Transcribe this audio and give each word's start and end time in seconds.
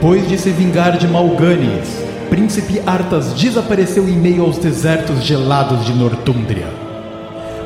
Depois 0.00 0.26
de 0.26 0.38
se 0.38 0.48
vingar 0.48 0.96
de 0.96 1.06
Malganis, 1.06 2.02
Príncipe 2.30 2.80
Arthas 2.86 3.34
desapareceu 3.34 4.08
em 4.08 4.16
meio 4.16 4.46
aos 4.46 4.56
desertos 4.56 5.22
gelados 5.22 5.84
de 5.84 5.92
Nortúndria. 5.92 6.68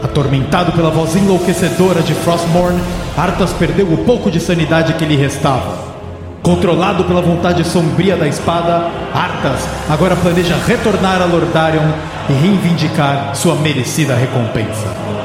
Atormentado 0.03 0.73
pela 0.73 0.91
voz 0.91 1.15
enlouquecedora 1.15 2.03
de 2.03 2.13
Frostmourne, 2.13 2.83
Arthas 3.17 3.53
perdeu 3.53 3.87
o 3.87 3.99
pouco 3.99 4.33
de 4.33 4.41
sanidade 4.41 4.95
que 4.95 5.05
lhe 5.05 5.15
restava. 5.15 5.79
Controlado 6.43 7.05
pela 7.05 7.23
vontade 7.23 7.63
sombria 7.63 8.17
da 8.17 8.27
espada, 8.27 8.91
Arthas 9.15 9.69
agora 9.89 10.17
planeja 10.17 10.57
retornar 10.67 11.23
a 11.23 11.27
Lordarion 11.27 11.89
e 12.29 12.33
reivindicar 12.33 13.37
sua 13.37 13.55
merecida 13.55 14.17
recompensa. 14.17 15.24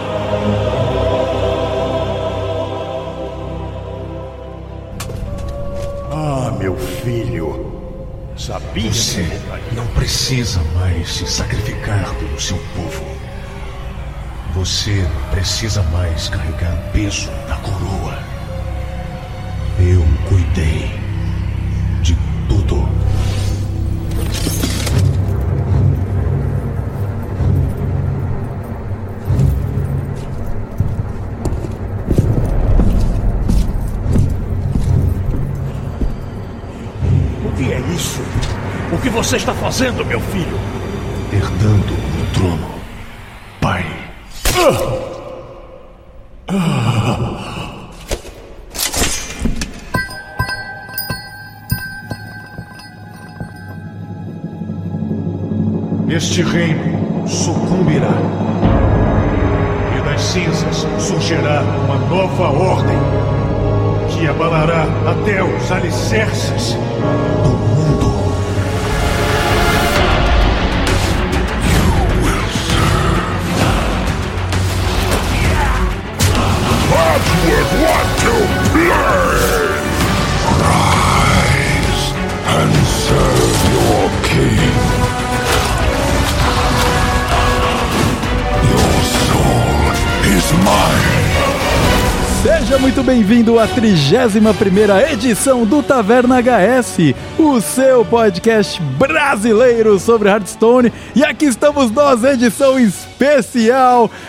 Você 8.76 9.26
não 9.74 9.86
precisa 9.88 10.62
mais 10.76 11.16
se 11.16 11.28
sacrificar 11.28 12.14
pelo 12.16 12.40
seu 12.40 12.58
povo. 12.76 13.04
Você 14.54 14.92
não 14.92 15.30
precisa 15.32 15.82
mais 15.84 16.30
carregar 16.30 16.74
o 16.76 16.92
peso 16.92 17.30
da 17.48 17.56
coroa. 17.58 18.20
Eu 19.80 20.06
cuidei 20.28 20.99
você 39.30 39.38
está 39.38 39.54
fazendo, 39.54 40.04
meu 40.04 40.20
filho? 40.20 40.60
herdando 41.32 41.94
o 41.94 42.34
trono. 42.34 42.68
Pai, 43.62 43.86
este 56.10 56.42
reino 56.42 56.79
à 93.60 93.68
31ª 93.68 95.12
edição 95.12 95.66
do 95.66 95.84
Taverna 95.84 96.38
HS, 96.42 97.14
o 97.38 97.60
seu 97.60 98.06
podcast 98.06 98.82
brasileiro 98.98 100.00
sobre 100.00 100.30
Hearthstone. 100.30 100.94
E 101.14 101.26
aqui 101.26 101.46
estamos 101.46 101.92
nós, 101.92 102.24
edição 102.24 102.80
especial. 102.80 103.09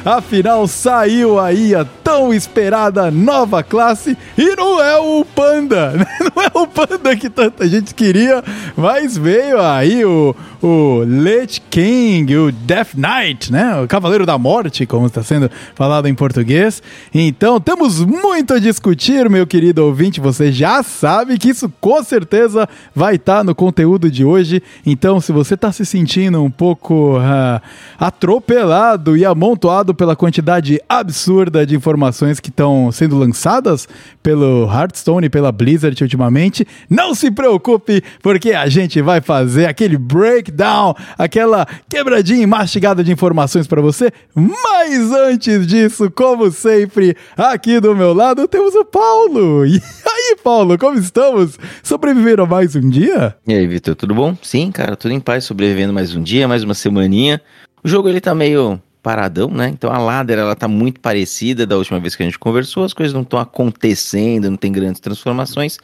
Afinal, 0.04 0.66
saiu 0.66 1.38
aí 1.38 1.76
a 1.76 1.84
tão 1.84 2.34
esperada 2.34 3.08
nova 3.08 3.62
classe 3.62 4.18
e 4.36 4.56
não 4.56 4.82
é 4.82 4.98
o 4.98 5.24
Panda, 5.24 5.92
né? 5.94 6.06
Não 6.20 6.42
é 6.42 6.50
o 6.52 6.66
Panda 6.66 7.14
que 7.14 7.30
tanta 7.30 7.68
gente 7.68 7.94
queria, 7.94 8.42
mas 8.76 9.16
veio 9.16 9.60
aí 9.60 10.04
o, 10.04 10.34
o 10.60 11.04
Lich 11.04 11.62
King, 11.70 12.36
o 12.36 12.50
Death 12.50 12.94
Knight, 12.94 13.52
né? 13.52 13.80
O 13.80 13.86
Cavaleiro 13.86 14.26
da 14.26 14.36
Morte, 14.36 14.84
como 14.86 15.06
está 15.06 15.22
sendo 15.22 15.48
falado 15.76 16.08
em 16.08 16.14
português. 16.14 16.82
Então, 17.14 17.60
temos 17.60 18.04
muito 18.04 18.54
a 18.54 18.58
discutir, 18.58 19.30
meu 19.30 19.46
querido 19.46 19.84
ouvinte. 19.84 20.20
Você 20.20 20.50
já 20.50 20.82
sabe 20.82 21.38
que 21.38 21.50
isso 21.50 21.72
com 21.80 22.02
certeza 22.02 22.68
vai 22.92 23.14
estar 23.14 23.44
no 23.44 23.54
conteúdo 23.54 24.10
de 24.10 24.24
hoje. 24.24 24.60
Então, 24.84 25.20
se 25.20 25.30
você 25.30 25.54
está 25.54 25.70
se 25.70 25.86
sentindo 25.86 26.42
um 26.42 26.50
pouco 26.50 27.18
ah, 27.20 27.62
atropelado 27.98 28.79
e 29.14 29.26
amontoado 29.26 29.94
pela 29.94 30.16
quantidade 30.16 30.80
absurda 30.88 31.66
de 31.66 31.76
informações 31.76 32.40
que 32.40 32.48
estão 32.48 32.90
sendo 32.90 33.18
lançadas 33.18 33.86
pelo 34.22 34.64
Hearthstone 34.72 35.26
e 35.26 35.30
pela 35.30 35.52
Blizzard 35.52 36.02
ultimamente, 36.02 36.66
não 36.88 37.14
se 37.14 37.30
preocupe, 37.30 38.02
porque 38.22 38.52
a 38.52 38.68
gente 38.68 39.02
vai 39.02 39.20
fazer 39.20 39.66
aquele 39.66 39.98
breakdown, 39.98 40.94
aquela 41.18 41.66
quebradinha 41.90 42.42
e 42.42 42.46
mastigada 42.46 43.04
de 43.04 43.12
informações 43.12 43.66
para 43.66 43.82
você. 43.82 44.10
Mas 44.34 45.12
antes 45.12 45.66
disso, 45.66 46.10
como 46.10 46.50
sempre, 46.50 47.14
aqui 47.36 47.80
do 47.80 47.94
meu 47.94 48.14
lado 48.14 48.48
temos 48.48 48.74
o 48.74 48.84
Paulo. 48.84 49.66
E 49.66 49.74
aí, 50.06 50.36
Paulo, 50.42 50.78
como 50.78 50.98
estamos? 50.98 51.58
Sobreviveram 51.82 52.44
a 52.44 52.46
mais 52.46 52.74
um 52.74 52.88
dia? 52.88 53.36
E 53.46 53.52
aí, 53.52 53.66
Vitor, 53.66 53.94
tudo 53.94 54.14
bom? 54.14 54.34
Sim, 54.42 54.70
cara, 54.72 54.96
tudo 54.96 55.12
em 55.12 55.20
paz, 55.20 55.44
sobrevivendo 55.44 55.92
mais 55.92 56.14
um 56.14 56.22
dia, 56.22 56.48
mais 56.48 56.64
uma 56.64 56.74
semaninha. 56.74 57.40
O 57.82 57.88
jogo 57.88 58.08
ele 58.08 58.20
tá 58.20 58.34
meio 58.34 58.80
paradão, 59.02 59.48
né? 59.48 59.68
Então 59.68 59.90
a 59.90 59.98
ladder 59.98 60.38
ela 60.38 60.54
tá 60.54 60.68
muito 60.68 61.00
parecida 61.00 61.66
da 61.66 61.76
última 61.76 61.98
vez 61.98 62.14
que 62.14 62.22
a 62.22 62.26
gente 62.26 62.38
conversou, 62.38 62.84
as 62.84 62.92
coisas 62.92 63.14
não 63.14 63.22
estão 63.22 63.38
acontecendo, 63.38 64.50
não 64.50 64.56
tem 64.56 64.70
grandes 64.70 65.00
transformações. 65.00 65.78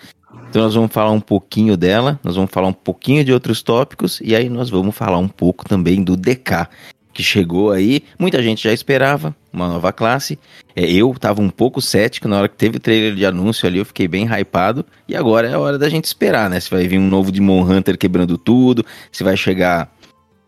Então 0.48 0.62
nós 0.62 0.74
vamos 0.74 0.92
falar 0.92 1.10
um 1.10 1.20
pouquinho 1.20 1.76
dela, 1.76 2.20
nós 2.22 2.36
vamos 2.36 2.50
falar 2.50 2.68
um 2.68 2.72
pouquinho 2.72 3.24
de 3.24 3.32
outros 3.32 3.62
tópicos 3.62 4.20
e 4.22 4.34
aí 4.36 4.48
nós 4.48 4.68
vamos 4.68 4.94
falar 4.94 5.18
um 5.18 5.28
pouco 5.28 5.64
também 5.64 6.02
do 6.02 6.16
DK, 6.16 6.68
que 7.12 7.22
chegou 7.22 7.70
aí, 7.70 8.02
muita 8.18 8.42
gente 8.42 8.64
já 8.64 8.72
esperava, 8.74 9.34
uma 9.50 9.68
nova 9.68 9.90
classe. 9.90 10.38
É, 10.74 10.84
eu 10.84 11.14
tava 11.18 11.40
um 11.40 11.48
pouco 11.48 11.80
cético 11.80 12.28
na 12.28 12.36
hora 12.36 12.48
que 12.48 12.56
teve 12.56 12.76
o 12.76 12.80
trailer 12.80 13.14
de 13.14 13.24
anúncio 13.24 13.66
ali, 13.66 13.78
eu 13.78 13.86
fiquei 13.86 14.06
bem 14.06 14.26
hypado. 14.26 14.84
E 15.08 15.16
agora 15.16 15.48
é 15.48 15.54
a 15.54 15.58
hora 15.58 15.78
da 15.78 15.88
gente 15.88 16.04
esperar, 16.04 16.50
né? 16.50 16.60
Se 16.60 16.70
vai 16.70 16.86
vir 16.86 16.98
um 16.98 17.08
novo 17.08 17.32
Demon 17.32 17.62
Hunter 17.62 17.96
quebrando 17.96 18.36
tudo, 18.36 18.84
se 19.10 19.24
vai 19.24 19.34
chegar 19.34 19.90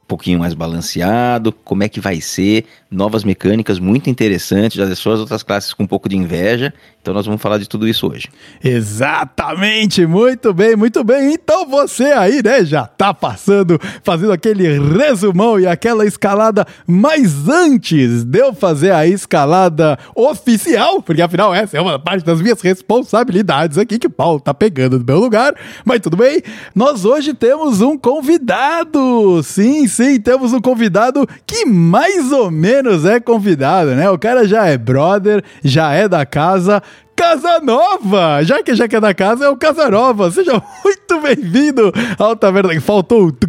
pouquinho 0.09 0.39
mais 0.39 0.55
balanceado, 0.55 1.53
como 1.53 1.83
é 1.85 1.89
que 1.89 2.01
vai 2.01 2.21
ser, 2.21 2.65
novas 2.91 3.23
mecânicas 3.23 3.79
muito 3.79 4.09
interessantes, 4.09 4.77
já 4.77 4.87
deixou 4.87 5.13
as 5.13 5.21
outras 5.21 5.43
classes 5.43 5.75
com 5.75 5.83
um 5.83 5.87
pouco 5.87 6.09
de 6.09 6.17
inveja. 6.17 6.73
Então 7.01 7.13
nós 7.13 7.27
vamos 7.27 7.41
falar 7.41 7.59
de 7.59 7.69
tudo 7.69 7.87
isso 7.87 8.07
hoje. 8.07 8.29
Exatamente, 8.63 10.07
muito 10.07 10.53
bem, 10.55 10.75
muito 10.75 11.05
bem. 11.05 11.35
Então 11.35 11.69
você 11.69 12.05
aí, 12.05 12.43
né, 12.43 12.65
já 12.65 12.87
tá 12.87 13.13
passando, 13.13 13.79
fazendo 14.03 14.33
aquele 14.33 14.79
resumão 14.79 15.61
e 15.61 15.67
aquela 15.67 16.07
escalada, 16.07 16.67
mas 16.87 17.49
antes 17.49 18.25
de 18.25 18.39
eu 18.39 18.55
fazer 18.55 18.93
a 18.93 19.07
escalada 19.07 19.99
oficial, 20.15 21.03
porque 21.03 21.23
afinal 21.23 21.55
essa 21.55 21.77
é 21.77 21.81
uma 21.81 21.99
parte 21.99 22.25
das 22.25 22.41
minhas 22.41 22.61
responsabilidades 22.61 23.77
aqui 23.77 23.99
que 23.99 24.07
o 24.07 24.11
Paulo 24.11 24.41
tá 24.41 24.55
pegando 24.55 24.99
no 24.99 25.05
meu 25.05 25.19
lugar, 25.19 25.55
mas 25.85 26.01
tudo 26.01 26.17
bem. 26.17 26.43
Nós 26.75 27.05
hoje 27.05 27.35
temos 27.35 27.81
um 27.81 27.99
convidado. 27.99 29.43
Sim, 29.43 29.87
sim, 29.87 30.19
temos 30.21 30.53
um 30.53 30.61
convidado 30.61 31.27
que 31.47 31.67
mais 31.67 32.33
ou 32.33 32.51
menos 32.51 32.78
é 33.05 33.21
convidado, 33.21 33.91
né? 33.95 34.09
O 34.11 34.19
cara 34.19 34.47
já 34.47 34.67
é 34.67 34.77
brother, 34.77 35.43
já 35.63 35.93
é 35.93 36.09
da 36.09 36.25
casa. 36.25 36.83
Casanova! 37.19 38.45
Já 38.45 38.63
que 38.63 38.77
já 38.77 38.87
que 38.87 38.95
é 38.95 39.01
da 39.01 39.13
casa, 39.13 39.47
é 39.47 39.49
o 39.49 39.57
Casanova. 39.57 40.31
Seja 40.31 40.63
muito 40.85 41.21
bem-vindo 41.21 41.93
ao 42.17 42.37
Taverna. 42.37 42.81
Faltou. 42.81 43.33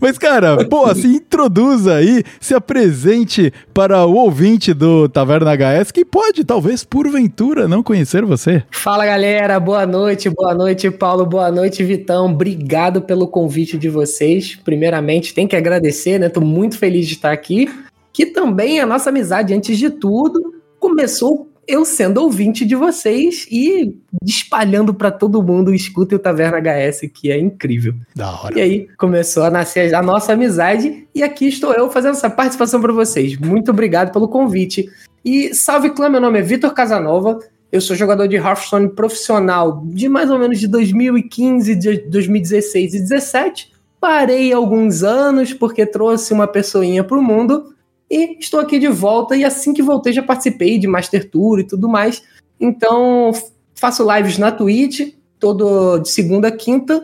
Mas, 0.00 0.16
cara, 0.16 0.64
pô, 0.64 0.94
se 0.94 1.08
introduza 1.08 1.96
aí, 1.96 2.24
se 2.40 2.54
apresente 2.54 3.52
para 3.74 4.06
o 4.06 4.14
ouvinte 4.14 4.72
do 4.72 5.10
Taverna 5.10 5.54
HS 5.54 5.90
que 5.90 6.06
pode, 6.06 6.42
talvez, 6.42 6.84
porventura, 6.84 7.68
não 7.68 7.82
conhecer 7.82 8.24
você. 8.24 8.62
Fala 8.70 9.04
galera, 9.04 9.60
boa 9.60 9.84
noite, 9.84 10.30
boa 10.30 10.54
noite 10.54 10.90
Paulo, 10.90 11.26
boa 11.26 11.50
noite 11.50 11.84
Vitão, 11.84 12.32
obrigado 12.32 13.02
pelo 13.02 13.28
convite 13.28 13.76
de 13.76 13.90
vocês. 13.90 14.58
Primeiramente, 14.64 15.34
tem 15.34 15.46
que 15.46 15.56
agradecer, 15.56 16.18
né? 16.18 16.30
Tô 16.30 16.40
muito 16.40 16.78
feliz 16.78 17.06
de 17.06 17.14
estar 17.14 17.32
aqui. 17.32 17.68
Que 18.12 18.26
também 18.26 18.80
a 18.80 18.86
nossa 18.86 19.10
amizade, 19.10 19.54
antes 19.54 19.78
de 19.78 19.88
tudo, 19.88 20.59
começou 20.80 21.48
eu 21.68 21.84
sendo 21.84 22.20
ouvinte 22.20 22.64
de 22.64 22.74
vocês 22.74 23.46
e 23.48 23.96
espalhando 24.24 24.92
para 24.92 25.08
todo 25.08 25.42
mundo, 25.42 25.72
escuta 25.72 26.16
o 26.16 26.18
Taverna 26.18 26.58
HS, 26.58 27.08
que 27.14 27.30
é 27.30 27.38
incrível. 27.38 27.94
Da 28.16 28.28
hora. 28.32 28.58
E 28.58 28.60
aí 28.60 28.88
começou 28.98 29.44
a 29.44 29.50
nascer 29.50 29.94
a 29.94 30.02
nossa 30.02 30.32
amizade 30.32 31.06
e 31.14 31.22
aqui 31.22 31.46
estou 31.46 31.72
eu 31.72 31.88
fazendo 31.88 32.12
essa 32.12 32.28
participação 32.28 32.80
para 32.80 32.92
vocês. 32.92 33.36
Muito 33.36 33.70
obrigado 33.70 34.12
pelo 34.12 34.26
convite. 34.26 34.90
E 35.24 35.54
salve 35.54 35.90
clã, 35.90 36.08
meu 36.08 36.20
nome 36.20 36.40
é 36.40 36.42
Vitor 36.42 36.74
Casanova. 36.74 37.38
Eu 37.70 37.80
sou 37.80 37.94
jogador 37.94 38.26
de 38.26 38.34
Hearthstone 38.34 38.88
profissional 38.88 39.84
de 39.86 40.08
mais 40.08 40.28
ou 40.28 40.40
menos 40.40 40.58
de 40.58 40.66
2015, 40.66 41.76
de 41.76 41.98
2016 41.98 42.94
e 42.94 42.98
2017. 42.98 43.72
Parei 44.00 44.52
alguns 44.52 45.04
anos 45.04 45.52
porque 45.52 45.86
trouxe 45.86 46.32
uma 46.32 46.48
pessoinha 46.48 47.04
para 47.04 47.18
o 47.18 47.22
mundo 47.22 47.74
e 48.10 48.38
estou 48.40 48.58
aqui 48.58 48.78
de 48.78 48.88
volta. 48.88 49.36
E 49.36 49.44
assim 49.44 49.72
que 49.72 49.82
voltei, 49.82 50.12
já 50.12 50.22
participei 50.22 50.78
de 50.78 50.86
Master 50.86 51.30
Tour 51.30 51.60
e 51.60 51.64
tudo 51.64 51.88
mais. 51.88 52.22
Então, 52.58 53.30
faço 53.74 54.06
lives 54.10 54.36
na 54.36 54.50
Twitch, 54.50 55.14
todo 55.38 55.98
de 55.98 56.10
segunda 56.10 56.48
a 56.48 56.52
quinta. 56.52 57.02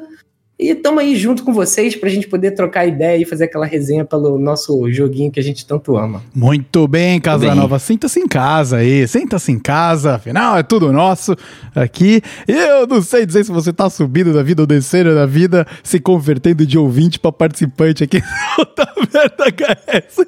E 0.58 0.70
estamos 0.70 1.02
aí 1.02 1.14
junto 1.14 1.44
com 1.44 1.52
vocês 1.52 1.94
para 1.94 2.08
a 2.08 2.12
gente 2.12 2.26
poder 2.28 2.52
trocar 2.52 2.86
ideia 2.86 3.20
e 3.20 3.26
fazer 3.26 3.44
aquela 3.44 3.66
resenha 3.66 4.06
pelo 4.06 4.38
nosso 4.38 4.90
joguinho 4.90 5.30
que 5.30 5.38
a 5.38 5.42
gente 5.42 5.66
tanto 5.66 5.98
ama. 5.98 6.22
Muito 6.34 6.88
bem, 6.88 7.20
Casanova. 7.20 7.78
Sinta-se 7.78 8.18
em 8.20 8.26
casa 8.26 8.78
aí. 8.78 9.06
Sinta-se 9.06 9.52
em 9.52 9.58
casa. 9.58 10.14
Afinal, 10.14 10.56
é 10.56 10.62
tudo 10.62 10.90
nosso 10.90 11.36
aqui. 11.74 12.22
Eu 12.48 12.86
não 12.86 13.02
sei 13.02 13.26
dizer 13.26 13.44
se 13.44 13.52
você 13.52 13.70
tá 13.70 13.90
subindo 13.90 14.32
da 14.32 14.42
vida 14.42 14.62
ou 14.62 14.66
descendo 14.66 15.14
da 15.14 15.26
vida, 15.26 15.66
se 15.82 16.00
convertendo 16.00 16.64
de 16.64 16.78
ouvinte 16.78 17.18
para 17.18 17.30
participante 17.30 18.02
aqui 18.02 18.22
do 18.56 18.64
Taverna 18.64 19.44
HS. 19.52 20.26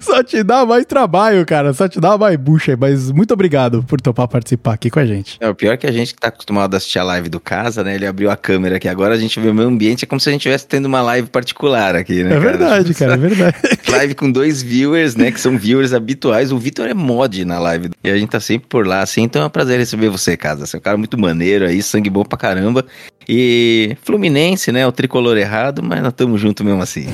Só 0.00 0.24
te 0.24 0.42
dá 0.42 0.66
mais 0.66 0.84
trabalho, 0.84 1.46
cara. 1.46 1.72
Só 1.72 1.86
te 1.86 2.00
dá 2.00 2.18
mais 2.18 2.36
bucha. 2.36 2.76
Mas 2.76 3.12
muito 3.12 3.32
obrigado 3.32 3.84
por 3.84 4.00
topar 4.00 4.26
participar 4.26 4.72
aqui 4.72 4.90
com 4.90 4.98
a 4.98 5.06
gente. 5.06 5.36
É, 5.38 5.48
o 5.48 5.54
pior 5.54 5.74
é 5.74 5.76
que 5.76 5.86
a 5.86 5.92
gente 5.92 6.14
que 6.14 6.20
tá 6.20 6.28
acostumado 6.28 6.74
a 6.74 6.78
assistir 6.78 6.98
a 6.98 7.04
live 7.04 7.28
do 7.28 7.38
casa, 7.38 7.84
né? 7.84 7.94
Ele 7.94 8.06
abriu 8.08 8.28
a 8.28 8.36
câmera 8.36 8.78
aqui. 8.78 8.88
Agora 8.88 9.14
a 9.14 9.18
gente 9.18 9.38
vê 9.38 9.51
o 9.52 9.54
meu 9.54 9.68
ambiente, 9.68 10.04
é 10.04 10.06
como 10.06 10.20
se 10.20 10.28
a 10.28 10.32
gente 10.32 10.40
estivesse 10.40 10.66
tendo 10.66 10.86
uma 10.86 11.00
live 11.02 11.28
particular 11.28 11.94
aqui, 11.94 12.22
né? 12.24 12.34
É 12.34 12.38
verdade, 12.38 12.94
cara, 12.94 13.14
é 13.14 13.16
verdade. 13.16 13.56
live 13.88 14.14
com 14.14 14.30
dois 14.30 14.62
viewers, 14.62 15.14
né? 15.14 15.30
Que 15.30 15.40
são 15.40 15.56
viewers 15.56 15.92
habituais. 15.92 16.50
O 16.50 16.58
Vitor 16.58 16.88
é 16.88 16.94
mod 16.94 17.44
na 17.44 17.58
live. 17.58 17.90
E 18.02 18.10
a 18.10 18.16
gente 18.16 18.30
tá 18.30 18.40
sempre 18.40 18.66
por 18.68 18.86
lá, 18.86 19.00
assim. 19.00 19.22
Então 19.22 19.42
é 19.42 19.46
um 19.46 19.50
prazer 19.50 19.78
receber 19.78 20.08
você, 20.08 20.36
casa. 20.36 20.66
Você 20.66 20.76
é 20.76 20.78
um 20.78 20.82
cara 20.82 20.96
muito 20.96 21.18
maneiro 21.18 21.66
aí, 21.66 21.82
sangue 21.82 22.10
bom 22.10 22.24
pra 22.24 22.38
caramba. 22.38 22.84
E 23.28 23.96
Fluminense, 24.02 24.72
né? 24.72 24.86
O 24.86 24.92
tricolor 24.92 25.36
errado, 25.36 25.82
mas 25.82 26.00
nós 26.00 26.10
estamos 26.10 26.40
juntos 26.40 26.64
mesmo 26.64 26.82
assim. 26.82 27.06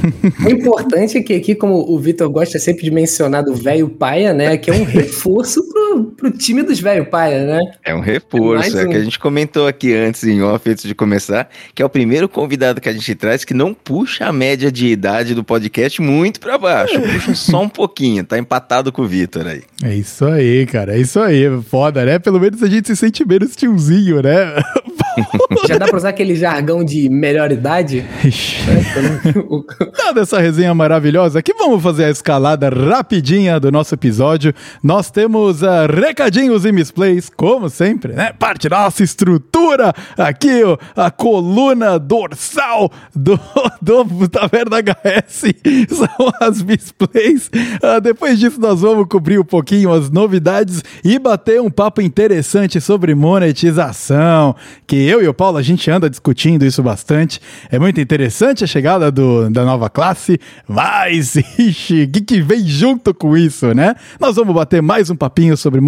O 0.45 0.49
importante 0.51 1.19
é 1.19 1.23
que 1.23 1.35
aqui, 1.35 1.55
como 1.55 1.75
o 1.75 1.99
Vitor 1.99 2.29
gosta 2.31 2.59
sempre 2.59 2.85
de 2.85 2.91
mencionar 2.91 3.45
do 3.45 3.55
velho 3.55 3.89
paia, 3.89 4.33
né? 4.33 4.57
Que 4.57 4.71
é 4.71 4.75
um 4.75 4.85
reforço 4.85 5.63
pro, 5.69 6.05
pro 6.17 6.31
time 6.31 6.63
dos 6.63 6.81
velho 6.81 7.07
paia, 7.07 7.45
né? 7.45 7.61
É 7.85 7.95
um 7.95 8.01
reforço. 8.01 8.79
É, 8.79 8.85
um... 8.85 8.89
que 8.91 8.97
a 8.97 9.05
gente 9.05 9.19
comentou 9.19 9.67
aqui 9.67 9.95
antes, 9.95 10.25
em 10.25 10.43
off, 10.43 10.69
antes 10.69 10.85
de 10.85 10.95
começar, 10.95 11.49
que 11.75 11.83
é 11.83 11.85
o 11.85 11.89
primeiro 11.89 12.29
convidado 12.29 12.81
que 12.81 12.89
a 12.89 12.93
gente 12.93 13.15
traz 13.15 13.45
que 13.45 13.55
não 13.55 13.75
puxa 13.75 14.27
a 14.27 14.33
média 14.33 14.71
de 14.71 14.87
idade 14.87 15.35
do 15.35 15.45
podcast 15.45 16.01
muito 16.01 16.41
para 16.41 16.59
baixo. 16.59 16.97
É. 16.97 17.01
Puxa 17.01 17.35
só 17.35 17.63
um 17.63 17.69
pouquinho. 17.69 18.25
Tá 18.25 18.39
empatado 18.39 18.93
com 18.93 19.03
o 19.03 19.07
Vitor 19.07 19.47
aí. 19.47 19.63
É 19.83 19.95
isso 19.95 20.25
aí, 20.25 20.67
cara. 20.67 20.97
É 20.97 21.01
isso 21.01 21.21
aí. 21.21 21.45
Foda, 21.63 22.05
né? 22.05 22.19
Pelo 22.19 22.41
menos 22.41 22.63
a 22.63 22.69
gente 22.69 22.89
se 22.89 22.97
sente 22.97 23.27
menos 23.27 23.57
tiozinho, 23.57 24.23
né? 24.23 24.55
Já 25.67 25.79
dá 25.79 25.87
pra 25.87 25.97
usar 25.97 26.11
aquele 26.11 26.35
jargão 26.35 26.85
de 26.85 27.09
melhor 27.09 27.51
idade? 27.51 28.05
Dada 29.97 30.21
essa 30.23 30.39
resenha 30.39 30.75
maravilhosa, 30.75 31.39
aqui 31.39 31.53
vamos 31.55 31.83
fazer 31.83 32.05
a 32.05 32.11
escalada 32.11 32.69
rapidinha 32.69 33.59
do 33.59 33.71
nosso 33.71 33.95
episódio. 33.95 34.55
Nós 34.83 35.11
temos 35.11 35.63
uh, 35.63 35.87
recadinhos 35.89 36.65
e 36.65 36.73
misplays, 36.73 37.31
como 37.35 37.69
sempre, 37.69 38.13
né? 38.13 38.33
Parte 38.39 38.69
da 38.69 38.81
nossa 38.81 39.03
estrutura 39.03 39.93
aqui, 40.17 40.63
ó, 40.65 40.77
a 40.97 41.11
coluna 41.11 41.99
dorsal 41.99 42.91
do, 43.15 43.39
do 43.83 44.29
Taverna 44.29 44.79
HS 44.79 45.55
são 45.89 46.33
as 46.41 46.63
misplays. 46.63 47.49
Uh, 47.49 48.01
depois 48.01 48.39
disso, 48.39 48.61
nós 48.61 48.81
vamos 48.81 49.07
cobrir 49.09 49.39
um 49.39 49.45
pouquinho 49.45 49.93
as 49.93 50.11
novidades 50.11 50.83
e 51.05 51.19
bater 51.19 51.61
um 51.61 51.71
papo 51.71 52.01
interessante 52.01 52.81
sobre 52.81 53.15
monetização, 53.15 54.55
que 54.87 55.08
eu 55.09 55.23
e 55.23 55.29
o 55.29 55.33
Paulo, 55.33 55.57
a 55.57 55.63
gente 55.63 55.91
anda 55.91 56.11
discutindo 56.11 56.67
isso 56.67 56.83
bastante. 56.83 57.41
É 57.71 57.79
muito 57.79 57.99
interessante 57.99 58.63
a 58.63 58.67
chegada 58.67 59.11
do, 59.11 59.49
da 59.49 59.65
nova 59.65 59.89
classe, 59.89 60.39
mas, 60.69 61.35
ixi, 61.59 62.03
o 62.03 62.09
que, 62.11 62.21
que 62.21 62.43
vem 62.43 62.67
junto 62.67 63.15
com 63.15 63.35
isso, 63.35 63.75
né? 63.75 63.95
Nós 64.21 64.37
vamos 64.37 64.55
bater 64.55 64.83
mais 64.83 65.09
um 65.09 65.17
papinho 65.17 65.57
sobre 65.57 65.81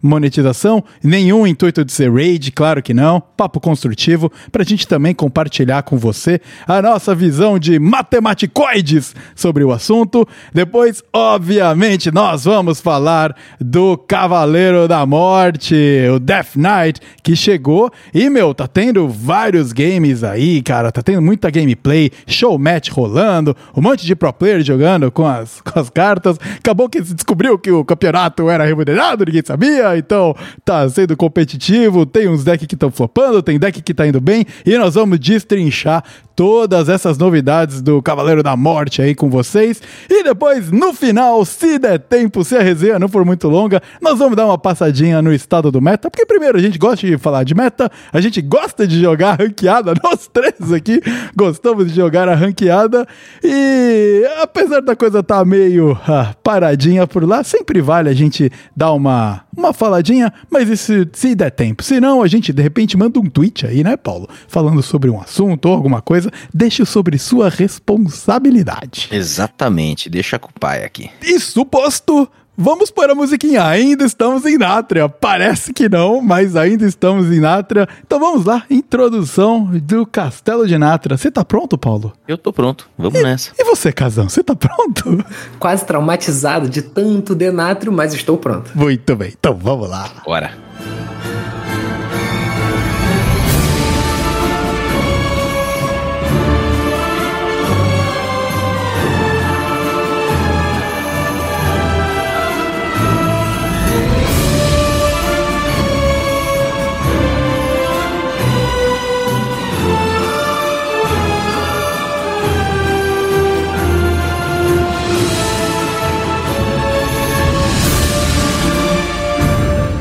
monetização, 0.00 0.82
nenhum 1.02 1.46
intuito 1.46 1.84
de 1.84 1.92
ser 1.92 2.10
raid, 2.10 2.50
claro 2.52 2.82
que 2.82 2.94
não, 2.94 3.20
papo 3.20 3.60
construtivo, 3.60 4.32
pra 4.50 4.64
gente 4.64 4.88
também 4.88 5.14
compartilhar 5.14 5.82
com 5.82 5.98
você 5.98 6.40
a 6.66 6.80
nossa 6.80 7.14
visão 7.14 7.58
de 7.58 7.78
matematicoides 7.78 9.14
sobre 9.34 9.64
o 9.64 9.72
assunto. 9.72 10.26
Depois, 10.52 11.02
obviamente, 11.12 12.10
nós 12.10 12.44
vamos 12.44 12.80
falar 12.80 13.36
do 13.60 13.98
Cavaleiro 13.98 14.88
da 14.88 15.04
Morte, 15.04 15.76
o 16.14 16.18
Death 16.18 16.56
Knight, 16.56 17.00
que 17.22 17.36
chegou 17.36 17.92
e, 18.14 18.30
meu, 18.30 18.54
tá 18.54 18.61
tendo 18.66 19.08
vários 19.08 19.72
games 19.72 20.22
aí, 20.24 20.62
cara, 20.62 20.92
tá 20.92 21.02
tendo 21.02 21.22
muita 21.22 21.50
gameplay, 21.50 22.10
show 22.26 22.58
match 22.58 22.90
rolando, 22.90 23.56
um 23.76 23.80
monte 23.80 24.06
de 24.06 24.14
pro 24.14 24.32
player 24.32 24.62
jogando 24.62 25.10
com 25.10 25.26
as, 25.26 25.60
com 25.64 25.78
as 25.78 25.90
cartas. 25.90 26.38
Acabou 26.58 26.88
que 26.88 27.02
se 27.04 27.14
descobriu 27.14 27.58
que 27.58 27.70
o 27.70 27.84
campeonato 27.84 28.48
era 28.48 28.64
remunerado, 28.64 29.24
ninguém 29.24 29.42
sabia, 29.44 29.96
então 29.96 30.34
tá 30.64 30.88
sendo 30.88 31.16
competitivo. 31.16 32.04
Tem 32.04 32.28
uns 32.28 32.44
decks 32.44 32.66
que 32.66 32.74
estão 32.74 32.90
flopando, 32.90 33.42
tem 33.42 33.58
deck 33.58 33.80
que 33.82 33.94
tá 33.94 34.06
indo 34.06 34.20
bem, 34.20 34.44
e 34.64 34.76
nós 34.76 34.94
vamos 34.94 35.18
destrinchar 35.18 36.04
todas 36.34 36.88
essas 36.88 37.18
novidades 37.18 37.80
do 37.80 38.02
Cavaleiro 38.02 38.42
da 38.42 38.56
Morte 38.56 39.02
aí 39.02 39.14
com 39.14 39.28
vocês. 39.28 39.80
E 40.08 40.22
depois, 40.22 40.70
no 40.70 40.92
final, 40.92 41.44
se 41.44 41.78
der 41.78 41.98
tempo, 41.98 42.44
se 42.44 42.56
a 42.56 42.62
resenha 42.62 42.98
não 42.98 43.08
for 43.08 43.24
muito 43.24 43.48
longa, 43.48 43.82
nós 44.00 44.18
vamos 44.18 44.36
dar 44.36 44.46
uma 44.46 44.58
passadinha 44.58 45.22
no 45.22 45.32
estado 45.32 45.70
do 45.70 45.80
meta, 45.80 46.10
porque 46.10 46.26
primeiro 46.26 46.58
a 46.58 46.60
gente 46.60 46.78
gosta 46.78 47.06
de 47.06 47.18
falar 47.18 47.44
de 47.44 47.54
meta, 47.54 47.90
a 48.12 48.20
gente 48.20 48.40
gosta 48.40 48.86
de 48.86 49.00
jogar 49.00 49.38
ranqueada, 49.40 49.94
nós 50.02 50.28
três 50.32 50.72
aqui 50.72 51.00
gostamos 51.34 51.88
de 51.88 51.94
jogar 51.94 52.28
a 52.28 52.34
ranqueada 52.34 53.06
e 53.42 54.24
apesar 54.40 54.80
da 54.80 54.94
coisa 54.94 55.20
estar 55.20 55.38
tá 55.38 55.44
meio 55.44 55.98
ah, 56.06 56.34
paradinha 56.42 57.06
por 57.06 57.26
lá, 57.26 57.42
sempre 57.42 57.80
vale 57.80 58.08
a 58.08 58.14
gente 58.14 58.50
dar 58.76 58.92
uma, 58.92 59.42
uma 59.56 59.72
faladinha, 59.72 60.32
mas 60.50 60.68
isso 60.68 60.92
se 61.12 61.34
der 61.34 61.50
tempo. 61.50 61.82
Se 61.82 62.00
não, 62.00 62.22
a 62.22 62.28
gente 62.28 62.52
de 62.52 62.62
repente 62.62 62.96
manda 62.96 63.18
um 63.18 63.26
tweet 63.26 63.66
aí, 63.66 63.82
né, 63.82 63.96
Paulo? 63.96 64.28
Falando 64.48 64.82
sobre 64.82 65.10
um 65.10 65.20
assunto 65.20 65.66
ou 65.66 65.74
alguma 65.74 66.00
coisa, 66.00 66.21
deixe 66.52 66.84
sobre 66.84 67.18
sua 67.18 67.48
responsabilidade. 67.48 69.08
Exatamente, 69.10 70.08
deixa 70.08 70.38
com 70.38 70.48
o 70.48 70.60
pai 70.60 70.84
aqui. 70.84 71.10
Isso 71.22 71.64
posto, 71.64 72.28
Vamos 72.56 72.90
para 72.90 73.12
a 73.12 73.14
musiquinha. 73.14 73.64
Ainda 73.64 74.04
estamos 74.04 74.44
em 74.44 74.58
Nátria. 74.58 75.08
Parece 75.08 75.72
que 75.72 75.88
não, 75.88 76.20
mas 76.20 76.54
ainda 76.54 76.86
estamos 76.86 77.32
em 77.32 77.40
Nátria. 77.40 77.88
Então 78.06 78.20
vamos 78.20 78.44
lá. 78.44 78.64
Introdução 78.68 79.64
do 79.64 80.04
Castelo 80.04 80.66
de 80.68 80.76
Nátria. 80.76 81.16
Você 81.16 81.30
tá 81.30 81.44
pronto, 81.44 81.78
Paulo? 81.78 82.12
Eu 82.28 82.36
tô 82.36 82.52
pronto. 82.52 82.88
Vamos 82.96 83.18
e, 83.18 83.22
nessa. 83.22 83.52
E 83.58 83.64
você, 83.64 83.90
Casão? 83.90 84.28
Você 84.28 84.44
tá 84.44 84.54
pronto? 84.54 85.24
Quase 85.58 85.84
traumatizado 85.86 86.68
de 86.68 86.82
tanto 86.82 87.34
denátrio, 87.34 87.90
mas 87.90 88.12
estou 88.12 88.36
pronto. 88.36 88.70
Muito 88.74 89.16
bem. 89.16 89.32
Então 89.38 89.54
vamos 89.54 89.88
lá. 89.88 90.10
Bora. 90.24 90.52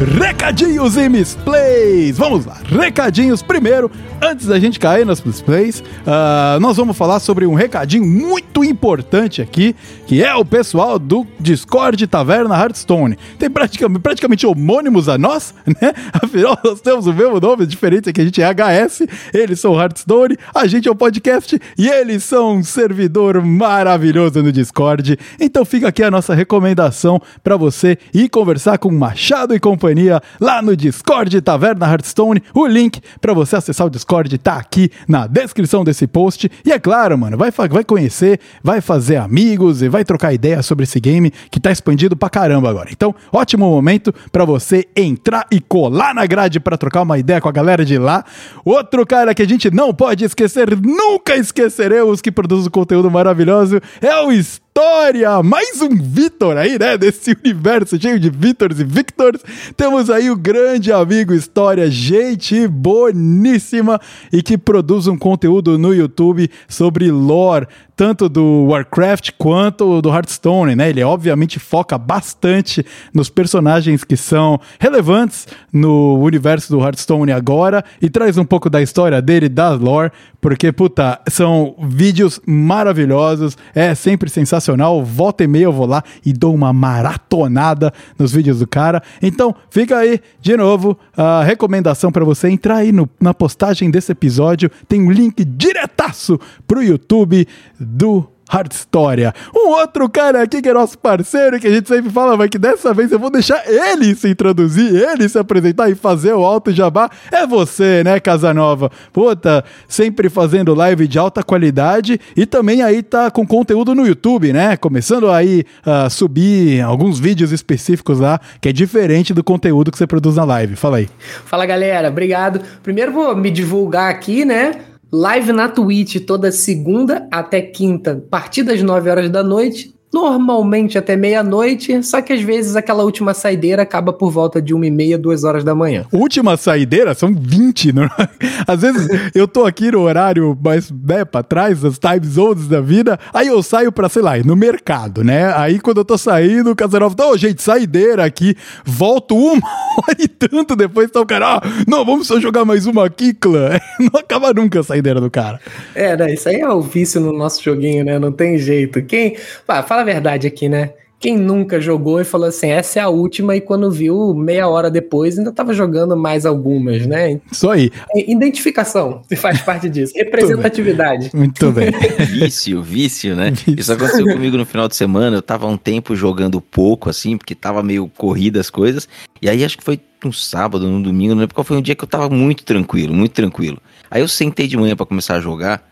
Re 0.01 0.30
Recadinhos 0.51 0.97
e 0.97 1.07
misplays. 1.07 2.17
Vamos 2.17 2.45
lá, 2.45 2.59
recadinhos 2.65 3.41
primeiro. 3.41 3.89
Antes 4.21 4.45
da 4.45 4.59
gente 4.59 4.79
cair 4.79 5.03
nos 5.03 5.19
misplays, 5.21 5.79
uh, 5.79 6.59
nós 6.59 6.77
vamos 6.77 6.95
falar 6.95 7.19
sobre 7.19 7.45
um 7.47 7.55
recadinho 7.55 8.05
muito 8.05 8.63
importante 8.63 9.41
aqui, 9.41 9.75
que 10.05 10.21
é 10.21 10.35
o 10.35 10.45
pessoal 10.45 10.99
do 10.99 11.25
Discord 11.39 12.05
Taverna 12.05 12.55
Hearthstone. 12.55 13.17
Tem 13.39 13.49
praticamente, 13.49 13.99
praticamente 14.01 14.45
homônimos 14.45 15.09
a 15.09 15.17
nós, 15.17 15.55
né? 15.65 15.93
Afinal, 16.13 16.59
nós 16.63 16.81
temos 16.81 17.07
o 17.07 17.13
mesmo 17.13 17.39
nome, 17.39 17.65
diferente 17.65 18.09
é 18.09 18.13
que 18.13 18.21
a 18.21 18.25
gente 18.25 18.41
é 18.41 18.53
HS, 18.53 19.07
eles 19.33 19.59
são 19.59 19.73
Hearthstone, 19.79 20.37
a 20.53 20.67
gente 20.67 20.87
é 20.87 20.91
o 20.91 20.93
um 20.93 20.97
podcast 20.97 21.59
e 21.77 21.87
eles 21.87 22.25
são 22.25 22.57
um 22.57 22.63
servidor 22.63 23.41
maravilhoso 23.41 24.43
no 24.43 24.51
Discord. 24.51 25.17
Então 25.39 25.63
fica 25.63 25.87
aqui 25.87 26.03
a 26.03 26.11
nossa 26.11 26.35
recomendação 26.35 27.19
para 27.43 27.57
você 27.57 27.97
ir 28.13 28.29
conversar 28.29 28.77
com 28.77 28.91
Machado 28.91 29.55
e 29.55 29.59
companhia 29.59 30.21
lá 30.41 30.59
no 30.59 30.75
Discord 30.75 31.39
Taverna 31.41 31.85
Hearthstone. 31.85 32.41
O 32.51 32.65
link 32.65 32.99
para 33.21 33.31
você 33.31 33.55
acessar 33.55 33.85
o 33.85 33.89
Discord 33.89 34.35
tá 34.39 34.55
aqui 34.55 34.89
na 35.07 35.27
descrição 35.27 35.83
desse 35.83 36.07
post. 36.07 36.51
E 36.65 36.71
é 36.71 36.79
claro, 36.79 37.15
mano, 37.17 37.37
vai, 37.37 37.51
vai 37.51 37.83
conhecer, 37.83 38.39
vai 38.63 38.81
fazer 38.81 39.17
amigos 39.17 39.83
e 39.83 39.87
vai 39.87 40.03
trocar 40.03 40.33
ideia 40.33 40.63
sobre 40.63 40.83
esse 40.83 40.99
game 40.99 41.31
que 41.51 41.59
tá 41.59 41.71
expandido 41.71 42.15
pra 42.15 42.29
caramba 42.29 42.69
agora. 42.69 42.89
Então, 42.91 43.13
ótimo 43.31 43.69
momento 43.69 44.13
para 44.31 44.43
você 44.43 44.87
entrar 44.95 45.45
e 45.51 45.61
colar 45.61 46.15
na 46.15 46.25
grade 46.25 46.59
para 46.59 46.77
trocar 46.77 47.03
uma 47.03 47.19
ideia 47.19 47.39
com 47.39 47.47
a 47.47 47.51
galera 47.51 47.85
de 47.85 47.99
lá. 47.99 48.25
Outro 48.65 49.05
cara 49.05 49.35
que 49.35 49.43
a 49.43 49.47
gente 49.47 49.69
não 49.69 49.93
pode 49.93 50.25
esquecer, 50.25 50.75
nunca 50.81 51.35
esqueceremos 51.35 52.21
que 52.21 52.31
produz 52.31 52.65
um 52.65 52.71
conteúdo 52.71 53.11
maravilhoso, 53.11 53.79
é 54.01 54.15
o 54.21 54.31
História! 54.73 55.43
Mais 55.43 55.81
um 55.81 55.89
Vitor 55.89 56.55
aí, 56.55 56.79
né? 56.79 56.97
Desse 56.97 57.35
universo 57.43 57.99
cheio 57.99 58.17
de 58.17 58.29
Vitors 58.29 58.79
e 58.79 58.85
Victors. 58.85 59.41
Temos 59.75 60.09
aí 60.09 60.30
grande 60.35 60.91
amigo 60.91 61.33
História, 61.33 61.89
gente 61.89 62.67
boníssima 62.67 63.99
e 64.31 64.41
que 64.41 64.57
produz 64.57 65.07
um 65.07 65.17
conteúdo 65.17 65.77
no 65.77 65.93
YouTube 65.93 66.49
sobre 66.67 67.11
lore, 67.11 67.67
tanto 68.01 68.27
do 68.27 68.65
Warcraft 68.65 69.29
quanto 69.37 70.01
do 70.01 70.09
Hearthstone, 70.09 70.75
né? 70.75 70.89
Ele 70.89 71.03
obviamente 71.03 71.59
foca 71.59 71.99
bastante 71.99 72.83
nos 73.13 73.29
personagens 73.29 74.03
que 74.03 74.17
são 74.17 74.59
relevantes 74.79 75.47
no 75.71 76.17
universo 76.17 76.71
do 76.71 76.83
Hearthstone 76.83 77.31
agora 77.31 77.85
e 78.01 78.09
traz 78.09 78.39
um 78.39 78.43
pouco 78.43 78.71
da 78.71 78.81
história 78.81 79.21
dele, 79.21 79.47
da 79.47 79.69
lore, 79.73 80.11
porque, 80.41 80.71
puta, 80.71 81.21
são 81.29 81.75
vídeos 81.83 82.41
maravilhosos, 82.47 83.55
é 83.75 83.93
sempre 83.93 84.27
sensacional. 84.31 85.05
Volta 85.05 85.43
e 85.43 85.47
meia 85.47 85.65
eu 85.65 85.71
vou 85.71 85.85
lá 85.85 86.03
e 86.25 86.33
dou 86.33 86.55
uma 86.55 86.73
maratonada 86.73 87.93
nos 88.17 88.31
vídeos 88.31 88.57
do 88.57 88.67
cara. 88.67 89.03
Então, 89.21 89.55
fica 89.69 89.99
aí 89.99 90.19
de 90.41 90.57
novo 90.57 90.97
a 91.15 91.43
recomendação 91.43 92.11
para 92.11 92.25
você 92.25 92.49
entrar 92.49 92.77
aí 92.77 92.91
no, 92.91 93.07
na 93.19 93.35
postagem 93.35 93.91
desse 93.91 94.11
episódio. 94.11 94.71
Tem 94.87 94.99
um 94.99 95.11
link 95.11 95.45
diretaço 95.45 96.39
pro 96.65 96.81
YouTube 96.81 97.47
do 97.91 98.27
Hard 98.51 98.73
História. 98.73 99.33
Um 99.55 99.69
outro 99.69 100.09
cara 100.09 100.43
aqui 100.43 100.61
que 100.61 100.67
é 100.67 100.73
nosso 100.73 100.97
parceiro, 100.97 101.57
que 101.57 101.67
a 101.67 101.71
gente 101.71 101.87
sempre 101.87 102.11
fala, 102.11 102.35
mas 102.35 102.49
que 102.49 102.59
dessa 102.59 102.93
vez 102.93 103.09
eu 103.09 103.17
vou 103.17 103.29
deixar 103.29 103.63
ele 103.65 104.13
se 104.13 104.29
introduzir, 104.29 104.93
ele 104.93 105.29
se 105.29 105.39
apresentar 105.39 105.89
e 105.89 105.95
fazer 105.95 106.33
o 106.33 106.43
alto 106.43 106.71
jabá, 106.71 107.09
é 107.31 107.47
você, 107.47 108.03
né, 108.03 108.19
Casanova? 108.19 108.91
Puta, 109.13 109.63
sempre 109.87 110.29
fazendo 110.29 110.73
live 110.73 111.07
de 111.07 111.17
alta 111.17 111.41
qualidade 111.41 112.19
e 112.35 112.45
também 112.45 112.81
aí 112.81 113.01
tá 113.01 113.31
com 113.31 113.47
conteúdo 113.47 113.95
no 113.95 114.05
YouTube, 114.05 114.51
né? 114.51 114.75
Começando 114.75 115.31
aí 115.31 115.63
a 115.85 116.09
subir 116.09 116.81
alguns 116.81 117.19
vídeos 117.19 117.53
específicos 117.53 118.19
lá, 118.19 118.39
que 118.59 118.67
é 118.67 118.73
diferente 118.73 119.33
do 119.33 119.43
conteúdo 119.43 119.91
que 119.91 119.97
você 119.97 120.05
produz 120.05 120.35
na 120.35 120.43
live. 120.43 120.75
Fala 120.75 120.97
aí. 120.97 121.07
Fala, 121.45 121.65
galera. 121.65 122.09
Obrigado. 122.09 122.59
Primeiro 122.83 123.13
vou 123.13 123.33
me 123.33 123.49
divulgar 123.49 124.09
aqui, 124.11 124.43
né? 124.43 124.90
Live 125.13 125.51
na 125.51 125.67
Twitch 125.67 126.25
toda 126.25 126.53
segunda 126.53 127.27
até 127.29 127.61
quinta, 127.61 128.23
partir 128.29 128.63
das 128.63 128.81
9 128.81 129.09
horas 129.09 129.29
da 129.29 129.43
noite 129.43 129.93
normalmente 130.13 130.97
até 130.97 131.15
meia-noite, 131.15 132.03
só 132.03 132.21
que 132.21 132.33
às 132.33 132.41
vezes 132.41 132.75
aquela 132.75 133.03
última 133.03 133.33
saideira 133.33 133.81
acaba 133.83 134.11
por 134.11 134.29
volta 134.29 134.61
de 134.61 134.73
uma 134.73 134.85
e 134.85 134.91
meia, 134.91 135.17
duas 135.17 135.43
horas 135.43 135.63
da 135.63 135.73
manhã. 135.73 136.05
Última 136.11 136.57
saideira? 136.57 137.13
São 137.13 137.33
20, 137.33 137.93
não? 137.93 138.03
É? 138.03 138.29
Às 138.67 138.81
vezes 138.81 139.07
eu 139.33 139.47
tô 139.47 139.65
aqui 139.65 139.91
no 139.91 140.01
horário 140.01 140.57
mais, 140.61 140.91
né, 140.91 141.23
pra 141.23 141.41
trás, 141.41 141.81
das 141.81 141.97
time 141.97 142.25
zones 142.25 142.67
da 142.67 142.81
vida, 142.81 143.17
aí 143.33 143.47
eu 143.47 143.63
saio 143.63 143.91
pra, 143.91 144.09
sei 144.09 144.21
lá, 144.21 144.37
no 144.37 144.55
mercado, 144.55 145.23
né? 145.23 145.53
Aí 145.55 145.79
quando 145.79 145.97
eu 145.97 146.05
tô 146.05 146.17
saindo, 146.17 146.71
o 146.71 146.75
Casanova 146.75 147.15
tá, 147.15 147.27
ô 147.27 147.31
oh, 147.31 147.37
gente, 147.37 147.61
saideira 147.61 148.25
aqui, 148.25 148.55
volto 148.83 149.35
uma 149.35 149.61
hora 149.97 150.17
e 150.19 150.27
tanto 150.27 150.75
depois, 150.75 151.09
tá 151.09 151.21
o 151.21 151.25
cara, 151.25 151.57
ah, 151.57 151.61
não, 151.87 152.05
vamos 152.05 152.27
só 152.27 152.39
jogar 152.39 152.65
mais 152.65 152.85
uma 152.85 153.05
aqui, 153.05 153.33
clã. 153.33 153.79
Não 153.99 154.19
acaba 154.19 154.53
nunca 154.53 154.79
a 154.79 154.83
saideira 154.83 155.21
do 155.21 155.29
cara. 155.29 155.59
É, 155.93 156.17
né, 156.17 156.33
isso 156.33 156.49
aí 156.49 156.59
é 156.59 156.69
o 156.69 156.81
vício 156.81 157.21
no 157.21 157.31
nosso 157.31 157.63
joguinho, 157.63 158.03
né? 158.03 158.17
Não 158.17 158.31
tem 158.31 158.57
jeito. 158.57 159.01
Quem, 159.03 159.37
pá, 159.65 159.83
fala 159.83 160.00
a 160.01 160.05
verdade 160.05 160.47
aqui, 160.47 160.67
né? 160.67 160.93
Quem 161.21 161.37
nunca 161.37 161.79
jogou 161.79 162.19
e 162.19 162.23
falou 162.23 162.47
assim, 162.47 162.71
essa 162.71 162.97
é 162.97 163.01
a 163.03 163.07
última, 163.07 163.55
e 163.55 163.61
quando 163.61 163.91
viu, 163.91 164.33
meia 164.33 164.67
hora 164.67 164.89
depois, 164.89 165.37
ainda 165.37 165.51
estava 165.51 165.71
jogando 165.71 166.17
mais 166.17 166.47
algumas, 166.47 167.05
né? 167.05 167.39
Isso 167.51 167.69
aí. 167.69 167.91
É, 168.15 168.31
identificação 168.31 169.21
faz 169.37 169.61
parte 169.61 169.87
disso. 169.87 170.13
Representatividade. 170.17 171.29
Muito 171.31 171.71
bem. 171.71 171.91
vício, 172.25 172.81
vício, 172.81 173.35
né? 173.35 173.51
Vício. 173.51 173.75
Isso 173.77 173.93
aconteceu 173.93 174.25
comigo 174.25 174.57
no 174.57 174.65
final 174.65 174.87
de 174.87 174.95
semana. 174.95 175.37
Eu 175.37 175.43
tava 175.43 175.67
um 175.67 175.77
tempo 175.77 176.15
jogando 176.15 176.59
pouco, 176.59 177.07
assim, 177.07 177.37
porque 177.37 177.53
tava 177.53 177.83
meio 177.83 178.09
corrida 178.17 178.59
as 178.59 178.71
coisas. 178.71 179.07
E 179.39 179.47
aí 179.47 179.63
acho 179.63 179.77
que 179.77 179.83
foi 179.83 179.99
um 180.25 180.31
sábado, 180.31 180.87
um 180.87 180.99
domingo, 180.99 181.35
não 181.35 181.41
lembro 181.41 181.53
qual 181.53 181.63
foi 181.63 181.77
um 181.77 181.81
dia 181.83 181.93
que 181.93 182.03
eu 182.03 182.07
tava 182.07 182.31
muito 182.31 182.63
tranquilo, 182.63 183.13
muito 183.13 183.33
tranquilo. 183.33 183.77
Aí 184.09 184.23
eu 184.23 184.27
sentei 184.27 184.67
de 184.67 184.75
manhã 184.75 184.95
para 184.95 185.05
começar 185.05 185.35
a 185.35 185.39
jogar. 185.39 185.87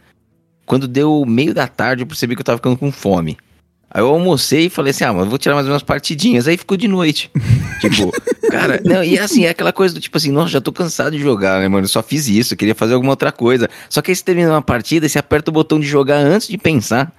Quando 0.66 0.88
deu 0.88 1.24
meio 1.24 1.54
da 1.54 1.68
tarde, 1.68 2.02
eu 2.02 2.08
percebi 2.08 2.36
que 2.36 2.42
eu 2.42 2.46
tava 2.46 2.58
ficando 2.58 2.78
com 2.78 2.92
fome. 2.92 3.38
Aí 3.92 4.02
eu 4.02 4.08
almocei 4.08 4.66
e 4.66 4.70
falei 4.70 4.92
assim, 4.92 5.04
ah, 5.04 5.14
mas 5.14 5.28
vou 5.28 5.38
tirar 5.38 5.56
mais 5.56 5.68
umas 5.68 5.82
partidinhas. 5.82 6.48
Aí 6.48 6.58
ficou 6.58 6.78
de 6.78 6.88
noite. 6.88 7.32
tipo, 7.82 8.12
cara, 8.52 8.80
não, 8.86 9.04
e 9.04 9.18
assim, 9.18 9.46
é 9.46 9.50
aquela 9.50 9.74
coisa 9.74 9.96
do 9.96 10.00
tipo 10.00 10.16
assim, 10.16 10.32
nossa, 10.32 10.50
já 10.50 10.62
tô 10.62 10.72
cansado 10.72 11.12
de 11.12 11.20
jogar, 11.20 11.60
né, 11.60 11.68
mano? 11.68 11.86
Eu 11.86 11.90
só 11.90 12.04
fiz 12.04 12.28
isso, 12.28 12.56
queria 12.56 12.76
fazer 12.76 12.94
alguma 12.94 13.14
outra 13.14 13.32
coisa. 13.32 13.68
Só 13.90 14.02
que 14.02 14.12
aí 14.12 14.16
você 14.16 14.24
termina 14.24 14.52
uma 14.52 14.62
partida 14.62 15.06
e 15.06 15.10
você 15.10 15.18
aperta 15.18 15.50
o 15.50 15.54
botão 15.54 15.80
de 15.80 15.88
jogar 15.88 16.18
antes 16.18 16.48
de 16.48 16.58
pensar 16.58 17.12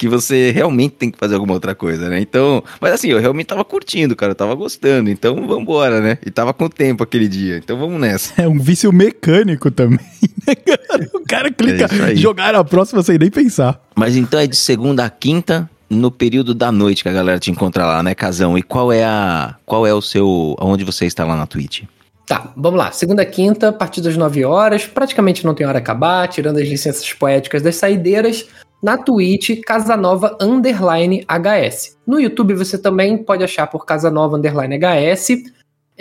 que 0.00 0.08
você 0.08 0.50
realmente 0.50 0.92
tem 0.92 1.10
que 1.10 1.18
fazer 1.18 1.34
alguma 1.34 1.52
outra 1.52 1.74
coisa, 1.74 2.08
né? 2.08 2.18
Então, 2.18 2.64
mas 2.80 2.94
assim, 2.94 3.08
eu 3.08 3.20
realmente 3.20 3.48
tava 3.48 3.62
curtindo, 3.62 4.16
cara, 4.16 4.32
eu 4.32 4.34
tava 4.34 4.54
gostando, 4.54 5.10
então 5.10 5.46
vambora, 5.46 6.00
né? 6.00 6.16
E 6.24 6.30
tava 6.30 6.54
com 6.54 6.70
tempo 6.70 7.02
aquele 7.02 7.28
dia, 7.28 7.58
então 7.58 7.78
vamos 7.78 8.00
nessa. 8.00 8.40
É 8.40 8.48
um 8.48 8.58
vício 8.58 8.90
mecânico 8.94 9.70
também, 9.70 10.00
né, 10.48 10.54
cara? 10.54 11.10
O 11.12 11.20
cara 11.20 11.50
clica 11.50 11.86
é 12.10 12.16
jogar 12.16 12.54
a 12.54 12.64
próxima 12.64 13.02
sem 13.02 13.18
nem 13.18 13.30
pensar. 13.30 13.78
Mas 13.94 14.16
então 14.16 14.40
é 14.40 14.46
de 14.46 14.56
segunda 14.56 15.04
a 15.04 15.10
quinta, 15.10 15.68
no 15.90 16.10
período 16.10 16.54
da 16.54 16.70
noite 16.70 17.02
que 17.02 17.08
a 17.08 17.12
galera 17.12 17.40
te 17.40 17.50
encontra 17.50 17.84
lá, 17.84 18.02
né, 18.02 18.14
Casão? 18.14 18.56
E 18.56 18.62
qual 18.62 18.92
é 18.92 19.04
a 19.04 19.56
qual 19.66 19.86
é 19.86 19.92
o 19.92 20.00
seu 20.00 20.54
aonde 20.58 20.84
você 20.84 21.04
está 21.04 21.24
lá 21.24 21.36
na 21.36 21.46
Twitch? 21.46 21.82
Tá, 22.26 22.52
vamos 22.56 22.78
lá. 22.78 22.92
Segunda, 22.92 23.26
quinta, 23.26 23.70
a 23.70 23.72
partir 23.72 24.00
das 24.00 24.16
9 24.16 24.44
horas, 24.44 24.86
praticamente 24.86 25.44
não 25.44 25.52
tem 25.52 25.66
hora 25.66 25.78
a 25.78 25.80
acabar, 25.80 26.28
tirando 26.28 26.58
as 26.58 26.68
licenças 26.68 27.12
poéticas 27.12 27.60
das 27.60 27.74
saideiras. 27.74 28.46
Na 28.80 28.96
Twitch, 28.96 29.60
Casanova 29.66 30.38
Underline 30.40 31.26
HS. 31.28 31.98
No 32.06 32.20
YouTube 32.20 32.54
você 32.54 32.78
também 32.78 33.18
pode 33.18 33.42
achar 33.42 33.66
por 33.66 33.84
Casanova 33.84 34.36
Underline 34.36 34.78
HS. 34.78 35.42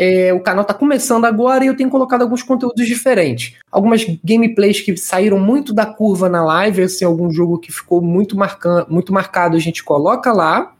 É, 0.01 0.33
o 0.33 0.39
canal 0.39 0.61
está 0.61 0.73
começando 0.73 1.25
agora 1.25 1.61
e 1.61 1.67
eu 1.67 1.75
tenho 1.75 1.89
colocado 1.89 2.21
alguns 2.21 2.41
conteúdos 2.41 2.87
diferentes. 2.87 3.57
Algumas 3.69 4.05
gameplays 4.23 4.79
que 4.79 4.95
saíram 4.95 5.37
muito 5.37 5.73
da 5.73 5.85
curva 5.85 6.29
na 6.29 6.41
live, 6.41 6.83
assim, 6.83 7.03
algum 7.03 7.29
jogo 7.29 7.59
que 7.59 7.69
ficou 7.69 8.01
muito, 8.01 8.37
marcando, 8.37 8.89
muito 8.89 9.11
marcado, 9.11 9.57
a 9.57 9.59
gente 9.59 9.83
coloca 9.83 10.31
lá. 10.31 10.73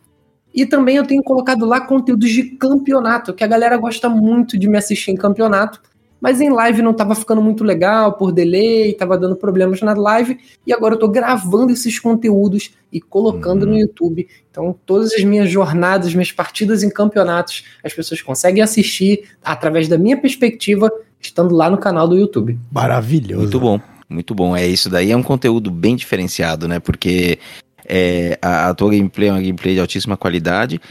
E 0.55 0.65
também 0.65 0.95
eu 0.95 1.05
tenho 1.05 1.21
colocado 1.21 1.65
lá 1.65 1.81
conteúdos 1.81 2.29
de 2.29 2.43
campeonato, 2.43 3.33
que 3.33 3.43
a 3.43 3.47
galera 3.47 3.75
gosta 3.75 4.07
muito 4.07 4.57
de 4.57 4.69
me 4.69 4.77
assistir 4.77 5.11
em 5.11 5.17
campeonato 5.17 5.81
mas 6.21 6.41
em 6.41 6.49
live 6.49 6.81
não 6.81 6.91
estava 6.91 7.15
ficando 7.15 7.41
muito 7.41 7.63
legal 7.63 8.13
por 8.13 8.31
delay, 8.31 8.91
estava 8.91 9.17
dando 9.17 9.35
problemas 9.35 9.81
na 9.81 9.93
live, 9.93 10.37
e 10.65 10.73
agora 10.73 10.93
eu 10.93 10.97
estou 10.97 11.09
gravando 11.09 11.71
esses 11.71 11.99
conteúdos 11.99 12.71
e 12.91 12.99
colocando 12.99 13.63
uhum. 13.63 13.69
no 13.69 13.79
YouTube. 13.79 14.27
Então, 14.49 14.75
todas 14.85 15.13
as 15.13 15.23
minhas 15.23 15.49
jornadas, 15.49 16.13
minhas 16.13 16.31
partidas 16.31 16.83
em 16.83 16.89
campeonatos, 16.89 17.63
as 17.83 17.93
pessoas 17.93 18.21
conseguem 18.21 18.61
assistir 18.61 19.29
através 19.43 19.87
da 19.87 19.97
minha 19.97 20.17
perspectiva, 20.17 20.91
estando 21.19 21.55
lá 21.55 21.69
no 21.69 21.77
canal 21.77 22.07
do 22.07 22.17
YouTube. 22.17 22.57
Maravilhoso. 22.71 23.41
Muito 23.41 23.59
bom, 23.59 23.79
muito 24.09 24.35
bom. 24.35 24.55
É 24.55 24.67
isso 24.67 24.89
daí, 24.89 25.11
é 25.11 25.15
um 25.15 25.23
conteúdo 25.23 25.71
bem 25.71 25.95
diferenciado, 25.95 26.67
né? 26.67 26.79
Porque 26.79 27.39
é, 27.85 28.37
a, 28.41 28.69
a 28.69 28.73
tua 28.73 28.91
gameplay 28.91 29.29
é 29.29 29.31
uma 29.31 29.41
gameplay 29.41 29.73
de 29.73 29.79
altíssima 29.79 30.17
qualidade. 30.17 30.81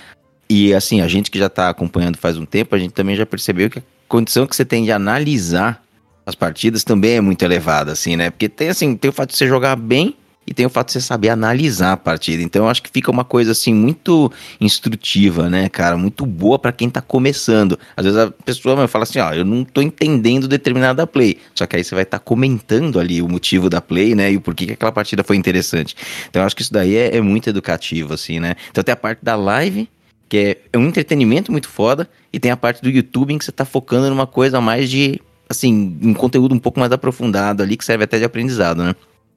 E 0.51 0.73
assim, 0.73 1.01
a 1.01 1.09
gente 1.09 1.31
que 1.31 1.39
já 1.39 1.47
está 1.47 1.69
acompanhando 1.69 2.17
faz 2.17 2.39
um 2.39 2.47
tempo, 2.47 2.75
a 2.75 2.79
gente 2.79 2.93
também 2.95 3.15
já 3.15 3.27
percebeu 3.27 3.69
que 3.69 3.83
condição 4.09 4.47
que 4.47 4.57
você 4.57 4.65
tem 4.65 4.85
de 4.85 4.91
analisar 4.91 5.83
as 6.29 6.35
partidas 6.35 6.85
também 6.85 7.17
é 7.17 7.21
muito 7.23 7.43
elevada, 7.43 7.93
assim, 7.93 8.15
né? 8.15 8.29
Porque 8.31 8.51
tem 8.51 8.69
assim, 8.69 8.95
tem 8.95 9.09
o 9.09 9.13
fato 9.13 9.31
de 9.31 9.37
você 9.37 9.49
jogar 9.49 9.77
bem 9.77 10.15
e 10.47 10.53
tem 10.53 10.67
o 10.67 10.71
fato 10.71 10.89
de 10.89 10.95
você 10.95 11.01
saber 11.01 11.31
analisar 11.31 11.93
a 11.93 11.97
partida. 11.97 12.43
Então 12.43 12.65
eu 12.65 12.71
acho 12.71 12.83
que 12.83 12.91
fica 12.91 13.11
uma 13.11 13.25
coisa 13.25 13.53
assim 13.53 13.73
muito 13.73 14.31
instrutiva, 14.61 15.49
né, 15.49 15.71
cara? 15.71 15.97
Muito 15.97 16.27
boa 16.27 16.59
para 16.59 16.71
quem 16.71 16.91
tá 16.91 17.01
começando. 17.01 17.79
Às 17.97 18.05
vezes 18.05 18.19
a 18.19 18.31
pessoa 18.31 18.77
vai 18.77 18.87
falar 18.87 19.05
assim, 19.05 19.19
ó, 19.21 19.33
eu 19.33 19.45
não 19.45 19.65
tô 19.65 19.81
entendendo 19.81 20.47
determinada 20.47 21.07
play. 21.07 21.39
Só 21.55 21.67
que 21.67 21.77
aí 21.77 21.85
você 21.85 21.95
vai 21.95 22.05
estar 22.05 22.19
tá 22.19 22.25
comentando 22.25 23.01
ali 23.01 23.23
o 23.23 23.29
motivo 23.29 23.71
da 23.71 23.81
play, 23.81 24.15
né? 24.15 24.31
E 24.33 24.37
o 24.37 24.41
porquê 24.43 24.67
que 24.67 24.73
aquela 24.73 24.93
partida 24.93 25.25
foi 25.25 25.37
interessante. 25.37 25.97
Então 26.29 26.43
eu 26.43 26.47
acho 26.47 26.55
que 26.55 26.61
isso 26.61 26.73
daí 26.73 26.95
é, 26.95 27.17
é 27.17 27.21
muito 27.23 27.49
educativo, 27.49 28.13
assim, 28.13 28.39
né? 28.39 28.55
Então 28.71 28.85
tem 28.85 28.93
a 28.93 28.97
parte 28.97 29.21
da 29.23 29.35
live 29.35 29.89
que 30.29 30.59
é, 30.73 30.79
um 30.79 30.87
entretenimento 30.87 31.51
muito 31.51 31.69
foda, 31.69 32.09
e 32.33 32.39
tem 32.39 32.51
a 32.51 32.57
parte 32.57 32.83
do 32.83 32.91
YouTube 32.91 33.33
em 33.33 33.39
que 33.39 33.45
você 33.45 33.53
tá 33.53 33.65
focando 33.65 34.09
numa 34.11 34.27
coisa 34.27 34.61
mais 34.61 34.91
de, 34.91 35.21
assim, 35.49 35.99
um 36.03 36.13
conteúdo 36.15 36.55
um 36.55 36.59
pouco 36.59 36.79
mais 36.79 36.93
aprofundado 36.93 37.63
ali, 37.63 37.77
que 37.77 37.85
serve 37.85 38.05
até 38.05 38.19
de 38.19 38.25
aprendizado, 38.25 38.83
né? 38.83 38.95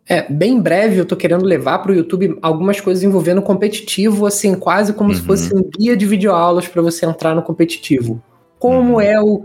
É, 0.09 0.29
bem 0.29 0.59
breve 0.59 0.97
eu 0.97 1.05
tô 1.05 1.15
querendo 1.15 1.45
levar 1.45 1.79
para 1.79 1.91
o 1.91 1.95
YouTube 1.95 2.37
algumas 2.41 2.81
coisas 2.81 3.03
envolvendo 3.03 3.41
competitivo, 3.41 4.25
assim, 4.25 4.55
quase 4.55 4.93
como 4.93 5.09
uhum. 5.11 5.15
se 5.15 5.21
fosse 5.21 5.55
um 5.55 5.63
guia 5.63 5.95
de 5.95 6.05
videoaulas 6.05 6.67
para 6.67 6.81
você 6.81 7.05
entrar 7.05 7.33
no 7.33 7.43
competitivo. 7.43 8.21
como 8.61 9.01
é 9.01 9.19
o, 9.19 9.43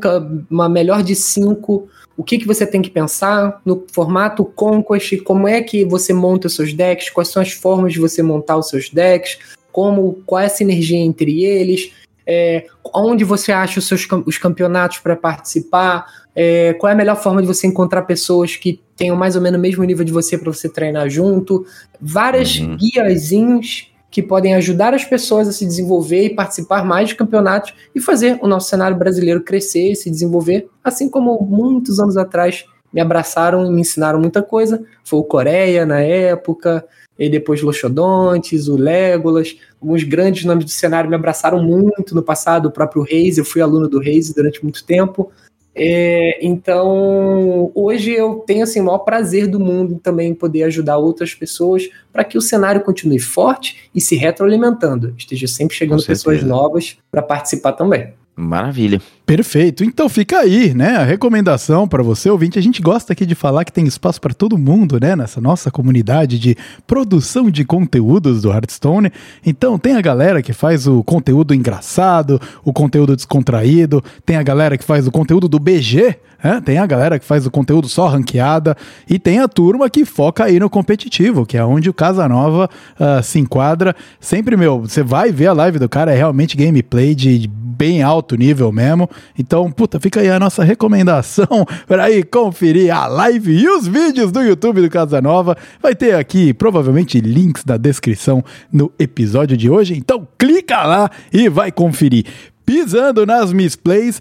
uma 0.51 0.69
melhor 0.69 1.03
de 1.03 1.15
cinco, 1.15 1.89
o 2.19 2.23
que, 2.23 2.37
que 2.37 2.47
você 2.47 2.67
tem 2.67 2.83
que 2.83 2.91
pensar 2.91 3.63
no 3.65 3.83
formato 3.91 4.45
Conquest, 4.45 5.23
como 5.23 5.49
é 5.49 5.63
que 5.63 5.87
você 5.87 6.13
monta 6.13 6.49
os 6.49 6.55
seus 6.55 6.75
decks, 6.75 7.09
quais 7.09 7.29
são 7.29 7.41
as 7.41 7.51
formas 7.51 7.95
de 7.95 7.99
você 7.99 8.23
montar 8.23 8.59
os 8.59 8.69
seus 8.69 8.91
decks, 8.91 9.39
como 9.77 10.23
qual 10.25 10.41
é 10.41 10.47
a 10.47 10.49
sinergia 10.49 10.97
entre 10.97 11.45
eles, 11.45 11.93
é, 12.27 12.65
onde 12.95 13.25
você 13.25 13.53
acha 13.53 13.79
os 13.79 13.87
seus 13.87 14.09
os 14.25 14.39
campeonatos 14.39 15.01
para 15.01 15.15
participar, 15.15 16.07
é, 16.35 16.73
qual 16.73 16.89
é 16.89 16.95
a 16.95 16.97
melhor 16.97 17.23
forma 17.23 17.43
de 17.43 17.47
você 17.47 17.67
encontrar 17.67 18.01
pessoas 18.05 18.57
que 18.57 18.81
tenham 18.97 19.15
mais 19.15 19.37
ou 19.37 19.43
menos 19.43 19.59
o 19.59 19.61
mesmo 19.61 19.85
nível 19.85 20.03
de 20.03 20.13
você 20.15 20.39
para 20.39 20.51
você 20.51 20.67
treinar 20.67 21.11
junto, 21.11 21.67
várias 22.01 22.59
uhum. 22.59 22.79
guiazinhos 22.79 23.93
que 24.11 24.23
podem 24.23 24.55
ajudar 24.55 24.95
as 24.95 25.05
pessoas 25.05 25.47
a 25.47 25.53
se 25.53 25.67
desenvolver 25.67 26.25
e 26.25 26.35
participar 26.35 26.83
mais 26.83 27.11
de 27.11 27.15
campeonatos 27.15 27.75
e 27.95 28.01
fazer 28.01 28.39
o 28.41 28.49
nosso 28.49 28.71
cenário 28.71 28.97
brasileiro 28.97 29.43
crescer 29.43 29.93
e 29.93 29.95
se 29.95 30.11
desenvolver, 30.11 30.71
assim 30.83 31.11
como 31.11 31.39
muitos 31.43 32.01
anos 32.01 32.17
atrás 32.17 32.65
me 32.97 33.03
abraçaram 33.03 33.67
e 33.67 33.71
me 33.71 33.83
ensinaram 33.83 34.19
muita 34.19 34.43
coisa. 34.43 34.83
Foi 35.05 35.19
o 35.19 35.23
Coreia 35.23 35.85
na 35.85 36.01
época, 36.01 36.83
e 37.19 37.29
depois 37.29 37.61
Loxodontes, 37.61 38.69
o 38.69 38.77
Legolas, 38.77 39.55
alguns 39.79 40.03
grandes 40.03 40.47
nomes 40.47 40.65
do 40.65 40.71
cenário 40.71 41.11
me 41.11 41.15
abraçaram 41.15 41.63
muito 41.63 42.15
no 42.15 42.23
passado, 42.23 42.67
o 42.67 42.71
próprio 42.71 43.03
Reis, 43.03 43.37
eu 43.37 43.45
fui 43.45 43.61
aluno 43.61 43.87
do 43.87 43.99
Reis 43.99 44.33
durante 44.33 44.63
muito 44.63 44.83
tempo. 44.83 45.31
É, 45.75 46.39
então, 46.41 47.71
hoje 47.75 48.13
eu 48.13 48.43
tenho 48.47 48.63
assim, 48.63 48.81
o 48.81 48.85
maior 48.85 49.01
prazer 49.01 49.47
do 49.47 49.61
mundo 49.61 50.01
também 50.03 50.35
poder 50.35 50.63
ajudar 50.63 50.97
outras 50.97 51.35
pessoas 51.35 51.87
para 52.11 52.25
que 52.25 52.39
o 52.39 52.41
cenário 52.41 52.81
continue 52.81 53.19
forte 53.19 53.91
e 53.95 54.01
se 54.01 54.17
retroalimentando. 54.17 55.15
Esteja 55.19 55.47
sempre 55.47 55.77
chegando 55.77 56.03
pessoas 56.03 56.43
novas 56.43 56.97
para 57.11 57.21
participar 57.21 57.73
também. 57.73 58.15
Maravilha. 58.35 59.03
Perfeito. 59.27 59.83
Então 59.83 60.09
fica 60.09 60.39
aí, 60.39 60.73
né? 60.73 60.99
A 60.99 61.03
recomendação 61.03 61.89
para 61.89 62.01
você, 62.01 62.31
ouvinte. 62.31 62.61
A 62.61 62.63
gente 62.63 62.81
gosta 62.81 63.13
aqui 63.13 63.27
de 63.27 63.35
falar 63.35 63.65
que 63.65 63.73
tem 63.73 63.85
espaço 63.85 64.21
para 64.21 64.33
todo 64.33 64.57
mundo, 64.57 65.01
né? 65.01 65.17
Nessa 65.17 65.41
nossa 65.41 65.69
comunidade 65.69 66.39
de 66.39 66.57
produção 66.87 67.51
de 67.51 67.65
conteúdos 67.65 68.43
do 68.43 68.53
Hearthstone. 68.53 69.11
Então 69.45 69.81
tem 69.81 69.97
a 69.97 70.01
galera 70.01 70.41
que 70.41 70.53
faz 70.53 70.87
o 70.87 71.03
conteúdo 71.03 71.53
engraçado, 71.53 72.41
o 72.65 72.73
conteúdo 72.73 73.17
descontraído, 73.17 74.03
tem 74.25 74.37
a 74.37 74.45
galera 74.45 74.79
que 74.79 74.85
faz 74.85 75.09
o 75.09 75.11
conteúdo 75.11 75.49
do 75.49 75.59
BG, 75.59 76.15
né? 76.43 76.63
Tem 76.65 76.79
a 76.79 76.87
galera 76.87 77.19
que 77.19 77.25
faz 77.25 77.45
o 77.47 77.51
conteúdo 77.51 77.89
só 77.89 78.07
ranqueada 78.07 78.77
e 79.11 79.19
tem 79.19 79.41
a 79.41 79.49
turma 79.49 79.91
que 79.91 80.05
foca 80.05 80.45
aí 80.45 80.61
no 80.61 80.71
competitivo, 80.71 81.45
que 81.45 81.57
é 81.57 81.65
onde 81.65 81.91
o 81.91 81.95
Casanova 81.95 82.71
uh, 83.01 83.21
se 83.25 83.41
enquadra. 83.41 83.97
Sempre, 84.21 84.57
meu, 84.57 84.83
você 84.83 85.03
vai 85.03 85.33
ver 85.33 85.49
a 85.49 85.53
live 85.53 85.81
do 85.81 85.89
cara, 85.89 86.13
é 86.13 86.17
realmente 86.17 86.57
gameplay 86.57 87.13
de 87.13 87.51
bem 87.77 88.03
alto 88.03 88.37
nível 88.37 88.73
mesmo. 88.73 89.09
Então, 89.39 89.71
puta, 89.71 90.01
fica 90.01 90.21
aí 90.21 90.29
a 90.29 90.39
nossa 90.39 90.65
recomendação 90.65 91.67
para 91.87 92.11
ir 92.11 92.25
conferir 92.25 92.95
a 92.95 93.07
live 93.07 93.53
e 93.53 93.69
os 93.69 93.87
vídeos 93.87 94.33
do 94.33 94.43
YouTube 94.43 94.83
do 94.83 94.91
Casanova. 94.91 95.57
Vai 95.81 95.95
ter 95.95 96.15
aqui 96.15 96.53
provavelmente 96.53 97.21
links 97.21 97.65
na 97.65 97.77
descrição 97.77 98.45
no 98.73 98.93
episódio 98.99 99.57
de 99.57 99.71
hoje. 99.71 99.97
Então, 99.97 100.27
clica 100.39 100.83
lá 100.85 101.11
e 101.33 101.49
vai 101.49 101.71
conferir. 101.71 102.25
Pisando 102.65 103.25
nas 103.25 103.53
misplays. 103.53 104.21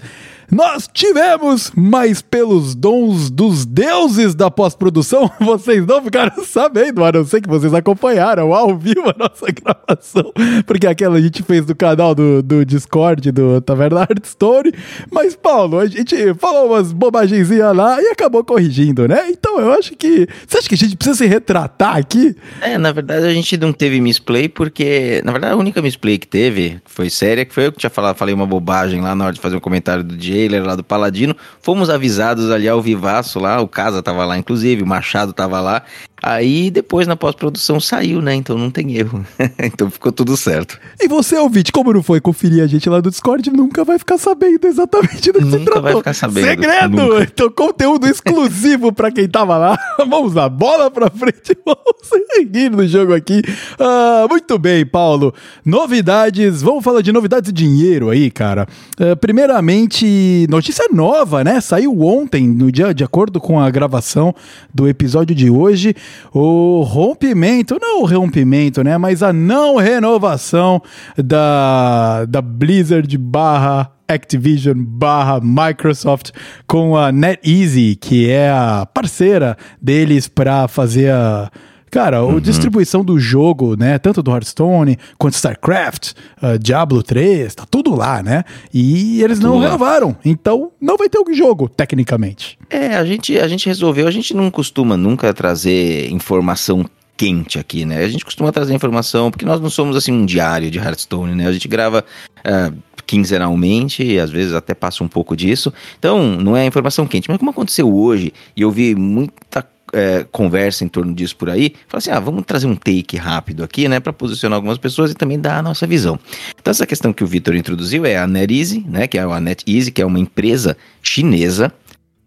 Nós 0.51 0.87
tivemos, 0.91 1.71
mas 1.75 2.21
pelos 2.21 2.75
dons 2.75 3.29
dos 3.29 3.65
deuses 3.65 4.35
da 4.35 4.51
pós-produção, 4.51 5.29
vocês 5.41 5.85
não 5.85 6.01
ficaram 6.03 6.43
sabendo, 6.43 7.03
a 7.03 7.11
não 7.11 7.25
ser 7.25 7.41
que 7.41 7.49
vocês 7.49 7.73
acompanharam 7.73 8.53
ao 8.53 8.77
vivo 8.77 9.09
a 9.09 9.15
nossa 9.17 9.47
gravação, 9.51 10.31
porque 10.65 10.85
aquela 10.85 11.17
a 11.17 11.21
gente 11.21 11.41
fez 11.43 11.65
do 11.65 11.75
canal 11.75 12.13
do, 12.13 12.43
do 12.43 12.65
Discord 12.65 13.31
do 13.31 13.59
Taverna 13.61 14.01
Hearthstone. 14.01 14.71
Mas, 15.11 15.35
Paulo, 15.35 15.79
a 15.79 15.87
gente 15.87 16.15
falou 16.35 16.67
umas 16.67 16.91
bobagenzinhas 16.91 17.75
lá 17.75 18.01
e 18.01 18.07
acabou 18.07 18.43
corrigindo, 18.43 19.07
né? 19.07 19.29
Então 19.29 19.59
eu 19.59 19.71
acho 19.71 19.95
que. 19.95 20.27
Você 20.47 20.57
acha 20.57 20.69
que 20.69 20.75
a 20.75 20.77
gente 20.77 20.95
precisa 20.95 21.17
se 21.17 21.25
retratar 21.25 21.97
aqui? 21.97 22.35
É, 22.61 22.77
na 22.77 22.91
verdade 22.91 23.25
a 23.25 23.33
gente 23.33 23.57
não 23.57 23.73
teve 23.73 23.99
misplay, 23.99 24.47
porque, 24.49 25.21
na 25.23 25.31
verdade, 25.31 25.53
a 25.53 25.57
única 25.57 25.81
misplay 25.81 26.17
que 26.17 26.27
teve, 26.27 26.81
que 26.83 26.91
foi 26.91 27.09
séria, 27.09 27.45
que 27.45 27.53
foi 27.53 27.67
eu 27.67 27.71
que 27.71 27.79
tinha 27.79 27.89
falado, 27.89 28.15
falei 28.15 28.35
uma 28.35 28.45
bobagem 28.45 29.01
lá 29.01 29.15
na 29.15 29.25
hora 29.25 29.33
de 29.33 29.39
fazer 29.39 29.55
um 29.55 29.59
comentário 29.59 30.03
do 30.03 30.15
dia 30.15 30.34
jailer 30.35 30.63
lá 30.63 30.75
do 30.75 30.83
Paladino. 30.83 31.35
Fomos 31.61 31.89
avisados 31.89 32.51
ali 32.51 32.67
ao 32.67 32.81
vivaço 32.81 33.39
lá, 33.39 33.61
o 33.61 33.67
Casa 33.67 34.03
tava 34.03 34.25
lá, 34.25 34.37
inclusive, 34.37 34.83
o 34.83 34.87
Machado 34.87 35.33
tava 35.33 35.59
lá. 35.61 35.83
Aí 36.25 36.71
depois 36.71 37.05
na 37.05 37.15
pós-produção 37.15 37.79
saiu, 37.79 38.19
né? 38.19 38.33
Então 38.33 38.57
não 38.57 38.71
tem 38.71 38.97
erro. 38.97 39.23
então 39.61 39.91
ficou 39.91 40.11
tudo 40.11 40.35
certo. 40.35 40.79
E 40.99 41.07
você, 41.07 41.37
ouvinte, 41.37 41.71
como 41.71 41.93
não 41.93 42.01
foi 42.01 42.19
conferir 42.19 42.63
a 42.63 42.67
gente 42.67 42.89
lá 42.89 42.99
do 42.99 43.11
Discord, 43.11 43.47
nunca 43.51 43.83
vai 43.83 43.99
ficar 43.99 44.17
sabendo 44.17 44.65
exatamente 44.65 45.31
do 45.31 45.37
que 45.37 45.45
nunca 45.45 45.59
se 45.59 45.65
tratou. 45.65 45.83
vai 45.83 45.95
ficar 45.97 46.13
sabendo. 46.15 46.47
Segredo! 46.47 46.97
Nunca. 46.97 47.21
Então, 47.21 47.51
conteúdo 47.51 48.07
exclusivo 48.07 48.91
pra 48.91 49.11
quem 49.11 49.29
tava 49.29 49.55
lá. 49.55 49.77
vamos 50.09 50.33
lá, 50.33 50.49
bola 50.49 50.89
pra 50.89 51.11
frente, 51.11 51.55
vamos 51.63 52.25
seguir 52.33 52.71
no 52.71 52.87
jogo 52.87 53.13
aqui. 53.13 53.43
Uh, 53.79 54.27
muito 54.27 54.57
bem, 54.57 54.83
Paulo. 54.83 55.31
Novidades, 55.63 56.63
vamos 56.63 56.83
falar 56.83 57.03
de 57.03 57.11
novidades 57.11 57.53
de 57.53 57.63
dinheiro 57.63 58.09
aí, 58.09 58.31
cara. 58.31 58.67
Uh, 58.99 59.15
primeiramente, 59.15 60.47
notícia 60.49 60.85
nova, 60.91 61.43
né? 61.43 61.61
Saiu 61.61 62.01
ontem, 62.01 62.47
no 62.47 62.71
dia 62.71 62.95
de 62.95 63.03
acordo 63.03 63.39
com 63.39 63.59
a 63.59 63.69
gravação 63.69 64.33
do 64.73 64.87
episódio 64.87 65.35
de 65.35 65.51
hoje 65.51 65.95
o 66.33 66.81
rompimento, 66.81 67.77
não 67.81 68.01
o 68.01 68.05
rompimento, 68.05 68.83
né? 68.83 68.97
Mas 68.97 69.23
a 69.23 69.31
não 69.31 69.77
renovação 69.77 70.81
da, 71.17 72.25
da 72.25 72.41
Blizzard 72.41 73.17
barra 73.17 73.91
Activision 74.07 74.77
barra 74.77 75.39
Microsoft 75.41 76.31
com 76.67 76.95
a 76.95 77.11
NetEasy, 77.11 77.95
que 77.95 78.29
é 78.29 78.51
a 78.51 78.85
parceira 78.85 79.57
deles 79.81 80.27
para 80.27 80.67
fazer 80.67 81.11
a 81.11 81.49
Cara, 81.91 82.23
uhum. 82.23 82.37
a 82.37 82.39
distribuição 82.39 83.03
do 83.03 83.19
jogo, 83.19 83.75
né? 83.77 83.97
Tanto 83.97 84.21
do 84.21 84.31
Hearthstone 84.31 84.97
quanto 85.17 85.35
StarCraft, 85.35 86.11
uh, 86.41 86.59
Diablo 86.59 87.01
3, 87.01 87.53
tá 87.55 87.65
tudo 87.69 87.95
lá, 87.95 88.21
né? 88.21 88.43
E 88.73 89.21
eles 89.23 89.39
não 89.39 89.59
renovaram. 89.59 90.15
Então, 90.25 90.71
não 90.81 90.97
vai 90.97 91.07
ter 91.07 91.19
o 91.19 91.33
jogo, 91.33 91.69
tecnicamente. 91.69 92.57
É, 92.69 92.95
a 92.95 93.05
gente, 93.05 93.37
a 93.39 93.47
gente 93.47 93.65
resolveu, 93.67 94.07
a 94.07 94.11
gente 94.11 94.33
não 94.33 94.51
costuma 94.51 94.97
nunca 94.97 95.33
trazer 95.33 96.11
informação 96.11 96.85
quente 97.17 97.57
aqui, 97.57 97.85
né? 97.85 98.03
A 98.03 98.09
gente 98.09 98.25
costuma 98.25 98.51
trazer 98.51 98.73
informação, 98.73 99.31
porque 99.31 99.45
nós 99.45 99.61
não 99.61 99.69
somos 99.69 99.95
assim 99.95 100.11
um 100.11 100.25
diário 100.25 100.69
de 100.69 100.77
Hearthstone, 100.77 101.33
né? 101.33 101.47
A 101.47 101.51
gente 101.51 101.67
grava 101.67 102.03
uh, 102.39 102.77
quinzenalmente, 103.05 104.03
e 104.03 104.19
às 104.19 104.29
vezes 104.29 104.53
até 104.53 104.73
passa 104.73 105.03
um 105.03 105.07
pouco 105.07 105.35
disso. 105.35 105.71
Então, 105.97 106.35
não 106.37 106.57
é 106.57 106.65
informação 106.65 107.07
quente. 107.07 107.29
Mas 107.29 107.37
como 107.37 107.51
aconteceu 107.51 107.93
hoje, 107.93 108.33
e 108.55 108.61
eu 108.61 108.71
vi 108.71 108.95
muita 108.95 109.65
é, 109.95 110.25
conversa 110.29 110.83
em 110.83 110.89
torno 110.89 111.13
disso 111.13 111.37
por 111.37 111.49
aí, 111.49 111.73
fala 111.87 111.99
assim: 111.99 112.11
ah, 112.11 112.19
vamos 112.19 112.43
trazer 112.45 112.67
um 112.67 112.75
take 112.75 113.15
rápido 113.15 113.63
aqui, 113.63 113.87
né, 113.87 114.01
para 114.01 114.11
posicionar 114.11 114.57
algumas 114.57 114.77
pessoas 114.77 115.11
e 115.11 115.15
também 115.15 115.39
dar 115.39 115.57
a 115.57 115.61
nossa 115.61 115.87
visão. 115.87 116.19
Então, 116.59 116.69
essa 116.69 116.85
questão 116.85 117.13
que 117.13 117.23
o 117.23 117.27
Vitor 117.27 117.55
introduziu 117.55 118.05
é 118.05 118.17
a 118.17 118.27
NetEasy, 118.27 118.85
né, 118.87 119.07
que 119.07 119.17
é 119.17 119.21
a 119.21 119.39
NetEasy, 119.39 119.91
que 119.91 120.01
é 120.01 120.05
uma 120.05 120.19
empresa 120.19 120.75
chinesa 121.01 121.71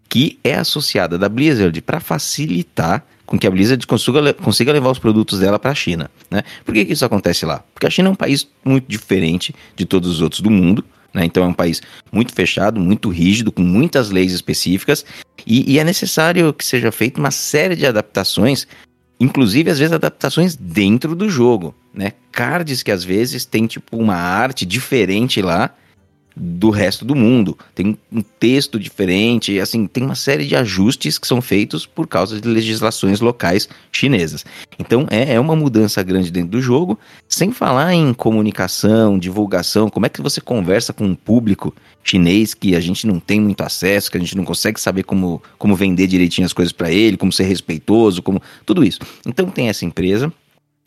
que 0.09 0.39
é 0.43 0.55
associada 0.55 1.19
da 1.19 1.29
Blizzard 1.29 1.79
para 1.81 1.99
facilitar 1.99 3.05
com 3.27 3.37
que 3.37 3.45
a 3.45 3.51
Blizzard 3.51 3.85
consiga, 3.85 4.33
consiga 4.33 4.73
levar 4.73 4.89
os 4.89 4.97
produtos 4.97 5.39
dela 5.39 5.59
para 5.59 5.69
a 5.69 5.75
China. 5.75 6.09
Né? 6.31 6.41
Por 6.65 6.73
que, 6.73 6.83
que 6.83 6.93
isso 6.93 7.05
acontece 7.05 7.45
lá? 7.45 7.63
Porque 7.75 7.85
a 7.85 7.89
China 7.91 8.09
é 8.09 8.11
um 8.11 8.15
país 8.15 8.47
muito 8.65 8.87
diferente 8.87 9.53
de 9.75 9.85
todos 9.85 10.09
os 10.09 10.19
outros 10.19 10.41
do 10.41 10.49
mundo. 10.49 10.83
Né? 11.13 11.25
Então 11.25 11.43
é 11.43 11.47
um 11.47 11.53
país 11.53 11.81
muito 12.11 12.33
fechado, 12.33 12.79
muito 12.79 13.09
rígido, 13.09 13.51
com 13.51 13.61
muitas 13.61 14.09
leis 14.09 14.31
específicas, 14.31 15.05
e, 15.45 15.73
e 15.73 15.79
é 15.79 15.83
necessário 15.83 16.53
que 16.53 16.65
seja 16.65 16.91
feita 16.91 17.19
uma 17.19 17.31
série 17.31 17.75
de 17.75 17.85
adaptações, 17.85 18.67
inclusive 19.19 19.71
às 19.71 19.79
vezes 19.79 19.93
adaptações 19.93 20.55
dentro 20.55 21.15
do 21.15 21.29
jogo. 21.29 21.75
Né? 21.93 22.13
Cards 22.31 22.83
que 22.83 22.91
às 22.91 23.03
vezes 23.03 23.45
tem 23.45 23.67
tipo 23.67 23.97
uma 23.97 24.15
arte 24.15 24.65
diferente 24.65 25.41
lá, 25.41 25.73
do 26.39 26.69
resto 26.69 27.03
do 27.03 27.13
mundo. 27.15 27.57
Tem 27.75 27.97
um 28.11 28.21
texto 28.21 28.79
diferente, 28.79 29.59
assim, 29.59 29.85
tem 29.85 30.03
uma 30.03 30.15
série 30.15 30.45
de 30.47 30.55
ajustes 30.55 31.17
que 31.17 31.27
são 31.27 31.41
feitos 31.41 31.85
por 31.85 32.07
causa 32.07 32.39
de 32.39 32.47
legislações 32.47 33.19
locais 33.19 33.67
chinesas. 33.91 34.45
Então 34.79 35.05
é, 35.09 35.33
é 35.33 35.39
uma 35.39 35.55
mudança 35.55 36.01
grande 36.01 36.31
dentro 36.31 36.51
do 36.51 36.61
jogo, 36.61 36.97
sem 37.27 37.51
falar 37.51 37.93
em 37.93 38.13
comunicação, 38.13 39.19
divulgação, 39.19 39.89
como 39.89 40.05
é 40.05 40.09
que 40.09 40.21
você 40.21 40.39
conversa 40.39 40.93
com 40.93 41.05
um 41.05 41.15
público 41.15 41.75
chinês 42.03 42.53
que 42.53 42.75
a 42.75 42.79
gente 42.79 43.05
não 43.05 43.19
tem 43.19 43.41
muito 43.41 43.61
acesso, 43.61 44.09
que 44.09 44.17
a 44.17 44.19
gente 44.19 44.37
não 44.37 44.45
consegue 44.45 44.79
saber 44.79 45.03
como, 45.03 45.41
como 45.57 45.75
vender 45.75 46.07
direitinho 46.07 46.45
as 46.45 46.53
coisas 46.53 46.71
para 46.71 46.89
ele, 46.89 47.17
como 47.17 47.31
ser 47.31 47.43
respeitoso, 47.43 48.23
como 48.23 48.41
tudo 48.65 48.83
isso. 48.83 48.99
Então 49.25 49.47
tem 49.49 49.67
essa 49.67 49.85
empresa 49.85 50.31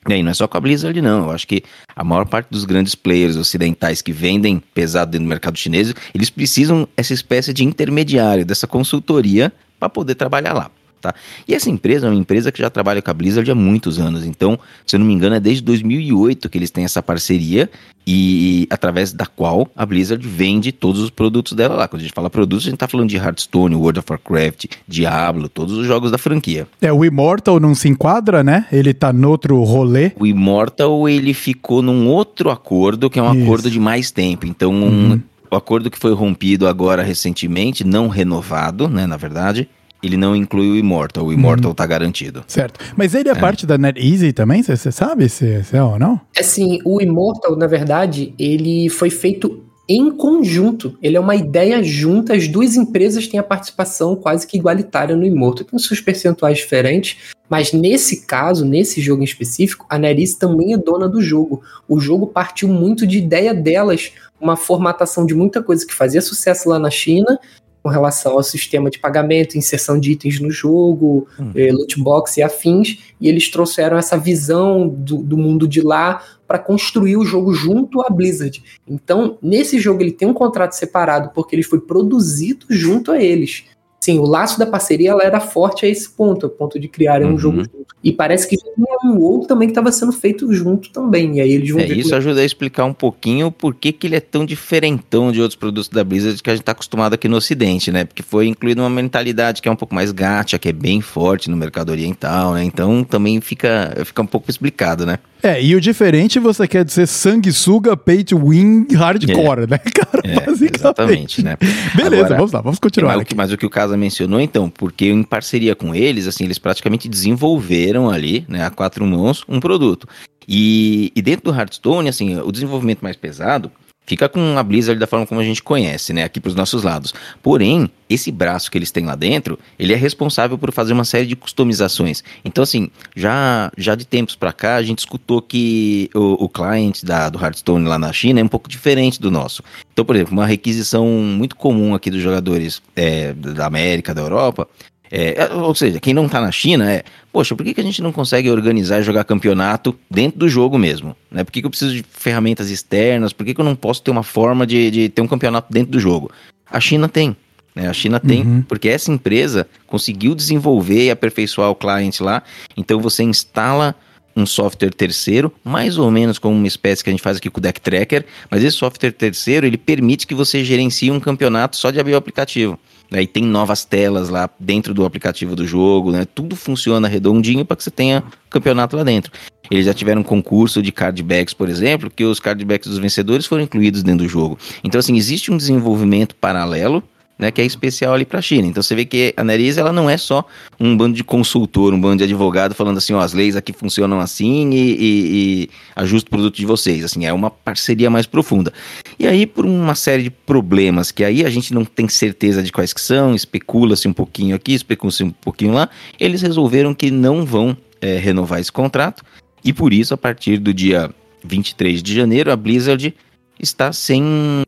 e 0.08 0.14
aí 0.14 0.22
não 0.22 0.30
é 0.30 0.34
só 0.34 0.48
com 0.48 0.56
a 0.56 0.60
Blizzard, 0.60 1.00
não. 1.00 1.26
Eu 1.26 1.30
acho 1.30 1.46
que 1.46 1.62
a 1.94 2.02
maior 2.02 2.26
parte 2.26 2.48
dos 2.50 2.64
grandes 2.64 2.94
players 2.94 3.36
ocidentais 3.36 4.02
que 4.02 4.12
vendem 4.12 4.62
pesado 4.74 5.12
dentro 5.12 5.26
do 5.26 5.28
mercado 5.28 5.56
chinês, 5.56 5.94
eles 6.12 6.28
precisam 6.28 6.88
essa 6.96 7.12
espécie 7.12 7.52
de 7.52 7.64
intermediário, 7.64 8.44
dessa 8.44 8.66
consultoria, 8.66 9.52
para 9.78 9.88
poder 9.88 10.16
trabalhar 10.16 10.52
lá. 10.52 10.70
Tá? 11.02 11.14
E 11.48 11.54
essa 11.54 11.68
empresa 11.68 12.06
é 12.06 12.10
uma 12.10 12.16
empresa 12.18 12.52
que 12.52 12.60
já 12.62 12.70
trabalha 12.70 13.02
com 13.02 13.10
a 13.10 13.14
Blizzard 13.14 13.50
há 13.50 13.54
muitos 13.56 13.98
anos. 13.98 14.24
Então, 14.24 14.56
se 14.86 14.94
eu 14.94 15.00
não 15.00 15.06
me 15.06 15.12
engano, 15.12 15.34
é 15.34 15.40
desde 15.40 15.60
2008 15.64 16.48
que 16.48 16.56
eles 16.56 16.70
têm 16.70 16.84
essa 16.84 17.02
parceria 17.02 17.68
e 18.06 18.66
através 18.70 19.12
da 19.12 19.26
qual 19.26 19.68
a 19.76 19.84
Blizzard 19.84 20.26
vende 20.26 20.72
todos 20.72 21.00
os 21.00 21.10
produtos 21.10 21.52
dela 21.54 21.74
lá. 21.74 21.88
Quando 21.88 22.00
a 22.00 22.04
gente 22.04 22.14
fala 22.14 22.30
produtos, 22.30 22.66
a 22.66 22.70
gente 22.70 22.78
tá 22.78 22.88
falando 22.88 23.08
de 23.08 23.16
Hearthstone, 23.16 23.74
World 23.74 23.98
of 23.98 24.06
Warcraft, 24.10 24.66
Diablo, 24.88 25.48
todos 25.48 25.76
os 25.76 25.86
jogos 25.86 26.10
da 26.10 26.18
franquia. 26.18 26.66
É, 26.80 26.92
o 26.92 27.04
Immortal 27.04 27.58
não 27.60 27.74
se 27.74 27.88
enquadra, 27.88 28.42
né? 28.44 28.66
Ele 28.72 28.94
tá 28.94 29.12
no 29.12 29.28
outro 29.30 29.60
rolê. 29.62 30.12
O 30.18 30.26
Immortal, 30.26 31.08
ele 31.08 31.34
ficou 31.34 31.82
num 31.82 32.08
outro 32.08 32.50
acordo, 32.50 33.10
que 33.10 33.18
é 33.18 33.22
um 33.22 33.32
Isso. 33.34 33.42
acordo 33.44 33.70
de 33.70 33.78
mais 33.80 34.10
tempo. 34.10 34.46
Então, 34.46 34.72
um- 34.72 35.20
o 35.50 35.56
acordo 35.56 35.90
que 35.90 35.98
foi 35.98 36.14
rompido 36.14 36.66
agora 36.66 37.02
recentemente, 37.02 37.84
não 37.84 38.08
renovado, 38.08 38.88
né, 38.88 39.06
na 39.06 39.16
verdade, 39.18 39.68
ele 40.02 40.16
não 40.16 40.34
inclui 40.34 40.68
o 40.70 40.76
Immortal. 40.76 41.26
O 41.26 41.32
Immortal 41.32 41.74
tá 41.74 41.86
garantido. 41.86 42.44
Certo. 42.48 42.80
Mas 42.96 43.14
ele 43.14 43.28
é, 43.28 43.34
parte 43.34 43.66
da 43.66 43.78
NetEasy 43.78 44.32
também? 44.32 44.62
Você 44.62 44.90
sabe 44.90 45.28
se, 45.28 45.62
se 45.62 45.76
é 45.76 45.82
ou 45.82 45.98
não? 45.98 46.20
Assim, 46.38 46.80
o 46.84 47.00
Immortal, 47.00 47.56
na 47.56 47.66
verdade, 47.66 48.34
ele 48.38 48.88
foi 48.88 49.10
feito 49.10 49.62
em 49.88 50.10
conjunto. 50.10 50.96
Ele 51.02 51.16
é 51.16 51.20
uma 51.20 51.36
ideia 51.36 51.82
junta, 51.82 52.34
as 52.34 52.48
duas 52.48 52.76
empresas 52.76 53.28
têm 53.28 53.38
a 53.38 53.42
participação 53.42 54.16
quase 54.16 54.46
que 54.46 54.56
igualitária 54.56 55.14
no 55.14 55.24
Immortal. 55.24 55.66
Tem 55.66 55.78
seus 55.78 56.00
percentuais 56.00 56.58
diferentes, 56.58 57.18
mas 57.48 57.72
nesse 57.72 58.24
caso, 58.24 58.64
nesse 58.64 59.00
jogo 59.00 59.22
em 59.22 59.24
específico, 59.24 59.86
a 59.88 59.98
Neris 59.98 60.34
também 60.34 60.72
é 60.72 60.78
dona 60.78 61.08
do 61.08 61.20
jogo. 61.20 61.62
O 61.88 62.00
jogo 62.00 62.26
partiu 62.26 62.68
muito 62.68 63.06
de 63.06 63.18
ideia 63.18 63.54
delas, 63.54 64.12
uma 64.40 64.56
formatação 64.56 65.26
de 65.26 65.34
muita 65.34 65.62
coisa 65.62 65.86
que 65.86 65.94
fazia 65.94 66.20
sucesso 66.20 66.68
lá 66.68 66.78
na 66.78 66.90
China, 66.90 67.38
com 67.82 67.88
relação 67.88 68.32
ao 68.32 68.42
sistema 68.42 68.88
de 68.88 68.98
pagamento, 68.98 69.58
inserção 69.58 69.98
de 69.98 70.12
itens 70.12 70.38
no 70.38 70.50
jogo, 70.50 71.26
eh, 71.54 71.72
loot 71.72 72.00
box 72.00 72.36
e 72.36 72.42
afins, 72.42 72.98
e 73.20 73.28
eles 73.28 73.50
trouxeram 73.50 73.98
essa 73.98 74.16
visão 74.16 74.88
do, 74.88 75.18
do 75.18 75.36
mundo 75.36 75.66
de 75.66 75.80
lá 75.80 76.22
para 76.46 76.58
construir 76.58 77.16
o 77.16 77.24
jogo 77.24 77.52
junto 77.52 78.00
à 78.00 78.08
Blizzard. 78.08 78.62
Então, 78.86 79.38
nesse 79.42 79.80
jogo 79.80 80.02
ele 80.02 80.12
tem 80.12 80.28
um 80.28 80.34
contrato 80.34 80.72
separado 80.72 81.30
porque 81.34 81.56
ele 81.56 81.62
foi 81.62 81.80
produzido 81.80 82.66
junto 82.70 83.10
a 83.10 83.20
eles. 83.20 83.64
Sim, 84.04 84.18
o 84.18 84.24
laço 84.24 84.58
da 84.58 84.66
parceria 84.66 85.10
ela 85.10 85.22
era 85.22 85.38
forte 85.38 85.86
a 85.86 85.88
esse 85.88 86.10
ponto, 86.10 86.46
a 86.46 86.48
ponto 86.48 86.76
de 86.76 86.88
criarem 86.88 87.24
um 87.28 87.30
Uhum. 87.32 87.38
jogo 87.38 87.56
junto. 87.58 87.86
E 88.02 88.10
parece 88.10 88.48
que 88.48 88.56
tinha 88.56 88.74
um 89.04 89.16
outro 89.20 89.46
também 89.46 89.68
que 89.68 89.70
estava 89.70 89.92
sendo 89.92 90.10
feito 90.10 90.52
junto 90.52 90.90
também. 90.90 91.36
E 91.36 91.40
aí 91.40 91.52
eles 91.52 91.70
vão 91.70 91.80
É, 91.80 91.86
isso 91.86 92.08
como- 92.08 92.16
ajuda 92.16 92.40
a 92.40 92.44
explicar 92.44 92.84
um 92.84 92.92
pouquinho 92.92 93.52
por 93.52 93.72
que, 93.76 93.92
que 93.92 94.08
ele 94.08 94.16
é 94.16 94.20
tão 94.20 94.44
diferentão 94.44 95.30
de 95.30 95.40
outros 95.40 95.54
produtos 95.56 95.88
da 95.88 96.02
Blizzard 96.02 96.42
que 96.42 96.50
a 96.50 96.54
gente 96.56 96.64
tá 96.64 96.72
acostumado 96.72 97.14
aqui 97.14 97.28
no 97.28 97.36
ocidente, 97.36 97.92
né? 97.92 98.04
Porque 98.04 98.24
foi 98.24 98.48
incluído 98.48 98.82
uma 98.82 98.90
mentalidade 98.90 99.62
que 99.62 99.68
é 99.68 99.70
um 99.70 99.76
pouco 99.76 99.94
mais 99.94 100.10
gacha, 100.10 100.58
que 100.58 100.68
é 100.68 100.72
bem 100.72 101.00
forte 101.00 101.48
no 101.48 101.56
mercado 101.56 101.90
oriental, 101.90 102.54
né? 102.54 102.64
Então 102.64 103.04
também 103.04 103.40
fica, 103.40 103.94
fica 104.04 104.20
um 104.20 104.26
pouco 104.26 104.50
explicado, 104.50 105.06
né? 105.06 105.20
É, 105.42 105.62
e 105.62 105.74
o 105.74 105.80
diferente 105.80 106.38
você 106.38 106.68
quer 106.68 106.84
dizer 106.84 107.06
sanguessuga, 107.08 107.96
pay 107.96 108.22
to 108.22 108.38
win, 108.38 108.86
hardcore, 108.94 109.68
né, 109.68 109.78
cara? 109.78 110.22
É, 110.24 110.48
exatamente, 110.76 111.42
né? 111.42 111.56
Beleza, 111.96 112.16
Agora, 112.26 112.36
vamos 112.36 112.52
lá, 112.52 112.60
vamos 112.60 112.78
continuar 112.78 113.08
Mas, 113.12 113.16
o 113.18 113.20
aqui. 113.22 113.28
que- 113.30 113.34
mas 113.36 113.52
o 113.52 113.56
que 113.58 113.66
o 113.66 113.70
Casa 113.70 113.96
mencionou, 113.96 114.40
então, 114.40 114.70
porque 114.70 115.06
em 115.10 115.22
parceria 115.22 115.74
com 115.74 115.94
eles, 115.94 116.26
assim, 116.28 116.44
eles 116.44 116.58
praticamente 116.58 117.08
desenvolveram 117.08 118.08
ali, 118.08 118.44
né, 118.48 118.64
a 118.64 118.70
quatro 118.70 119.04
mãos, 119.04 119.42
um 119.48 119.58
produto. 119.58 120.06
E, 120.46 121.12
e 121.14 121.22
dentro 121.22 121.52
do 121.52 121.56
Hearthstone, 121.58 122.08
assim, 122.08 122.38
o 122.40 122.50
desenvolvimento 122.52 123.00
mais 123.02 123.16
pesado 123.16 123.70
fica 124.06 124.28
com 124.28 124.58
a 124.58 124.62
Blizzard 124.62 124.98
da 124.98 125.06
forma 125.06 125.26
como 125.26 125.40
a 125.40 125.44
gente 125.44 125.62
conhece, 125.62 126.12
né, 126.12 126.24
aqui 126.24 126.40
para 126.40 126.48
os 126.48 126.54
nossos 126.54 126.82
lados. 126.82 127.14
Porém, 127.42 127.88
esse 128.08 128.30
braço 128.30 128.70
que 128.70 128.76
eles 128.76 128.90
têm 128.90 129.06
lá 129.06 129.14
dentro, 129.14 129.58
ele 129.78 129.92
é 129.92 129.96
responsável 129.96 130.58
por 130.58 130.72
fazer 130.72 130.92
uma 130.92 131.04
série 131.04 131.26
de 131.26 131.36
customizações. 131.36 132.22
Então, 132.44 132.62
assim, 132.62 132.90
já, 133.16 133.70
já 133.76 133.94
de 133.94 134.04
tempos 134.04 134.36
para 134.36 134.52
cá, 134.52 134.76
a 134.76 134.82
gente 134.82 134.98
escutou 135.00 135.40
que 135.40 136.10
o, 136.14 136.44
o 136.44 136.48
client 136.48 137.02
da, 137.04 137.28
do 137.28 137.42
Hearthstone 137.42 137.86
lá 137.86 137.98
na 137.98 138.12
China 138.12 138.40
é 138.40 138.44
um 138.44 138.48
pouco 138.48 138.68
diferente 138.68 139.20
do 139.20 139.30
nosso. 139.30 139.62
Então, 139.92 140.04
por 140.04 140.16
exemplo, 140.16 140.32
uma 140.32 140.46
requisição 140.46 141.06
muito 141.06 141.56
comum 141.56 141.94
aqui 141.94 142.10
dos 142.10 142.20
jogadores 142.20 142.82
é, 142.94 143.32
da 143.32 143.66
América, 143.66 144.14
da 144.14 144.20
Europa, 144.20 144.68
é, 145.14 145.42
é, 145.44 145.52
ou 145.54 145.74
seja, 145.74 146.00
quem 146.00 146.14
não 146.14 146.26
tá 146.26 146.40
na 146.40 146.50
China 146.50 146.90
é, 146.90 147.04
poxa, 147.30 147.54
por 147.54 147.62
que, 147.64 147.74
que 147.74 147.80
a 147.80 147.84
gente 147.84 148.00
não 148.00 148.10
consegue 148.10 148.50
organizar 148.50 148.98
e 149.00 149.02
jogar 149.02 149.24
campeonato 149.24 149.94
dentro 150.10 150.38
do 150.38 150.48
jogo 150.48 150.78
mesmo? 150.78 151.14
Né? 151.30 151.44
Por 151.44 151.52
que, 151.52 151.60
que 151.60 151.66
eu 151.66 151.70
preciso 151.70 151.92
de 151.94 152.02
ferramentas 152.10 152.70
externas? 152.70 153.32
Por 153.32 153.44
que, 153.44 153.52
que 153.54 153.60
eu 153.60 153.64
não 153.64 153.76
posso 153.76 154.02
ter 154.02 154.10
uma 154.10 154.22
forma 154.22 154.66
de, 154.66 154.90
de 154.90 155.08
ter 155.10 155.20
um 155.20 155.28
campeonato 155.28 155.70
dentro 155.70 155.92
do 155.92 156.00
jogo? 156.00 156.30
A 156.70 156.80
China 156.80 157.08
tem. 157.08 157.36
né? 157.74 157.88
A 157.88 157.92
China 157.92 158.18
tem, 158.18 158.42
Uhum. 158.42 158.62
porque 158.62 158.88
essa 158.88 159.12
empresa 159.12 159.66
conseguiu 159.86 160.34
desenvolver 160.34 161.04
e 161.06 161.10
aperfeiçoar 161.10 161.68
o 161.70 161.74
cliente 161.74 162.22
lá. 162.22 162.42
Então 162.76 162.98
você 162.98 163.22
instala 163.22 163.94
um 164.34 164.46
software 164.46 164.94
terceiro, 164.94 165.52
mais 165.62 165.98
ou 165.98 166.10
menos 166.10 166.38
como 166.38 166.56
uma 166.56 166.66
espécie 166.66 167.04
que 167.04 167.10
a 167.10 167.12
gente 167.12 167.22
faz 167.22 167.36
aqui 167.36 167.50
com 167.50 167.58
o 167.58 167.62
Deck 167.62 167.78
Tracker, 167.82 168.24
mas 168.50 168.64
esse 168.64 168.78
software 168.78 169.10
terceiro 169.12 169.66
ele 169.66 169.76
permite 169.76 170.26
que 170.26 170.34
você 170.34 170.64
gerencie 170.64 171.10
um 171.10 171.20
campeonato 171.20 171.76
só 171.76 171.90
de 171.90 172.00
abrir 172.00 172.14
o 172.14 172.16
aplicativo. 172.16 172.78
Aí 173.12 173.26
tem 173.26 173.44
novas 173.44 173.84
telas 173.84 174.28
lá 174.28 174.48
dentro 174.58 174.94
do 174.94 175.04
aplicativo 175.04 175.54
do 175.54 175.66
jogo, 175.66 176.10
né? 176.10 176.24
Tudo 176.24 176.56
funciona 176.56 177.08
redondinho 177.08 177.64
para 177.64 177.76
que 177.76 177.84
você 177.84 177.90
tenha 177.90 178.24
campeonato 178.48 178.96
lá 178.96 179.04
dentro. 179.04 179.32
Eles 179.70 179.86
já 179.86 179.94
tiveram 179.94 180.20
um 180.20 180.24
concurso 180.24 180.82
de 180.82 180.90
cardbacks, 180.92 181.54
por 181.54 181.68
exemplo, 181.68 182.10
que 182.10 182.24
os 182.24 182.40
cardbacks 182.40 182.88
dos 182.88 182.98
vencedores 182.98 183.46
foram 183.46 183.62
incluídos 183.62 184.02
dentro 184.02 184.24
do 184.24 184.28
jogo. 184.28 184.58
Então, 184.82 184.98
assim, 184.98 185.16
existe 185.16 185.50
um 185.50 185.56
desenvolvimento 185.56 186.34
paralelo 186.34 187.02
né, 187.42 187.50
que 187.50 187.60
é 187.60 187.64
especial 187.64 188.14
ali 188.14 188.24
para 188.24 188.38
a 188.38 188.42
China. 188.42 188.68
Então 188.68 188.80
você 188.80 188.94
vê 188.94 189.04
que 189.04 189.34
a 189.36 189.42
Neris 189.42 189.76
ela 189.76 189.92
não 189.92 190.08
é 190.08 190.16
só 190.16 190.46
um 190.78 190.96
bando 190.96 191.16
de 191.16 191.24
consultor, 191.24 191.92
um 191.92 192.00
bando 192.00 192.18
de 192.18 192.24
advogado 192.24 192.72
falando 192.72 192.98
assim, 192.98 193.12
ó, 193.14 193.18
as 193.18 193.32
leis 193.32 193.56
aqui 193.56 193.72
funcionam 193.72 194.20
assim 194.20 194.70
e, 194.70 194.76
e, 194.76 195.64
e 195.64 195.70
ajusta 195.96 196.28
o 196.28 196.30
produto 196.30 196.54
de 196.54 196.64
vocês. 196.64 197.04
Assim, 197.04 197.26
é 197.26 197.32
uma 197.32 197.50
parceria 197.50 198.08
mais 198.08 198.26
profunda. 198.26 198.72
E 199.18 199.26
aí 199.26 199.44
por 199.44 199.66
uma 199.66 199.96
série 199.96 200.22
de 200.22 200.30
problemas 200.30 201.10
que 201.10 201.24
aí 201.24 201.44
a 201.44 201.50
gente 201.50 201.74
não 201.74 201.84
tem 201.84 202.08
certeza 202.08 202.62
de 202.62 202.70
quais 202.70 202.92
que 202.92 203.00
são, 203.00 203.34
especula-se 203.34 204.06
um 204.06 204.12
pouquinho 204.12 204.54
aqui, 204.54 204.74
especula-se 204.74 205.24
um 205.24 205.30
pouquinho 205.30 205.72
lá, 205.72 205.88
eles 206.20 206.42
resolveram 206.42 206.94
que 206.94 207.10
não 207.10 207.44
vão 207.44 207.76
é, 208.00 208.18
renovar 208.18 208.60
esse 208.60 208.70
contrato 208.70 209.24
e 209.64 209.72
por 209.72 209.92
isso 209.92 210.14
a 210.14 210.16
partir 210.16 210.58
do 210.58 210.72
dia 210.72 211.10
23 211.44 212.00
de 212.00 212.14
janeiro 212.14 212.52
a 212.52 212.56
Blizzard 212.56 213.12
está 213.58 213.92
sem 213.92 214.62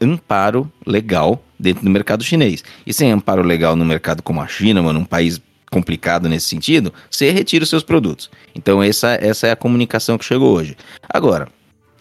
amparo 0.00 0.70
legal 0.86 1.42
dentro 1.58 1.84
do 1.84 1.90
mercado 1.90 2.24
chinês. 2.24 2.64
E 2.86 2.92
sem 2.92 3.12
amparo 3.12 3.42
legal 3.42 3.76
no 3.76 3.84
mercado 3.84 4.22
como 4.22 4.40
a 4.40 4.46
China, 4.46 4.82
mano, 4.82 5.00
um 5.00 5.04
país 5.04 5.40
complicado 5.70 6.28
nesse 6.28 6.48
sentido, 6.48 6.92
você 7.08 7.30
retira 7.30 7.62
os 7.62 7.70
seus 7.70 7.82
produtos. 7.82 8.30
Então 8.54 8.82
essa, 8.82 9.14
essa 9.20 9.46
é 9.46 9.52
a 9.52 9.56
comunicação 9.56 10.18
que 10.18 10.24
chegou 10.24 10.56
hoje. 10.56 10.76
Agora, 11.08 11.48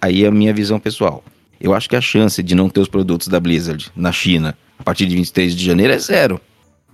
aí 0.01 0.23
é 0.23 0.27
a 0.27 0.31
minha 0.31 0.53
visão 0.53 0.79
pessoal. 0.79 1.23
Eu 1.59 1.73
acho 1.73 1.89
que 1.89 1.95
a 1.95 2.01
chance 2.01 2.41
de 2.41 2.55
não 2.55 2.69
ter 2.69 2.79
os 2.79 2.87
produtos 2.87 3.27
da 3.27 3.39
Blizzard 3.39 3.91
na 3.95 4.11
China 4.11 4.57
a 4.77 4.83
partir 4.83 5.05
de 5.05 5.15
23 5.15 5.55
de 5.55 5.65
janeiro 5.65 5.93
é 5.93 5.99
zero. 5.99 6.39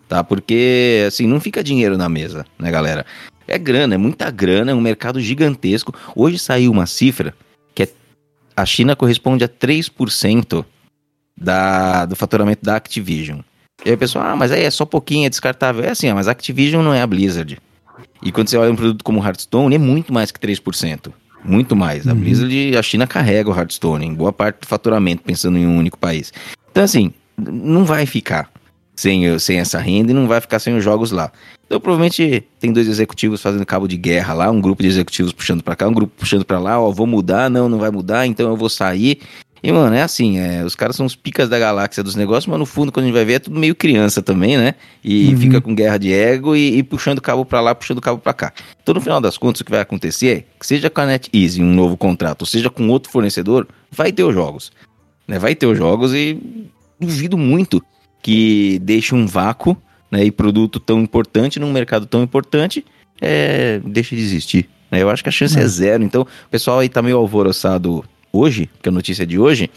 Tá? 0.08 0.24
Porque, 0.24 1.04
assim, 1.08 1.28
não 1.28 1.40
fica 1.40 1.64
dinheiro 1.64 1.98
na 1.98 2.10
mesa, 2.10 2.46
né, 2.60 2.70
galera? 2.72 3.06
É 3.48 3.58
grana, 3.58 3.96
é 3.96 3.98
muita 3.98 4.30
grana, 4.32 4.72
é 4.72 4.76
um 4.76 4.82
mercado 4.82 5.20
gigantesco. 5.22 5.94
Hoje 6.16 6.40
saiu 6.40 6.72
uma 6.72 6.88
cifra 6.88 7.34
que 7.74 7.84
é, 7.84 7.90
a 8.56 8.66
China 8.66 8.96
corresponde 8.96 9.44
a 9.44 9.48
3% 9.48 10.66
da, 11.38 12.06
do 12.06 12.16
faturamento 12.16 12.64
da 12.64 12.76
Activision. 12.76 13.40
E 13.84 13.90
aí 13.90 13.96
o 13.96 13.98
pessoal, 13.98 14.26
ah, 14.26 14.36
mas 14.36 14.52
aí 14.52 14.64
é 14.64 14.72
só 14.72 14.86
pouquinho, 14.86 15.26
é 15.26 15.30
descartável. 15.30 15.84
É 15.84 15.90
assim, 15.90 16.12
mas 16.14 16.28
a 16.28 16.32
Activision 16.32 16.84
não 16.84 16.94
é 16.94 17.02
a 17.02 17.08
Blizzard. 17.08 17.58
E 18.24 18.32
quando 18.32 18.50
você 18.50 18.58
olha 18.58 18.72
um 18.72 18.76
produto 18.76 19.04
como 19.04 19.20
o 19.20 19.24
Hearthstone, 19.26 19.76
é 19.76 19.78
muito 19.78 20.14
mais 20.14 20.32
que 20.32 20.40
3%. 20.40 21.12
Muito 21.44 21.76
mais. 21.76 22.08
A 22.08 22.14
Uhum. 22.14 22.20
Blizzard, 22.20 22.78
a 22.78 22.82
China 22.82 23.06
carrega 23.06 23.50
o 23.50 23.56
Hearthstone 23.56 24.06
em 24.06 24.14
boa 24.14 24.34
parte 24.34 24.62
do 24.62 24.68
faturamento, 24.68 25.22
pensando 25.24 25.58
em 25.58 25.68
um 25.68 25.78
único 25.78 25.98
país. 25.98 26.34
Então, 26.72 26.84
assim, 26.84 27.14
não 27.38 27.86
vai 27.86 28.06
ficar 28.08 28.50
sem, 28.96 29.38
sem 29.38 29.60
essa 29.60 29.78
renda 29.78 30.12
e 30.12 30.16
não 30.16 30.28
vai 30.28 30.42
ficar 30.42 30.58
sem 30.58 30.76
os 30.76 30.84
jogos 30.84 31.12
lá. 31.12 31.32
Então, 31.68 31.80
provavelmente 31.80 32.44
tem 32.60 32.72
dois 32.74 32.88
executivos 32.88 33.42
fazendo 33.42 33.66
cabo 33.66 33.88
de 33.88 33.98
guerra 33.98 34.34
lá, 34.34 34.50
um 34.52 34.62
grupo 34.62 34.82
de 34.82 34.88
executivos 34.90 35.32
puxando 35.34 35.62
pra 35.64 35.76
cá, 35.76 35.88
um 35.88 35.94
grupo 35.94 36.14
puxando 36.18 36.46
pra 36.46 36.60
lá, 36.60 36.80
ó, 36.80 36.90
vou 36.92 37.06
mudar, 37.06 37.50
não, 37.50 37.68
não 37.70 37.78
vai 37.78 37.92
mudar, 37.92 38.26
então 38.26 38.50
eu 38.50 38.56
vou 38.58 38.70
sair. 38.70 39.20
E, 39.68 39.72
mano, 39.72 39.96
é 39.96 40.02
assim, 40.04 40.38
é, 40.38 40.64
os 40.64 40.76
caras 40.76 40.96
são 40.96 41.06
os 41.08 41.16
picas 41.16 41.50
da 41.50 41.58
galáxia 41.58 42.04
dos 42.04 42.16
negócios, 42.16 42.46
mas 42.46 42.60
no 42.60 42.66
fundo, 42.68 42.92
quando 42.92 43.06
a 43.06 43.08
gente 43.08 43.16
vai 43.16 43.26
ver, 43.26 43.34
é 43.34 43.40
tudo 43.40 43.60
meio 43.60 43.74
criança 43.74 44.22
também, 44.22 44.58
né? 44.58 44.76
E 45.04 45.30
Uhum. 45.30 45.38
fica 45.38 45.60
com 45.60 45.74
guerra 45.74 45.98
de 45.98 46.14
ego 46.14 46.56
e, 46.56 46.78
e 46.78 46.84
puxando 46.84 47.20
cabo 47.20 47.44
pra 47.44 47.62
lá, 47.62 47.74
puxando 47.74 48.00
cabo 48.00 48.20
pra 48.20 48.32
cá. 48.34 48.54
Então, 48.84 48.94
no 48.94 49.02
final 49.02 49.20
das 49.20 49.38
contas, 49.40 49.62
o 49.62 49.66
que 49.66 49.72
vai 49.72 49.80
acontecer 49.82 50.28
é 50.28 50.44
que 50.60 50.68
seja 50.68 50.88
com 50.90 51.02
a 51.02 51.06
NetEase 51.08 51.64
um 51.64 51.74
novo 51.74 51.98
contrato, 51.98 52.42
ou 52.44 52.46
seja 52.46 52.70
com 52.70 52.88
outro 52.90 53.12
fornecedor, 53.12 53.68
vai 53.92 54.12
ter 54.12 54.24
os 54.24 54.34
jogos. 54.36 54.72
Né? 55.28 55.40
Vai 55.40 55.56
ter 55.56 55.66
os 55.66 55.78
jogos 55.78 56.14
e 56.14 56.38
duvido 57.00 57.36
muito 57.38 57.84
que 58.22 58.80
deixe 58.84 59.16
um 59.16 59.26
vácuo 59.26 59.76
né, 60.12 60.24
e 60.24 60.32
produto 60.32 60.80
tão 60.80 61.02
importante 61.02 61.60
num 61.60 61.72
mercado 61.72 62.06
tão 62.06 62.22
importante 62.24 62.86
é, 63.20 63.82
deixe 63.84 64.16
de 64.16 64.22
existir. 64.22 64.70
né? 64.92 65.02
Eu 65.02 65.10
acho 65.10 65.24
que 65.24 65.30
a 65.30 65.32
chance 65.32 65.58
é 65.58 65.64
É. 65.64 65.68
zero. 65.68 66.04
Então, 66.04 66.22
o 66.22 66.28
pessoal 66.52 66.80
aí 66.80 66.90
tá 66.90 67.02
meio 67.02 67.18
alvoroçado 67.18 68.04
hoje, 68.36 68.70
que 68.82 68.90
a 68.90 68.92
notícia 68.92 69.24
é 69.24 69.26
de 69.26 69.40
hoje, 69.40 69.70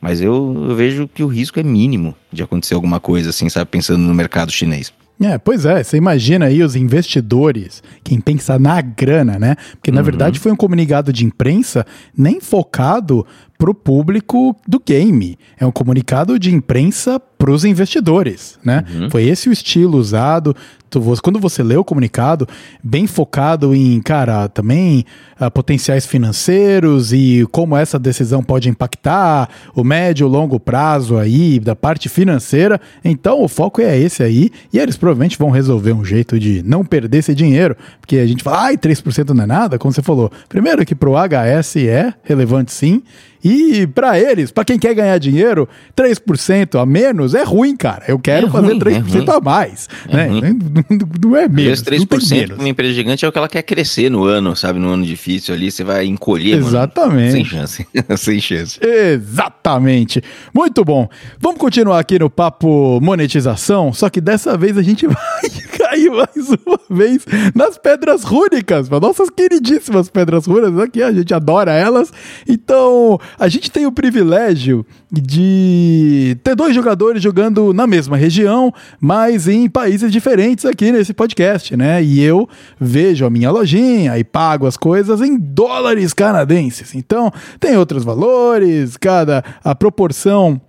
mas 0.00 0.20
eu, 0.20 0.66
eu 0.68 0.76
vejo 0.76 1.08
que 1.08 1.22
o 1.22 1.26
risco 1.26 1.58
é 1.58 1.62
mínimo 1.62 2.14
de 2.32 2.42
acontecer 2.42 2.74
alguma 2.74 3.00
coisa 3.00 3.30
assim, 3.30 3.48
sabe? 3.48 3.70
Pensando 3.70 3.98
no 4.00 4.14
mercado 4.14 4.52
chinês. 4.52 4.92
É, 5.18 5.38
pois 5.38 5.64
é, 5.64 5.82
você 5.82 5.96
imagina 5.96 6.44
aí 6.44 6.62
os 6.62 6.76
investidores, 6.76 7.82
quem 8.04 8.20
pensa 8.20 8.58
na 8.58 8.82
grana, 8.82 9.38
né? 9.38 9.56
Porque 9.72 9.90
na 9.90 10.00
Uhum. 10.00 10.04
verdade 10.04 10.38
foi 10.38 10.52
um 10.52 10.56
comunicado 10.56 11.10
de 11.10 11.24
imprensa 11.24 11.86
nem 12.16 12.38
focado 12.38 13.26
pro 13.58 13.74
público 13.74 14.54
do 14.66 14.80
game. 14.84 15.38
É 15.58 15.64
um 15.66 15.72
comunicado 15.72 16.38
de 16.38 16.54
imprensa 16.54 17.18
pros 17.38 17.64
investidores, 17.64 18.58
né? 18.64 18.84
Uhum. 18.94 19.10
Foi 19.10 19.24
esse 19.24 19.48
o 19.48 19.52
estilo 19.52 19.98
usado. 19.98 20.54
Tu- 20.88 21.00
Quando 21.22 21.38
você 21.38 21.62
lê 21.62 21.76
o 21.76 21.84
comunicado, 21.84 22.48
bem 22.82 23.06
focado 23.06 23.74
em, 23.74 24.00
cara, 24.00 24.48
também 24.48 25.04
ah, 25.38 25.50
potenciais 25.50 26.06
financeiros 26.06 27.12
e 27.12 27.46
como 27.50 27.76
essa 27.76 27.98
decisão 27.98 28.42
pode 28.42 28.68
impactar 28.68 29.48
o 29.74 29.82
médio 29.84 30.26
e 30.26 30.30
longo 30.30 30.58
prazo 30.60 31.16
aí 31.18 31.58
da 31.58 31.74
parte 31.76 32.08
financeira. 32.08 32.80
Então 33.04 33.42
o 33.42 33.48
foco 33.48 33.80
é 33.80 33.98
esse 33.98 34.22
aí 34.22 34.50
e 34.72 34.78
eles 34.78 34.96
provavelmente 34.96 35.38
vão 35.38 35.50
resolver 35.50 35.92
um 35.92 36.04
jeito 36.04 36.38
de 36.38 36.62
não 36.64 36.84
perder 36.84 37.18
esse 37.18 37.34
dinheiro, 37.34 37.76
porque 38.00 38.16
a 38.18 38.26
gente 38.26 38.42
fala, 38.42 38.62
ai, 38.64 38.78
3% 38.78 39.30
não 39.30 39.44
é 39.44 39.46
nada, 39.46 39.78
como 39.78 39.92
você 39.92 40.02
falou. 40.02 40.30
Primeiro 40.48 40.84
que 40.86 40.94
pro 40.94 41.14
HS 41.16 41.76
é 41.76 42.14
relevante 42.22 42.72
sim, 42.72 43.02
e 43.44 43.86
pra 43.86 44.18
eles, 44.18 44.50
pra 44.50 44.64
quem 44.64 44.78
quer 44.78 44.94
ganhar 44.94 45.18
dinheiro, 45.18 45.68
3% 45.96 46.80
a 46.80 46.86
menos 46.86 47.34
é 47.34 47.42
ruim, 47.42 47.76
cara. 47.76 48.04
Eu 48.08 48.18
quero 48.18 48.46
É 48.46 48.50
fazer 48.50 48.66
ruim, 48.68 48.78
3% 48.78 49.28
é 49.28 49.36
a 49.36 49.40
mais, 49.40 49.88
É 50.08 50.16
né? 50.16 50.28
Não, 50.30 51.30
não 51.30 51.36
é 51.36 51.48
menos, 51.48 51.82
tem 51.82 51.98
3% 52.00 52.30
menos. 52.30 52.46
pra 52.46 52.56
uma 52.56 52.68
empresa 52.68 52.94
gigante 52.94 53.24
é 53.24 53.28
o 53.28 53.32
que 53.32 53.38
ela 53.38 53.48
quer 53.48 53.62
crescer 53.62 54.10
no 54.10 54.24
ano, 54.24 54.54
sabe? 54.56 54.78
No 54.78 54.88
ano 54.90 55.04
difícil 55.04 55.54
ali, 55.54 55.70
você 55.70 55.84
vai 55.84 56.06
encolher, 56.06 56.56
mano. 56.56 56.68
Exatamente. 56.68 57.32
Sem 57.32 57.44
chance. 57.44 57.86
Sem 58.16 58.40
chance. 58.40 58.78
Exatamente. 58.82 60.22
Muito 60.54 60.84
bom. 60.84 61.08
Vamos 61.38 61.58
continuar 61.58 61.98
aqui 61.98 62.18
no 62.18 62.30
papo 62.30 63.00
monetização, 63.00 63.92
só 63.92 64.08
que 64.08 64.20
dessa 64.20 64.56
vez 64.56 64.76
a 64.78 64.82
gente 64.82 65.06
vai 65.06 65.50
cair 65.78 66.10
mais 66.10 66.48
uma 66.66 66.80
vez 66.90 67.24
nas 67.54 67.76
pedras 67.78 68.22
rúnicas, 68.24 68.88
para 68.88 69.00
nossas 69.00 69.28
queridíssimas 69.30 70.08
pedras 70.08 70.46
rúnicas 70.46 70.78
aqui, 70.80 71.02
a 71.02 71.12
gente 71.12 71.32
adora 71.34 71.72
elas. 71.72 72.12
Então, 72.48 73.18
a 73.38 73.48
gente 73.48 73.70
tem 73.70 73.86
o 73.86 73.92
privilégio 73.92 74.84
de 75.10 76.36
ter 76.42 76.54
dois 76.54 76.74
jogadores 76.74 77.22
jogando 77.22 77.72
na 77.72 77.86
mesma 77.86 78.16
região, 78.16 78.72
mas 79.00 79.46
em 79.48 79.68
países 79.68 80.10
diferentes 80.10 80.64
aqui 80.64 80.90
nesse 80.90 81.12
podcast, 81.12 81.76
né? 81.76 82.02
E 82.02 82.20
eu 82.20 82.48
vejo 82.80 83.26
a 83.26 83.30
minha 83.30 83.50
lojinha 83.50 84.18
e 84.18 84.24
pago 84.24 84.66
as 84.66 84.76
coisas 84.76 85.20
em 85.20 85.38
dólares 85.38 86.12
canadenses. 86.12 86.94
Então, 86.94 87.30
tem 87.60 87.76
outros 87.76 88.04
valores, 88.04 88.96
cada 88.96 89.44
a 89.62 89.74
proporção 89.74 90.60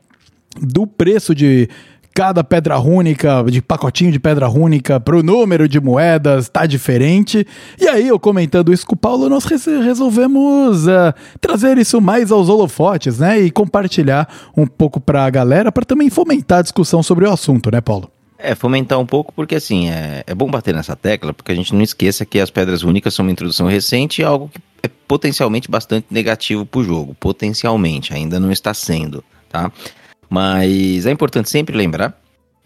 do 0.62 0.88
preço 0.88 1.36
de 1.36 1.70
cada 2.18 2.44
pedra 2.44 2.76
rúnica, 2.78 3.46
de 3.48 3.62
pacotinho 3.62 4.12
de 4.12 4.20
pedra 4.20 4.48
rúnica 4.48 5.00
pro 5.00 5.22
número 5.22 5.70
de 5.70 5.80
moedas 5.80 6.50
tá 6.50 6.66
diferente. 6.66 7.46
E 7.80 7.88
aí, 7.88 8.08
eu 8.08 8.20
comentando 8.20 8.74
isso 8.74 8.88
com 8.88 8.96
o 8.96 8.98
Paulo, 8.98 9.30
nós 9.30 9.46
res- 9.46 9.68
resolvemos 9.68 10.88
ah, 10.88 11.14
trazer 11.40 11.78
isso 11.78 12.02
mais 12.02 12.32
aos 12.32 12.50
holofotes, 12.50 13.20
né? 13.20 13.40
E 13.40 13.52
compartilhar 13.52 14.28
um 14.58 14.66
pouco 14.66 15.00
pra 15.00 15.30
galera, 15.30 15.72
para 15.72 15.86
também 15.86 16.10
fomentar 16.10 16.58
a 16.58 16.62
discussão 16.64 17.04
sobre 17.04 17.28
o 17.28 17.32
assunto, 17.32 17.70
né, 17.70 17.82
Paulo? 17.82 18.10
É, 18.40 18.56
fomentar 18.56 18.98
um 19.00 19.06
pouco, 19.06 19.32
porque 19.32 19.54
assim, 19.54 19.88
é, 19.88 20.24
é 20.26 20.34
bom 20.34 20.50
bater 20.50 20.74
nessa 20.74 20.96
tecla, 20.96 21.36
porque 21.36 21.52
a 21.52 21.56
gente 21.56 21.76
não 21.76 21.84
esqueça 21.84 22.26
que 22.26 22.40
as 22.40 22.50
pedras 22.50 22.82
únicas 22.82 23.14
são 23.14 23.28
uma 23.28 23.32
introdução 23.32 23.68
recente 23.68 24.24
e 24.24 24.26
algo 24.26 24.50
que 24.52 24.60
é 24.82 24.90
potencialmente 25.08 25.70
bastante 25.70 26.08
negativo 26.10 26.66
pro 26.66 26.84
jogo. 26.84 27.16
Potencialmente, 27.20 28.12
ainda 28.12 28.40
não 28.40 28.52
está 28.52 28.74
sendo, 28.74 29.24
tá? 29.50 29.72
Mas 30.30 31.06
é 31.06 31.12
importante 31.12 31.50
sempre 31.50 31.76
lembrar, 31.76 32.20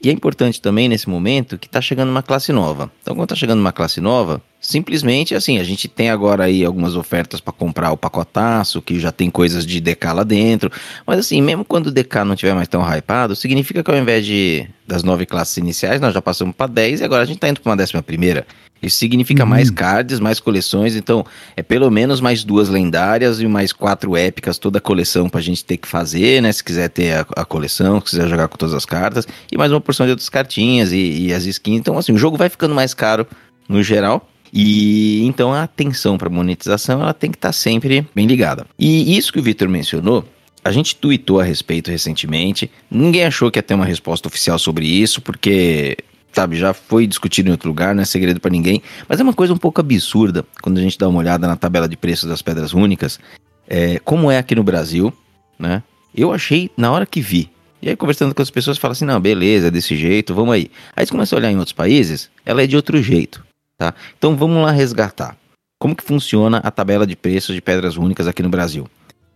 e 0.03 0.09
é 0.09 0.11
importante 0.11 0.59
também 0.59 0.89
nesse 0.89 1.07
momento 1.07 1.59
que 1.59 1.69
tá 1.69 1.79
chegando 1.79 2.09
uma 2.09 2.23
classe 2.23 2.51
nova. 2.51 2.91
Então, 3.03 3.15
quando 3.15 3.29
tá 3.29 3.35
chegando 3.35 3.59
uma 3.59 3.71
classe 3.71 4.01
nova, 4.01 4.41
simplesmente 4.59 5.35
assim, 5.35 5.59
a 5.59 5.63
gente 5.63 5.87
tem 5.87 6.09
agora 6.09 6.45
aí 6.45 6.65
algumas 6.65 6.95
ofertas 6.95 7.39
para 7.39 7.53
comprar 7.53 7.91
o 7.91 7.97
pacotaço, 7.97 8.81
que 8.81 8.99
já 8.99 9.11
tem 9.11 9.29
coisas 9.29 9.63
de 9.63 9.79
DK 9.79 10.07
lá 10.11 10.23
dentro. 10.23 10.71
Mas 11.05 11.19
assim, 11.19 11.39
mesmo 11.39 11.63
quando 11.63 11.87
o 11.87 11.91
DK 11.91 12.23
não 12.25 12.35
tiver 12.35 12.55
mais 12.55 12.67
tão 12.67 12.81
hypado, 12.81 13.35
significa 13.35 13.83
que 13.83 13.91
ao 13.91 13.97
invés 13.97 14.25
de 14.25 14.67
das 14.87 15.03
nove 15.03 15.27
classes 15.27 15.55
iniciais, 15.57 16.01
nós 16.01 16.15
já 16.15 16.21
passamos 16.21 16.55
para 16.55 16.65
10 16.65 17.01
e 17.01 17.03
agora 17.03 17.21
a 17.21 17.25
gente 17.25 17.37
tá 17.37 17.47
indo 17.47 17.61
para 17.61 17.69
uma 17.69 17.77
décima 17.77 18.01
primeira. 18.01 18.47
Isso 18.81 18.97
significa 18.97 19.45
mais 19.45 19.69
cards, 19.69 20.19
mais 20.19 20.39
coleções, 20.39 20.95
então 20.95 21.25
é 21.55 21.61
pelo 21.61 21.89
menos 21.91 22.19
mais 22.19 22.43
duas 22.43 22.67
lendárias 22.67 23.39
e 23.39 23.47
mais 23.47 23.71
quatro 23.71 24.15
épicas, 24.15 24.57
toda 24.57 24.79
a 24.79 24.81
coleção 24.81 25.29
pra 25.29 25.39
gente 25.39 25.63
ter 25.63 25.77
que 25.77 25.87
fazer, 25.87 26.41
né? 26.41 26.51
Se 26.51 26.63
quiser 26.63 26.89
ter 26.89 27.13
a, 27.13 27.25
a 27.37 27.45
coleção, 27.45 27.99
se 27.99 28.11
quiser 28.11 28.27
jogar 28.27 28.47
com 28.47 28.57
todas 28.57 28.73
as 28.73 28.85
cartas, 28.85 29.27
e 29.51 29.57
mais 29.57 29.71
uma 29.71 29.81
porção 29.81 30.05
de 30.05 30.11
outras 30.11 30.29
cartinhas 30.29 30.91
e, 30.91 31.27
e 31.27 31.33
as 31.33 31.45
skins. 31.45 31.79
Então, 31.79 31.97
assim, 31.97 32.11
o 32.11 32.17
jogo 32.17 32.37
vai 32.37 32.49
ficando 32.49 32.73
mais 32.73 32.93
caro 32.93 33.27
no 33.69 33.83
geral. 33.83 34.27
E 34.53 35.25
então 35.25 35.53
a 35.53 35.63
atenção 35.63 36.17
para 36.17 36.29
monetização 36.29 37.01
ela 37.01 37.13
tem 37.13 37.31
que 37.31 37.37
estar 37.37 37.53
sempre 37.53 38.05
bem 38.13 38.27
ligada. 38.27 38.65
E 38.77 39.17
isso 39.17 39.31
que 39.31 39.39
o 39.39 39.43
Victor 39.43 39.69
mencionou, 39.69 40.25
a 40.63 40.71
gente 40.71 40.95
tweetou 40.95 41.39
a 41.39 41.43
respeito 41.43 41.89
recentemente. 41.89 42.69
Ninguém 42.89 43.25
achou 43.25 43.49
que 43.49 43.57
ia 43.57 43.63
ter 43.63 43.73
uma 43.73 43.85
resposta 43.85 44.27
oficial 44.27 44.59
sobre 44.59 44.85
isso, 44.85 45.21
porque, 45.21 45.97
sabe, 46.31 46.57
já 46.57 46.73
foi 46.73 47.07
discutido 47.07 47.49
em 47.49 47.51
outro 47.51 47.69
lugar, 47.69 47.93
não 47.93 48.01
é 48.01 48.05
segredo 48.05 48.39
para 48.39 48.51
ninguém. 48.51 48.81
Mas 49.07 49.19
é 49.19 49.23
uma 49.23 49.33
coisa 49.33 49.53
um 49.53 49.57
pouco 49.57 49.81
absurda 49.81 50.45
quando 50.61 50.77
a 50.77 50.81
gente 50.81 50.97
dá 50.97 51.07
uma 51.07 51.19
olhada 51.19 51.47
na 51.47 51.55
tabela 51.55 51.87
de 51.87 51.97
preços 51.97 52.29
das 52.29 52.41
pedras 52.41 52.73
únicas. 52.73 53.19
É, 53.67 53.99
como 53.99 54.29
é 54.29 54.37
aqui 54.37 54.55
no 54.55 54.63
Brasil, 54.63 55.13
né? 55.57 55.83
Eu 56.13 56.33
achei 56.33 56.69
na 56.75 56.91
hora 56.91 57.05
que 57.05 57.21
vi. 57.21 57.49
E 57.81 57.89
aí, 57.89 57.95
conversando 57.95 58.35
com 58.35 58.41
as 58.41 58.51
pessoas, 58.51 58.77
fala 58.77 58.91
assim: 58.91 59.05
não, 59.05 59.19
beleza, 59.19 59.67
é 59.67 59.71
desse 59.71 59.95
jeito, 59.95 60.35
vamos 60.35 60.53
aí. 60.53 60.69
Aí 60.95 61.05
você 61.05 61.11
começa 61.11 61.35
a 61.35 61.37
olhar 61.37 61.51
em 61.51 61.57
outros 61.57 61.73
países, 61.73 62.29
ela 62.45 62.61
é 62.61 62.67
de 62.67 62.75
outro 62.75 63.01
jeito, 63.01 63.43
tá? 63.77 63.93
Então 64.17 64.35
vamos 64.35 64.61
lá 64.61 64.71
resgatar. 64.71 65.37
Como 65.79 65.95
que 65.95 66.03
funciona 66.03 66.57
a 66.57 66.69
tabela 66.69 67.07
de 67.07 67.15
preços 67.15 67.55
de 67.55 67.61
pedras 67.61 67.97
únicas 67.97 68.27
aqui 68.27 68.43
no 68.43 68.49
Brasil? 68.49 68.87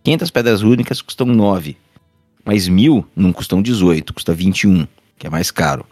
500 0.04 0.30
pedras 0.30 0.62
únicas 0.62 1.02
custam 1.02 1.26
9, 1.26 1.76
mas 2.44 2.68
mil 2.68 3.04
não 3.16 3.32
custam 3.32 3.60
18, 3.60 4.14
custa 4.14 4.32
21, 4.32 4.86
que 5.18 5.26
é 5.26 5.30
mais 5.30 5.50
caro. 5.50 5.84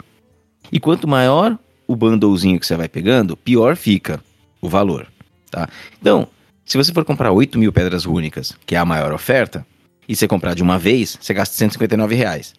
E 0.74 0.80
quanto 0.80 1.06
maior 1.06 1.56
o 1.86 1.94
bundlezinho 1.94 2.58
que 2.58 2.66
você 2.66 2.76
vai 2.76 2.88
pegando, 2.88 3.36
pior 3.36 3.76
fica 3.76 4.20
o 4.60 4.68
valor, 4.68 5.06
tá? 5.48 5.68
Então, 6.00 6.26
se 6.64 6.76
você 6.76 6.92
for 6.92 7.04
comprar 7.04 7.30
8 7.30 7.56
mil 7.56 7.72
pedras 7.72 8.06
únicas, 8.06 8.56
que 8.66 8.74
é 8.74 8.78
a 8.78 8.84
maior 8.84 9.12
oferta, 9.12 9.64
e 10.08 10.16
você 10.16 10.26
comprar 10.26 10.52
de 10.52 10.64
uma 10.64 10.76
vez, 10.76 11.16
você 11.20 11.32
gasta 11.32 11.54
159 11.54 12.16
reais. 12.16 12.54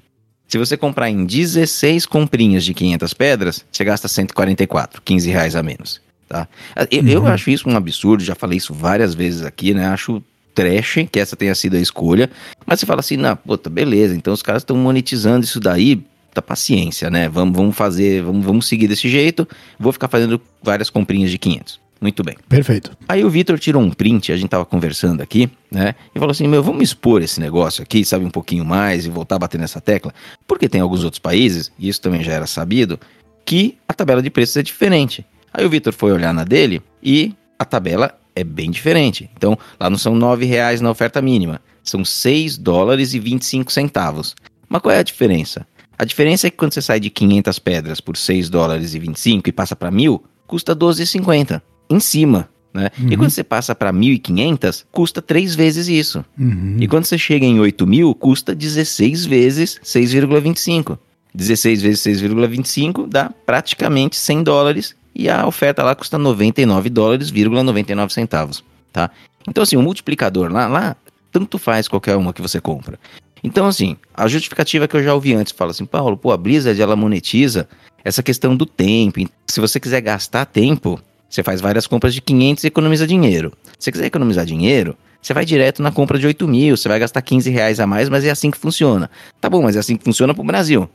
Se 0.48 0.58
você 0.58 0.78
comprar 0.78 1.10
em 1.10 1.26
16 1.26 2.06
comprinhas 2.06 2.64
de 2.64 2.74
500 2.74 3.14
pedras, 3.14 3.66
você 3.70 3.84
gasta 3.84 4.08
144, 4.08 5.02
15 5.02 5.30
reais 5.30 5.54
a 5.54 5.62
menos, 5.62 6.00
tá? 6.30 6.48
Eu, 6.90 7.06
eu 7.06 7.28
acho 7.28 7.50
isso 7.50 7.68
um 7.68 7.76
absurdo, 7.76 8.24
já 8.24 8.34
falei 8.34 8.60
isso 8.60 8.74
várias 8.74 9.14
vezes 9.14 9.42
aqui, 9.42 9.74
né? 9.74 9.88
Acho 9.88 10.24
trash 10.54 11.00
que 11.12 11.20
essa 11.20 11.36
tenha 11.36 11.54
sido 11.54 11.76
a 11.76 11.82
escolha, 11.82 12.32
mas 12.66 12.80
você 12.80 12.86
fala 12.86 13.02
assim, 13.02 13.18
não, 13.18 13.36
puta, 13.36 13.70
beleza, 13.70 14.16
então 14.16 14.34
os 14.34 14.42
caras 14.42 14.62
estão 14.62 14.78
monetizando 14.78 15.44
isso 15.44 15.60
daí, 15.60 16.02
tá 16.36 16.42
paciência, 16.42 17.10
né? 17.10 17.30
Vamos, 17.30 17.56
vamos 17.56 17.76
fazer, 17.76 18.24
vamos, 18.24 18.46
vamos 18.46 18.68
seguir 18.68 18.88
desse 18.88 19.10
jeito, 19.10 19.48
vou 19.80 19.92
ficar 19.92 20.08
fazendo 20.08 20.40
várias 20.62 20.90
comprinhas 20.90 21.32
de 21.32 21.38
500. 21.38 21.80
Muito 22.02 22.24
bem. 22.24 22.36
Perfeito. 22.50 22.96
Aí 23.08 23.24
o 23.24 23.30
Vitor 23.30 23.58
tirou 23.58 23.82
um 23.82 23.90
print, 23.90 24.32
a 24.32 24.38
gente 24.38 24.50
tava 24.50 24.66
conversando 24.66 25.22
aqui, 25.22 25.50
né? 25.72 25.96
E 26.14 26.20
falou 26.20 26.32
assim: 26.32 26.48
meu, 26.48 26.62
vamos 26.62 26.84
expor 26.84 27.22
esse 27.22 27.40
negócio 27.40 27.82
aqui, 27.82 28.04
sabe, 28.04 28.26
um 28.26 28.30
pouquinho 28.30 28.66
mais 28.66 29.06
e 29.06 29.10
voltar 29.10 29.38
a 29.38 29.40
bater 29.40 29.60
nessa 29.60 29.80
tecla. 29.80 30.14
Porque 30.46 30.68
tem 30.68 30.82
alguns 30.82 31.04
outros 31.04 31.20
países, 31.20 31.72
e 31.80 31.88
isso 31.88 32.02
também 32.02 32.22
já 32.22 32.34
era 32.34 32.46
sabido, 32.46 33.00
que 33.46 33.78
a 33.88 33.94
tabela 33.94 34.22
de 34.22 34.30
preços 34.30 34.58
é 34.58 34.64
diferente. 34.64 35.26
Aí 35.54 35.66
o 35.66 35.70
Vitor 35.70 35.94
foi 35.94 36.12
olhar 36.12 36.34
na 36.34 36.44
dele 36.44 36.82
e 37.02 37.34
a 37.58 37.64
tabela 37.64 38.14
é 38.36 38.44
bem 38.44 38.70
diferente. 38.70 39.30
Então, 39.36 39.58
lá 39.80 39.90
não 39.90 39.98
são 39.98 40.14
9 40.14 40.46
reais 40.46 40.82
na 40.82 40.92
oferta 40.92 41.22
mínima, 41.22 41.62
são 41.82 42.04
6 42.04 42.58
dólares 42.58 43.14
e 43.14 43.20
25 43.20 43.72
centavos. 43.72 44.36
Mas 44.68 44.82
qual 44.82 44.94
é 44.94 45.00
a 45.00 45.04
diferença? 45.04 45.66
A 45.98 46.06
diferença 46.06 46.48
é 46.48 46.50
que 46.50 46.58
quando 46.58 46.74
você 46.74 46.82
sai 46.82 47.00
de 47.00 47.10
500 47.10 47.60
pedras 47.60 48.02
por 48.02 48.18
6 48.18 48.50
dólares 48.50 48.94
e 48.94 49.00
25 49.00 49.50
e 49.50 49.52
passa 49.52 49.76
para 49.76 49.92
1000, 49.92 50.24
custa 50.46 50.76
12,50 50.76 51.62
em 51.90 52.00
cima, 52.00 52.50
né? 52.74 52.90
E 53.10 53.16
quando 53.16 53.30
você 53.30 53.44
passa 53.44 53.74
para 53.74 53.94
1.500, 53.94 54.86
custa 54.92 55.22
três 55.22 55.56
vezes 55.56 55.88
isso. 55.88 56.26
Uhum. 56.38 56.76
E 56.80 56.88
quando 56.88 57.06
você 57.06 57.18
chega 57.18 57.46
em 57.46 57.58
8.000, 57.58 58.14
custa 58.16 58.54
16 58.54 59.26
vezes 59.26 59.80
6,25. 59.82 60.98
16 61.34 61.82
vezes 61.82 62.22
6,25 62.22 63.08
dá 63.08 63.32
praticamente 63.46 64.16
100 64.18 64.44
dólares 64.44 64.96
e 65.14 65.30
a 65.30 65.48
oferta 65.48 65.84
lá 65.84 65.96
custa 65.96 66.18
99 66.18 66.90
dólares, 66.90 67.32
99 67.32 68.14
centavos, 68.14 68.64
tá? 68.92 69.10
Então 69.48 69.62
assim, 69.62 69.78
o 69.78 69.82
multiplicador 69.82 70.52
lá, 70.52 70.68
lá 70.68 70.96
tanto 71.32 71.58
faz 71.58 71.88
qualquer 71.88 72.16
uma 72.16 72.34
que 72.34 72.42
você 72.42 72.62
compra. 72.62 72.98
Então 73.46 73.68
assim, 73.68 73.96
a 74.14 74.28
justificativa 74.28 74.88
que 74.88 74.96
eu 74.96 75.04
já 75.04 75.14
ouvi 75.14 75.36
antes 75.36 75.54
fala 75.54 75.72
assim, 75.72 75.86
Paulo, 75.86 76.18
pô, 76.18 76.32
a 76.32 76.38
Blizzard 76.38 76.82
ela 76.82 76.96
monetiza 76.96 77.68
essa 78.04 78.24
questão 78.24 78.56
do 78.56 78.66
tempo. 78.66 79.20
Se 79.48 79.60
você 79.60 79.80
quiser 79.80 80.02
gastar 80.02 80.46
tempo, 80.46 81.00
você 81.30 81.44
faz 81.44 81.62
várias 81.62 81.86
compras 81.86 82.14
de 82.14 82.22
500 82.22 82.64
e 82.64 82.68
economiza 82.68 83.06
dinheiro. 83.06 83.54
Se 83.78 83.86
você 83.86 83.92
quiser 83.92 84.06
economizar 84.06 84.46
dinheiro, 84.46 84.98
você 85.22 85.34
vai 85.34 85.46
direto 85.46 85.84
na 85.84 85.92
compra 85.92 86.18
de 86.18 86.26
8 86.26 86.48
mil, 86.48 86.76
você 86.76 86.90
vai 86.90 87.00
gastar 87.00 87.22
15 87.22 87.50
reais 87.52 87.80
a 87.80 87.86
mais, 87.86 88.10
mas 88.10 88.26
é 88.26 88.32
assim 88.32 88.50
que 88.50 88.58
funciona. 88.58 89.10
Tá 89.40 89.50
bom, 89.50 89.62
mas 89.62 89.76
é 89.76 89.80
assim 89.80 89.96
que 89.96 90.04
funciona 90.04 90.34
pro 90.34 90.44
Brasil. 90.44 90.90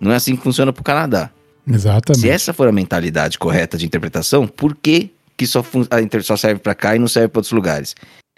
Não 0.00 0.12
é 0.12 0.16
assim 0.16 0.36
que 0.36 0.42
funciona 0.42 0.72
pro 0.72 0.84
Canadá. 0.84 1.30
Exatamente. 1.68 2.20
Se 2.20 2.28
essa 2.28 2.52
for 2.52 2.68
a 2.68 2.72
mentalidade 2.72 3.38
correta 3.38 3.76
de 3.76 3.84
interpretação, 3.84 4.46
por 4.46 4.76
que, 4.76 5.10
que 5.36 5.46
só, 5.46 5.64
só 6.22 6.36
serve 6.36 6.60
para 6.60 6.74
cá 6.74 6.94
e 6.94 6.98
não 6.98 7.08
serve 7.08 7.28
para 7.28 7.40
outros 7.40 7.52
lugares? 7.52 7.94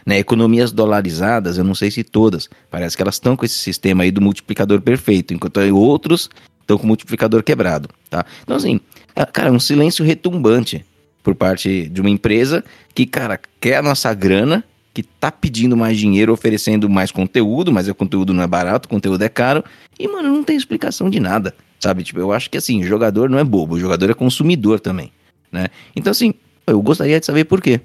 Né, 0.09 0.19
economias 0.19 0.73
dolarizadas, 0.73 1.59
eu 1.59 1.65
não 1.65 1.75
sei 1.75 1.91
se 1.91 2.03
todas, 2.03 2.49
parece 2.71 2.97
que 2.97 3.03
elas 3.03 3.17
estão 3.17 3.37
com 3.37 3.45
esse 3.45 3.59
sistema 3.59 4.05
aí 4.05 4.11
do 4.11 4.23
multiplicador 4.23 4.81
perfeito, 4.81 5.35
enquanto 5.35 5.59
outros 5.77 6.31
estão 6.63 6.79
com 6.79 6.85
o 6.85 6.87
multiplicador 6.87 7.43
quebrado, 7.43 7.91
tá? 8.09 8.25
Então, 8.43 8.57
assim, 8.57 8.81
é, 9.15 9.27
cara, 9.27 9.53
um 9.53 9.61
silêncio 9.61 10.03
retumbante 10.03 10.83
por 11.23 11.35
parte 11.35 11.91
de 11.91 12.01
uma 12.01 12.09
empresa 12.09 12.65
que, 12.95 13.05
cara, 13.05 13.39
quer 13.61 13.77
a 13.77 13.83
nossa 13.83 14.15
grana, 14.15 14.65
que 14.95 15.03
tá 15.03 15.31
pedindo 15.31 15.77
mais 15.77 15.99
dinheiro, 15.99 16.33
oferecendo 16.33 16.89
mais 16.89 17.13
conteúdo, 17.13 17.71
mas 17.71 17.87
o 17.87 17.95
conteúdo 17.95 18.33
não 18.33 18.43
é 18.43 18.47
barato, 18.47 18.87
o 18.87 18.89
conteúdo 18.89 19.23
é 19.23 19.29
caro, 19.29 19.63
e, 20.01 20.09
mano, 20.09 20.31
não 20.31 20.43
tem 20.43 20.57
explicação 20.57 21.11
de 21.11 21.21
nada, 21.21 21.55
sabe? 21.79 22.03
Tipo, 22.03 22.19
eu 22.19 22.33
acho 22.33 22.49
que, 22.49 22.57
assim, 22.57 22.83
jogador 22.83 23.29
não 23.29 23.39
é 23.39 23.45
bobo, 23.45 23.79
jogador 23.79 24.09
é 24.09 24.15
consumidor 24.15 24.81
também, 24.81 25.13
né? 25.53 25.67
Então, 25.95 26.11
assim, 26.13 26.33
eu 26.67 26.81
gostaria 26.81 27.21
de 27.21 27.27
saber 27.27 27.45
por 27.45 27.61
quê. 27.61 27.83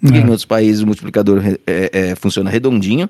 Porque 0.00 0.18
é. 0.18 0.20
em 0.20 0.24
outros 0.24 0.44
países 0.44 0.82
o 0.82 0.86
multiplicador 0.86 1.42
é, 1.66 1.90
é, 1.92 2.14
funciona 2.14 2.50
redondinho. 2.50 3.08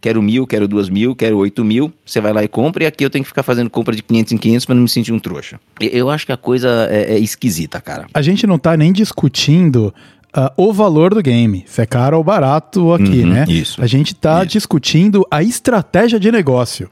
Quero 0.00 0.22
mil, 0.22 0.46
quero 0.46 0.66
duas 0.66 0.88
mil, 0.88 1.14
quero 1.14 1.36
oito 1.36 1.62
mil. 1.62 1.92
Você 2.06 2.20
vai 2.20 2.32
lá 2.32 2.42
e 2.42 2.48
compra. 2.48 2.84
E 2.84 2.86
aqui 2.86 3.04
eu 3.04 3.10
tenho 3.10 3.22
que 3.22 3.28
ficar 3.28 3.42
fazendo 3.42 3.68
compra 3.68 3.94
de 3.94 4.02
500 4.02 4.32
em 4.32 4.38
500 4.38 4.66
para 4.66 4.74
não 4.74 4.82
me 4.82 4.88
sentir 4.88 5.12
um 5.12 5.18
trouxa. 5.18 5.60
Eu 5.78 6.08
acho 6.08 6.24
que 6.24 6.32
a 6.32 6.38
coisa 6.38 6.88
é, 6.90 7.14
é 7.14 7.18
esquisita, 7.18 7.80
cara. 7.80 8.06
A 8.14 8.22
gente 8.22 8.46
não 8.46 8.58
tá 8.58 8.76
nem 8.76 8.92
discutindo 8.92 9.92
Uh, 10.36 10.68
o 10.68 10.72
valor 10.72 11.12
do 11.12 11.22
game, 11.22 11.64
se 11.66 11.82
é 11.82 11.86
caro 11.86 12.16
ou 12.16 12.22
barato 12.22 12.92
aqui, 12.92 13.22
uhum, 13.22 13.30
né? 13.30 13.44
Isso. 13.48 13.82
A 13.82 13.86
gente 13.86 14.12
está 14.12 14.44
discutindo 14.44 15.26
a 15.30 15.42
estratégia 15.42 16.20
de 16.20 16.30
negócio. 16.30 16.88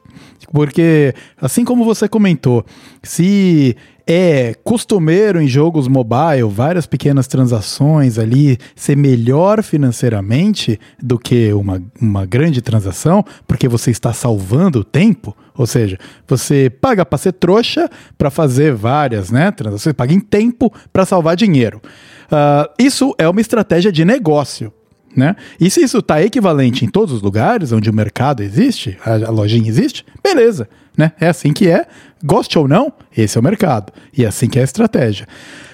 Porque, 0.52 1.14
assim 1.40 1.64
como 1.64 1.84
você 1.84 2.08
comentou, 2.08 2.64
se 3.02 3.76
é 4.06 4.54
costumeiro 4.64 5.40
em 5.40 5.46
jogos 5.46 5.86
mobile, 5.86 6.48
várias 6.50 6.86
pequenas 6.86 7.26
transações 7.26 8.18
ali, 8.18 8.56
ser 8.74 8.96
melhor 8.96 9.62
financeiramente 9.62 10.80
do 11.00 11.18
que 11.18 11.52
uma, 11.52 11.82
uma 12.00 12.24
grande 12.24 12.62
transação, 12.62 13.22
porque 13.46 13.68
você 13.68 13.90
está 13.90 14.14
salvando 14.14 14.82
tempo. 14.82 15.36
Ou 15.58 15.66
seja, 15.66 15.98
você 16.26 16.70
paga 16.70 17.04
para 17.04 17.18
ser 17.18 17.32
trouxa 17.32 17.90
para 18.16 18.30
fazer 18.30 18.72
várias 18.72 19.28
né, 19.28 19.50
transações, 19.50 19.92
paga 19.92 20.14
em 20.14 20.20
tempo 20.20 20.72
para 20.92 21.04
salvar 21.04 21.34
dinheiro. 21.34 21.82
Uh, 22.26 22.72
isso 22.78 23.12
é 23.18 23.28
uma 23.28 23.40
estratégia 23.40 23.90
de 23.90 24.04
negócio. 24.04 24.72
Né? 25.16 25.34
E 25.58 25.68
se 25.68 25.80
isso 25.80 25.98
está 25.98 26.22
equivalente 26.22 26.84
em 26.84 26.88
todos 26.88 27.12
os 27.12 27.20
lugares 27.20 27.72
onde 27.72 27.90
o 27.90 27.92
mercado 27.92 28.40
existe, 28.40 28.96
a, 29.04 29.30
lojinha 29.30 29.68
existe, 29.68 30.06
beleza. 30.22 30.68
Né? 30.96 31.10
É 31.20 31.28
assim 31.28 31.52
que 31.52 31.68
é, 31.68 31.86
goste 32.22 32.56
ou 32.56 32.68
não, 32.68 32.92
esse 33.16 33.36
é 33.36 33.40
o 33.40 33.44
mercado. 33.44 33.92
E 34.16 34.24
é 34.24 34.28
assim 34.28 34.48
que 34.48 34.58
é 34.58 34.62
a 34.62 34.64
estratégia. 34.64 35.26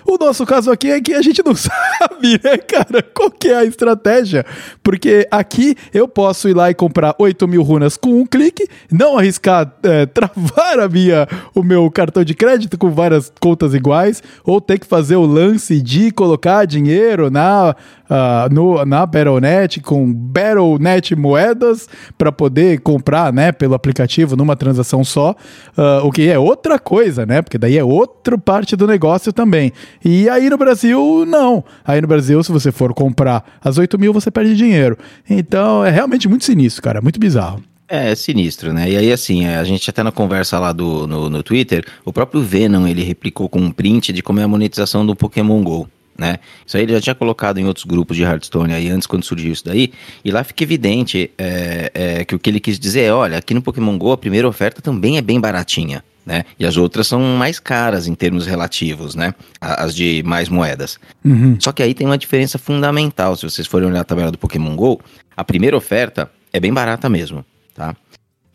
O 0.06 0.18
nosso 0.18 0.44
caso 0.44 0.70
aqui 0.70 0.90
é 0.90 1.00
que 1.00 1.14
a 1.14 1.22
gente 1.22 1.42
não 1.44 1.54
sabe, 1.56 2.40
né, 2.42 2.58
cara, 2.58 3.02
qual 3.02 3.30
que 3.30 3.48
é 3.48 3.56
a 3.56 3.64
estratégia. 3.64 4.44
Porque 4.82 5.26
aqui 5.30 5.74
eu 5.92 6.06
posso 6.06 6.48
ir 6.48 6.54
lá 6.54 6.70
e 6.70 6.74
comprar 6.74 7.14
8 7.18 7.48
mil 7.48 7.62
runas 7.62 7.96
com 7.96 8.20
um 8.20 8.26
clique, 8.26 8.68
não 8.90 9.16
arriscar 9.16 9.72
é, 9.82 10.06
travar 10.14 10.80
a 10.80 10.88
minha, 10.88 11.26
o 11.54 11.62
meu 11.62 11.90
cartão 11.90 12.22
de 12.24 12.34
crédito 12.34 12.76
com 12.76 12.90
várias 12.90 13.32
contas 13.40 13.74
iguais, 13.74 14.22
ou 14.44 14.60
ter 14.60 14.78
que 14.78 14.86
fazer 14.86 15.16
o 15.16 15.24
lance 15.24 15.80
de 15.80 16.10
colocar 16.10 16.66
dinheiro 16.66 17.30
na, 17.30 17.74
uh, 18.10 18.52
no, 18.52 18.84
na 18.84 19.06
Battle.net 19.06 19.80
com 19.80 20.12
Battle.net 20.12 21.14
moedas 21.16 21.88
para 22.16 22.30
poder 22.30 22.80
comprar, 22.80 23.32
né, 23.32 23.52
pelo 23.52 23.74
aplicativo 23.74 24.36
numa 24.36 24.56
transação 24.56 25.04
só, 25.04 25.32
uh, 25.76 26.04
o 26.06 26.10
que 26.10 26.28
é 26.28 26.38
outra 26.38 26.78
coisa, 26.78 27.24
né, 27.24 27.42
porque 27.42 27.58
daí 27.58 27.78
é 27.78 27.84
outra 27.84 28.36
parte 28.36 28.76
do 28.76 28.86
negócio 28.86 29.32
também. 29.32 29.72
E 30.04 30.28
aí 30.28 30.50
no 30.50 30.58
Brasil, 30.58 31.24
não. 31.26 31.64
Aí 31.84 32.00
no 32.00 32.06
Brasil, 32.06 32.42
se 32.42 32.52
você 32.52 32.70
for 32.70 32.92
comprar 32.92 33.58
as 33.62 33.78
8 33.78 33.98
mil, 33.98 34.12
você 34.12 34.30
perde 34.30 34.54
dinheiro. 34.54 34.98
Então 35.28 35.84
é 35.84 35.90
realmente 35.90 36.28
muito 36.28 36.44
sinistro, 36.44 36.82
cara, 36.82 37.00
muito 37.00 37.18
bizarro. 37.18 37.62
É, 37.88 38.10
é 38.10 38.14
sinistro, 38.14 38.72
né? 38.72 38.90
E 38.90 38.96
aí, 38.96 39.12
assim, 39.12 39.46
a 39.46 39.62
gente 39.62 39.88
até 39.88 40.02
na 40.02 40.10
conversa 40.12 40.58
lá 40.58 40.72
do, 40.72 41.06
no, 41.06 41.28
no 41.28 41.42
Twitter, 41.42 41.84
o 42.04 42.12
próprio 42.12 42.42
Venom, 42.42 42.86
ele 42.86 43.02
replicou 43.02 43.48
com 43.48 43.60
um 43.60 43.70
print 43.70 44.12
de 44.12 44.22
como 44.22 44.40
é 44.40 44.42
a 44.42 44.48
monetização 44.48 45.06
do 45.06 45.14
Pokémon 45.14 45.62
GO 45.62 45.88
né? 46.16 46.38
Isso 46.66 46.76
aí 46.76 46.84
ele 46.84 46.92
já 46.92 47.00
tinha 47.00 47.14
colocado 47.14 47.58
em 47.58 47.66
outros 47.66 47.84
grupos 47.84 48.16
de 48.16 48.22
Hearthstone 48.22 48.72
aí 48.72 48.88
antes, 48.88 49.06
quando 49.06 49.24
surgiu 49.24 49.52
isso 49.52 49.64
daí, 49.64 49.92
e 50.24 50.30
lá 50.30 50.44
fica 50.44 50.62
evidente 50.62 51.30
é, 51.36 51.90
é, 51.94 52.24
que 52.24 52.34
o 52.34 52.38
que 52.38 52.48
ele 52.50 52.60
quis 52.60 52.78
dizer 52.78 53.02
é, 53.02 53.12
olha, 53.12 53.38
aqui 53.38 53.54
no 53.54 53.62
Pokémon 53.62 53.96
GO 53.98 54.12
a 54.12 54.18
primeira 54.18 54.48
oferta 54.48 54.80
também 54.80 55.18
é 55.18 55.22
bem 55.22 55.40
baratinha, 55.40 56.04
né? 56.24 56.44
E 56.58 56.64
as 56.64 56.76
outras 56.76 57.06
são 57.06 57.20
mais 57.20 57.58
caras 57.58 58.06
em 58.06 58.14
termos 58.14 58.46
relativos, 58.46 59.14
né? 59.14 59.34
As 59.60 59.94
de 59.94 60.22
mais 60.24 60.48
moedas. 60.48 60.98
Uhum. 61.24 61.56
Só 61.60 61.72
que 61.72 61.82
aí 61.82 61.94
tem 61.94 62.06
uma 62.06 62.18
diferença 62.18 62.58
fundamental, 62.58 63.36
se 63.36 63.42
vocês 63.42 63.66
forem 63.66 63.88
olhar 63.88 64.00
a 64.00 64.04
tabela 64.04 64.30
do 64.30 64.38
Pokémon 64.38 64.74
GO, 64.76 65.00
a 65.36 65.44
primeira 65.44 65.76
oferta 65.76 66.30
é 66.52 66.60
bem 66.60 66.72
barata 66.72 67.08
mesmo, 67.08 67.44
tá? 67.74 67.96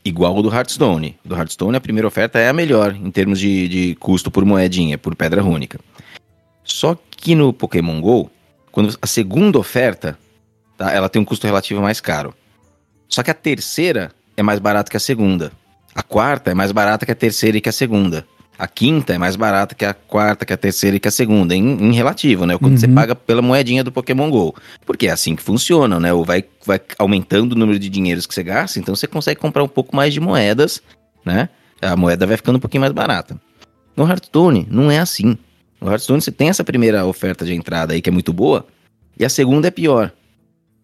Igual 0.04 0.38
o 0.38 0.42
do 0.42 0.54
Hearthstone. 0.54 1.18
Do 1.26 1.36
Hearthstone, 1.36 1.76
a 1.76 1.82
primeira 1.82 2.08
oferta 2.08 2.40
é 2.40 2.48
a 2.48 2.54
melhor 2.54 2.96
em 2.96 3.12
termos 3.12 3.38
de, 3.38 3.68
de 3.68 3.96
custo 3.96 4.32
por 4.32 4.46
moedinha, 4.46 4.98
por 4.98 5.14
pedra 5.14 5.42
rúnica. 5.42 5.78
Só 6.72 6.98
que 7.10 7.36
no 7.36 7.52
Pokémon 7.52 8.00
GO, 8.00 8.30
quando 8.72 8.96
a 9.02 9.08
segunda 9.08 9.58
oferta, 9.58 10.18
tá, 10.78 10.92
ela 10.92 11.10
tem 11.10 11.22
um 11.22 11.26
custo 11.26 11.46
relativo 11.46 11.82
mais 11.82 12.00
caro. 12.00 12.34
Só 13.08 13.24
que 13.24 13.32
a 13.32 13.34
terceira 13.34 14.12
é 14.38 14.44
mais 14.44 14.60
barata 14.60 14.90
que 14.90 14.96
a 14.96 15.00
segunda. 15.00 15.52
A 15.96 16.04
quarta 16.04 16.52
é 16.52 16.54
mais 16.54 16.72
barata 16.72 17.06
que 17.06 17.12
a 17.12 17.16
terceira 17.16 17.58
e 17.58 17.62
que 17.62 17.70
a 17.70 17.74
segunda. 17.74 18.26
A 18.58 18.68
quinta 18.68 19.14
é 19.14 19.18
mais 19.18 19.36
barata 19.36 19.74
que 19.74 19.84
a 19.84 19.94
quarta, 19.94 20.46
que 20.46 20.54
a 20.54 20.58
terceira 20.58 20.98
e 20.98 21.00
que 21.00 21.08
a 21.08 21.12
segunda, 21.12 21.56
em, 21.56 21.66
em 21.66 21.94
relativo, 21.94 22.46
né? 22.46 22.58
Quando 22.58 22.74
uhum. 22.74 22.78
você 22.78 22.88
paga 22.88 23.16
pela 23.16 23.42
moedinha 23.42 23.84
do 23.84 23.92
Pokémon 23.92 24.30
GO. 24.30 24.54
Porque 24.86 25.08
é 25.08 25.12
assim 25.12 25.36
que 25.36 25.42
funciona, 25.42 26.00
né? 26.00 26.14
Ou 26.14 26.24
vai, 26.24 26.44
vai 26.66 26.80
aumentando 27.00 27.54
o 27.54 27.56
número 27.56 27.80
de 27.80 27.90
dinheiros 27.90 28.28
que 28.28 28.34
você 28.34 28.44
gasta, 28.44 28.78
então 28.78 28.96
você 28.96 29.08
consegue 29.08 29.40
comprar 29.40 29.64
um 29.64 29.68
pouco 29.68 29.96
mais 29.96 30.14
de 30.14 30.20
moedas, 30.20 30.84
né? 31.26 31.50
A 31.82 31.96
moeda 31.96 32.28
vai 32.28 32.38
ficando 32.38 32.58
um 32.58 32.60
pouquinho 32.60 32.82
mais 32.82 32.94
barata. 32.94 33.40
No 33.96 34.08
Hearthstone, 34.08 34.68
não 34.70 34.92
é 34.92 35.00
assim. 35.00 35.38
No 35.80 35.90
Hearthstone 35.90 36.22
você 36.22 36.32
tem 36.32 36.50
essa 36.50 36.64
primeira 36.64 37.06
oferta 37.06 37.46
de 37.46 37.54
entrada 37.54 37.94
aí 37.94 38.02
que 38.02 38.10
é 38.10 38.12
muito 38.12 38.34
boa, 38.34 38.66
e 39.18 39.26
a 39.26 39.30
segunda 39.30 39.68
é 39.68 39.72
pior, 39.72 40.12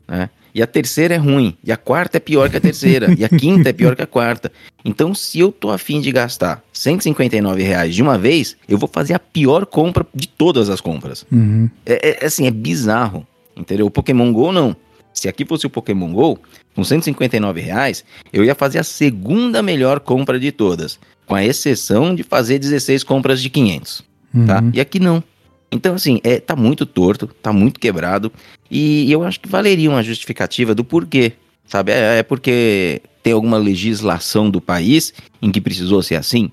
né? 0.08 0.30
E 0.54 0.62
a 0.62 0.68
terceira 0.68 1.16
é 1.16 1.18
ruim, 1.18 1.58
e 1.62 1.70
a 1.70 1.76
quarta 1.76 2.16
é 2.16 2.20
pior 2.20 2.50
que 2.50 2.56
a 2.56 2.62
terceira, 2.62 3.14
e 3.20 3.26
a 3.26 3.30
quinta 3.30 3.70
é 3.70 3.74
pior 3.74 3.94
que 3.94 4.02
a 4.02 4.08
quarta. 4.08 4.50
Então, 4.86 5.14
se 5.14 5.38
eu 5.40 5.52
tô 5.52 5.70
afim 5.70 6.00
de 6.00 6.14
gastar 6.14 6.64
159 6.72 7.62
reais 7.62 7.94
de 7.94 8.02
uma 8.02 8.18
vez, 8.18 8.56
eu 8.70 8.78
vou 8.78 8.88
fazer 8.88 9.14
a 9.14 9.20
pior 9.20 9.66
compra 9.66 10.08
de 10.16 10.30
todas 10.30 10.70
as 10.70 10.80
compras. 10.80 11.26
Uhum. 11.30 11.70
É, 11.86 12.24
é, 12.24 12.26
assim, 12.26 12.48
é 12.48 12.52
bizarro, 12.52 13.28
entendeu? 13.54 13.86
O 13.86 13.92
Pokémon 13.92 14.32
GO 14.32 14.54
não. 14.54 14.74
Se 15.14 15.28
aqui 15.28 15.46
fosse 15.46 15.66
o 15.66 15.70
Pokémon 15.70 16.14
GO, 16.14 16.40
com 16.74 16.86
159 16.86 17.60
reais, 17.60 18.06
eu 18.32 18.42
ia 18.42 18.56
fazer 18.56 18.80
a 18.80 18.84
segunda 18.84 19.62
melhor 19.62 20.00
compra 20.00 20.40
de 20.40 20.54
todas, 20.54 20.98
com 21.26 21.36
a 21.36 21.44
exceção 21.44 22.16
de 22.16 22.24
fazer 22.24 22.60
16 22.60 23.04
compras 23.04 23.42
de 23.42 23.50
500 23.50 24.15
tá? 24.46 24.62
Uhum. 24.62 24.72
E 24.74 24.82
aqui 24.82 25.00
não. 25.00 25.24
Então, 25.72 25.96
assim, 25.96 26.20
é, 26.24 26.40
tá 26.40 26.56
muito 26.56 26.86
torto, 26.86 27.28
tá 27.28 27.52
muito 27.52 27.80
quebrado. 27.80 28.32
E, 28.70 29.06
e 29.06 29.12
eu 29.12 29.24
acho 29.24 29.40
que 29.40 29.50
valeria 29.50 29.90
uma 29.90 30.04
justificativa 30.04 30.74
do 30.74 30.84
porquê, 30.84 31.34
sabe? 31.66 31.92
É, 31.92 32.20
é, 32.20 32.24
porque 32.24 33.02
tem 33.22 33.34
alguma 33.34 33.58
legislação 33.58 34.50
do 34.50 34.62
país 34.62 35.14
em 35.42 35.52
que 35.52 35.60
precisou 35.60 36.02
ser 36.02 36.16
assim? 36.16 36.52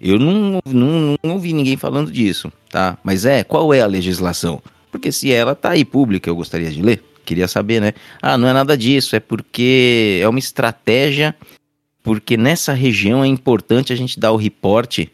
Eu 0.00 0.18
não, 0.18 0.60
não, 0.66 1.16
não 1.22 1.32
ouvi 1.34 1.52
ninguém 1.52 1.76
falando 1.76 2.10
disso, 2.12 2.52
tá? 2.70 2.96
Mas 3.02 3.24
é, 3.24 3.42
qual 3.42 3.72
é 3.72 3.80
a 3.80 3.86
legislação? 3.86 4.62
Porque 4.92 5.10
se 5.10 5.32
ela 5.32 5.54
tá 5.54 5.70
aí 5.70 5.84
pública, 5.84 6.30
eu 6.30 6.36
gostaria 6.36 6.70
de 6.70 6.82
ler. 6.82 7.02
Queria 7.24 7.48
saber, 7.48 7.80
né? 7.80 7.92
Ah, 8.22 8.38
não 8.38 8.48
é 8.48 8.52
nada 8.52 8.76
disso, 8.76 9.14
é 9.14 9.20
porque 9.20 10.18
é 10.22 10.28
uma 10.28 10.38
estratégia, 10.38 11.34
porque 12.02 12.36
nessa 12.36 12.72
região 12.72 13.22
é 13.22 13.26
importante 13.26 13.92
a 13.92 13.96
gente 13.96 14.18
dar 14.18 14.32
o 14.32 14.36
reporte 14.36 15.10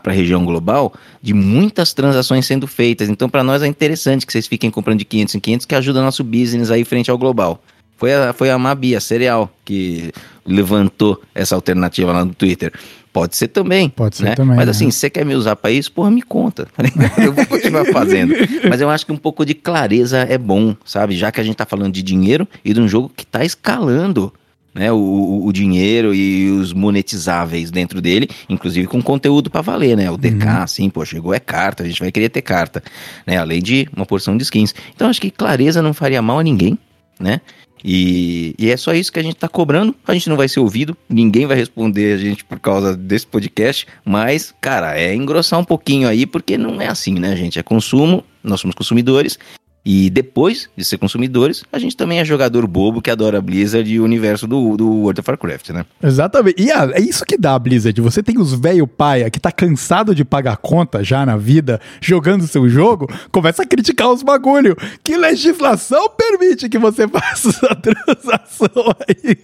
para 0.00 0.12
a 0.12 0.14
região 0.14 0.44
global 0.44 0.92
de 1.20 1.34
muitas 1.34 1.92
transações 1.92 2.46
sendo 2.46 2.66
feitas. 2.66 3.08
Então, 3.08 3.28
para 3.28 3.42
nós 3.42 3.62
é 3.62 3.66
interessante 3.66 4.26
que 4.26 4.32
vocês 4.32 4.46
fiquem 4.46 4.70
comprando 4.70 4.98
de 4.98 5.04
500 5.04 5.34
em 5.34 5.40
500, 5.40 5.66
que 5.66 5.74
ajuda 5.74 6.02
nosso 6.02 6.22
business 6.22 6.70
aí 6.70 6.84
frente 6.84 7.10
ao 7.10 7.18
global. 7.18 7.60
Foi 7.96 8.12
a, 8.12 8.32
foi 8.32 8.50
a 8.50 8.58
Mabi, 8.58 8.94
a 8.96 9.00
Cereal, 9.00 9.50
que 9.64 10.12
levantou 10.44 11.20
essa 11.34 11.54
alternativa 11.54 12.12
lá 12.12 12.24
no 12.24 12.34
Twitter. 12.34 12.72
Pode 13.12 13.36
ser 13.36 13.48
também. 13.48 13.88
Pode 13.88 14.16
ser 14.16 14.24
né? 14.24 14.34
também. 14.34 14.56
Mas 14.56 14.68
assim, 14.68 14.86
né? 14.86 14.90
se 14.90 14.98
você 14.98 15.08
quer 15.08 15.24
me 15.24 15.34
usar 15.34 15.54
para 15.54 15.70
isso, 15.70 15.92
porra, 15.92 16.10
me 16.10 16.20
conta. 16.20 16.66
eu 17.24 17.32
vou 17.32 17.46
continuar 17.46 17.84
fazendo. 17.86 18.34
Mas 18.68 18.80
eu 18.80 18.90
acho 18.90 19.06
que 19.06 19.12
um 19.12 19.16
pouco 19.16 19.46
de 19.46 19.54
clareza 19.54 20.18
é 20.18 20.36
bom, 20.36 20.74
sabe? 20.84 21.16
Já 21.16 21.30
que 21.30 21.40
a 21.40 21.44
gente 21.44 21.54
tá 21.54 21.64
falando 21.64 21.92
de 21.92 22.02
dinheiro 22.02 22.46
e 22.64 22.74
de 22.74 22.80
um 22.80 22.88
jogo 22.88 23.10
que 23.14 23.24
tá 23.24 23.44
escalando 23.44 24.32
né, 24.74 24.90
o, 24.90 25.42
o, 25.44 25.52
dinheiro 25.52 26.14
e 26.14 26.50
os 26.50 26.72
monetizáveis 26.72 27.70
dentro 27.70 28.00
dele, 28.00 28.28
inclusive 28.48 28.88
com 28.88 29.00
conteúdo 29.00 29.48
para 29.48 29.60
valer, 29.60 29.96
né? 29.96 30.10
O 30.10 30.16
DK, 30.16 30.44
uhum. 30.44 30.62
assim, 30.62 30.90
pô, 30.90 31.04
chegou 31.04 31.32
é 31.32 31.38
carta, 31.38 31.84
a 31.84 31.86
gente 31.86 32.00
vai 32.00 32.10
querer 32.10 32.28
ter 32.28 32.42
carta, 32.42 32.82
né? 33.24 33.36
Além 33.36 33.62
de 33.62 33.88
uma 33.96 34.04
porção 34.04 34.36
de 34.36 34.42
skins. 34.42 34.74
Então 34.94 35.08
acho 35.08 35.20
que 35.20 35.30
clareza 35.30 35.80
não 35.80 35.94
faria 35.94 36.20
mal 36.20 36.40
a 36.40 36.42
ninguém, 36.42 36.76
né? 37.20 37.40
E, 37.86 38.54
e, 38.58 38.70
é 38.70 38.76
só 38.78 38.94
isso 38.94 39.12
que 39.12 39.20
a 39.20 39.22
gente 39.22 39.36
tá 39.36 39.46
cobrando. 39.46 39.94
A 40.06 40.14
gente 40.14 40.30
não 40.30 40.38
vai 40.38 40.48
ser 40.48 40.58
ouvido, 40.58 40.96
ninguém 41.06 41.44
vai 41.44 41.54
responder 41.54 42.14
a 42.14 42.16
gente 42.16 42.42
por 42.42 42.58
causa 42.58 42.96
desse 42.96 43.26
podcast. 43.26 43.86
Mas, 44.02 44.54
cara, 44.58 44.98
é 44.98 45.14
engrossar 45.14 45.60
um 45.60 45.64
pouquinho 45.64 46.08
aí, 46.08 46.24
porque 46.24 46.56
não 46.56 46.80
é 46.80 46.88
assim, 46.88 47.14
né, 47.18 47.36
gente? 47.36 47.58
É 47.58 47.62
consumo, 47.62 48.24
nós 48.42 48.60
somos 48.60 48.74
consumidores. 48.74 49.38
E 49.84 50.08
depois 50.08 50.70
de 50.74 50.84
ser 50.84 50.96
consumidores, 50.96 51.62
a 51.70 51.78
gente 51.78 51.94
também 51.96 52.18
é 52.18 52.24
jogador 52.24 52.66
bobo 52.66 53.02
que 53.02 53.10
adora 53.10 53.40
Blizzard 53.40 53.92
e 53.92 54.00
o 54.00 54.04
universo 54.04 54.46
do, 54.46 54.76
do 54.76 54.88
World 54.88 55.20
of 55.20 55.30
Warcraft, 55.30 55.70
né? 55.70 55.84
Exatamente. 56.02 56.62
E 56.62 56.70
é 56.70 57.00
isso 57.00 57.24
que 57.24 57.36
dá 57.36 57.54
a 57.54 57.58
Blizzard. 57.58 58.00
Você 58.00 58.22
tem 58.22 58.38
os 58.38 58.54
velho 58.54 58.86
paia 58.86 59.28
que 59.28 59.38
tá 59.38 59.52
cansado 59.52 60.14
de 60.14 60.24
pagar 60.24 60.56
conta 60.56 61.04
já 61.04 61.26
na 61.26 61.36
vida, 61.36 61.80
jogando 62.00 62.46
seu 62.46 62.66
jogo, 62.68 63.06
começa 63.30 63.62
a 63.62 63.66
criticar 63.66 64.10
os 64.10 64.22
bagulho. 64.22 64.74
Que 65.02 65.16
legislação 65.16 66.08
permite 66.08 66.68
que 66.68 66.78
você 66.78 67.06
faça 67.08 67.50
essa 67.50 67.74
transação 67.74 68.94
aí? 69.06 69.36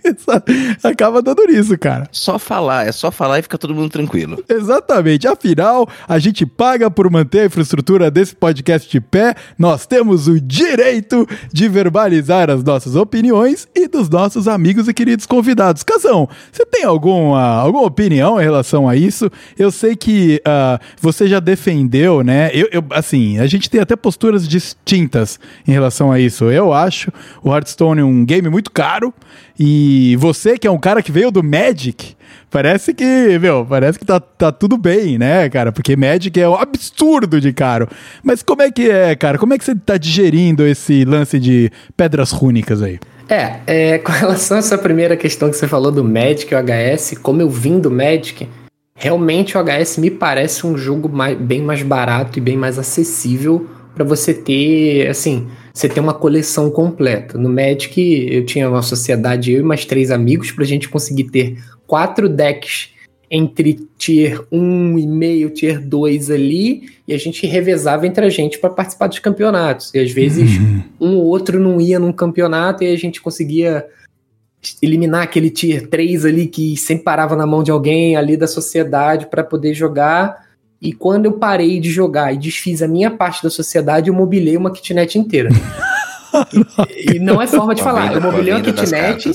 Acaba 0.83 1.21
dando 1.21 1.45
nisso, 1.47 1.77
cara. 1.77 2.09
Só 2.13 2.39
falar, 2.39 2.87
é 2.87 2.93
só 2.93 3.11
falar 3.11 3.41
e 3.41 3.43
fica 3.43 3.59
todo 3.59 3.75
mundo 3.75 3.91
tranquilo. 3.91 4.43
Exatamente. 4.49 5.29
Afinal, 5.29 5.87
a 6.09 6.19
gente 6.19 6.47
paga 6.47 6.91
por 6.91 7.11
manter 7.11 7.41
a 7.41 7.47
infraestrutura 7.47 8.11
desse 8.11 8.35
podcast 8.35 8.91
de 8.91 9.01
pé. 9.01 9.35
Nós 9.59 9.87
temos 9.87 10.30
o 10.31 10.41
direito 10.41 11.27
de 11.53 11.69
verbalizar 11.69 12.51
as 12.51 12.63
nossas 12.63 12.97
opiniões 12.97 13.69
e 13.75 13.87
dos 13.89 14.09
nossos 14.09 14.49
amigos 14.49 14.89
e 14.89 14.95
queridos 14.95 15.27
convidados. 15.27 15.83
Casão, 15.83 16.29
você 16.51 16.65
tem 16.67 16.85
alguma, 16.85 17.57
alguma 17.57 17.85
opinião 17.85 18.41
em 18.41 18.45
relação 18.45 18.89
a 18.89 18.97
isso? 18.97 19.31
Eu 19.59 19.71
sei 19.71 19.97
que 19.97 20.43
uh, 20.47 20.83
você 21.01 21.29
já 21.29 21.41
defendeu, 21.41 22.23
né? 22.23 22.51
Eu, 22.53 22.69
eu, 22.73 22.85
assim, 22.91 23.39
a 23.39 23.47
gente 23.47 23.69
tem 23.69 23.81
até 23.81 23.97
posturas 23.97 24.49
distintas 24.49 25.39
em 25.67 25.73
relação 25.73 26.11
a 26.11 26.19
isso. 26.19 26.51
Eu 26.51 26.73
acho 26.73 27.13
o 27.43 27.53
Hearthstone 27.53 28.03
um 28.03 28.25
game 28.25 28.49
muito 28.49 28.71
caro 28.71 29.13
e 29.59 30.17
você, 30.17 30.59
que 30.59 30.67
é 30.67 30.71
um 30.71 30.79
cara 30.79 31.03
que 31.03 31.13
veio 31.13 31.31
do 31.31 31.43
Magic, 31.43 32.17
parece 32.51 32.95
que, 32.95 33.39
meu, 33.39 33.65
parece 33.65 33.99
que 33.99 34.05
tá, 34.05 34.21
tá 34.21 34.51
tudo 34.51 34.77
bem, 34.77 35.19
né, 35.19 35.49
cara? 35.49 35.73
Porque 35.73 35.97
Magic 35.97 36.39
é 36.41 36.49
um 36.49 36.55
absurdo 36.55 37.41
de 37.41 37.53
caro. 37.53 37.89
Mas 38.23 38.43
como 38.43 38.63
é 38.63 38.71
que 38.71 38.91
é, 38.91 39.15
cara? 39.15 39.39
Como 39.39 39.55
é 39.55 39.59
que 39.59 39.65
você 39.65 39.75
tá 39.75 39.97
digerindo 39.97 40.67
esse 40.67 41.05
lance 41.05 41.39
de 41.39 41.71
pedras 41.97 42.31
rúnicas 42.31 42.83
aí? 42.83 42.99
É, 43.29 43.61
é, 43.67 43.99
com 44.03 44.13
relação 44.13 44.57
a 44.57 44.61
essa 44.61 44.77
primeira 44.77 45.17
questão 45.17 45.51
que 45.51 45.57
você 45.57 45.69
falou 45.69 45.93
do 45.93 46.03
Magic 46.03 46.53
e 46.53 46.57
o 46.57 46.59
HS, 46.59 47.19
como 47.23 47.41
eu 47.41 47.49
vim 47.49 47.79
do 47.79 47.91
Magic, 47.91 48.49
realmente 48.95 49.57
o 49.57 49.63
HS 49.63 49.99
me 49.99 50.11
parece 50.11 50.67
um 50.67 50.77
jogo 50.77 51.09
mais, 51.09 51.39
bem 51.39 51.63
mais 51.63 51.83
barato 51.83 52.39
e 52.39 52.43
bem 52.43 52.57
mais 52.57 52.79
acessível 52.79 53.69
para 53.95 54.05
você 54.05 54.33
ter, 54.33 55.09
assim, 55.09 55.49
você 55.73 55.89
ter 55.89 56.01
uma 56.01 56.15
coleção 56.15 56.71
completa. 56.71 57.39
No 57.39 57.49
Magic, 57.49 58.01
eu 58.31 58.45
tinha 58.45 58.69
uma 58.69 58.83
sociedade, 58.83 59.53
eu 59.53 59.61
e 59.61 59.63
mais 59.63 59.85
três 59.85 60.11
amigos, 60.11 60.51
pra 60.53 60.65
gente 60.65 60.89
conseguir 60.89 61.25
ter 61.25 61.59
quatro 61.91 62.29
decks 62.29 62.91
entre 63.29 63.89
tier 63.99 64.41
1 64.53 64.97
e 64.97 65.07
meio, 65.09 65.51
tier 65.51 65.81
2 65.81 66.31
ali, 66.31 66.89
e 67.07 67.13
a 67.13 67.19
gente 67.19 67.45
revezava 67.49 68.07
entre 68.07 68.25
a 68.25 68.29
gente 68.29 68.61
para 68.61 68.71
participar 68.71 69.09
dos 69.09 69.19
campeonatos. 69.19 69.93
E 69.93 69.99
às 69.99 70.13
vezes 70.13 70.57
uhum. 70.57 70.83
um 71.01 71.17
ou 71.17 71.25
outro 71.25 71.59
não 71.59 71.81
ia 71.81 71.99
num 71.99 72.13
campeonato 72.13 72.85
e 72.85 72.93
a 72.93 72.97
gente 72.97 73.21
conseguia 73.21 73.85
eliminar 74.81 75.23
aquele 75.23 75.51
tier 75.51 75.89
3 75.89 76.27
ali 76.27 76.47
que 76.47 76.77
sempre 76.77 77.03
parava 77.03 77.35
na 77.35 77.45
mão 77.47 77.65
de 77.65 77.73
alguém 77.73 78.15
ali 78.15 78.37
da 78.37 78.47
sociedade 78.47 79.27
para 79.27 79.43
poder 79.43 79.75
jogar. 79.75 80.49
E 80.81 80.93
quando 80.93 81.27
eu 81.27 81.33
parei 81.33 81.81
de 81.81 81.91
jogar 81.91 82.33
e 82.33 82.39
desfiz 82.39 82.83
a 82.83 82.89
minha 82.89 83.11
parte 83.11 83.43
da 83.43 83.51
sociedade, 83.51 84.09
eu 84.09 84.15
mobilei 84.15 84.57
uma 84.57 84.71
kitnet 84.71 85.19
inteira. 85.19 85.51
e, 86.97 87.17
e, 87.17 87.19
não 87.19 87.43
é 87.43 87.49
forma 87.49 87.75
de 87.75 87.83
falar. 87.83 88.15
Eu 88.15 88.21
mobilei 88.21 88.53
uma 88.53 88.63
kitnet. 88.63 89.29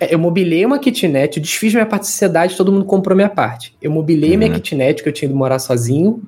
É, 0.00 0.14
eu 0.14 0.18
mobilei 0.18 0.64
uma 0.64 0.78
kitnet, 0.78 1.36
eu 1.36 1.42
desfiz 1.42 1.72
minha 1.72 1.86
parte 1.86 2.02
da 2.02 2.08
sociedade, 2.08 2.56
todo 2.56 2.72
mundo 2.72 2.84
comprou 2.84 3.16
minha 3.16 3.28
parte. 3.28 3.74
Eu 3.80 3.90
mobilei 3.90 4.32
uhum. 4.32 4.38
minha 4.38 4.50
kitnet, 4.50 5.02
que 5.02 5.08
eu 5.08 5.12
tinha 5.12 5.28
de 5.28 5.34
morar 5.34 5.58
sozinho, 5.58 6.22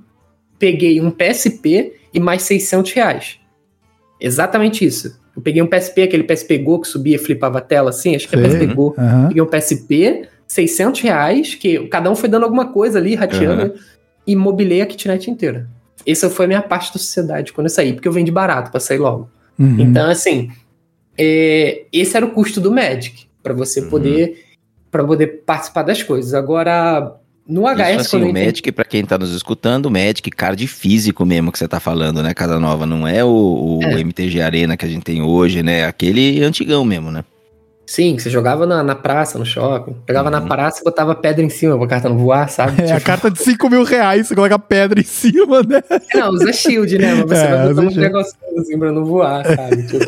peguei 0.58 1.00
um 1.00 1.10
PSP 1.10 1.94
e 2.12 2.20
mais 2.20 2.42
600 2.42 2.92
reais. 2.92 3.38
Exatamente 4.20 4.84
isso. 4.84 5.18
Eu 5.34 5.42
peguei 5.42 5.62
um 5.62 5.66
PSP, 5.66 6.02
aquele 6.02 6.24
PSP 6.24 6.58
Go 6.58 6.80
que 6.80 6.88
subia 6.88 7.16
e 7.16 7.18
flipava 7.18 7.58
a 7.58 7.62
tela 7.62 7.90
assim, 7.90 8.16
acho 8.16 8.28
que 8.28 8.36
Sei. 8.36 8.44
é 8.44 8.48
PSP 8.48 8.66
Go. 8.74 8.94
Uhum. 8.98 9.28
Peguei 9.28 9.42
um 9.42 9.46
PSP, 9.46 10.28
600 10.46 11.00
reais, 11.00 11.54
que 11.54 11.86
cada 11.86 12.10
um 12.10 12.16
foi 12.16 12.28
dando 12.28 12.44
alguma 12.44 12.66
coisa 12.66 12.98
ali, 12.98 13.14
rateando. 13.14 13.72
Uhum 13.72 13.78
e 14.26 14.36
mobilei 14.36 14.80
a 14.80 14.86
kitnet 14.86 15.30
inteira. 15.30 15.68
Essa 16.06 16.30
foi 16.30 16.44
a 16.44 16.48
minha 16.48 16.62
parte 16.62 16.92
da 16.92 16.98
sociedade 16.98 17.52
quando 17.52 17.66
eu 17.66 17.70
saí, 17.70 17.92
porque 17.92 18.08
eu 18.08 18.12
vendi 18.12 18.30
barato 18.30 18.70
para 18.70 18.80
sair 18.80 18.98
logo. 18.98 19.28
Uhum. 19.58 19.80
Então, 19.80 20.08
assim, 20.08 20.50
é, 21.18 21.84
esse 21.92 22.16
era 22.16 22.24
o 22.24 22.30
custo 22.30 22.60
do 22.60 22.70
Magic, 22.70 23.26
para 23.42 23.54
você 23.54 23.80
uhum. 23.80 23.90
poder 23.90 24.46
para 24.90 25.04
poder 25.04 25.44
participar 25.46 25.82
das 25.82 26.02
coisas. 26.02 26.34
Agora, 26.34 27.14
no 27.46 27.62
HS, 27.62 28.00
Isso, 28.00 28.16
assim, 28.16 28.30
o 28.30 28.32
Magic, 28.32 28.72
para 28.72 28.84
quem 28.84 29.04
tá 29.04 29.16
nos 29.16 29.34
escutando, 29.34 29.86
o 29.86 29.90
Magic 29.90 30.30
card 30.30 30.66
físico 30.66 31.24
mesmo 31.24 31.52
que 31.52 31.58
você 31.58 31.68
tá 31.68 31.80
falando, 31.80 32.22
né, 32.22 32.34
Casa 32.34 32.58
Nova, 32.58 32.86
não 32.86 33.06
é 33.06 33.24
o, 33.24 33.78
o 33.78 33.82
é. 33.82 34.00
MTG 34.00 34.40
Arena 34.40 34.76
que 34.76 34.84
a 34.84 34.88
gente 34.88 35.02
tem 35.02 35.22
hoje, 35.22 35.62
né, 35.62 35.84
aquele 35.86 36.42
antigão 36.42 36.84
mesmo, 36.84 37.10
né? 37.10 37.24
Sim, 37.86 38.16
você 38.16 38.30
jogava 38.30 38.68
na, 38.68 38.84
na 38.84 38.94
praça, 38.94 39.36
no 39.36 39.44
shopping. 39.44 39.96
Pegava 40.06 40.28
uhum. 40.28 40.38
na 40.38 40.42
praça 40.42 40.80
e 40.80 40.84
botava 40.84 41.12
pedra 41.12 41.42
em 41.42 41.48
cima 41.48 41.76
pra 41.76 41.88
carta 41.88 42.08
não 42.08 42.18
voar, 42.18 42.48
sabe? 42.48 42.82
É, 42.82 42.84
tipo... 42.84 42.98
a 42.98 43.00
carta 43.00 43.28
de 43.28 43.42
5 43.42 43.68
mil 43.68 43.82
reais, 43.82 44.28
você 44.28 44.34
coloca 44.36 44.56
pedra 44.60 45.00
em 45.00 45.04
cima, 45.04 45.60
né? 45.64 45.82
Não, 46.14 46.30
usa 46.30 46.52
shield, 46.52 46.96
né? 46.96 47.14
Mas 47.14 47.28
você 47.28 47.34
é, 47.46 47.50
vai 47.50 47.74
botar 47.74 47.88
um 47.88 48.00
negocinho 48.00 48.60
assim 48.60 48.78
pra 48.78 48.92
não 48.92 49.04
voar, 49.04 49.44
sabe? 49.44 49.82
Tipo, 49.88 50.06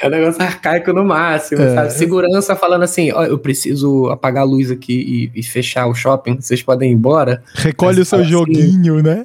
é 0.00 0.06
um 0.06 0.10
negócio 0.10 0.42
arcaico 0.42 0.92
no 0.92 1.04
máximo, 1.04 1.62
é. 1.62 1.74
sabe? 1.74 1.92
Segurança 1.92 2.54
falando 2.54 2.82
assim, 2.82 3.10
ó, 3.12 3.24
eu 3.24 3.38
preciso 3.38 4.08
apagar 4.08 4.42
a 4.42 4.46
luz 4.46 4.70
aqui 4.70 5.30
e, 5.34 5.40
e 5.40 5.42
fechar 5.42 5.86
o 5.86 5.94
shopping, 5.94 6.40
vocês 6.40 6.62
podem 6.62 6.90
ir 6.90 6.94
embora. 6.94 7.42
Recolhe 7.54 8.00
o 8.00 8.04
seu 8.04 8.20
assim, 8.20 8.30
joguinho, 8.30 9.02
né? 9.02 9.24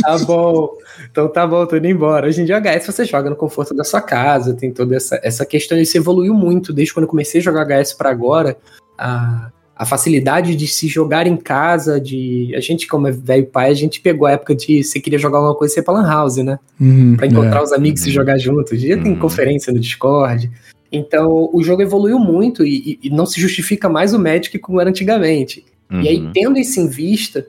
Tá 0.00 0.18
bom. 0.18 0.70
Então 1.10 1.28
tá 1.28 1.46
bom, 1.46 1.66
tô 1.66 1.76
indo 1.76 1.88
embora. 1.88 2.26
Hoje 2.26 2.40
em 2.40 2.44
dia, 2.44 2.58
HS 2.58 2.86
você 2.86 3.04
joga 3.04 3.28
no 3.28 3.36
conforto 3.36 3.74
da 3.74 3.84
sua 3.84 4.00
casa, 4.00 4.54
tem 4.54 4.72
toda 4.72 4.96
essa, 4.96 5.20
essa 5.22 5.44
questão. 5.44 5.76
Isso 5.76 5.96
evoluiu 5.96 6.32
muito 6.32 6.72
desde 6.72 6.94
quando 6.94 7.04
eu 7.04 7.10
comecei 7.10 7.40
a 7.40 7.44
jogar 7.44 7.66
HS 7.66 7.92
para 7.92 8.08
agora. 8.08 8.56
A, 8.96 9.50
a 9.74 9.86
facilidade 9.86 10.54
de 10.54 10.66
se 10.66 10.86
jogar 10.86 11.26
em 11.26 11.36
casa, 11.36 12.00
de. 12.00 12.52
A 12.54 12.60
gente, 12.60 12.86
como 12.86 13.08
é 13.08 13.10
velho 13.10 13.46
pai, 13.46 13.70
a 13.70 13.74
gente 13.74 14.00
pegou 14.00 14.26
a 14.26 14.32
época 14.32 14.54
de 14.54 14.84
você 14.84 15.00
queria 15.00 15.18
jogar 15.18 15.38
alguma 15.38 15.54
coisa, 15.54 15.74
você 15.74 15.80
ia 15.80 15.84
pra 15.84 15.94
Lan 15.94 16.06
House, 16.06 16.36
né? 16.36 16.58
Uhum, 16.80 17.16
pra 17.16 17.26
encontrar 17.26 17.60
é. 17.60 17.62
os 17.62 17.72
amigos 17.72 18.02
uhum. 18.02 18.08
e 18.08 18.12
jogar 18.12 18.38
juntos. 18.38 18.82
Uhum. 18.82 19.02
tem 19.02 19.16
conferência 19.16 19.72
no 19.72 19.80
Discord. 19.80 20.50
Então, 20.90 21.48
o 21.52 21.62
jogo 21.62 21.80
evoluiu 21.80 22.18
muito 22.18 22.66
e, 22.66 22.98
e, 23.02 23.08
não 23.08 23.24
se 23.24 23.40
justifica 23.40 23.88
mais 23.88 24.12
o 24.12 24.18
Magic 24.18 24.58
como 24.58 24.78
era 24.78 24.90
antigamente. 24.90 25.64
E 25.90 26.08
aí, 26.08 26.18
uhum. 26.20 26.32
tendo 26.32 26.58
isso 26.58 26.80
em 26.80 26.88
vista, 26.88 27.46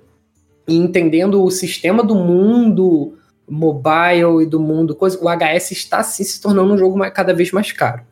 e 0.68 0.76
entendendo 0.76 1.44
o 1.44 1.52
sistema 1.52 2.04
do 2.04 2.16
mundo 2.16 3.18
mobile 3.48 4.42
e 4.42 4.46
do 4.46 4.60
mundo, 4.60 4.96
coisa, 4.96 5.18
o 5.22 5.30
HS 5.30 5.72
está 5.72 6.02
sim 6.04 6.24
se 6.24 6.42
tornando 6.42 6.74
um 6.74 6.78
jogo 6.78 6.98
mais, 6.98 7.14
cada 7.14 7.34
vez 7.34 7.52
mais 7.52 7.72
caro. 7.72 8.04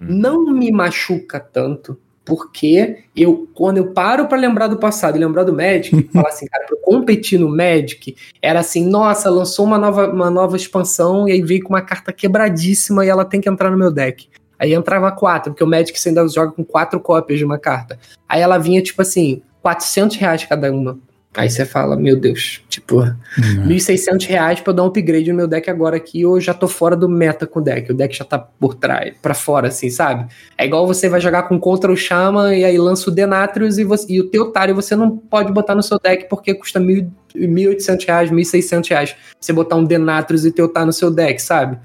Hum. 0.00 0.06
Não 0.08 0.52
me 0.52 0.70
machuca 0.70 1.40
tanto, 1.40 1.98
porque 2.24 3.04
eu, 3.16 3.48
quando 3.54 3.78
eu 3.78 3.92
paro 3.92 4.26
para 4.26 4.38
lembrar 4.38 4.68
do 4.68 4.78
passado 4.78 5.16
e 5.16 5.20
lembrar 5.20 5.44
do 5.44 5.52
Magic, 5.52 6.08
falar 6.12 6.28
assim, 6.28 6.46
cara, 6.46 6.66
pra 6.66 6.76
eu 6.76 6.80
competir 6.80 7.38
no 7.38 7.48
Magic, 7.48 8.16
era 8.40 8.60
assim, 8.60 8.86
nossa, 8.86 9.30
lançou 9.30 9.66
uma 9.66 9.78
nova, 9.78 10.08
uma 10.08 10.30
nova 10.30 10.56
expansão 10.56 11.28
e 11.28 11.32
aí 11.32 11.42
veio 11.42 11.62
com 11.62 11.70
uma 11.70 11.82
carta 11.82 12.12
quebradíssima 12.12 13.04
e 13.04 13.08
ela 13.08 13.24
tem 13.24 13.40
que 13.40 13.48
entrar 13.48 13.70
no 13.70 13.76
meu 13.76 13.90
deck. 13.90 14.28
Aí 14.58 14.74
entrava 14.74 15.10
quatro, 15.10 15.52
porque 15.52 15.64
o 15.64 15.66
Magic 15.66 15.98
você 15.98 16.10
ainda 16.10 16.28
joga 16.28 16.52
com 16.52 16.62
quatro 16.62 17.00
cópias 17.00 17.38
de 17.38 17.44
uma 17.44 17.58
carta. 17.58 17.98
Aí 18.28 18.42
ela 18.42 18.58
vinha, 18.58 18.82
tipo 18.82 19.00
assim, 19.00 19.42
400 19.62 20.16
reais 20.16 20.44
cada 20.44 20.70
uma. 20.70 20.98
Aí 21.32 21.48
você 21.48 21.64
fala, 21.64 21.94
meu 21.94 22.16
Deus, 22.16 22.60
tipo, 22.68 22.96
uhum. 22.96 23.68
1.600 23.68 24.26
reais 24.26 24.60
pra 24.60 24.72
eu 24.72 24.74
dar 24.74 24.82
um 24.82 24.86
upgrade 24.86 25.30
no 25.30 25.36
meu 25.36 25.46
deck 25.46 25.70
agora 25.70 25.96
aqui, 25.96 26.26
ou 26.26 26.36
eu 26.36 26.40
já 26.40 26.52
tô 26.52 26.66
fora 26.66 26.96
do 26.96 27.08
meta 27.08 27.46
com 27.46 27.60
o 27.60 27.62
deck, 27.62 27.92
o 27.92 27.94
deck 27.94 28.16
já 28.16 28.24
tá 28.24 28.36
por 28.36 28.74
trás, 28.74 29.14
pra 29.22 29.32
fora, 29.32 29.68
assim, 29.68 29.90
sabe? 29.90 30.28
É 30.58 30.66
igual 30.66 30.88
você 30.88 31.08
vai 31.08 31.20
jogar 31.20 31.44
com 31.44 31.58
contra 31.60 31.92
o 31.92 31.96
Shaman 31.96 32.56
e 32.56 32.64
aí 32.64 32.76
lança 32.76 33.08
o 33.08 33.14
Denatrius 33.14 33.78
e, 33.78 33.84
você, 33.84 34.12
e 34.12 34.20
o 34.20 34.28
Teotário 34.28 34.74
você 34.74 34.96
não 34.96 35.16
pode 35.16 35.52
botar 35.52 35.76
no 35.76 35.84
seu 35.84 36.00
deck 36.00 36.28
porque 36.28 36.52
custa 36.52 36.80
1.800 36.80 38.06
reais, 38.06 38.30
1.600 38.32 38.88
reais 38.88 39.16
você 39.40 39.52
botar 39.52 39.76
um 39.76 39.84
Denatrius 39.84 40.44
e 40.44 40.50
Teotar 40.50 40.84
no 40.84 40.92
seu 40.92 41.12
deck, 41.12 41.40
sabe? 41.40 41.78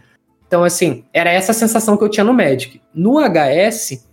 Então, 0.48 0.64
assim, 0.64 1.04
era 1.14 1.32
essa 1.32 1.54
sensação 1.54 1.96
que 1.98 2.04
eu 2.04 2.10
tinha 2.10 2.24
no 2.24 2.34
Magic. 2.34 2.82
No 2.94 3.20
HS, 3.20 4.08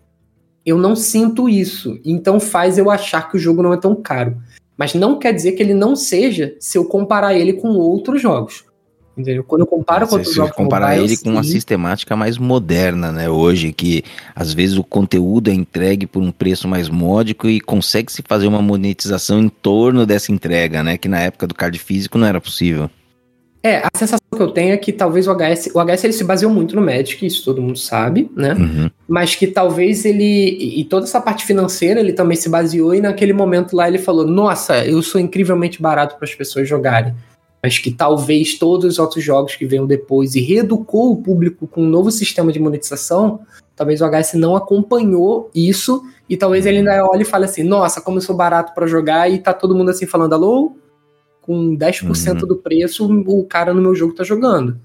eu 0.65 0.77
não 0.77 0.95
sinto 0.95 1.49
isso, 1.49 1.99
então 2.05 2.39
faz 2.39 2.77
eu 2.77 2.91
achar 2.91 3.31
que 3.31 3.37
o 3.37 3.41
jogo 3.41 3.63
não 3.63 3.73
é 3.73 3.77
tão 3.77 3.95
caro. 3.95 4.37
Mas 4.83 4.95
não 4.95 5.17
quer 5.17 5.33
dizer 5.33 5.53
que 5.53 5.63
ele 5.63 5.75
não 5.75 5.95
seja 5.95 6.57
se 6.59 6.77
eu 6.77 6.85
comparar 6.85 7.35
ele 7.35 7.53
com 7.53 7.69
outros 7.69 8.21
jogos. 8.21 8.65
Entendeu? 9.17 9.45
Quando 9.45 9.61
eu 9.61 9.67
comparo 9.69 10.09
com 10.09 10.17
outros 10.17 10.35
jogos. 10.35 10.57
comparar 10.57 10.99
ele 10.99 11.17
com 11.17 11.31
uma 11.31 11.45
sistemática 11.45 12.17
mais 12.17 12.37
moderna, 12.37 13.13
né? 13.13 13.31
Hoje, 13.31 13.73
que 13.73 14.03
às 14.35 14.53
vezes 14.53 14.77
o 14.77 14.83
conteúdo 14.83 15.51
é 15.51 15.55
entregue 15.55 16.05
por 16.05 16.21
um 16.21 16.33
preço 16.33 16.67
mais 16.67 16.89
módico 16.89 17.49
e 17.49 17.61
consegue 17.61 18.11
se 18.11 18.25
fazer 18.27 18.49
uma 18.49 18.61
monetização 18.61 19.39
em 19.39 19.49
torno 19.49 20.05
dessa 20.05 20.33
entrega, 20.33 20.83
né? 20.83 20.99
Que 20.99 21.07
na 21.07 21.21
época 21.21 21.47
do 21.47 21.55
card 21.55 21.79
físico 21.79 22.19
não 22.19 22.27
era 22.27 22.41
possível. 22.41 22.91
É, 23.63 23.77
a 23.77 23.91
sensação 23.95 24.27
que 24.35 24.43
eu 24.43 24.51
tenho 24.51 24.73
é 24.73 24.77
que 24.77 24.93
talvez 24.93 25.29
o 25.29 25.33
HS, 25.33 25.71
o 25.73 25.81
HS 25.81 26.05
ele 26.05 26.13
se 26.13 26.25
baseou 26.25 26.53
muito 26.53 26.75
no 26.75 26.83
Magic, 26.83 27.25
isso 27.25 27.45
todo 27.45 27.63
mundo 27.63 27.79
sabe, 27.79 28.29
né? 28.35 28.55
Uhum. 28.55 28.91
Mas 29.07 29.37
que 29.37 29.47
talvez 29.47 30.05
ele, 30.05 30.81
e 30.81 30.85
toda 30.85 31.07
essa 31.07 31.21
parte 31.21 31.45
financeira, 31.45 32.01
ele 32.01 32.13
também 32.13 32.37
se 32.37 32.49
baseou 32.49 32.93
e 32.93 33.01
naquele 33.01 33.33
momento 33.33 33.77
lá 33.77 33.87
ele 33.87 33.99
falou: 33.99 34.27
"Nossa, 34.27 34.85
eu 34.85 35.01
sou 35.01 35.21
incrivelmente 35.21 35.81
barato 35.81 36.17
para 36.17 36.25
as 36.25 36.35
pessoas 36.35 36.69
jogarem". 36.69 37.15
Mas 37.63 37.79
que 37.79 37.93
talvez 37.93 38.59
todos 38.59 38.95
os 38.95 38.99
outros 38.99 39.23
jogos 39.23 39.55
que 39.55 39.65
venham 39.65 39.87
depois 39.87 40.35
e 40.35 40.41
reeducou 40.41 41.13
o 41.13 41.23
público 41.23 41.69
com 41.69 41.85
um 41.85 41.89
novo 41.89 42.11
sistema 42.11 42.51
de 42.51 42.59
monetização, 42.59 43.41
talvez 43.77 44.01
o 44.01 44.05
HS 44.05 44.35
não 44.35 44.57
acompanhou 44.57 45.49
isso 45.55 46.03
e 46.29 46.37
talvez 46.37 46.67
ele 46.67 46.79
ainda 46.79 47.07
olhe 47.07 47.23
e 47.23 47.25
fale 47.25 47.45
assim: 47.45 47.63
"Nossa, 47.63 48.01
como 48.01 48.19
eu 48.19 48.23
sou 48.23 48.35
barato 48.35 48.75
para 48.75 48.89
jogar" 48.89 49.31
e 49.31 49.39
tá 49.39 49.53
todo 49.55 49.73
mundo 49.73 49.93
assim 49.93 50.07
falando: 50.07 50.33
"Alô, 50.33 50.73
com 51.43 51.77
10% 51.77 52.43
uhum. 52.43 52.49
do 52.49 52.57
preço, 52.57 53.07
o 53.27 53.45
cara 53.45 53.75
no 53.75 53.83
meu 53.83 53.95
jogo 53.95 54.15
tá 54.15 54.25
jogando. 54.25 54.79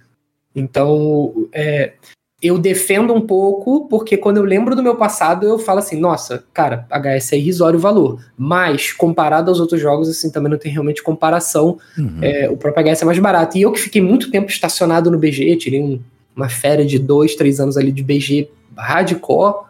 Então, 0.53 1.47
é, 1.53 1.93
eu 2.41 2.57
defendo 2.57 3.13
um 3.13 3.21
pouco, 3.21 3.87
porque 3.87 4.17
quando 4.17 4.37
eu 4.37 4.43
lembro 4.43 4.75
do 4.75 4.83
meu 4.83 4.95
passado, 4.95 5.47
eu 5.47 5.57
falo 5.57 5.79
assim, 5.79 5.99
nossa, 5.99 6.43
cara, 6.53 6.85
HS 6.91 7.33
é 7.33 7.37
irrisório 7.37 7.77
o 7.77 7.81
valor. 7.81 8.19
Mas, 8.37 8.91
comparado 8.91 9.49
aos 9.49 9.59
outros 9.59 9.79
jogos, 9.79 10.09
assim, 10.09 10.31
também 10.31 10.51
não 10.51 10.57
tem 10.57 10.71
realmente 10.71 11.01
comparação. 11.01 11.79
Uhum. 11.97 12.19
É, 12.21 12.49
o 12.49 12.57
próprio 12.57 12.93
HS 12.93 13.03
é 13.03 13.05
mais 13.05 13.19
barato. 13.19 13.57
E 13.57 13.61
eu 13.61 13.71
que 13.71 13.79
fiquei 13.79 14.01
muito 14.01 14.29
tempo 14.29 14.49
estacionado 14.49 15.09
no 15.09 15.17
BG, 15.17 15.55
tirei 15.57 15.81
um, 15.81 15.99
uma 16.35 16.49
férias 16.49 16.89
de 16.89 16.99
dois, 16.99 17.35
três 17.35 17.59
anos 17.59 17.77
ali 17.77 17.91
de 17.91 18.03
BG 18.03 18.49
hardcore, 18.77 19.66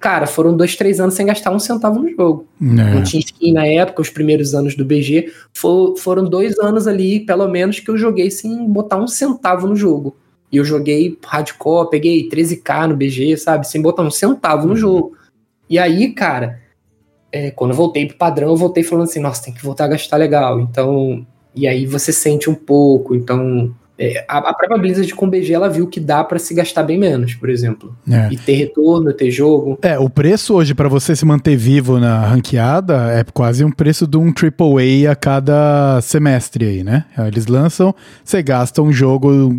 cara, 0.00 0.26
foram 0.26 0.56
dois, 0.56 0.74
três 0.74 0.98
anos 0.98 1.14
sem 1.14 1.26
gastar 1.26 1.52
um 1.52 1.58
centavo 1.58 2.00
no 2.00 2.08
jogo. 2.08 2.46
É. 2.60 2.64
Não 2.64 3.02
tinha 3.02 3.20
skin 3.20 3.52
na 3.52 3.66
época, 3.66 4.00
os 4.00 4.08
primeiros 4.08 4.54
anos 4.54 4.74
do 4.74 4.84
BG. 4.84 5.30
For, 5.52 5.96
foram 5.98 6.24
dois 6.24 6.58
anos 6.58 6.88
ali, 6.88 7.20
pelo 7.20 7.46
menos, 7.46 7.78
que 7.78 7.90
eu 7.90 7.98
joguei 7.98 8.30
sem 8.30 8.66
botar 8.66 8.96
um 8.96 9.06
centavo 9.06 9.66
no 9.66 9.76
jogo. 9.76 10.16
E 10.50 10.56
eu 10.56 10.64
joguei 10.64 11.16
hardcore, 11.24 11.90
peguei 11.90 12.28
13k 12.28 12.88
no 12.88 12.96
BG, 12.96 13.36
sabe? 13.36 13.68
Sem 13.68 13.80
botar 13.80 14.02
um 14.02 14.10
centavo 14.10 14.66
no 14.66 14.72
uhum. 14.72 14.76
jogo. 14.76 15.16
E 15.68 15.78
aí, 15.78 16.12
cara, 16.12 16.58
é, 17.30 17.50
quando 17.50 17.72
eu 17.72 17.76
voltei 17.76 18.06
pro 18.06 18.16
padrão, 18.16 18.48
eu 18.48 18.56
voltei 18.56 18.82
falando 18.82 19.04
assim, 19.04 19.20
nossa, 19.20 19.44
tem 19.44 19.54
que 19.54 19.62
voltar 19.62 19.84
a 19.84 19.88
gastar 19.88 20.16
legal. 20.16 20.58
Então, 20.60 21.24
e 21.54 21.68
aí 21.68 21.84
você 21.84 22.10
sente 22.12 22.48
um 22.48 22.54
pouco. 22.54 23.14
Então, 23.14 23.72
é, 24.00 24.24
a, 24.26 24.38
a 24.38 24.54
própria 24.54 24.78
Blizzard 24.78 25.14
com 25.14 25.28
BG 25.28 25.52
ela 25.52 25.68
viu 25.68 25.86
que 25.86 26.00
dá 26.00 26.24
para 26.24 26.38
se 26.38 26.54
gastar 26.54 26.84
bem 26.84 26.98
menos, 26.98 27.34
por 27.34 27.50
exemplo. 27.50 27.94
É. 28.10 28.32
E 28.32 28.36
ter 28.38 28.54
retorno, 28.54 29.12
ter 29.12 29.30
jogo. 29.30 29.78
É, 29.82 29.98
o 29.98 30.08
preço 30.08 30.54
hoje 30.54 30.74
para 30.74 30.88
você 30.88 31.14
se 31.14 31.26
manter 31.26 31.54
vivo 31.54 32.00
na 32.00 32.24
ranqueada 32.24 33.12
é 33.12 33.22
quase 33.24 33.62
um 33.62 33.70
preço 33.70 34.06
de 34.06 34.16
um 34.16 34.28
AAA 34.28 35.12
a 35.12 35.14
cada 35.14 36.00
semestre 36.00 36.64
aí, 36.64 36.82
né? 36.82 37.04
Eles 37.26 37.46
lançam, 37.46 37.94
você 38.24 38.42
gasta 38.42 38.80
um 38.80 38.90
jogo 38.90 39.54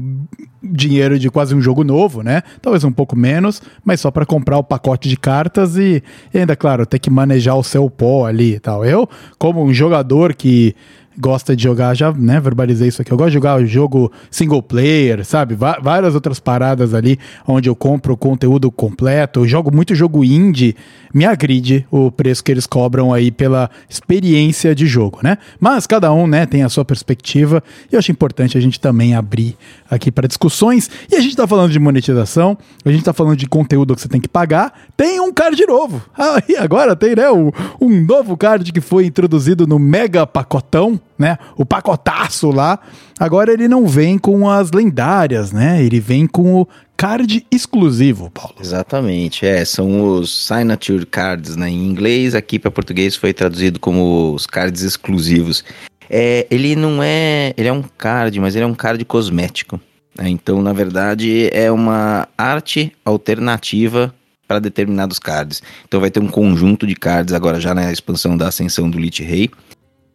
dinheiro 0.64 1.20
de 1.20 1.30
quase 1.30 1.54
um 1.54 1.62
jogo 1.62 1.84
novo, 1.84 2.24
né? 2.24 2.42
Talvez 2.62 2.84
um 2.84 2.92
pouco 2.92 3.16
menos, 3.16 3.62
mas 3.86 4.02
só 4.02 4.10
para 4.10 4.26
comprar 4.26 4.58
o 4.58 4.64
pacote 4.64 5.08
de 5.08 5.18
cartas 5.18 5.78
e, 5.78 6.04
e 6.34 6.40
ainda, 6.40 6.56
claro, 6.56 6.86
ter 6.86 6.98
que 6.98 7.10
manejar 7.12 7.56
o 7.56 7.64
seu 7.64 7.90
pó 7.90 8.26
ali 8.26 8.56
e 8.56 8.60
tal. 8.60 8.84
Eu, 8.84 9.08
como 9.38 9.64
um 9.64 9.74
jogador 9.74 10.34
que 10.34 10.76
gosta 11.20 11.56
de 11.56 11.64
jogar, 11.64 11.94
já 11.94 12.12
né, 12.12 12.40
verbalizei 12.40 12.88
isso 12.88 13.02
aqui. 13.02 13.12
Eu 13.12 13.18
gosto 13.18 13.30
de 13.30 13.34
jogar 13.36 13.60
o 13.60 13.66
jogo 13.66 14.12
single 14.30 14.62
player, 14.62 15.26
sabe? 15.26 15.56
várias 15.56 16.16
outras 16.16 16.40
paradas 16.40 16.94
ali 16.94 17.20
onde 17.48 17.70
eu 17.70 17.76
compro 17.76 18.16
conteúdo 18.16 18.72
completo. 18.72 19.42
Eu 19.42 19.48
jogo 19.48 19.74
muito 19.74 19.94
jogo 19.94 20.24
indie. 20.24 20.76
Me 21.14 21.26
agride 21.26 21.86
o 21.92 22.10
preço 22.10 22.44
que 22.44 22.52
eles 22.52 22.66
cobram 22.66 23.14
aí 23.14 23.32
pela 23.32 23.70
experiência 23.90 24.74
de 24.74 24.88
jogo, 24.88 25.20
né? 25.22 25.38
Mas 25.60 25.86
cada 25.86 26.12
um, 26.14 26.26
né, 26.26 26.46
tem 26.46 26.64
a 26.64 26.70
sua 26.70 26.86
perspectiva 26.86 27.62
e 27.92 27.96
eu 27.96 28.00
acho 28.00 28.12
importante 28.12 28.58
a 28.58 28.62
gente 28.62 28.80
também 28.80 29.14
abrir 29.14 29.58
aqui 29.90 30.10
para 30.12 30.28
discussões. 30.28 30.90
E 31.12 31.16
a 31.16 31.20
gente 31.20 31.36
tá 31.36 31.46
falando 31.46 31.72
de 31.72 31.80
monetização, 31.80 32.58
a 32.86 32.92
gente 32.92 33.04
tá 33.04 33.12
falando 33.12 33.36
de 33.36 33.48
conteúdo 33.48 33.94
que 33.94 34.02
você 34.02 34.08
tem 34.08 34.22
que 34.22 34.30
pagar. 34.30 34.74
Tem 34.96 35.20
um 35.20 35.34
card 35.34 35.66
novo. 35.66 36.02
E 36.48 36.56
agora 36.56 36.96
tem, 36.96 37.16
né, 37.16 37.30
um 37.32 38.06
novo 38.06 38.36
card 38.36 38.72
que 38.72 38.82
foi 38.82 39.06
introduzido 39.06 39.68
no 39.68 39.78
mega 39.78 40.26
pacotão 40.26 41.00
né? 41.22 41.38
O 41.56 41.64
pacotaço 41.64 42.50
lá. 42.50 42.80
Agora 43.20 43.54
ele 43.54 43.68
não 43.68 43.88
vem 43.88 44.18
com 44.18 44.50
as 44.50 44.72
lendárias, 44.72 45.52
né? 45.52 45.82
Ele 45.82 46.00
vem 46.00 46.26
com 46.26 46.62
o 46.62 46.68
card 46.98 47.46
exclusivo, 47.52 48.30
Paulo. 48.32 48.56
Exatamente, 48.60 49.46
é, 49.46 49.64
são 49.64 50.16
os 50.16 50.48
signature 50.48 51.06
cards, 51.06 51.56
né? 51.56 51.70
Em 51.70 51.88
inglês, 51.88 52.34
aqui 52.34 52.58
para 52.58 52.72
português 52.72 53.16
foi 53.16 53.34
traduzido 53.34 53.80
como 53.80 54.34
os 54.34 54.48
cards 54.48 54.82
exclusivos. 54.82 55.64
É, 56.10 56.46
ele 56.50 56.76
não 56.76 57.02
é, 57.02 57.54
ele 57.56 57.70
é 57.70 57.74
um 57.74 57.84
card, 57.98 58.38
mas 58.40 58.56
ele 58.56 58.66
é 58.66 58.68
um 58.68 58.74
card 58.74 59.06
cosmético. 59.06 59.80
Né? 60.18 60.28
Então, 60.28 60.62
na 60.62 60.74
verdade, 60.74 61.50
é 61.54 61.72
uma 61.72 62.28
arte 62.38 62.92
alternativa 63.06 64.14
para 64.48 64.60
determinados 64.60 65.18
cards. 65.18 65.62
Então 65.88 66.02
vai 66.02 66.12
ter 66.12 66.20
um 66.20 66.28
conjunto 66.28 66.86
de 66.86 66.94
cards 66.94 67.34
agora 67.34 67.58
já 67.60 67.74
na 67.74 67.90
expansão 67.90 68.36
da 68.36 68.50
ascensão 68.50 68.90
do 68.90 69.00
Lich 69.00 69.24
Rei 69.24 69.50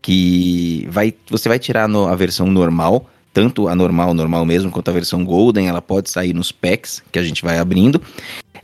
que 0.07 0.87
vai, 0.89 1.13
você 1.29 1.49
vai 1.49 1.59
tirar 1.59 1.89
no, 1.89 2.07
a 2.07 2.15
versão 2.15 2.47
normal, 2.47 3.11
tanto 3.35 3.67
a 3.67 3.75
normal, 3.75 4.15
normal 4.15 4.47
mesmo, 4.47 4.71
quanto 4.71 4.89
a 4.89 4.93
versão 4.93 5.25
Golden, 5.25 5.67
ela 5.67 5.83
pode 5.83 6.11
sair 6.11 6.33
nos 6.33 6.53
packs 6.53 7.03
que 7.11 7.19
a 7.19 7.25
gente 7.25 7.43
vai 7.43 7.59
abrindo. 7.59 8.01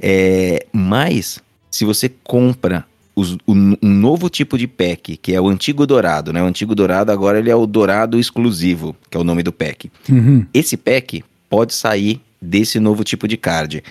É, 0.01 0.65
mas, 0.73 1.41
se 1.69 1.85
você 1.85 2.09
compra 2.09 2.87
os, 3.17 3.37
um 3.45 3.77
novo 3.83 4.31
tipo 4.31 4.57
de 4.57 4.69
pack, 4.69 5.17
que 5.17 5.35
é 5.35 5.41
o 5.41 5.49
antigo 5.49 5.85
dourado, 5.85 6.33
né? 6.33 6.41
O 6.41 6.47
antigo 6.47 6.77
dourado 6.77 7.11
agora 7.11 7.41
ele 7.41 7.51
é 7.51 7.57
o 7.57 7.67
dourado 7.67 8.21
exclusivo, 8.21 8.95
que 9.11 9.17
é 9.17 9.21
o 9.21 9.25
nome 9.25 9.43
do 9.43 9.53
pack. 9.53 9.91
Uhum. 10.09 10.47
Esse 10.55 10.77
pack 10.77 11.25
pode 11.51 11.75
sair 11.75 12.21
desse 12.41 12.79
novo 12.79 13.03
tipo 13.03 13.27
de 13.27 13.37
card, 13.37 13.83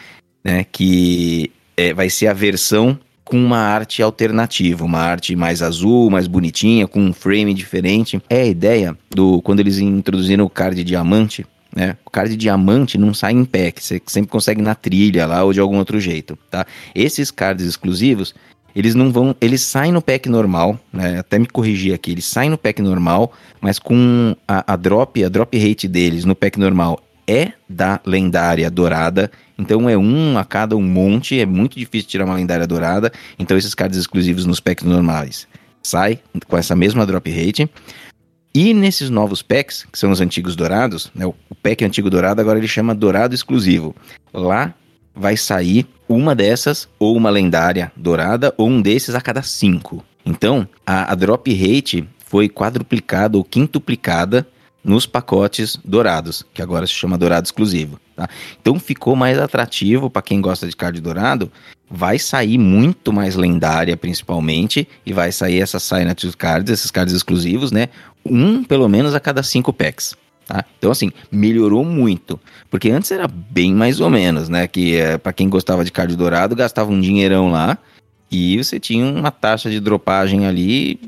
né? 0.41 0.66
Que 0.72 1.52
é, 1.76 1.93
vai 1.93 2.10
ser 2.10 2.28
a 2.28 2.34
versão 2.34 2.97
com 3.32 3.38
uma 3.38 3.59
arte 3.59 4.03
alternativa, 4.03 4.84
uma 4.84 4.99
arte 4.99 5.38
mais 5.38 5.61
azul, 5.61 6.09
mais 6.09 6.27
bonitinha, 6.27 6.86
com 6.86 6.99
um 6.99 7.13
frame 7.13 7.53
diferente. 7.53 8.21
É 8.29 8.41
a 8.41 8.45
ideia 8.45 8.97
do 9.09 9.41
quando 9.41 9.61
eles 9.61 9.79
introduziram 9.79 10.43
o 10.43 10.49
card 10.49 10.84
diamante, 10.84 11.45
né? 11.73 11.95
O 12.05 12.09
card 12.09 12.36
diamante 12.36 12.97
não 12.97 13.13
sai 13.13 13.32
em 13.32 13.45
pack, 13.45 13.82
você 13.82 14.01
sempre 14.05 14.29
consegue 14.29 14.61
na 14.61 14.75
trilha 14.75 15.25
lá 15.25 15.45
ou 15.45 15.53
de 15.53 15.61
algum 15.61 15.77
outro 15.77 15.97
jeito, 15.97 16.38
tá? 16.49 16.65
Esses 16.93 17.32
cards 17.32 17.65
exclusivos, 17.65 18.36
eles 18.75 18.95
não 18.95 19.13
vão, 19.13 19.34
eles 19.39 19.61
saem 19.61 19.93
no 19.93 20.01
pack 20.01 20.27
normal, 20.27 20.77
né? 20.91 21.19
Até 21.19 21.39
me 21.39 21.45
corrigir 21.45 21.93
aqui, 21.93 22.11
eles 22.11 22.25
saem 22.25 22.49
no 22.49 22.57
pack 22.57 22.82
normal, 22.82 23.32
mas 23.61 23.79
com 23.79 24.36
a, 24.45 24.73
a 24.73 24.75
drop, 24.75 25.23
a 25.23 25.29
drop 25.29 25.57
rate 25.57 25.88
deles 25.88 26.25
no 26.25 26.36
pack 26.36 26.59
normal 26.59 26.99
é 27.32 27.53
da 27.69 27.99
lendária 28.05 28.69
dourada 28.69 29.32
então 29.61 29.88
é 29.88 29.95
um 29.95 30.39
a 30.39 30.43
cada 30.43 30.75
um 30.75 30.82
monte, 30.82 31.39
é 31.39 31.45
muito 31.45 31.77
difícil 31.77 32.09
tirar 32.09 32.25
uma 32.25 32.34
lendária 32.34 32.65
dourada. 32.65 33.11
Então 33.38 33.55
esses 33.55 33.75
cards 33.75 33.95
exclusivos 33.95 34.43
nos 34.43 34.59
packs 34.59 34.84
normais 34.84 35.47
sai 35.84 36.19
com 36.47 36.57
essa 36.57 36.75
mesma 36.75 37.05
drop 37.05 37.29
rate. 37.29 37.69
E 38.53 38.73
nesses 38.73 39.11
novos 39.11 39.43
packs, 39.43 39.86
que 39.89 39.99
são 39.99 40.11
os 40.11 40.19
antigos 40.19 40.55
dourados, 40.55 41.11
né, 41.13 41.25
o 41.27 41.36
pack 41.61 41.86
antigo 41.86 42.09
dourado 42.09 42.41
agora 42.41 42.57
ele 42.57 42.67
chama 42.67 42.95
dourado 42.95 43.36
exclusivo. 43.36 43.95
Lá 44.34 44.73
vai 45.15 45.38
sair 45.38 45.86
uma 46.09 46.34
dessas, 46.34 46.89
ou 46.97 47.15
uma 47.15 47.29
lendária 47.29 47.91
dourada, 47.95 48.53
ou 48.57 48.67
um 48.67 48.82
desses 48.82 49.13
a 49.13 49.21
cada 49.21 49.43
cinco. 49.43 50.03
Então 50.25 50.67
a, 50.86 51.11
a 51.11 51.15
drop 51.15 51.53
rate 51.53 52.03
foi 52.25 52.49
quadruplicada 52.49 53.38
ou 53.38 53.43
quintuplicada 53.43 54.47
nos 54.84 55.05
pacotes 55.05 55.77
dourados, 55.84 56.43
que 56.53 56.61
agora 56.61 56.88
se 56.88 56.93
chama 56.93 57.17
dourado 57.17 57.45
exclusivo. 57.45 57.99
Tá? 58.15 58.27
Então 58.59 58.79
ficou 58.79 59.15
mais 59.15 59.38
atrativo 59.39 60.09
para 60.09 60.21
quem 60.21 60.41
gosta 60.41 60.67
de 60.67 60.75
card 60.75 60.99
dourado. 60.99 61.51
Vai 61.89 62.17
sair 62.17 62.57
muito 62.57 63.11
mais 63.11 63.36
lendária, 63.36 63.97
principalmente, 63.97 64.88
e 65.05 65.11
vai 65.11 65.32
sair 65.32 65.61
essas 65.61 65.84
signature 65.84 66.36
cards, 66.36 66.71
esses 66.71 66.89
cards 66.89 67.13
exclusivos, 67.13 67.71
né? 67.71 67.89
Um 68.25 68.63
pelo 68.63 68.88
menos 68.88 69.13
a 69.13 69.19
cada 69.19 69.43
cinco 69.43 69.73
packs. 69.73 70.15
Tá? 70.47 70.63
Então, 70.77 70.91
assim, 70.91 71.11
melhorou 71.32 71.84
muito. 71.84 72.39
Porque 72.69 72.89
antes 72.89 73.11
era 73.11 73.27
bem 73.27 73.73
mais 73.73 73.99
ou 73.99 74.09
menos, 74.09 74.47
né? 74.49 74.67
Que 74.67 74.95
é, 74.95 75.17
para 75.17 75.34
quem 75.34 75.49
gostava 75.49 75.84
de 75.84 75.91
card 75.91 76.15
dourado, 76.15 76.55
gastava 76.55 76.91
um 76.91 76.99
dinheirão 76.99 77.51
lá 77.51 77.77
e 78.32 78.57
você 78.57 78.79
tinha 78.79 79.05
uma 79.05 79.29
taxa 79.29 79.69
de 79.69 79.79
dropagem 79.79 80.45
ali 80.45 80.99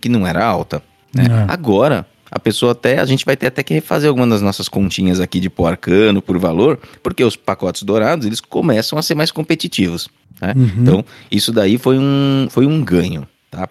que 0.00 0.08
não 0.08 0.26
era 0.26 0.44
alta. 0.44 0.82
Né? 1.14 1.24
É. 1.24 1.52
Agora, 1.52 2.06
a 2.30 2.38
pessoa 2.38 2.72
até, 2.72 2.98
a 2.98 3.04
gente 3.04 3.24
vai 3.24 3.36
ter 3.36 3.48
até 3.48 3.62
que 3.62 3.74
refazer 3.74 4.08
algumas 4.08 4.28
das 4.28 4.42
nossas 4.42 4.68
continhas 4.68 5.20
aqui 5.20 5.40
de 5.40 5.50
pó 5.50 5.66
arcano 5.66 6.22
por 6.22 6.38
valor, 6.38 6.78
porque 7.02 7.24
os 7.24 7.34
pacotes 7.36 7.82
dourados, 7.82 8.26
eles 8.26 8.40
começam 8.40 8.98
a 8.98 9.02
ser 9.02 9.14
mais 9.14 9.30
competitivos, 9.30 10.08
né? 10.40 10.54
Uhum. 10.56 10.72
Então, 10.78 11.04
isso 11.30 11.52
daí 11.52 11.76
foi 11.76 11.98
um, 11.98 12.46
foi 12.50 12.66
um 12.66 12.84
ganho, 12.84 13.26
tá? 13.50 13.68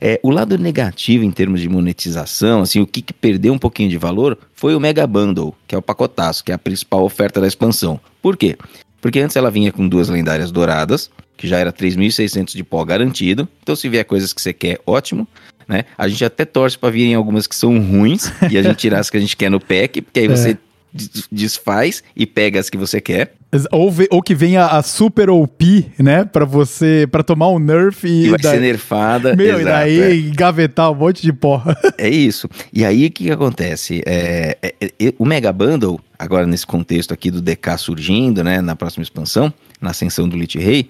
É, 0.00 0.20
o 0.22 0.30
lado 0.30 0.56
negativo 0.56 1.24
em 1.24 1.30
termos 1.30 1.60
de 1.60 1.68
monetização, 1.68 2.62
assim, 2.62 2.80
o 2.80 2.86
que, 2.86 3.02
que 3.02 3.12
perdeu 3.12 3.52
um 3.52 3.58
pouquinho 3.58 3.90
de 3.90 3.98
valor 3.98 4.38
foi 4.54 4.74
o 4.74 4.80
Mega 4.80 5.06
Bundle, 5.06 5.54
que 5.66 5.74
é 5.74 5.78
o 5.78 5.82
pacotaço, 5.82 6.44
que 6.44 6.52
é 6.52 6.54
a 6.54 6.58
principal 6.58 7.02
oferta 7.04 7.40
da 7.40 7.48
expansão. 7.48 8.00
Por 8.22 8.36
quê? 8.36 8.56
Porque 9.00 9.18
antes 9.18 9.36
ela 9.36 9.50
vinha 9.50 9.72
com 9.72 9.88
duas 9.88 10.08
lendárias 10.08 10.52
douradas, 10.52 11.10
que 11.36 11.48
já 11.48 11.58
era 11.58 11.72
3.600 11.72 12.54
de 12.54 12.62
pó 12.62 12.84
garantido. 12.84 13.48
Então, 13.62 13.74
se 13.74 13.88
vier 13.88 14.04
coisas 14.04 14.32
que 14.32 14.40
você 14.40 14.52
quer, 14.52 14.80
ótimo 14.86 15.26
né? 15.68 15.84
A 15.96 16.08
gente 16.08 16.24
até 16.24 16.44
torce 16.44 16.78
para 16.78 16.90
virem 16.90 17.14
algumas 17.14 17.46
que 17.46 17.54
são 17.54 17.78
ruins 17.78 18.32
e 18.50 18.56
a 18.58 18.62
gente 18.62 18.76
tirar 18.76 19.00
as 19.00 19.10
que 19.10 19.16
a 19.16 19.20
gente 19.20 19.36
quer 19.36 19.50
no 19.50 19.60
pack, 19.60 20.00
porque 20.02 20.20
aí 20.20 20.26
É. 20.26 20.28
você 20.28 20.58
des- 20.92 21.28
desfaz 21.30 22.02
e 22.16 22.24
pega 22.26 22.58
as 22.58 22.70
que 22.70 22.76
você 22.78 23.00
quer. 23.00 23.34
Ou, 23.72 23.90
ve- 23.90 24.08
ou 24.10 24.20
que 24.22 24.34
venha 24.34 24.66
a 24.66 24.82
Super 24.82 25.30
OP, 25.30 25.86
né? 25.98 26.24
Pra 26.24 26.44
você. 26.44 27.06
pra 27.10 27.22
tomar 27.22 27.48
um 27.50 27.58
nerf 27.58 28.06
e. 28.06 28.26
E 28.26 28.30
vai 28.30 28.38
daí- 28.38 28.54
ser 28.56 28.60
nerfada. 28.60 29.34
Meu, 29.36 29.46
e 29.58 29.60
exato, 29.62 29.64
daí 29.64 30.00
é. 30.00 30.14
engavetar 30.16 30.90
um 30.90 30.94
monte 30.94 31.22
de 31.22 31.32
pó. 31.32 31.62
É 31.96 32.08
isso. 32.08 32.48
E 32.72 32.84
aí 32.84 33.06
o 33.06 33.10
que, 33.10 33.24
que 33.24 33.30
acontece? 33.30 34.02
É, 34.06 34.56
é, 34.62 34.74
é, 34.80 35.14
o 35.18 35.24
Mega 35.24 35.52
Bundle, 35.52 35.98
agora 36.18 36.46
nesse 36.46 36.66
contexto 36.66 37.12
aqui 37.12 37.30
do 37.30 37.40
DK 37.42 37.76
surgindo, 37.78 38.42
né, 38.44 38.60
na 38.60 38.76
próxima 38.76 39.02
expansão, 39.02 39.52
na 39.80 39.90
ascensão 39.90 40.28
do 40.28 40.36
Lich 40.36 40.58
Rei, 40.58 40.88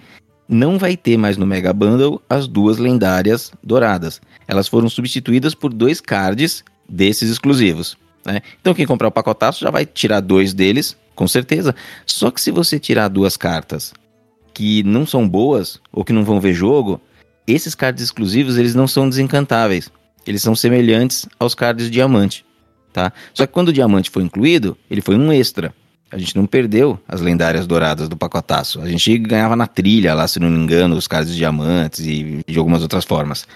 não 0.48 0.78
vai 0.78 0.96
ter 0.96 1.16
mais 1.16 1.36
no 1.36 1.46
Mega 1.46 1.72
Bundle 1.72 2.22
as 2.28 2.46
duas 2.46 2.78
lendárias 2.78 3.52
douradas. 3.62 4.20
Elas 4.46 4.68
foram 4.68 4.88
substituídas 4.88 5.54
por 5.54 5.72
dois 5.72 6.00
cards 6.00 6.64
desses 6.88 7.30
exclusivos. 7.30 7.96
né? 8.24 8.40
Então 8.60 8.74
quem 8.74 8.86
comprar 8.86 9.08
o 9.08 9.12
pacotaço 9.12 9.60
já 9.60 9.70
vai 9.70 9.84
tirar 9.84 10.20
dois 10.20 10.54
deles, 10.54 10.96
com 11.14 11.28
certeza. 11.28 11.74
Só 12.06 12.30
que 12.30 12.40
se 12.40 12.50
você 12.50 12.78
tirar 12.78 13.08
duas 13.08 13.36
cartas 13.36 13.92
que 14.54 14.82
não 14.82 15.06
são 15.06 15.28
boas 15.28 15.80
ou 15.92 16.04
que 16.04 16.12
não 16.12 16.24
vão 16.24 16.40
ver 16.40 16.54
jogo, 16.54 17.00
esses 17.46 17.74
cards 17.74 18.02
exclusivos 18.02 18.56
eles 18.56 18.74
não 18.74 18.88
são 18.88 19.08
desencantáveis 19.08 19.90
eles 20.28 20.42
são 20.42 20.54
semelhantes 20.54 21.26
aos 21.38 21.54
cards 21.54 21.90
diamante, 21.90 22.44
tá? 22.92 23.10
Só 23.32 23.46
que 23.46 23.52
quando 23.52 23.68
o 23.68 23.72
diamante 23.72 24.10
foi 24.10 24.22
incluído, 24.22 24.76
ele 24.90 25.00
foi 25.00 25.16
um 25.16 25.32
extra. 25.32 25.72
A 26.10 26.16
gente 26.16 26.34
não 26.36 26.46
perdeu 26.46 26.98
as 27.06 27.20
lendárias 27.20 27.66
douradas 27.66 28.08
do 28.08 28.16
pacotaço. 28.16 28.80
A 28.80 28.88
gente 28.88 29.18
ganhava 29.18 29.54
na 29.54 29.66
trilha 29.66 30.14
lá, 30.14 30.26
se 30.26 30.40
não 30.40 30.48
me 30.48 30.58
engano, 30.58 30.96
os 30.96 31.06
cards 31.06 31.34
diamantes 31.34 32.00
e 32.00 32.42
de 32.46 32.58
algumas 32.58 32.82
outras 32.82 33.04
formas. 33.04 33.46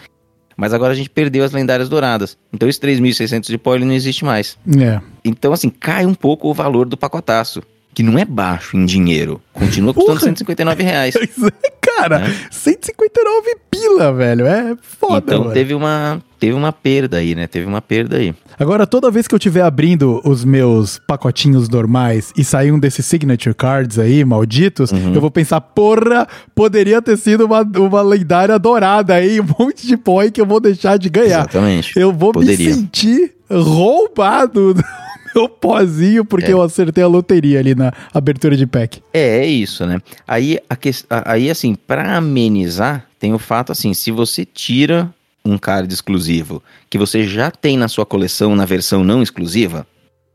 Mas 0.57 0.75
agora 0.75 0.93
a 0.93 0.97
gente 0.97 1.09
perdeu 1.09 1.45
as 1.45 1.53
lendárias 1.53 1.89
douradas. 1.89 2.37
Então 2.53 2.69
esse 2.69 2.79
3.600 2.79 3.47
de 3.47 3.59
pó 3.59 3.75
ele 3.75 3.87
não 3.87 3.95
existe 3.95 4.25
mais. 4.25 4.59
É. 4.79 5.01
Então 5.25 5.53
assim, 5.53 5.71
cai 5.71 6.05
um 6.05 6.15
pouco 6.15 6.49
o 6.49 6.55
valor 6.55 6.87
do 6.87 6.97
pacotaço. 6.97 7.63
Que 7.95 8.03
não 8.03 8.19
é 8.19 8.25
baixo 8.25 8.77
em 8.77 8.87
dinheiro. 8.87 9.41
Continua 9.53 9.93
custando 9.93 10.19
Porra! 10.19 10.29
159 10.31 10.83
reais. 10.83 11.15
Pois 11.39 11.53
é, 11.65 11.73
Cara, 11.83 12.23
É. 12.27 12.35
159 12.51 13.57
pila, 13.71 14.13
velho. 14.15 14.47
É 14.47 14.75
foda, 14.81 15.19
Então 15.27 15.41
mano. 15.41 15.53
teve 15.53 15.75
uma, 15.75 16.23
teve 16.41 16.55
uma 16.55 16.73
perda 16.73 17.19
aí, 17.19 17.35
né? 17.35 17.47
Teve 17.47 17.67
uma 17.67 17.83
perda 17.83 18.17
aí. 18.17 18.35
Agora, 18.59 18.87
toda 18.87 19.11
vez 19.11 19.29
que 19.29 19.35
eu 19.35 19.37
estiver 19.37 19.61
abrindo 19.63 20.21
os 20.25 20.43
meus 20.45 20.99
pacotinhos 21.07 21.69
normais 21.69 22.33
e 22.37 22.43
sair 22.45 22.73
um 22.73 22.79
desses 22.79 23.05
signature 23.05 23.55
cards 23.55 23.99
aí, 23.99 24.25
malditos, 24.25 24.91
Uhum. 24.91 25.15
eu 25.15 25.21
vou 25.21 25.31
pensar, 25.31 25.61
porra, 25.61 26.27
poderia 26.55 27.03
ter 27.03 27.17
sido 27.19 27.45
uma, 27.45 27.61
uma 27.63 28.01
lendária 28.03 28.59
dourada 28.59 29.15
aí, 29.15 29.39
um 29.41 29.47
monte 29.59 29.87
de 29.87 29.99
aí 30.21 30.31
que 30.31 30.41
eu 30.41 30.47
vou 30.47 30.61
deixar 30.61 30.97
de 30.99 31.11
ganhar. 31.11 31.41
Exatamente. 31.41 31.93
Eu 31.99 32.11
vou 32.13 32.33
Poderia. 32.33 32.69
me 32.69 32.75
sentir 32.75 33.33
roubado 33.51 34.75
do 34.75 34.83
meu 35.35 35.49
pozinho 35.49 36.25
porque 36.25 36.51
É. 36.51 36.53
eu 36.53 36.63
acertei 36.63 37.03
a 37.03 37.07
loteria 37.07 37.59
ali 37.59 37.75
na 37.75 37.93
abertura 38.13 38.57
de 38.57 38.67
pack. 38.67 39.03
É, 39.13 39.39
é 39.39 39.47
isso, 39.47 39.87
né? 39.87 40.01
Aí, 40.27 40.59
a 40.69 40.75
a- 41.11 41.33
aí 41.33 41.51
assim, 41.51 41.75
pra 41.75 42.17
amenizar, 42.17 43.07
tem 43.19 43.33
o 43.33 43.39
fato 43.39 43.73
assim, 43.73 43.95
se 43.95 44.11
você 44.11 44.45
tira 44.45 45.13
um 45.45 45.59
card 45.59 45.93
exclusivo 45.93 46.63
que 46.89 46.97
você 46.99 47.25
já 47.27 47.51
tem 47.51 47.77
na 47.77 47.89
sua 47.89 48.07
coleção 48.07 48.55
na 48.55 48.65
versão 48.65 49.03
não 49.05 49.23
exclusiva, 49.23 49.87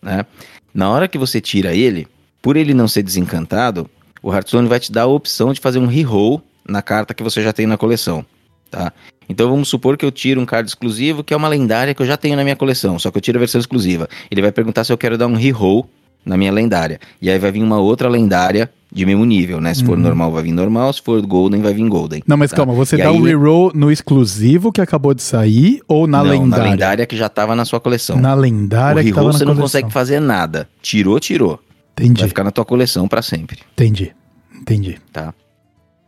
né? 0.02 0.26
Na 0.74 0.90
hora 0.90 1.08
que 1.08 1.18
você 1.18 1.40
tira 1.42 1.74
ele, 1.74 2.08
por 2.42 2.56
ele 2.58 2.74
não 2.74 2.88
ser 2.88 3.04
desencantado, 3.04 3.90
o 4.22 4.34
Hearthstone 4.34 4.68
vai 4.68 4.80
te 4.80 4.92
dar 4.92 5.04
a 5.04 5.08
opção 5.08 5.54
de 5.54 5.60
fazer 5.62 5.80
um 5.80 5.86
reroll 5.88 6.42
na 6.68 6.82
carta 6.82 7.14
que 7.14 7.24
você 7.24 7.42
já 7.42 7.54
tem 7.54 7.66
na 7.66 7.78
coleção, 7.78 8.26
tá? 8.70 8.92
Então 9.30 9.50
vamos 9.50 9.68
supor 9.68 9.98
que 9.98 10.06
eu 10.06 10.12
tiro 10.12 10.40
um 10.40 10.46
card 10.46 10.70
exclusivo 10.70 11.24
que 11.24 11.34
é 11.34 11.38
uma 11.38 11.48
lendária 11.48 11.94
que 11.94 12.02
eu 12.02 12.06
já 12.06 12.16
tenho 12.18 12.36
na 12.36 12.44
minha 12.44 12.56
coleção, 12.56 12.98
só 12.98 13.12
que 13.12 13.18
eu 13.18 13.22
tiro 13.22 13.38
a 13.38 13.40
versão 13.40 13.60
exclusiva. 13.60 14.08
Ele 14.32 14.42
vai 14.42 14.52
perguntar 14.52 14.84
se 14.84 14.92
eu 14.94 14.98
quero 14.98 15.18
dar 15.18 15.28
um 15.28 15.36
reroll 15.36 15.90
na 16.26 16.36
minha 16.38 16.52
lendária. 16.52 17.00
E 17.22 17.30
aí 17.30 17.40
vai 17.40 17.52
vir 17.52 17.62
uma 17.64 17.78
outra 17.80 18.10
lendária 18.10 18.70
de 18.92 19.06
mesmo 19.06 19.26
nível, 19.26 19.60
né? 19.62 19.74
Se 19.74 19.84
for 19.84 19.98
normal, 19.98 20.32
vai 20.32 20.44
vir 20.44 20.52
normal. 20.52 20.92
Se 20.94 21.02
for 21.02 21.22
golden, 21.26 21.62
vai 21.62 21.74
vir 21.74 21.88
golden. 21.88 22.22
Não, 22.28 22.36
mas 22.38 22.52
tá? 22.52 22.58
calma, 22.58 22.74
você 22.74 22.96
E 22.96 23.00
dá 23.00 23.10
aí- 23.10 23.18
um 23.18 23.22
reroll 23.22 23.72
no 23.74 23.92
exclusivo 23.92 24.72
que 24.72 24.80
acabou 24.82 25.14
de 25.14 25.22
sair 25.24 25.82
ou 25.88 26.06
na 26.08 26.24
Não, 26.24 26.32
lendária? 26.32 26.64
na 26.66 26.70
lendária 26.72 27.06
que 27.06 27.16
já 27.18 27.28
tava 27.30 27.56
na 27.56 27.64
sua 27.66 27.80
coleção. 27.80 28.18
Na 28.20 28.34
o 28.34 28.40
lendária 28.40 29.04
que 29.04 29.12
tava 29.14 29.28
na 29.28 29.34
você 29.34 29.46
não 29.46 29.56
consegue 29.56 29.92
fazer 29.92 30.20
nada. 30.22 30.68
Tirou, 30.82 31.20
tirou. 31.20 31.60
Entendi, 32.00 32.20
Vai 32.22 32.30
ficar 32.30 32.44
na 32.44 32.52
tua 32.52 32.64
coleção 32.66 33.08
pra 33.08 33.22
sempre, 33.22 33.60
entendi, 33.74 34.14
entendi. 34.62 34.98
tá? 35.12 35.34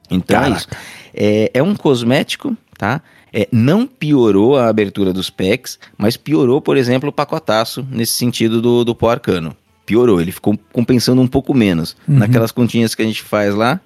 Então 0.09 0.43
é 0.43 0.49
isso. 0.49 0.67
É, 1.13 1.51
é 1.53 1.63
um 1.63 1.75
cosmético, 1.75 2.55
tá? 2.77 3.01
É, 3.31 3.47
não 3.51 3.85
piorou 3.85 4.57
a 4.57 4.67
abertura 4.67 5.13
dos 5.13 5.29
packs, 5.29 5.77
mas 5.97 6.17
piorou, 6.17 6.61
por 6.61 6.77
exemplo, 6.77 7.09
o 7.09 7.13
pacotaço 7.13 7.85
nesse 7.91 8.13
sentido 8.13 8.61
do, 8.61 8.83
do 8.83 8.95
pó 8.95 9.11
arcano. 9.11 9.55
Piorou, 9.85 10.21
ele 10.21 10.31
ficou 10.31 10.57
compensando 10.71 11.21
um 11.21 11.27
pouco 11.27 11.53
menos. 11.53 11.95
Uhum. 12.07 12.17
Naquelas 12.17 12.51
continhas 12.51 12.95
que 12.95 13.01
a 13.01 13.05
gente 13.05 13.21
faz 13.21 13.53
lá, 13.55 13.79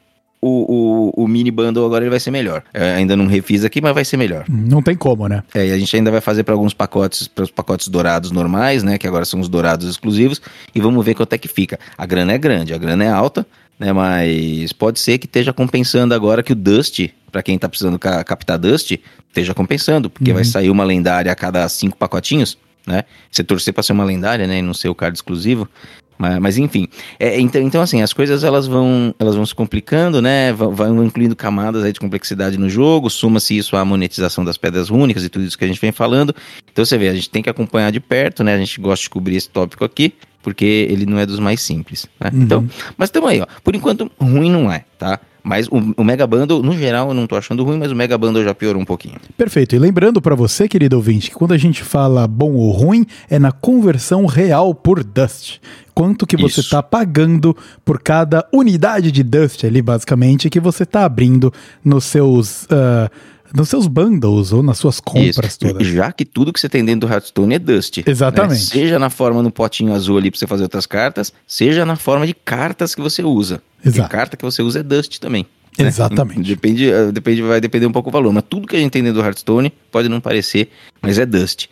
o, 0.44 1.14
o, 1.18 1.24
o 1.24 1.28
mini 1.28 1.50
bundle 1.50 1.86
agora 1.86 2.04
ele 2.04 2.10
vai 2.10 2.20
ser 2.20 2.30
melhor. 2.30 2.64
Ainda 2.74 3.16
não 3.16 3.28
refiz 3.28 3.64
aqui, 3.64 3.80
mas 3.80 3.94
vai 3.94 4.04
ser 4.04 4.18
melhor. 4.18 4.44
Não 4.50 4.82
tem 4.82 4.94
como, 4.94 5.30
né? 5.30 5.42
É, 5.54 5.68
e 5.68 5.72
a 5.72 5.78
gente 5.78 5.96
ainda 5.96 6.12
vai 6.12 6.20
fazer 6.20 6.44
para 6.44 6.54
alguns 6.54 6.74
pacotes, 6.74 7.30
para 7.30 7.46
os 7.46 7.52
pacotes 7.52 7.88
dourados 7.88 8.30
normais, 8.32 8.84
né? 8.84 8.98
Que 8.98 9.08
agora 9.08 9.24
são 9.24 9.40
os 9.40 9.48
dourados 9.48 9.90
exclusivos. 9.90 10.42
E 10.76 10.82
vamos 10.82 11.06
ver 11.06 11.14
quanto 11.14 11.32
é 11.32 11.38
que 11.38 11.48
fica. 11.48 11.80
A 11.98 12.06
grana 12.06 12.34
é 12.34 12.38
grande, 12.38 12.74
a 12.74 12.78
grana 12.78 13.06
é 13.06 13.10
alta, 13.10 13.48
né? 13.80 13.92
Mas 13.94 14.72
pode 14.74 15.00
ser 15.00 15.18
que 15.18 15.26
esteja 15.26 15.52
compensando 15.54 16.14
agora 16.14 16.44
que 16.44 16.52
o 16.54 16.56
Dust, 16.56 17.10
para 17.32 17.42
quem 17.44 17.58
tá 17.58 17.68
precisando 17.68 17.98
ca- 18.00 18.24
captar 18.24 18.58
Dust, 18.58 18.92
esteja 19.30 19.54
compensando, 19.54 20.10
porque 20.10 20.30
Uhum. 20.32 20.36
vai 20.36 20.46
sair 20.46 20.70
uma 20.70 20.84
lendária 20.84 21.32
a 21.32 21.36
cada 21.36 21.68
cinco 21.70 21.98
pacotinhos, 21.98 22.58
né? 22.86 23.04
Você 23.32 23.44
torcer 23.44 23.74
para 23.74 23.82
ser 23.84 23.94
uma 23.94 24.04
lendária, 24.04 24.46
né? 24.48 24.60
E 24.60 24.62
não 24.62 24.74
ser 24.74 24.90
o 24.90 24.96
card 24.96 25.18
exclusivo. 25.18 25.68
Mas, 26.16 26.38
mas 26.40 26.58
enfim, 26.60 26.88
É, 27.20 27.40
então, 27.40 27.60
então 27.60 27.82
assim, 27.82 28.04
as 28.04 28.14
coisas 28.14 28.44
elas 28.44 28.68
vão, 28.68 29.16
elas 29.18 29.36
vão 29.36 29.44
se 29.48 29.56
complicando, 29.56 30.22
né? 30.22 30.54
Vão, 30.54 30.72
vão 30.72 31.04
incluindo 31.04 31.36
camadas 31.36 31.84
aí 31.84 31.92
de 31.92 32.00
complexidade 32.00 32.56
no 32.56 32.70
jogo, 32.70 33.10
suma-se 33.10 33.58
isso 33.58 33.76
à 33.76 33.84
monetização 33.84 34.46
das 34.46 34.56
pedras 34.56 34.92
únicas 34.92 35.24
e 35.24 35.30
tudo 35.30 35.44
isso 35.44 35.58
que 35.58 35.66
a 35.66 35.68
gente 35.68 35.82
vem 35.82 35.92
falando. 35.92 36.34
Então 36.72 36.86
você 36.86 37.00
vê, 37.00 37.10
a 37.10 37.16
gente 37.16 37.32
tem 37.32 37.42
que 37.42 37.50
acompanhar 37.50 37.92
de 37.92 38.00
perto, 38.00 38.44
né? 38.44 38.54
A 38.54 38.60
gente 38.60 38.80
gosta 38.80 39.02
de 39.04 39.10
cobrir 39.10 39.38
esse 39.38 39.50
tópico 39.50 39.84
aqui, 39.84 40.14
porque 40.44 40.88
ele 40.92 41.08
não 41.08 41.18
é 41.18 41.26
dos 41.26 41.40
mais 41.40 41.62
simples, 41.62 42.06
né? 42.20 42.30
Uhum. 42.32 42.42
Então, 42.44 42.70
mas 42.96 43.08
estamos 43.08 43.30
aí, 43.30 43.42
ó. 43.42 43.48
Por 43.64 43.74
enquanto, 43.74 44.12
ruim 44.20 44.52
não 44.52 44.72
é, 44.72 44.86
tá? 45.00 45.20
Mas 45.44 45.68
o, 45.68 45.94
o 45.98 46.04
Mega 46.06 46.26
Bundle, 46.26 46.64
no 46.64 46.72
geral, 46.78 47.10
eu 47.10 47.14
não 47.14 47.28
tô 47.28 47.36
achando 47.36 47.66
ruim, 47.66 47.78
mas 47.78 47.92
o 47.92 47.96
Mega 47.96 48.18
Bundle 48.18 48.44
já 48.44 48.56
piorou 48.56 48.82
um 48.82 48.86
pouquinho. 48.86 49.16
Perfeito. 49.38 49.76
E 49.76 49.80
lembrando 49.80 50.22
pra 50.22 50.36
você, 50.36 50.70
querido 50.70 50.96
ouvinte, 50.96 51.30
que 51.30 51.36
quando 51.36 51.54
a 51.54 51.58
gente 51.58 51.84
fala 51.84 52.26
bom 52.26 52.54
ou 52.54 52.72
ruim, 52.72 53.06
é 53.30 53.38
na 53.38 53.52
conversão 53.52 54.26
real 54.26 54.74
por 54.74 55.04
Dust. 55.04 55.58
Quanto 55.94 56.26
que 56.26 56.38
você 56.38 56.62
Isso. 56.62 56.70
tá 56.70 56.82
pagando 56.82 57.56
por 57.84 58.02
cada 58.02 58.48
unidade 58.54 59.12
de 59.12 59.22
Dust 59.22 59.66
ali, 59.66 59.82
basicamente, 59.82 60.50
que 60.50 60.62
você 60.62 60.86
tá 60.86 61.04
abrindo 61.04 61.54
nos 61.84 62.06
seus, 62.06 62.66
ah, 62.72 63.12
nos 63.54 63.70
seus 63.70 63.86
bundles 63.88 64.52
ou 64.52 64.64
nas 64.64 64.80
suas 64.80 65.00
compras 65.00 65.52
Isso. 65.52 65.60
todas. 65.60 65.88
Já 65.88 66.12
que 66.12 66.26
tudo 66.26 66.52
que 66.52 66.60
você 66.60 66.68
tem 66.68 66.84
dentro 66.84 67.08
do 67.08 67.14
Hearthstone 67.14 67.54
é 67.54 67.60
Dust. 67.60 67.98
né? 67.98 68.04
Exatamente. 68.08 68.62
Seja 68.62 68.98
na 68.98 69.10
forma 69.12 69.44
no 69.44 69.52
potinho 69.52 69.94
azul 69.94 70.18
ali 70.18 70.32
pra 70.32 70.40
você 70.40 70.48
fazer 70.48 70.64
outras 70.64 70.88
cartas, 70.88 71.32
seja 71.46 71.86
na 71.86 71.96
forma 71.96 72.26
de 72.26 72.34
cartas 72.34 72.96
que 72.96 73.02
você 73.02 73.22
usa. 73.24 73.62
Exato. 73.86 74.10
carta 74.10 74.38
que 74.38 74.44
você 74.44 74.62
usa 74.62 74.80
é 74.80 74.84
Dust 74.84 75.20
também. 75.20 75.46
né? 75.78 75.88
Exatamente. 75.88 76.42
Depende, 76.48 76.90
eh, 76.90 77.12
depende, 77.12 77.42
vai 77.42 77.62
depender 77.62 77.86
um 77.86 77.92
pouco 77.92 78.10
do 78.10 78.14
valor. 78.14 78.34
Mas 78.34 78.44
tudo 78.50 78.68
que 78.68 78.76
a 78.76 78.80
gente 78.80 78.92
tem 78.92 79.04
dentro 79.04 79.22
do 79.22 79.26
Hearthstone 79.26 79.72
pode 79.92 80.10
não 80.10 80.20
parecer, 80.20 80.70
mas 81.02 81.20
é 81.20 81.26
Dust. 81.26 81.68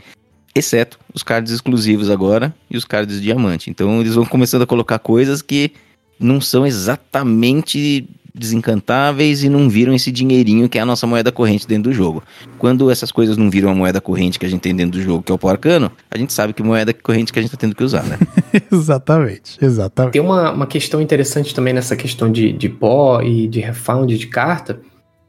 Exceto 0.53 0.99
os 1.13 1.23
cards 1.23 1.51
exclusivos 1.51 2.09
agora 2.09 2.53
e 2.69 2.77
os 2.77 2.83
cards 2.85 3.21
diamante. 3.21 3.69
Então 3.69 4.01
eles 4.01 4.13
vão 4.15 4.25
começando 4.25 4.63
a 4.63 4.67
colocar 4.67 4.99
coisas 4.99 5.41
que 5.41 5.71
não 6.19 6.39
são 6.41 6.67
exatamente 6.67 8.07
desencantáveis 8.33 9.43
e 9.43 9.49
não 9.49 9.69
viram 9.69 9.93
esse 9.93 10.11
dinheirinho 10.11 10.69
que 10.69 10.77
é 10.77 10.81
a 10.81 10.85
nossa 10.85 11.05
moeda 11.05 11.31
corrente 11.31 11.67
dentro 11.67 11.91
do 11.91 11.93
jogo. 11.93 12.23
Quando 12.57 12.89
essas 12.89 13.11
coisas 13.11 13.37
não 13.37 13.49
viram 13.49 13.69
a 13.69 13.75
moeda 13.75 13.99
corrente 13.99 14.39
que 14.39 14.45
a 14.45 14.49
gente 14.49 14.61
tem 14.61 14.75
dentro 14.75 14.99
do 14.99 15.03
jogo, 15.03 15.23
que 15.23 15.31
é 15.31 15.35
o 15.35 15.37
pó 15.37 15.49
arcano, 15.49 15.91
a 16.09 16.17
gente 16.17 16.33
sabe 16.33 16.53
que 16.53 16.63
moeda 16.63 16.93
corrente 16.93 17.31
que 17.31 17.39
a 17.39 17.41
gente 17.41 17.51
tá 17.51 17.57
tendo 17.57 17.75
que 17.75 17.83
usar, 17.83 18.03
né? 18.03 18.17
exatamente, 18.71 19.57
exatamente. 19.61 20.13
Tem 20.13 20.21
uma, 20.21 20.51
uma 20.51 20.67
questão 20.67 21.01
interessante 21.01 21.53
também 21.53 21.73
nessa 21.73 21.95
questão 21.95 22.31
de, 22.31 22.51
de 22.51 22.69
pó 22.69 23.21
e 23.21 23.47
de 23.47 23.59
refound 23.59 24.17
de 24.17 24.27
carta, 24.27 24.79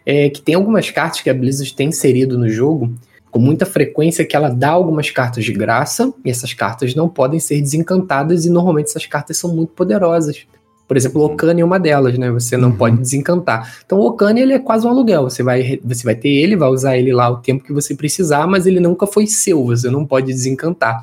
é 0.04 0.28
que 0.28 0.42
tem 0.42 0.54
algumas 0.54 0.90
cartas 0.90 1.20
que 1.20 1.30
a 1.30 1.34
Blizzard 1.34 1.74
tem 1.74 1.88
inserido 1.88 2.36
no 2.38 2.48
jogo 2.48 2.92
com 3.32 3.38
muita 3.38 3.64
frequência 3.64 4.26
que 4.26 4.36
ela 4.36 4.50
dá 4.50 4.68
algumas 4.68 5.10
cartas 5.10 5.42
de 5.42 5.52
graça 5.54 6.12
e 6.22 6.30
essas 6.30 6.52
cartas 6.52 6.94
não 6.94 7.08
podem 7.08 7.40
ser 7.40 7.58
desencantadas 7.62 8.44
e 8.44 8.50
normalmente 8.50 8.90
essas 8.90 9.06
cartas 9.06 9.38
são 9.38 9.54
muito 9.54 9.72
poderosas. 9.72 10.46
Por 10.92 10.96
exemplo, 10.98 11.22
o 11.22 11.24
Okane 11.24 11.62
é 11.62 11.64
uma 11.64 11.80
delas, 11.80 12.18
né? 12.18 12.30
Você 12.32 12.54
não 12.54 12.68
Uhum. 12.68 12.76
pode 12.76 12.98
desencantar. 12.98 13.78
Então 13.82 13.98
o 13.98 14.04
Okane 14.08 14.42
ele 14.42 14.52
é 14.52 14.58
quase 14.58 14.86
um 14.86 14.90
aluguel. 14.90 15.22
Você 15.22 15.42
vai, 15.42 15.80
você 15.82 16.04
vai 16.04 16.14
ter 16.14 16.28
ele, 16.28 16.54
vai 16.54 16.68
usar 16.68 16.98
ele 16.98 17.14
lá 17.14 17.30
o 17.30 17.38
tempo 17.38 17.64
que 17.64 17.72
você 17.72 17.94
precisar, 17.94 18.46
mas 18.46 18.66
ele 18.66 18.78
nunca 18.78 19.06
foi 19.06 19.26
seu, 19.26 19.64
você 19.64 19.88
não 19.88 20.04
pode 20.04 20.26
desencantar. 20.26 21.02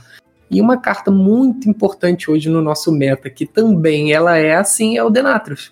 E 0.52 0.62
uma 0.62 0.78
carta 0.78 1.10
muito 1.10 1.68
importante 1.68 2.30
hoje 2.30 2.50
no 2.50 2.62
nosso 2.62 2.92
meta, 2.92 3.32
que 3.32 3.48
também 3.48 4.12
ela 4.12 4.38
é 4.38 4.54
assim, 4.58 4.96
é 4.96 5.04
o 5.04 5.10
Denatrus. 5.10 5.72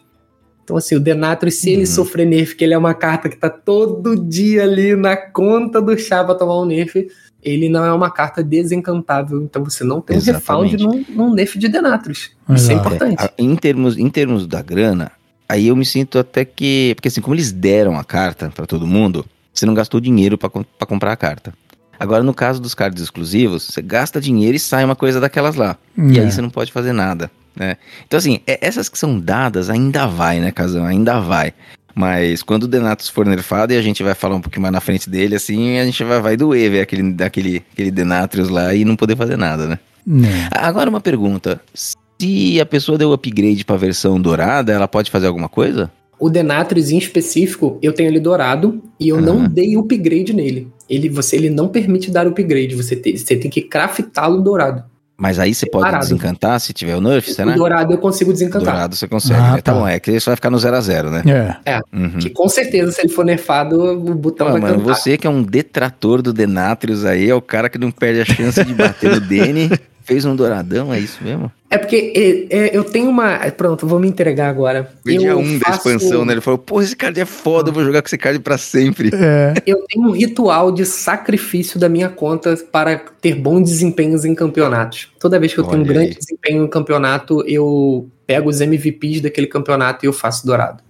Então, 0.64 0.76
assim, 0.76 0.96
o 0.96 1.00
Denatrius, 1.00 1.54
se 1.60 1.70
ele 1.70 1.82
Uhum. 1.82 1.86
sofrer 1.86 2.26
nerf, 2.26 2.56
que 2.56 2.64
ele 2.64 2.74
é 2.74 2.78
uma 2.78 2.96
carta 2.96 3.30
que 3.30 3.38
tá 3.38 3.52
todo 3.52 4.18
dia 4.18 4.64
ali 4.64 4.96
na 4.96 5.16
conta 5.16 5.80
do 5.80 5.96
chá 5.96 6.24
pra 6.24 6.34
tomar 6.34 6.60
um 6.60 6.66
nerf, 6.66 7.08
ele 7.48 7.70
não 7.70 7.84
é 7.86 7.94
uma 7.94 8.12
carta 8.12 8.44
desencantável. 8.44 9.42
Então 9.42 9.64
você 9.64 9.84
não 9.84 10.02
tem 10.02 10.16
um 10.18 10.20
Exatamente. 10.20 10.72
refound 10.78 10.84
num, 10.84 11.06
num 11.28 11.34
nerf 11.34 11.58
de 11.58 11.68
Denatrius. 11.68 12.32
Isso 12.50 12.72
é 12.72 12.74
Exato. 12.74 12.80
importante. 12.88 13.24
A- 13.24 13.32
Em 13.38 13.56
termos, 13.56 13.98
em 13.98 14.10
termos 14.10 14.46
da 14.48 14.62
grana, 14.62 15.12
aí 15.48 15.68
eu 15.68 15.76
me 15.76 15.86
sinto 15.86 16.20
até 16.20 16.44
que. 16.46 16.94
Porque 16.96 17.08
assim, 17.08 17.22
como 17.22 17.36
eles 17.36 17.52
deram 17.52 17.98
a 17.98 18.04
carta 18.04 18.50
pra 18.54 18.66
todo 18.66 18.86
mundo, 18.88 19.26
você 19.54 19.66
não 19.66 19.74
gastou 19.74 20.00
dinheiro 20.00 20.38
pra 20.38 20.50
comprar 20.88 21.12
a 21.12 21.18
carta. 21.18 21.54
Agora, 22.00 22.22
no 22.22 22.34
caso 22.34 22.62
dos 22.62 22.76
cards 22.76 23.02
exclusivos, 23.02 23.64
você 23.64 23.82
gasta 23.82 24.22
dinheiro 24.22 24.56
e 24.56 24.60
sai 24.60 24.86
uma 24.86 24.96
coisa 24.96 25.20
daquelas 25.20 25.56
lá. 25.56 25.76
E 25.98 26.20
É. 26.20 26.22
aí 26.22 26.32
você 26.32 26.42
não 26.42 26.50
pode 26.52 26.72
fazer 26.72 26.94
nada, 26.94 27.32
né? 27.56 27.76
Então, 28.06 28.20
assim, 28.20 28.40
é- 28.46 28.60
essas 28.62 28.88
que 28.88 29.00
são 29.00 29.20
dadas 29.20 29.68
ainda 29.68 30.06
vai, 30.06 30.40
né, 30.40 30.52
Casão? 30.52 30.86
Ainda 30.86 31.20
vai. 31.20 31.54
Mas 31.98 32.44
quando 32.44 32.64
o 32.64 32.68
Denatus 32.68 33.10
for 33.10 33.26
nerfado, 33.26 33.74
e 33.74 33.78
a 33.78 33.82
gente 33.82 34.04
vai 34.04 34.14
falar 34.14 34.36
um 34.36 34.42
pouquinho 34.42 34.62
mais 34.62 34.72
na 34.72 34.80
frente 34.80 35.10
dele, 35.10 35.36
assim, 35.36 35.80
a 35.80 35.86
gente 35.86 36.04
vai, 36.04 36.22
vai 36.22 36.38
doer 36.38 36.70
ver 36.70 36.82
aquele, 36.82 37.16
aquele, 37.24 37.64
aquele 37.74 37.90
Denatrius 37.90 38.50
lá 38.50 38.72
e 38.76 38.86
não 38.86 38.96
poder 38.96 39.18
fazer 39.18 39.36
nada, 39.36 39.66
né? 39.68 39.80
É. 40.08 40.48
Agora 40.60 40.90
uma 40.90 41.02
pergunta. 41.02 41.60
Se 41.74 42.62
a 42.62 42.66
pessoa 42.68 42.98
deu 43.00 43.12
upgrade 43.14 43.66
pra 43.66 43.76
versão 43.78 44.22
dourada, 44.22 44.72
ela 44.72 44.88
pode 44.88 45.10
fazer 45.10 45.26
alguma 45.26 45.50
coisa? 45.50 45.92
O 46.20 46.30
Denatrius 46.30 46.90
em 46.92 46.98
específico, 46.98 47.78
eu 47.82 47.94
tenho 47.94 48.10
ele 48.10 48.20
dourado 48.20 48.82
e 49.00 49.08
eu 49.10 49.20
não 49.20 49.40
Aham. 49.40 49.50
dei 49.50 49.76
upgrade 49.76 50.34
nele. 50.34 50.68
Ele, 50.90 51.10
você, 51.10 51.36
ele 51.36 51.50
não 51.50 51.68
permite 51.68 52.10
dar 52.12 52.26
upgrade, 52.28 52.76
você, 52.76 52.96
te- 52.96 53.18
você 53.18 53.36
tem 53.36 53.50
que 53.52 53.62
craftá-lo 53.62 54.42
dourado. 54.42 54.84
Mas 55.20 55.40
aí 55.40 55.52
você 55.54 55.66
pode 55.66 55.86
Separado. 55.86 56.06
desencantar 56.06 56.60
se 56.60 56.74
tiver 56.74 56.96
o 56.96 57.02
nerf, 57.02 57.32
O 57.32 57.34
será? 57.34 57.56
dourado 57.56 57.92
eu 57.92 57.98
consigo 57.98 58.32
desencantar. 58.32 58.72
Dourado 58.74 58.96
você 58.96 59.08
consegue, 59.08 59.40
Ah, 59.40 59.52
né? 59.54 59.62
Tá. 59.62 59.74
tá. 59.74 59.74
bom, 59.74 59.88
é 59.88 60.00
que 60.00 60.12
isso 60.12 60.30
vai 60.30 60.36
ficar 60.36 60.52
no 60.52 60.60
0 60.60 60.76
a 60.76 60.80
0 60.82 61.10
né? 61.10 61.24
É. 61.66 61.80
Uhum. 61.92 62.20
Que 62.20 62.30
com 62.30 62.48
certeza, 62.48 62.92
se 62.92 63.02
ele 63.02 63.10
for 63.10 63.26
nerfado, 63.26 63.82
o 63.82 64.14
botão 64.14 64.48
Ah, 64.48 64.52
vai 64.52 64.62
mano, 64.62 64.76
cantar. 64.80 64.94
você 64.96 65.18
que 65.18 65.26
é 65.26 65.30
um 65.30 65.42
detrator 65.42 66.22
do 66.22 66.32
Denatrius 66.32 67.04
aí, 67.04 67.28
é 67.30 67.34
o 67.34 67.42
cara 67.42 67.68
que 67.68 67.80
não 67.80 67.90
perde 67.90 68.22
a 68.22 68.26
chance 68.26 68.64
de 68.64 68.74
bater 68.76 69.10
no 69.16 69.20
Dene, 69.26 69.72
fez 70.08 70.24
um 70.26 70.36
douradão, 70.36 70.94
é 70.94 71.00
isso 71.00 71.22
mesmo? 71.22 71.52
É 71.70 71.78
porque 71.78 72.48
é, 72.50 72.58
é, 72.68 72.78
eu 72.78 72.84
tenho 72.86 73.10
uma. 73.10 73.38
Pronto, 73.52 73.86
vou 73.86 74.00
me 74.00 74.08
entregar 74.08 74.48
agora. 74.50 74.90
Foi 75.04 75.18
dia 75.18 75.32
eu 75.32 75.38
1 75.40 75.60
da 75.60 75.66
faço- 75.66 75.90
expansão, 75.90 76.24
né? 76.24 76.32
Ele 76.34 76.40
falou, 76.42 76.58
pô, 76.58 76.82
esse 76.82 76.96
card 76.96 77.20
é 77.20 77.26
foda, 77.26 77.70
eu 77.70 77.74
vou 77.74 77.84
jogar 77.84 78.02
com 78.02 78.08
esse 78.08 78.18
card 78.18 78.40
pra 78.40 78.58
sempre. 78.58 79.12
É. 79.14 79.54
Eu 79.66 79.84
tenho 79.86 80.08
um 80.08 80.12
ritual 80.12 80.72
de 80.72 80.86
sacrifício 80.86 81.78
da 81.78 81.90
minha 81.90 82.08
conta 82.08 82.56
para 82.72 82.98
ter 83.22 83.36
bons 83.36 83.64
desempenhos 83.70 84.24
em 84.24 84.34
campeonatos. 84.34 85.10
Toda 85.20 85.38
vez 85.38 85.54
que 85.54 85.60
eu 85.60 85.66
tenho 85.66 85.80
um 85.80 85.82
Olha 85.84 85.94
grande 85.94 86.10
aí. 86.12 86.16
desempenho 86.18 86.64
em 86.64 86.68
campeonato, 86.70 87.44
eu 87.46 88.10
pego 88.26 88.50
os 88.50 88.62
MVPs 88.62 89.20
daquele 89.22 89.48
campeonato 89.48 90.06
e 90.06 90.08
eu 90.08 90.14
faço 90.14 90.46
dourado. 90.48 90.82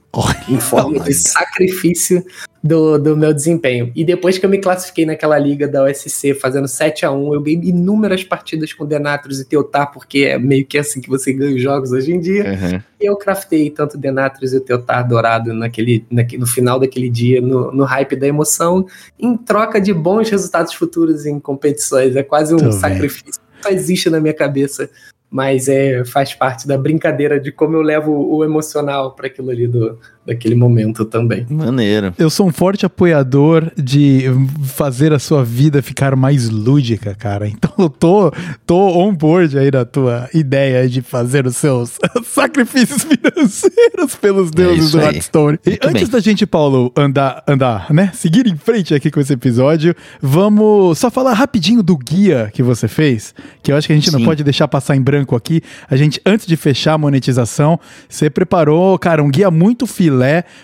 Em 0.50 0.60
forma 0.60 1.00
de 1.00 1.14
sacrifício 1.14 2.24
do, 2.64 2.98
do 2.98 3.16
meu 3.16 3.34
desempenho. 3.34 3.92
E 3.96 4.04
depois 4.04 4.38
que 4.38 4.46
eu 4.46 4.50
me 4.50 4.58
classifiquei 4.58 5.06
naquela 5.06 5.38
liga 5.38 5.68
da 5.68 5.84
OSC 5.84 6.34
fazendo 6.34 6.68
7 6.68 7.06
a 7.06 7.12
1 7.12 7.34
eu 7.34 7.42
ganhei 7.42 7.62
inúmeras 7.66 8.24
partidas 8.24 8.74
com 8.74 8.86
Denatrius 8.86 9.40
e 9.40 9.46
Teotar, 9.46 9.92
porque 9.92 10.20
é 10.20 10.40
meio 10.40 10.66
que 10.66 10.78
assim 10.78 11.00
que 11.00 11.10
você 11.10 11.32
ganha 11.34 11.56
os 11.56 11.62
jogos 11.62 11.92
hoje 11.92 12.12
em 12.12 12.20
dia. 12.20 12.44
Uhum. 12.44 12.82
E 13.00 13.06
eu 13.06 13.16
craftei 13.16 13.70
tanto 13.70 13.96
o 13.96 14.00
Denatrius 14.00 14.54
e 14.54 14.58
o 14.58 14.62
Teotar 14.62 15.08
dourado 15.08 15.54
naquele, 15.54 16.06
naque- 16.10 16.38
no 16.38 16.48
final 16.48 16.80
daquele 16.80 17.10
dia, 17.10 17.40
no, 17.40 17.72
no 17.72 17.84
hype 17.84 18.16
da 18.16 18.28
emoção, 18.28 18.86
em 19.20 19.38
troca 19.38 19.80
de 19.80 19.94
bons 19.94 20.30
resultados 20.30 20.74
futuros 20.74 21.26
em 21.26 21.40
competições. 21.40 22.16
É 22.16 22.24
quase 22.24 22.54
um 22.56 22.58
Tô 22.58 22.72
sacrifício. 22.72 23.42
Só 23.62 23.70
existe 23.70 24.10
na 24.10 24.20
minha 24.20 24.34
cabeça, 24.34 24.90
mas 25.30 25.68
é, 25.68 26.06
faz 26.06 26.34
parte 26.34 26.68
da 26.68 26.78
brincadeira 26.78 27.40
de 27.40 27.52
como 27.52 27.76
eu 27.76 27.82
levo 27.82 28.12
o 28.12 28.44
emocional 28.44 29.14
para 29.14 29.28
aquilo 29.28 29.52
ali 29.52 29.68
do, 29.68 30.00
daquele 30.28 30.56
momento 30.56 31.06
também. 31.06 31.46
Maneiro. 31.50 32.14
Eu 32.20 32.30
sou 32.30 32.48
um 32.48 32.52
forte 32.52 32.86
apoiador 32.86 33.72
de 33.78 34.26
fazer 34.66 35.14
a 35.14 35.20
sua 35.20 35.44
vida 35.44 35.82
ficar 35.82 36.18
mais 36.18 36.50
lúdica, 36.50 37.16
cara. 37.16 37.48
Então 37.48 37.72
eu 37.80 37.90
tô, 37.90 38.32
tô 38.66 38.78
on 38.78 39.16
board 39.16 39.58
aí 39.58 39.72
na 39.72 39.86
tua 39.86 40.30
ideia 40.34 40.88
de 40.90 41.02
fazer 41.02 41.48
os 41.48 41.56
seus 41.56 41.98
sacrifícios 42.26 43.04
financeiros 43.04 44.16
pelos 44.20 44.52
deuses 44.52 44.86
isso 44.86 44.98
do. 44.98 45.04
Hearthstone. 45.04 45.60
E 45.66 45.70
Muito 45.70 45.88
antes 45.88 46.04
bem. 46.04 46.12
da 46.12 46.20
gente, 46.20 46.46
Paulo, 46.46 46.92
andar, 46.96 47.44
andar, 47.48 47.94
né? 47.94 48.12
Seguir 48.14 48.48
em 48.48 48.58
frente 48.58 48.94
aqui 48.94 49.10
com 49.10 49.22
esse 49.22 49.32
episódio, 49.32 49.96
vamos 50.22 51.00
só 51.00 51.10
falar 51.10 51.34
rapidinho 51.34 51.82
do 51.82 51.98
guia 51.98 52.50
que 52.54 52.62
você 52.62 52.88
fez, 52.88 53.34
que 53.64 53.72
eu 53.72 53.78
acho 53.78 53.88
que 53.88 53.94
a 53.94 53.96
gente 53.96 54.12
não 54.12 54.20
Sim. 54.20 54.26
pode 54.26 54.44
deixar 54.44 54.68
passar 54.68 54.96
em 54.96 55.02
branco 55.02 55.36
aqui. 55.36 55.62
A 55.90 55.96
gente, 55.96 56.20
antes 56.26 56.46
de 56.46 56.58
fechar 56.58 56.94
a 56.94 56.98
monetização, 56.98 57.80
você 58.10 58.30
preparou, 58.30 59.00
cara, 59.00 59.24
um 59.24 59.30
guia 59.30 59.50
muito 59.50 59.88
filé 59.88 60.17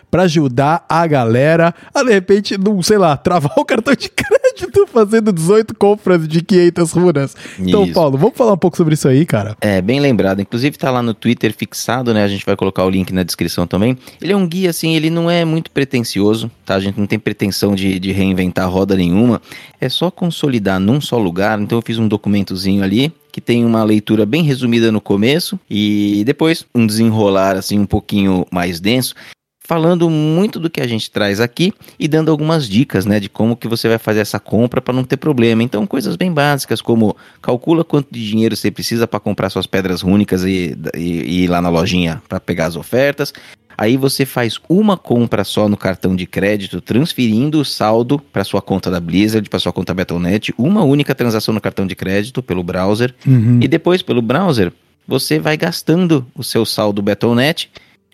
pra 0.09 0.23
ajudar 0.23 0.85
a 0.87 1.05
galera 1.07 1.73
a, 1.93 2.03
de 2.03 2.11
repente, 2.11 2.57
não, 2.57 2.81
sei 2.81 2.97
lá, 2.97 3.15
travar 3.17 3.53
o 3.57 3.65
cartão 3.65 3.93
de 3.95 4.09
crédito 4.09 4.87
fazendo 4.87 5.31
18 5.31 5.75
compras 5.75 6.27
de 6.27 6.41
500 6.41 6.91
runas. 6.91 7.35
Então, 7.59 7.83
Isso. 7.83 7.93
Paulo, 7.93 8.17
vamos 8.17 8.37
falar 8.37 8.53
um 8.53 8.57
pouco 8.57 8.77
sobre 8.77 8.93
isso 8.93 9.07
aí, 9.07 9.25
cara? 9.25 9.55
É, 9.61 9.81
bem 9.81 9.99
lembrado. 9.99 10.41
Inclusive 10.41 10.77
tá 10.77 10.91
lá 10.91 11.01
no 11.01 11.13
Twitter 11.13 11.53
fixado, 11.53 12.13
né? 12.13 12.23
A 12.23 12.27
gente 12.27 12.45
vai 12.45 12.55
colocar 12.55 12.83
o 12.83 12.89
link 12.89 13.11
na 13.11 13.23
descrição 13.23 13.65
também. 13.65 13.97
Ele 14.21 14.33
é 14.33 14.37
um 14.37 14.47
guia, 14.47 14.69
assim, 14.69 14.95
ele 14.95 15.09
não 15.09 15.29
é 15.29 15.43
muito 15.43 15.71
pretencioso, 15.71 16.51
tá? 16.65 16.75
A 16.75 16.79
gente 16.79 16.99
não 16.99 17.07
tem 17.07 17.19
pretensão 17.19 17.75
de, 17.75 17.99
de 17.99 18.11
reinventar 18.11 18.69
roda 18.69 18.95
nenhuma. 18.95 19.41
É 19.79 19.89
só 19.89 20.11
consolidar 20.11 20.79
num 20.79 21.01
só 21.01 21.17
lugar. 21.17 21.59
Então 21.59 21.77
eu 21.77 21.81
fiz 21.81 21.97
um 21.97 22.07
documentozinho 22.07 22.83
ali 22.83 23.13
que 23.33 23.41
tem 23.41 23.65
uma 23.65 23.83
leitura 23.83 24.27
bem 24.27 24.43
resumida 24.43 24.91
no 24.91 25.01
começo 25.01 25.59
e 25.67 26.21
depois 26.23 26.65
um 26.73 26.85
desenrolar, 26.85 27.55
assim, 27.55 27.79
um 27.79 27.85
pouquinho 27.85 28.45
mais 28.51 28.79
denso. 28.79 29.15
Falando 29.73 30.07
muito 30.07 30.59
do 30.59 30.69
que 30.69 30.79
a 30.79 30.85
gente 30.85 31.09
traz 31.09 31.39
aqui 31.39 31.73
e 31.97 32.07
dando 32.07 32.29
algumas 32.29 32.69
dicas, 32.69 33.07
né, 33.07 33.19
de 33.19 33.27
como 33.27 33.57
que 33.57 33.67
você 33.67 33.87
vai 33.89 33.97
fazer 33.97 34.19
essa 34.19 34.39
compra 34.39 34.79
para 34.79 34.93
não 34.93 35.03
ter 35.03 35.17
problema. 35.17 35.63
Então, 35.63 35.87
coisas 35.87 36.15
bem 36.15 36.31
básicas 36.31 36.79
como 36.79 37.17
calcula 37.41 37.83
quanto 37.83 38.07
de 38.11 38.23
dinheiro 38.23 38.55
você 38.55 38.69
precisa 38.69 39.07
para 39.07 39.19
comprar 39.19 39.49
suas 39.49 39.65
pedras 39.65 40.03
rúnicas 40.03 40.43
e, 40.43 40.77
e- 40.95 40.99
e 40.99 41.43
ir 41.45 41.47
lá 41.47 41.59
na 41.59 41.69
lojinha 41.69 42.21
para 42.29 42.39
pegar 42.39 42.67
as 42.67 42.75
ofertas. 42.75 43.33
Aí 43.75 43.97
você 43.97 44.27
faz 44.27 44.59
uma 44.69 44.95
compra 44.95 45.43
só 45.43 45.67
no 45.67 45.75
cartão 45.75 46.15
de 46.15 46.27
crédito, 46.27 46.79
transferindo 46.79 47.59
o 47.59 47.65
saldo 47.65 48.19
para 48.31 48.43
sua 48.43 48.61
conta 48.61 48.91
da 48.91 48.99
Blizzard, 48.99 49.49
para 49.49 49.57
sua 49.57 49.73
conta 49.73 49.91
Battle.net, 49.91 50.53
uma 50.55 50.83
única 50.83 51.15
transação 51.15 51.51
no 51.51 51.59
cartão 51.59 51.87
de 51.87 51.95
crédito 51.95 52.43
pelo 52.43 52.61
browser. 52.61 53.11
Uhum. 53.25 53.57
E 53.59 53.67
depois, 53.67 54.03
pelo 54.03 54.21
browser, 54.21 54.71
você 55.07 55.39
vai 55.39 55.57
gastando 55.57 56.23
o 56.35 56.43
seu 56.43 56.63
saldo 56.63 57.01
Battle.net 57.01 57.71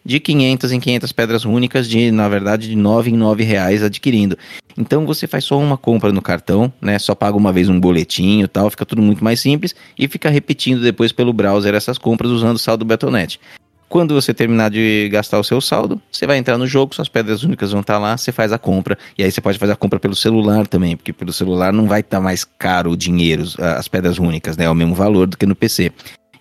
de 0.10 0.20
500 0.20 0.72
em 0.72 0.80
500 0.80 1.12
pedras 1.12 1.45
únicas, 1.45 1.88
de 1.88 2.10
na 2.10 2.28
verdade 2.28 2.68
de 2.68 2.76
9 2.76 3.12
em 3.12 3.14
9 3.16 3.43
reais 3.43 3.84
adquirindo. 3.84 4.36
Então 4.76 5.05
você 5.05 5.28
faz 5.28 5.43
só 5.43 5.60
uma 5.60 5.78
compra 5.78 6.12
no 6.12 6.20
cartão, 6.20 6.74
né? 6.82 6.97
Só 6.97 7.14
paga 7.14 7.38
uma 7.38 7.53
vez 7.53 7.70
um 7.70 7.80
boletinho 7.80 8.47
tal, 8.47 8.72
fica 8.72 8.88
tudo 8.88 9.03
muito 9.03 9.24
mais 9.24 9.39
simples 9.39 9.76
e 9.95 10.07
fica 10.07 10.28
repetindo 10.28 10.82
depois 10.82 11.12
pelo 11.12 11.32
browser 11.32 11.76
essas 11.76 11.99
compras 11.99 12.32
usando 12.32 12.55
o 12.55 12.60
saldo 12.60 12.84
Battle.net. 12.84 13.39
Quando 13.88 14.16
você 14.16 14.34
terminar 14.34 14.72
de 14.72 15.10
gastar 15.12 15.39
o 15.39 15.43
seu 15.43 15.62
saldo, 15.62 16.01
você 16.12 16.26
vai 16.26 16.38
entrar 16.38 16.57
no 16.57 16.66
jogo, 16.66 16.95
suas 16.95 17.07
pedras 17.07 17.43
únicas 17.43 17.72
vão 17.72 17.82
estar 17.82 17.99
lá, 17.99 18.18
você 18.18 18.32
faz 18.32 18.51
a 18.51 18.57
compra. 18.57 18.97
E 19.16 19.24
aí 19.24 19.32
você 19.32 19.41
pode 19.41 19.60
fazer 19.60 19.74
a 19.74 19.76
compra 19.76 19.99
pelo 19.99 20.16
celular 20.16 20.66
também, 20.66 20.97
porque 20.97 21.14
pelo 21.14 21.32
celular 21.32 21.72
não 21.72 21.88
vai 21.88 21.99
estar 21.99 22.20
mais 22.20 22.43
caro 22.43 22.91
o 22.91 22.97
dinheiro, 22.97 23.43
as 23.60 23.88
pedras 23.88 24.18
únicas, 24.18 24.57
né? 24.57 24.66
É 24.66 24.70
o 24.70 24.76
mesmo 24.76 24.95
valor 24.95 25.28
do 25.28 25.38
que 25.38 25.45
no 25.45 25.55
PC. 25.55 25.91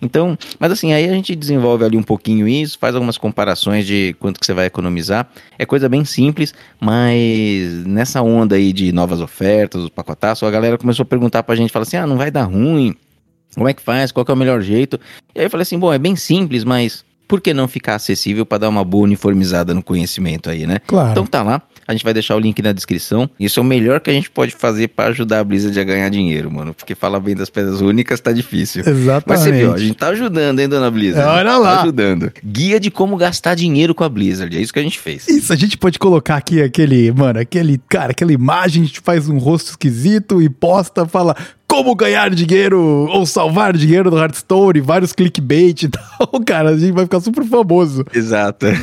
Então, 0.01 0.37
mas 0.57 0.71
assim, 0.71 0.93
aí 0.93 1.09
a 1.09 1.13
gente 1.13 1.35
desenvolve 1.35 1.83
ali 1.83 1.97
um 1.97 2.03
pouquinho 2.03 2.47
isso, 2.47 2.77
faz 2.79 2.95
algumas 2.95 3.17
comparações 3.17 3.85
de 3.85 4.15
quanto 4.19 4.39
que 4.39 4.45
você 4.45 4.53
vai 4.53 4.65
economizar. 4.65 5.29
É 5.57 5.65
coisa 5.65 5.89
bem 5.89 6.05
simples, 6.05 6.53
mas 6.79 7.85
nessa 7.85 8.21
onda 8.21 8.55
aí 8.55 8.71
de 8.71 8.91
novas 8.91 9.19
ofertas, 9.19 9.83
os 9.83 9.89
pacotaços, 9.89 10.47
a 10.47 10.51
galera 10.51 10.77
começou 10.77 11.03
a 11.03 11.05
perguntar 11.05 11.43
pra 11.43 11.55
gente, 11.55 11.71
fala 11.71 11.83
assim, 11.83 11.97
ah, 11.97 12.07
não 12.07 12.17
vai 12.17 12.31
dar 12.31 12.43
ruim, 12.43 12.95
como 13.55 13.67
é 13.67 13.73
que 13.73 13.81
faz, 13.81 14.11
qual 14.11 14.25
que 14.25 14.31
é 14.31 14.33
o 14.33 14.37
melhor 14.37 14.61
jeito? 14.61 14.99
E 15.35 15.39
aí 15.39 15.45
eu 15.45 15.49
falei 15.49 15.63
assim, 15.63 15.77
bom, 15.77 15.91
é 15.91 15.99
bem 15.99 16.15
simples, 16.15 16.63
mas 16.63 17.03
por 17.27 17.41
que 17.41 17.53
não 17.53 17.67
ficar 17.67 17.95
acessível 17.95 18.45
para 18.45 18.59
dar 18.59 18.69
uma 18.69 18.83
boa 18.83 19.03
uniformizada 19.03 19.73
no 19.73 19.83
conhecimento 19.83 20.49
aí, 20.49 20.65
né? 20.65 20.79
Claro. 20.87 21.11
Então 21.11 21.25
tá 21.25 21.43
lá, 21.43 21.61
a 21.89 21.91
gente 21.91 22.03
vai 22.03 22.13
deixar 22.13 22.35
o 22.35 22.39
link 22.39 22.61
na 22.61 22.71
descrição. 22.71 23.27
Isso 23.39 23.59
é 23.59 23.63
o 23.63 23.65
melhor 23.65 23.99
que 23.99 24.11
a 24.11 24.13
gente 24.13 24.29
pode 24.29 24.51
fazer 24.51 24.89
para 24.89 25.09
ajudar 25.09 25.39
a 25.39 25.43
Blizzard 25.43 25.77
a 25.79 25.83
ganhar 25.83 26.07
dinheiro, 26.09 26.51
mano. 26.51 26.71
Porque 26.71 26.93
falar 26.93 27.19
bem 27.19 27.35
das 27.35 27.49
pedras 27.49 27.81
únicas 27.81 28.19
tá 28.19 28.31
difícil. 28.31 28.83
Exatamente. 28.85 29.23
Mas 29.25 29.39
você 29.39 29.51
viu, 29.51 29.73
a 29.73 29.77
gente 29.79 29.95
tá 29.95 30.09
ajudando, 30.09 30.59
hein, 30.59 30.69
dona 30.69 30.91
Blizzard? 30.91 31.27
Olha 31.27 31.57
lá. 31.57 31.77
Tá 31.77 31.81
ajudando. 31.81 32.31
Guia 32.45 32.79
de 32.79 32.91
como 32.91 33.17
gastar 33.17 33.55
dinheiro 33.55 33.95
com 33.95 34.03
a 34.03 34.09
Blizzard. 34.09 34.55
É 34.55 34.61
isso 34.61 34.71
que 34.71 34.77
a 34.77 34.83
gente 34.83 34.99
fez. 34.99 35.27
Isso, 35.27 35.51
a 35.51 35.55
gente 35.55 35.77
pode 35.77 35.97
colocar 35.97 36.35
aqui 36.35 36.61
aquele, 36.61 37.11
mano, 37.11 37.39
aquele, 37.39 37.81
cara, 37.89 38.11
aquela 38.11 38.33
imagem, 38.33 38.83
a 38.83 38.85
gente 38.85 38.99
faz 38.99 39.27
um 39.27 39.39
rosto 39.39 39.71
esquisito 39.71 40.39
e 40.43 40.47
posta, 40.47 41.07
fala 41.07 41.35
como 41.67 41.95
ganhar 41.95 42.29
dinheiro 42.29 42.79
ou 42.79 43.25
salvar 43.25 43.75
dinheiro 43.75 44.11
no 44.11 44.17
Hearthstone, 44.17 44.79
vários 44.79 45.11
clickbait 45.11 45.83
e 45.83 45.89
tal, 45.89 46.39
cara, 46.45 46.69
a 46.69 46.77
gente 46.77 46.91
vai 46.91 47.05
ficar 47.05 47.19
super 47.19 47.43
famoso. 47.45 48.05
Exato. 48.13 48.67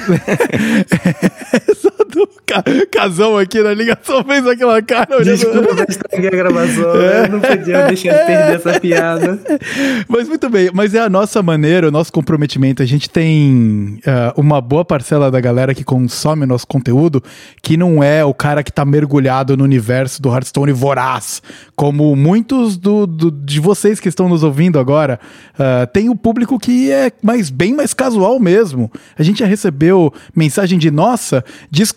Do 2.16 2.26
ca 2.46 2.64
casão 2.90 3.36
aqui 3.36 3.62
na 3.62 3.74
ligação 3.74 4.24
fez 4.24 4.46
aquela 4.46 4.80
cara. 4.80 5.22
Desculpa, 5.22 5.58
eu 5.58 5.86
estraguei 5.86 6.28
a 6.28 6.30
gravação. 6.30 6.96
É. 6.96 7.24
Eu 7.24 7.28
não 7.28 7.40
podia 7.40 7.86
deixar 7.88 8.12
de 8.12 8.26
perder 8.26 8.54
essa 8.54 8.80
piada. 8.80 9.38
Mas 10.08 10.26
muito 10.26 10.48
bem, 10.48 10.70
mas 10.72 10.94
é 10.94 11.00
a 11.00 11.10
nossa 11.10 11.42
maneira, 11.42 11.88
o 11.88 11.90
nosso 11.90 12.10
comprometimento. 12.10 12.82
A 12.82 12.86
gente 12.86 13.10
tem 13.10 14.00
uh, 14.06 14.40
uma 14.40 14.62
boa 14.62 14.84
parcela 14.84 15.30
da 15.30 15.40
galera 15.40 15.74
que 15.74 15.84
consome 15.84 16.44
o 16.44 16.46
nosso 16.46 16.66
conteúdo 16.66 17.22
que 17.62 17.76
não 17.76 18.02
é 18.02 18.24
o 18.24 18.32
cara 18.32 18.62
que 18.62 18.72
tá 18.72 18.84
mergulhado 18.84 19.56
no 19.56 19.64
universo 19.64 20.22
do 20.22 20.32
Hearthstone 20.32 20.72
voraz, 20.72 21.42
como 21.74 22.16
muitos 22.16 22.78
do, 22.78 23.06
do 23.06 23.30
de 23.30 23.60
vocês 23.60 24.00
que 24.00 24.08
estão 24.08 24.28
nos 24.28 24.42
ouvindo 24.42 24.78
agora. 24.78 25.20
Uh, 25.54 25.86
tem 25.92 26.08
o 26.08 26.16
público 26.16 26.58
que 26.58 26.90
é 26.90 27.12
mais, 27.22 27.50
bem 27.50 27.74
mais 27.74 27.92
casual 27.92 28.40
mesmo. 28.40 28.90
A 29.18 29.22
gente 29.22 29.40
já 29.40 29.46
recebeu 29.46 30.12
mensagem 30.34 30.78
de 30.78 30.90
nossa, 30.90 31.44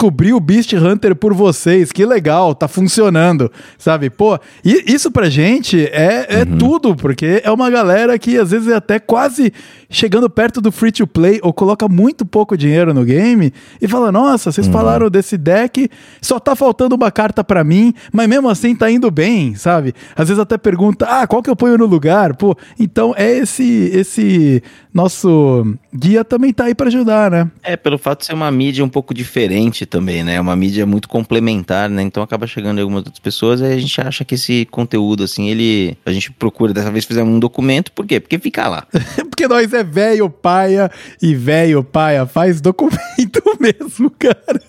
descobri 0.10 0.34
o 0.34 0.40
Beast 0.40 0.74
Hunter 0.74 1.16
por 1.16 1.34
vocês, 1.34 1.92
que 1.92 2.04
legal, 2.04 2.56
tá 2.56 2.68
funcionando, 2.68 3.52
sabe? 3.78 4.10
Pô, 4.10 4.40
isso 4.64 5.12
pra 5.12 5.30
gente 5.30 5.86
é, 5.86 6.26
é 6.30 6.44
uhum. 6.44 6.58
tudo, 6.58 6.96
porque 6.96 7.42
é 7.44 7.52
uma 7.52 7.70
galera 7.70 8.18
que 8.18 8.38
às 8.38 8.50
vezes 8.50 8.68
é 8.68 8.76
até 8.76 8.98
quase 9.00 9.54
chegando 9.90 10.30
perto 10.30 10.62
do 10.62 10.72
free 10.72 10.92
to 10.92 11.06
play 11.06 11.40
ou 11.44 11.54
coloca 11.54 11.88
muito 11.88 12.26
pouco 12.26 12.58
dinheiro 12.58 12.94
no 12.94 13.04
game 13.04 13.54
e 13.80 13.88
fala: 13.88 14.12
Nossa, 14.12 14.52
vocês 14.52 14.68
uhum. 14.68 14.74
falaram 14.74 15.10
desse 15.10 15.38
deck, 15.38 15.90
só 16.22 16.40
tá 16.40 16.56
faltando 16.56 16.96
uma 16.96 17.12
carta 17.12 17.44
para 17.44 17.64
mim, 17.64 17.94
mas 18.12 18.28
mesmo 18.28 18.50
assim 18.50 18.76
tá 18.76 18.90
indo 18.90 19.12
bem, 19.12 19.56
sabe? 19.56 19.94
Às 20.16 20.28
vezes 20.28 20.40
até 20.40 20.58
pergunta: 20.58 21.06
Ah, 21.08 21.28
qual 21.28 21.44
que 21.44 21.50
eu 21.50 21.56
ponho 21.56 21.78
no 21.78 21.86
lugar? 21.86 22.36
Pô, 22.36 22.56
então 22.80 23.14
é 23.16 23.38
esse, 23.38 23.92
esse 23.94 24.64
nosso 24.94 25.76
guia 25.94 26.24
também 26.24 26.52
tá 26.52 26.66
aí 26.66 26.76
para 26.76 26.88
ajudar, 26.88 27.30
né? 27.30 27.50
É, 27.64 27.78
pelo 27.78 27.98
fato 27.98 28.20
de 28.20 28.26
ser 28.26 28.34
uma 28.34 28.52
mídia 28.52 28.84
um 28.84 28.90
pouco 28.90 29.14
diferente 29.14 29.86
também, 29.86 29.99
né? 30.02 30.40
Uma 30.40 30.56
mídia 30.56 30.86
muito 30.86 31.08
complementar, 31.08 31.90
né? 31.90 32.02
Então 32.02 32.24
acaba 32.24 32.48
chegando 32.48 32.80
em 32.80 32.82
algumas 32.82 33.00
outras 33.00 33.20
pessoas 33.20 33.62
e 33.62 33.66
a 33.66 33.78
gente 33.78 34.00
acha 34.02 34.26
que 34.26 34.36
esse 34.36 34.66
conteúdo, 34.66 35.24
assim, 35.24 35.50
ele. 35.50 35.98
A 36.06 36.12
gente 36.12 36.32
procura, 36.32 36.74
dessa 36.74 36.92
vez 36.92 37.06
fizemos 37.06 37.34
um 37.34 37.40
documento, 37.40 37.92
por 37.92 38.06
quê? 38.06 38.20
Porque 38.20 38.40
fica 38.40 38.68
lá. 38.68 38.88
Porque 39.30 39.48
nós 39.48 39.72
é 39.72 39.84
velho 39.84 40.30
paia 40.30 40.92
e 41.22 41.34
velho 41.34 41.84
paia 41.84 42.26
faz 42.26 42.60
documento 42.60 43.42
mesmo, 43.60 44.12
cara. 44.12 44.62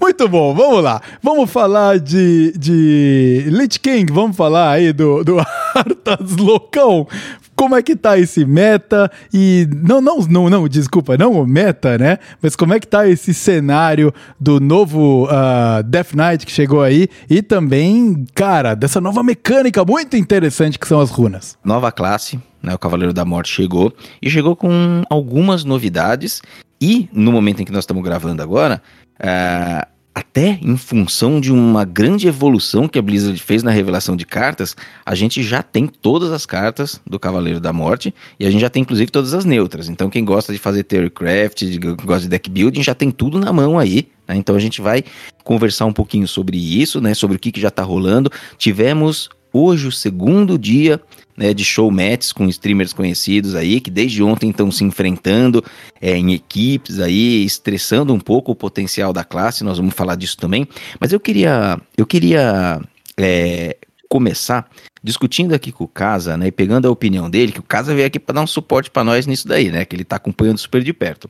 Muito 0.00 0.28
bom, 0.28 0.54
vamos 0.54 0.82
lá. 0.82 1.00
Vamos 1.22 1.50
falar 1.50 2.00
de, 2.00 2.52
de 2.58 3.44
Lich 3.48 3.78
King, 3.78 4.12
vamos 4.12 4.36
falar 4.36 4.72
aí 4.72 4.92
do, 4.92 5.22
do 5.22 5.38
Arthas 5.74 6.36
Loucão 6.36 7.06
como 7.60 7.76
é 7.76 7.82
que 7.82 7.94
tá 7.94 8.18
esse 8.18 8.42
meta 8.46 9.12
e 9.34 9.68
não 9.84 10.00
não 10.00 10.20
não 10.20 10.48
não 10.48 10.66
desculpa 10.66 11.18
não 11.18 11.32
o 11.32 11.46
meta 11.46 11.98
né? 11.98 12.16
Mas 12.40 12.56
como 12.56 12.72
é 12.72 12.80
que 12.80 12.86
tá 12.86 13.06
esse 13.06 13.34
cenário 13.34 14.14
do 14.40 14.58
novo 14.58 15.26
uh, 15.26 15.82
Death 15.82 16.14
Knight 16.14 16.46
que 16.46 16.52
chegou 16.52 16.80
aí 16.80 17.06
e 17.28 17.42
também 17.42 18.24
cara 18.34 18.74
dessa 18.74 18.98
nova 18.98 19.22
mecânica 19.22 19.84
muito 19.84 20.16
interessante 20.16 20.78
que 20.78 20.88
são 20.88 21.00
as 21.00 21.10
runas. 21.10 21.58
Nova 21.62 21.92
classe 21.92 22.40
né? 22.62 22.74
O 22.74 22.78
Cavaleiro 22.78 23.12
da 23.12 23.26
Morte 23.26 23.52
chegou 23.52 23.92
e 24.22 24.30
chegou 24.30 24.56
com 24.56 25.02
algumas 25.10 25.62
novidades 25.62 26.40
e 26.80 27.10
no 27.12 27.30
momento 27.30 27.60
em 27.60 27.66
que 27.66 27.72
nós 27.72 27.82
estamos 27.82 28.02
gravando 28.02 28.42
agora 28.42 28.80
uh, 29.20 29.86
até 30.14 30.58
em 30.60 30.76
função 30.76 31.40
de 31.40 31.52
uma 31.52 31.84
grande 31.84 32.26
evolução 32.26 32.88
que 32.88 32.98
a 32.98 33.02
Blizzard 33.02 33.38
fez 33.40 33.62
na 33.62 33.70
revelação 33.70 34.16
de 34.16 34.26
cartas, 34.26 34.76
a 35.06 35.14
gente 35.14 35.42
já 35.42 35.62
tem 35.62 35.86
todas 35.86 36.32
as 36.32 36.44
cartas 36.44 37.00
do 37.06 37.18
Cavaleiro 37.18 37.60
da 37.60 37.72
Morte 37.72 38.12
e 38.38 38.44
a 38.44 38.50
gente 38.50 38.60
já 38.60 38.70
tem 38.70 38.82
inclusive 38.82 39.10
todas 39.10 39.34
as 39.34 39.44
neutras. 39.44 39.88
Então 39.88 40.10
quem 40.10 40.24
gosta 40.24 40.52
de 40.52 40.58
fazer 40.58 40.82
Theorycraft, 40.82 41.62
gosta 42.04 42.22
de 42.22 42.28
deck 42.28 42.50
building, 42.50 42.82
já 42.82 42.94
tem 42.94 43.10
tudo 43.10 43.38
na 43.38 43.52
mão 43.52 43.78
aí. 43.78 44.08
Né? 44.26 44.36
Então 44.36 44.56
a 44.56 44.60
gente 44.60 44.80
vai 44.80 45.04
conversar 45.44 45.86
um 45.86 45.92
pouquinho 45.92 46.26
sobre 46.26 46.56
isso, 46.56 47.00
né? 47.00 47.14
Sobre 47.14 47.36
o 47.36 47.40
que, 47.40 47.52
que 47.52 47.60
já 47.60 47.68
está 47.68 47.82
rolando. 47.82 48.30
Tivemos 48.58 49.28
hoje 49.52 49.86
o 49.86 49.92
segundo 49.92 50.58
dia 50.58 51.00
né, 51.40 51.54
de 51.54 51.64
show 51.64 51.90
matches 51.90 52.32
com 52.32 52.46
streamers 52.50 52.92
conhecidos 52.92 53.54
aí, 53.54 53.80
que 53.80 53.90
desde 53.90 54.22
ontem 54.22 54.50
estão 54.50 54.70
se 54.70 54.84
enfrentando 54.84 55.64
é, 55.98 56.14
em 56.14 56.34
equipes 56.34 57.00
aí, 57.00 57.42
estressando 57.46 58.12
um 58.12 58.20
pouco 58.20 58.52
o 58.52 58.54
potencial 58.54 59.10
da 59.10 59.24
classe, 59.24 59.64
nós 59.64 59.78
vamos 59.78 59.94
falar 59.94 60.16
disso 60.16 60.36
também. 60.36 60.68
Mas 61.00 61.14
eu 61.14 61.18
queria, 61.18 61.80
eu 61.96 62.04
queria 62.04 62.78
é, 63.16 63.74
começar 64.06 64.68
discutindo 65.02 65.54
aqui 65.54 65.72
com 65.72 65.84
o 65.84 65.88
Casa, 65.88 66.36
né, 66.36 66.48
e 66.48 66.52
pegando 66.52 66.86
a 66.86 66.90
opinião 66.90 67.30
dele, 67.30 67.52
que 67.52 67.60
o 67.60 67.62
Casa 67.62 67.94
veio 67.94 68.06
aqui 68.06 68.20
para 68.20 68.34
dar 68.34 68.42
um 68.42 68.46
suporte 68.46 68.90
para 68.90 69.02
nós 69.02 69.26
nisso 69.26 69.48
daí, 69.48 69.70
né, 69.70 69.86
que 69.86 69.96
ele 69.96 70.02
está 70.02 70.16
acompanhando 70.16 70.58
super 70.58 70.82
de 70.82 70.92
perto. 70.92 71.26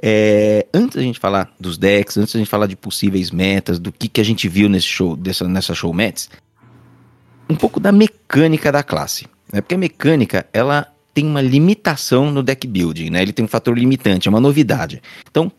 É, 0.00 0.68
antes 0.72 0.94
da 0.94 1.02
gente 1.02 1.18
falar 1.18 1.52
dos 1.58 1.76
decks, 1.76 2.16
antes 2.16 2.32
da 2.32 2.38
gente 2.38 2.48
falar 2.48 2.68
de 2.68 2.76
possíveis 2.76 3.32
metas, 3.32 3.80
do 3.80 3.90
que, 3.90 4.06
que 4.06 4.20
a 4.20 4.24
gente 4.24 4.48
viu 4.48 4.68
nesse 4.68 4.86
show, 4.86 5.16
dessa, 5.16 5.48
nessa 5.48 5.74
show 5.74 5.92
matches, 5.92 6.30
um 7.50 7.56
pouco 7.56 7.80
da 7.80 7.90
mecânica 7.90 8.70
da 8.70 8.84
classe. 8.84 9.26
Né? 9.52 9.60
Porque 9.60 9.74
a 9.74 9.78
mecânica, 9.78 10.46
ela 10.52 10.88
tem 11.14 11.26
uma 11.26 11.42
limitação 11.42 12.30
no 12.32 12.42
deck 12.42 12.66
building, 12.66 13.10
né? 13.10 13.20
Ele 13.20 13.32
tem 13.32 13.44
um 13.44 13.48
fator 13.48 13.76
limitante, 13.76 14.26
é 14.26 14.30
uma 14.30 14.40
novidade. 14.40 15.02
Então, 15.30 15.52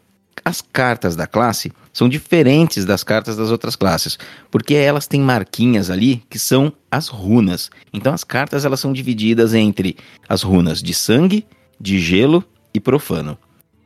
as 0.44 0.62
cartas 0.62 1.16
da 1.16 1.28
classe 1.28 1.72
são 1.92 2.10
diferentes 2.10 2.86
das 2.86 3.04
cartas 3.04 3.38
das 3.38 3.52
outras 3.52 3.76
classes, 3.76 4.18
porque 4.50 4.74
elas 4.74 5.08
têm 5.08 5.22
marquinhas 5.22 5.90
ali 5.90 6.24
que 6.30 6.40
são 6.40 6.74
as 6.90 7.08
runas. 7.08 7.70
Então 7.94 8.14
as 8.14 8.24
cartas 8.24 8.66
elas 8.66 8.80
são 8.80 8.92
divididas 8.92 9.54
entre 9.54 9.96
as 10.28 10.42
runas 10.42 10.82
de 10.82 10.94
sangue, 10.94 11.46
de 11.80 12.00
gelo 12.00 12.44
e 12.74 12.80
profano. 12.80 13.38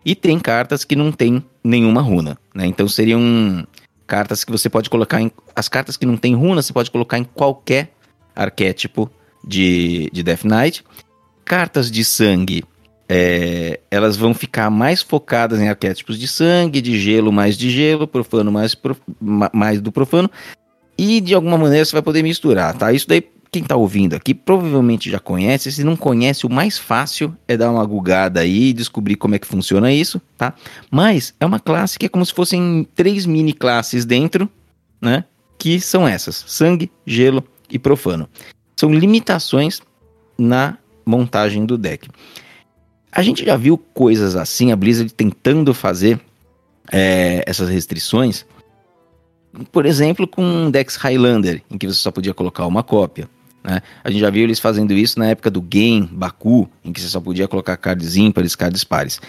E 0.05 0.15
tem 0.15 0.39
cartas 0.39 0.85
que 0.85 0.95
não 0.95 1.11
tem 1.11 1.43
nenhuma 1.63 2.01
runa, 2.01 2.37
né? 2.55 2.65
Então 2.65 2.87
seriam 2.87 3.67
cartas 4.07 4.45
que 4.45 4.51
você 4.51 4.69
pode 4.69 4.89
colocar 4.89 5.21
em 5.21 5.29
as 5.53 5.67
cartas 5.67 5.97
que 5.97 6.05
não 6.05 6.15
tem 6.15 6.33
runa, 6.33 6.61
você 6.61 6.71
pode 6.71 6.89
colocar 6.89 7.17
em 7.17 7.25
qualquer 7.25 7.91
arquétipo 8.33 9.11
de, 9.47 10.09
de 10.11 10.21
Death 10.21 10.43
Knight. 10.43 10.83
Cartas 11.45 11.89
de 11.89 12.03
sangue, 12.03 12.63
é, 13.09 13.79
elas 13.89 14.17
vão 14.17 14.33
ficar 14.33 14.69
mais 14.69 15.01
focadas 15.01 15.59
em 15.61 15.69
arquétipos 15.69 16.19
de 16.19 16.27
sangue, 16.27 16.81
de 16.81 16.99
gelo 16.99 17.31
mais 17.31 17.57
de 17.57 17.69
gelo, 17.69 18.07
profano 18.07 18.51
mais, 18.51 18.75
prof, 18.75 18.99
mais 19.53 19.79
do 19.79 19.91
profano. 19.91 20.29
E 20.97 21.21
de 21.21 21.33
alguma 21.33 21.57
maneira 21.57 21.85
você 21.85 21.93
vai 21.93 22.01
poder 22.01 22.23
misturar, 22.23 22.75
tá? 22.75 22.91
Isso 22.91 23.07
daí, 23.07 23.23
quem 23.49 23.63
tá 23.63 23.75
ouvindo 23.75 24.15
aqui 24.15 24.33
provavelmente 24.33 25.09
já 25.09 25.19
conhece. 25.19 25.71
Se 25.71 25.83
não 25.83 25.95
conhece, 25.95 26.45
o 26.45 26.49
mais 26.49 26.77
fácil 26.77 27.33
é 27.47 27.55
dar 27.55 27.71
uma 27.71 27.85
gugada 27.85 28.41
aí 28.41 28.69
e 28.69 28.73
descobrir 28.73 29.15
como 29.15 29.35
é 29.35 29.39
que 29.39 29.47
funciona 29.47 29.93
isso, 29.93 30.21
tá? 30.37 30.53
Mas 30.91 31.33
é 31.39 31.45
uma 31.45 31.59
classe 31.59 31.97
que 31.97 32.07
é 32.07 32.09
como 32.09 32.25
se 32.25 32.33
fossem 32.33 32.85
três 32.93 33.25
mini 33.25 33.53
classes 33.53 34.05
dentro, 34.05 34.49
né? 34.99 35.23
Que 35.57 35.79
são 35.79 36.05
essas: 36.07 36.43
sangue, 36.47 36.91
gelo 37.05 37.43
e 37.69 37.79
profano. 37.79 38.27
São 38.77 38.93
limitações 38.93 39.81
na 40.37 40.77
montagem 41.05 41.65
do 41.65 41.77
deck. 41.77 42.09
A 43.11 43.23
gente 43.23 43.43
já 43.43 43.57
viu 43.57 43.77
coisas 43.77 44.35
assim, 44.35 44.71
a 44.71 44.75
Blizzard 44.75 45.11
tentando 45.13 45.73
fazer 45.73 46.21
é, 46.91 47.43
essas 47.47 47.69
restrições, 47.69 48.45
por 49.71 49.85
exemplo, 49.85 50.27
com 50.27 50.69
Dex 50.69 50.95
Highlander, 50.95 51.63
em 51.71 51.77
que 51.77 51.87
você 51.87 51.99
só 51.99 52.11
podia 52.11 52.33
colocar 52.33 52.65
uma 52.67 52.83
cópia. 52.83 53.27
Né? 53.63 53.81
A 54.03 54.09
gente 54.09 54.21
já 54.21 54.29
viu 54.29 54.43
eles 54.43 54.59
fazendo 54.59 54.93
isso 54.93 55.17
na 55.17 55.27
época 55.27 55.49
do 55.49 55.61
Game, 55.61 56.07
Baku, 56.11 56.69
em 56.83 56.93
que 56.93 57.01
você 57.01 57.07
só 57.07 57.19
podia 57.19 57.47
colocar 57.47 57.75
cards 57.77 58.15
ímpares, 58.15 58.55
cards 58.55 58.83
pares. 58.83 59.19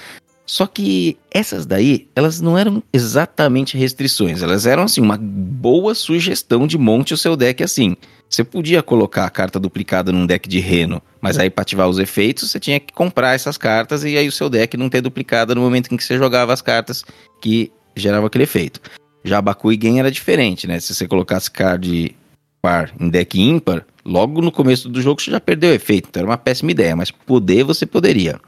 Só 0.48 0.66
que 0.66 1.18
essas 1.30 1.66
daí, 1.66 2.08
elas 2.16 2.40
não 2.40 2.56
eram 2.56 2.82
exatamente 2.90 3.76
restrições, 3.76 4.42
elas 4.42 4.64
eram 4.64 4.84
assim 4.84 5.02
uma 5.02 5.18
boa 5.18 5.94
sugestão 5.94 6.66
de 6.66 6.78
monte 6.78 7.12
o 7.12 7.18
seu 7.18 7.36
deck 7.36 7.62
assim. 7.62 7.94
Você 8.30 8.42
podia 8.42 8.82
colocar 8.82 9.26
a 9.26 9.30
carta 9.30 9.60
duplicada 9.60 10.10
num 10.10 10.24
deck 10.24 10.48
de 10.48 10.58
reno, 10.58 11.02
mas 11.20 11.38
aí 11.38 11.50
para 11.50 11.60
ativar 11.60 11.86
os 11.86 11.98
efeitos 11.98 12.50
você 12.50 12.58
tinha 12.58 12.80
que 12.80 12.94
comprar 12.94 13.34
essas 13.34 13.58
cartas 13.58 14.04
e 14.04 14.16
aí 14.16 14.26
o 14.26 14.32
seu 14.32 14.48
deck 14.48 14.74
não 14.78 14.88
ter 14.88 15.02
duplicada 15.02 15.54
no 15.54 15.60
momento 15.60 15.92
em 15.92 15.98
que 15.98 16.04
você 16.04 16.16
jogava 16.16 16.50
as 16.50 16.62
cartas 16.62 17.04
que 17.42 17.70
geravam 17.94 18.26
aquele 18.26 18.44
efeito. 18.44 18.80
Já 19.22 19.42
Baku 19.42 19.70
e 19.70 19.78
Gen 19.78 19.98
era 19.98 20.10
diferente, 20.10 20.66
né? 20.66 20.80
Se 20.80 20.94
você 20.94 21.06
colocasse 21.06 21.50
card 21.50 22.16
par 22.62 22.90
em 22.98 23.10
deck 23.10 23.38
ímpar, 23.38 23.84
logo 24.02 24.40
no 24.40 24.50
começo 24.50 24.88
do 24.88 25.02
jogo 25.02 25.20
você 25.20 25.30
já 25.30 25.40
perdeu 25.40 25.72
o 25.72 25.74
efeito, 25.74 26.08
então 26.08 26.22
era 26.22 26.30
uma 26.30 26.38
péssima 26.38 26.70
ideia, 26.70 26.96
mas 26.96 27.10
poder 27.10 27.64
você 27.64 27.84
poderia. 27.84 28.40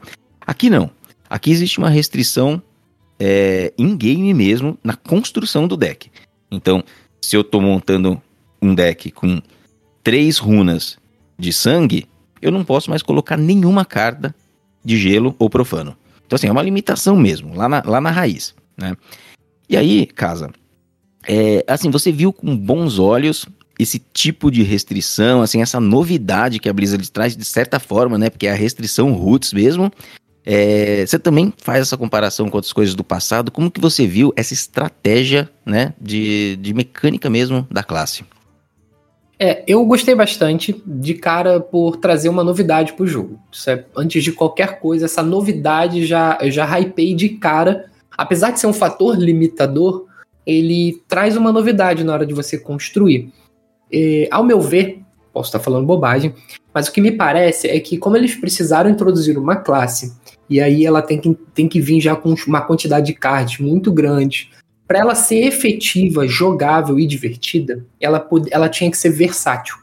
Aqui 0.47 0.67
não. 0.67 0.89
Aqui 1.31 1.49
existe 1.49 1.77
uma 1.77 1.89
restrição 1.89 2.61
é, 3.17 3.73
in-game 3.77 4.33
mesmo 4.33 4.77
na 4.83 4.97
construção 4.97 5.65
do 5.65 5.77
deck. 5.77 6.11
Então, 6.51 6.83
se 7.21 7.37
eu 7.37 7.39
estou 7.39 7.61
montando 7.61 8.21
um 8.61 8.75
deck 8.75 9.11
com 9.11 9.41
três 10.03 10.37
runas 10.37 10.97
de 11.39 11.53
sangue, 11.53 12.05
eu 12.41 12.51
não 12.51 12.65
posso 12.65 12.89
mais 12.89 13.01
colocar 13.01 13.37
nenhuma 13.37 13.85
carta 13.85 14.35
de 14.83 14.97
gelo 14.97 15.33
ou 15.39 15.49
profano. 15.49 15.95
Então, 16.27 16.35
assim, 16.35 16.47
é 16.47 16.51
uma 16.51 16.61
limitação 16.61 17.15
mesmo, 17.15 17.55
lá 17.55 17.69
na, 17.69 17.81
lá 17.85 18.01
na 18.01 18.11
raiz, 18.11 18.53
né? 18.75 18.93
E 19.69 19.77
aí, 19.77 20.05
casa, 20.05 20.51
é, 21.25 21.63
assim, 21.65 21.89
você 21.89 22.11
viu 22.11 22.33
com 22.33 22.57
bons 22.57 22.99
olhos 22.99 23.45
esse 23.79 23.99
tipo 23.99 24.51
de 24.51 24.63
restrição, 24.63 25.41
assim, 25.41 25.61
essa 25.61 25.79
novidade 25.79 26.59
que 26.59 26.67
a 26.67 26.73
Blizzard 26.73 27.09
traz 27.09 27.37
de 27.37 27.45
certa 27.45 27.79
forma, 27.79 28.17
né? 28.17 28.29
Porque 28.29 28.47
é 28.47 28.51
a 28.51 28.55
restrição 28.55 29.13
roots 29.13 29.53
mesmo. 29.53 29.89
É, 30.45 31.05
você 31.05 31.19
também 31.19 31.53
faz 31.57 31.81
essa 31.81 31.97
comparação 31.97 32.49
com 32.49 32.57
outras 32.57 32.73
coisas 32.73 32.95
do 32.95 33.03
passado. 33.03 33.51
Como 33.51 33.69
que 33.69 33.79
você 33.79 34.07
viu 34.07 34.33
essa 34.35 34.53
estratégia, 34.53 35.49
né, 35.65 35.93
de, 35.99 36.55
de 36.57 36.73
mecânica 36.73 37.29
mesmo 37.29 37.67
da 37.69 37.83
classe? 37.83 38.23
É, 39.43 39.63
eu 39.65 39.83
gostei 39.85 40.13
bastante 40.13 40.81
de 40.85 41.15
cara 41.15 41.59
por 41.59 41.97
trazer 41.97 42.29
uma 42.29 42.43
novidade 42.43 42.93
pro 42.93 43.07
jogo. 43.07 43.39
É, 43.67 43.83
antes 43.97 44.23
de 44.23 44.31
qualquer 44.31 44.79
coisa, 44.79 45.05
essa 45.05 45.23
novidade 45.23 46.05
já 46.05 46.37
eu 46.41 46.51
já 46.51 46.65
hypei 46.77 47.15
de 47.15 47.29
cara. 47.29 47.89
Apesar 48.15 48.51
de 48.51 48.59
ser 48.59 48.67
um 48.67 48.73
fator 48.73 49.17
limitador, 49.17 50.05
ele 50.45 51.01
traz 51.07 51.35
uma 51.35 51.51
novidade 51.51 52.03
na 52.03 52.13
hora 52.13 52.25
de 52.25 52.35
você 52.35 52.57
construir. 52.57 53.31
E, 53.91 54.27
ao 54.31 54.43
meu 54.43 54.61
ver, 54.61 55.01
posso 55.33 55.47
estar 55.47 55.59
falando 55.59 55.87
bobagem, 55.87 56.35
mas 56.73 56.87
o 56.87 56.91
que 56.91 57.01
me 57.01 57.11
parece 57.11 57.67
é 57.67 57.79
que 57.79 57.97
como 57.97 58.15
eles 58.15 58.35
precisaram 58.35 58.89
introduzir 58.89 59.37
uma 59.39 59.55
classe 59.55 60.13
e 60.51 60.59
aí 60.59 60.85
ela 60.85 61.01
tem 61.01 61.17
que, 61.17 61.33
tem 61.55 61.65
que 61.65 61.79
vir 61.79 62.01
já 62.01 62.13
com 62.13 62.35
uma 62.45 62.59
quantidade 62.59 63.05
de 63.05 63.13
cards 63.13 63.57
muito 63.59 63.89
grande. 63.89 64.49
Para 64.85 64.99
ela 64.99 65.15
ser 65.15 65.45
efetiva, 65.45 66.27
jogável 66.27 66.99
e 66.99 67.07
divertida, 67.07 67.85
ela, 68.01 68.27
ela 68.51 68.67
tinha 68.67 68.91
que 68.91 68.97
ser 68.97 69.11
versátil. 69.11 69.77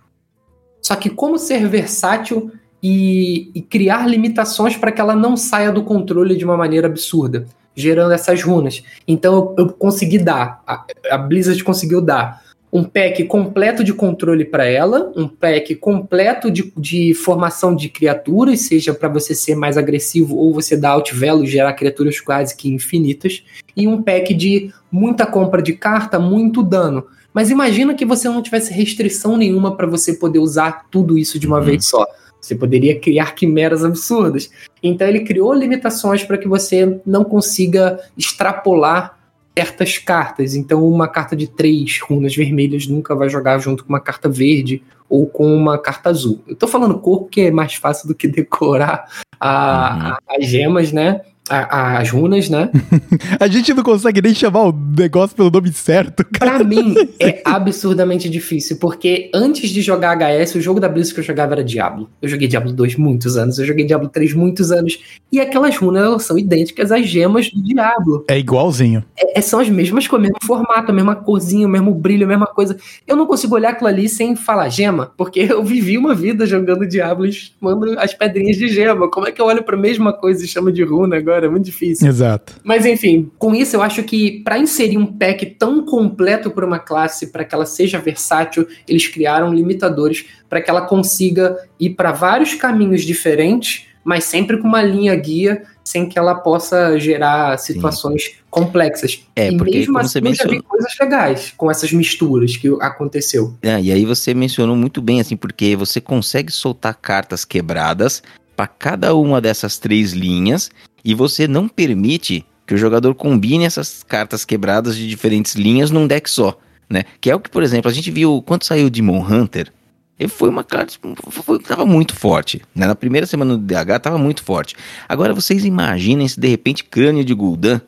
Só 0.82 0.94
que 0.94 1.08
como 1.08 1.38
ser 1.38 1.66
versátil 1.66 2.52
e, 2.82 3.50
e 3.54 3.62
criar 3.62 4.06
limitações 4.06 4.76
para 4.76 4.92
que 4.92 5.00
ela 5.00 5.16
não 5.16 5.38
saia 5.38 5.72
do 5.72 5.82
controle 5.82 6.36
de 6.36 6.44
uma 6.44 6.56
maneira 6.56 6.86
absurda, 6.86 7.46
gerando 7.74 8.12
essas 8.12 8.42
runas. 8.42 8.84
Então 9.06 9.34
eu, 9.34 9.64
eu 9.64 9.72
consegui 9.72 10.18
dar, 10.18 10.62
a, 10.66 10.84
a 11.10 11.16
Blizzard 11.16 11.64
conseguiu 11.64 12.02
dar 12.02 12.42
um 12.72 12.84
pack 12.84 13.24
completo 13.24 13.82
de 13.82 13.94
controle 13.94 14.44
para 14.44 14.66
ela, 14.66 15.10
um 15.16 15.26
pack 15.26 15.74
completo 15.76 16.50
de, 16.50 16.72
de 16.76 17.14
formação 17.14 17.74
de 17.74 17.88
criaturas, 17.88 18.60
seja 18.60 18.92
para 18.92 19.08
você 19.08 19.34
ser 19.34 19.54
mais 19.54 19.76
agressivo 19.76 20.36
ou 20.36 20.52
você 20.52 20.76
dar 20.76 20.90
alt 20.90 21.12
velo 21.12 21.44
e 21.44 21.46
gerar 21.46 21.72
criaturas 21.72 22.20
quase 22.20 22.56
que 22.56 22.68
infinitas, 22.68 23.42
e 23.76 23.88
um 23.88 24.02
pack 24.02 24.34
de 24.34 24.72
muita 24.92 25.24
compra 25.24 25.62
de 25.62 25.72
carta, 25.72 26.18
muito 26.18 26.62
dano. 26.62 27.06
Mas 27.32 27.50
imagina 27.50 27.94
que 27.94 28.04
você 28.04 28.28
não 28.28 28.42
tivesse 28.42 28.72
restrição 28.72 29.36
nenhuma 29.36 29.76
para 29.76 29.86
você 29.86 30.14
poder 30.14 30.38
usar 30.38 30.86
tudo 30.90 31.18
isso 31.18 31.38
de 31.38 31.46
uma 31.46 31.58
uhum. 31.58 31.64
vez 31.64 31.86
só. 31.86 32.06
Você 32.40 32.54
poderia 32.54 32.98
criar 32.98 33.34
quimeras 33.34 33.84
absurdas. 33.84 34.50
Então 34.82 35.06
ele 35.06 35.20
criou 35.20 35.52
limitações 35.52 36.22
para 36.22 36.38
que 36.38 36.48
você 36.48 37.00
não 37.04 37.24
consiga 37.24 37.98
extrapolar 38.16 39.17
certas 39.58 39.98
cartas. 39.98 40.54
Então, 40.54 40.86
uma 40.86 41.08
carta 41.08 41.34
de 41.34 41.48
três 41.48 41.98
runas 42.00 42.34
vermelhas 42.36 42.86
nunca 42.86 43.12
vai 43.16 43.28
jogar 43.28 43.58
junto 43.58 43.84
com 43.84 43.88
uma 43.88 44.00
carta 44.00 44.28
verde 44.28 44.84
ou 45.08 45.26
com 45.26 45.52
uma 45.52 45.76
carta 45.76 46.10
azul. 46.10 46.40
Eu 46.46 46.54
tô 46.54 46.68
falando 46.68 46.98
cor 47.00 47.22
porque 47.22 47.40
é 47.40 47.50
mais 47.50 47.74
fácil 47.74 48.06
do 48.06 48.14
que 48.14 48.28
decorar 48.28 49.08
a, 49.40 50.18
uhum. 50.28 50.36
as 50.36 50.46
gemas, 50.46 50.92
né? 50.92 51.22
A, 51.48 51.98
as 51.98 52.10
runas, 52.10 52.48
né? 52.48 52.70
a 53.38 53.46
gente 53.46 53.72
não 53.74 53.82
consegue 53.82 54.20
nem 54.20 54.34
chamar 54.34 54.68
o 54.68 54.72
negócio 54.72 55.36
pelo 55.36 55.50
nome 55.50 55.72
certo, 55.72 56.24
cara. 56.24 56.56
Pra 56.56 56.64
mim, 56.64 56.94
é 57.20 57.40
absurdamente 57.44 58.28
difícil, 58.28 58.78
porque 58.78 59.30
antes 59.34 59.70
de 59.70 59.82
jogar 59.82 60.16
HS, 60.16 60.56
o 60.56 60.60
jogo 60.60 60.80
da 60.80 60.88
Blizzard 60.88 61.14
que 61.14 61.20
eu 61.20 61.24
jogava 61.24 61.54
era 61.54 61.64
Diablo. 61.64 62.08
Eu 62.20 62.28
joguei 62.28 62.48
Diablo 62.48 62.72
2 62.72 62.96
muitos 62.96 63.36
anos, 63.36 63.58
eu 63.58 63.66
joguei 63.66 63.84
Diablo 63.84 64.08
3 64.08 64.34
muitos 64.34 64.70
anos, 64.70 64.98
e 65.30 65.40
aquelas 65.40 65.76
runas 65.76 66.04
elas 66.04 66.22
são 66.22 66.38
idênticas 66.38 66.92
às 66.92 67.06
gemas 67.06 67.50
do 67.50 67.62
Diablo. 67.62 68.24
É 68.28 68.38
igualzinho. 68.38 69.04
É, 69.16 69.38
é, 69.38 69.40
são 69.40 69.60
as 69.60 69.68
mesmas 69.68 70.06
com 70.06 70.16
o 70.16 70.20
mesmo 70.20 70.38
formato, 70.42 70.90
a 70.90 70.94
mesma 70.94 71.16
corzinha, 71.16 71.66
o 71.66 71.70
mesmo 71.70 71.94
brilho, 71.94 72.24
a 72.24 72.28
mesma 72.28 72.46
coisa. 72.46 72.76
Eu 73.06 73.16
não 73.16 73.26
consigo 73.26 73.54
olhar 73.54 73.70
aquilo 73.70 73.88
ali 73.88 74.08
sem 74.08 74.36
falar 74.36 74.68
gema, 74.68 75.12
porque 75.16 75.40
eu 75.40 75.62
vivi 75.64 75.98
uma 75.98 76.14
vida 76.14 76.46
jogando 76.46 76.86
Diablo 76.86 77.26
e 77.26 77.32
chamando 77.32 77.98
as 77.98 78.14
pedrinhas 78.14 78.56
de 78.56 78.68
gema. 78.68 79.10
Como 79.10 79.26
é 79.26 79.32
que 79.32 79.40
eu 79.40 79.46
olho 79.46 79.62
pra 79.62 79.76
mesma 79.76 80.12
coisa 80.12 80.44
e 80.44 80.48
chamo 80.48 80.72
de 80.72 80.82
runa 80.82 81.16
agora? 81.16 81.37
É 81.46 81.48
muito 81.48 81.64
difícil. 81.64 82.08
Exato. 82.08 82.54
Mas 82.64 82.84
enfim, 82.86 83.30
com 83.38 83.54
isso 83.54 83.76
eu 83.76 83.82
acho 83.82 84.02
que 84.02 84.40
para 84.42 84.58
inserir 84.58 84.98
um 84.98 85.06
pack 85.06 85.46
tão 85.58 85.84
completo 85.84 86.50
para 86.50 86.66
uma 86.66 86.78
classe, 86.78 87.28
para 87.28 87.44
que 87.44 87.54
ela 87.54 87.66
seja 87.66 87.98
versátil, 87.98 88.66
eles 88.86 89.06
criaram 89.06 89.52
limitadores 89.52 90.26
para 90.48 90.60
que 90.60 90.70
ela 90.70 90.82
consiga 90.82 91.56
ir 91.78 91.90
para 91.90 92.12
vários 92.12 92.54
caminhos 92.54 93.04
diferentes, 93.04 93.86
mas 94.04 94.24
sempre 94.24 94.58
com 94.58 94.66
uma 94.66 94.82
linha 94.82 95.14
guia, 95.14 95.62
sem 95.88 96.06
que 96.06 96.18
ela 96.18 96.34
possa 96.34 96.98
gerar 96.98 97.58
situações 97.58 98.24
Sim. 98.24 98.30
complexas. 98.50 99.22
É, 99.34 99.50
e 99.50 99.56
porque 99.56 99.78
mesmo 99.78 99.98
assim, 99.98 100.20
você 100.20 100.34
já 100.34 100.46
vi 100.46 100.62
coisas 100.62 100.92
legais 101.00 101.54
com 101.56 101.70
essas 101.70 101.92
misturas 101.92 102.56
que 102.56 102.68
aconteceu. 102.80 103.54
É, 103.62 103.80
e 103.80 103.90
aí 103.90 104.04
você 104.04 104.34
mencionou 104.34 104.76
muito 104.76 105.00
bem, 105.00 105.20
assim, 105.20 105.36
porque 105.36 105.74
você 105.76 106.00
consegue 106.00 106.52
soltar 106.52 106.94
cartas 106.94 107.44
quebradas 107.44 108.22
para 108.54 108.66
cada 108.66 109.14
uma 109.14 109.40
dessas 109.40 109.78
três 109.78 110.12
linhas 110.12 110.70
e 111.04 111.14
você 111.14 111.46
não 111.48 111.68
permite 111.68 112.44
que 112.66 112.74
o 112.74 112.78
jogador 112.78 113.14
combine 113.14 113.64
essas 113.64 114.02
cartas 114.02 114.44
quebradas 114.44 114.96
de 114.96 115.08
diferentes 115.08 115.54
linhas 115.54 115.90
num 115.90 116.06
deck 116.06 116.28
só, 116.28 116.58
né? 116.88 117.04
Que 117.20 117.30
é 117.30 117.34
o 117.34 117.40
que, 117.40 117.48
por 117.48 117.62
exemplo, 117.62 117.90
a 117.90 117.94
gente 117.94 118.10
viu 118.10 118.42
quando 118.42 118.64
saiu 118.64 118.90
Demon 118.90 119.24
Hunter, 119.26 119.72
ele 120.18 120.28
foi 120.28 120.48
uma 120.48 120.64
carta 120.64 120.92
foi, 121.30 121.58
tava 121.60 121.86
muito 121.86 122.14
forte, 122.14 122.60
né? 122.74 122.86
Na 122.86 122.94
primeira 122.94 123.26
semana 123.26 123.56
do 123.56 123.62
DH 123.62 124.00
tava 124.02 124.18
muito 124.18 124.42
forte. 124.42 124.74
Agora 125.08 125.32
vocês 125.32 125.64
imaginem 125.64 126.26
se 126.26 126.40
de 126.40 126.48
repente 126.48 126.84
Crânio 126.84 127.24
de 127.24 127.32
Gul'dan 127.32 127.80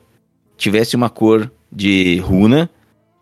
tivesse 0.57 0.95
uma 0.95 1.11
cor 1.11 1.51
de 1.71 2.19
runa, 2.19 2.71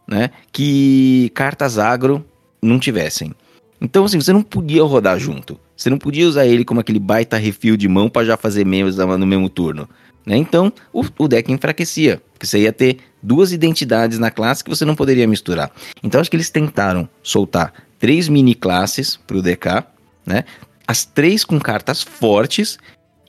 né? 0.06 0.30
Que 0.52 1.30
cartas 1.34 1.78
agro 1.78 2.24
não 2.60 2.78
tivessem. 2.78 3.34
Então 3.80 4.04
assim, 4.04 4.20
você 4.20 4.32
não 4.32 4.42
podia 4.42 4.82
rodar 4.82 5.18
junto. 5.18 5.58
Você 5.78 5.88
não 5.88 5.96
podia 5.96 6.26
usar 6.26 6.44
ele 6.44 6.64
como 6.64 6.80
aquele 6.80 6.98
baita 6.98 7.36
refil 7.36 7.76
de 7.76 7.86
mão 7.86 8.10
para 8.10 8.26
já 8.26 8.36
fazer 8.36 8.66
membros 8.66 8.96
no 8.96 9.24
mesmo 9.24 9.48
turno. 9.48 9.88
Né? 10.26 10.36
Então, 10.36 10.72
o, 10.92 11.04
o, 11.16 11.28
deck 11.28 11.52
enfraquecia, 11.52 12.20
porque 12.32 12.44
você 12.44 12.62
ia 12.62 12.72
ter 12.72 12.98
duas 13.22 13.52
identidades 13.52 14.18
na 14.18 14.28
classe 14.28 14.64
que 14.64 14.68
você 14.68 14.84
não 14.84 14.96
poderia 14.96 15.28
misturar. 15.28 15.70
Então, 16.02 16.20
acho 16.20 16.28
que 16.28 16.34
eles 16.34 16.50
tentaram 16.50 17.08
soltar 17.22 17.72
três 17.96 18.28
mini 18.28 18.56
classes 18.56 19.16
para 19.24 19.36
o 19.36 19.42
DK, 19.42 19.84
né? 20.26 20.44
as 20.86 21.04
três 21.04 21.44
com 21.44 21.60
cartas 21.60 22.02
fortes 22.02 22.76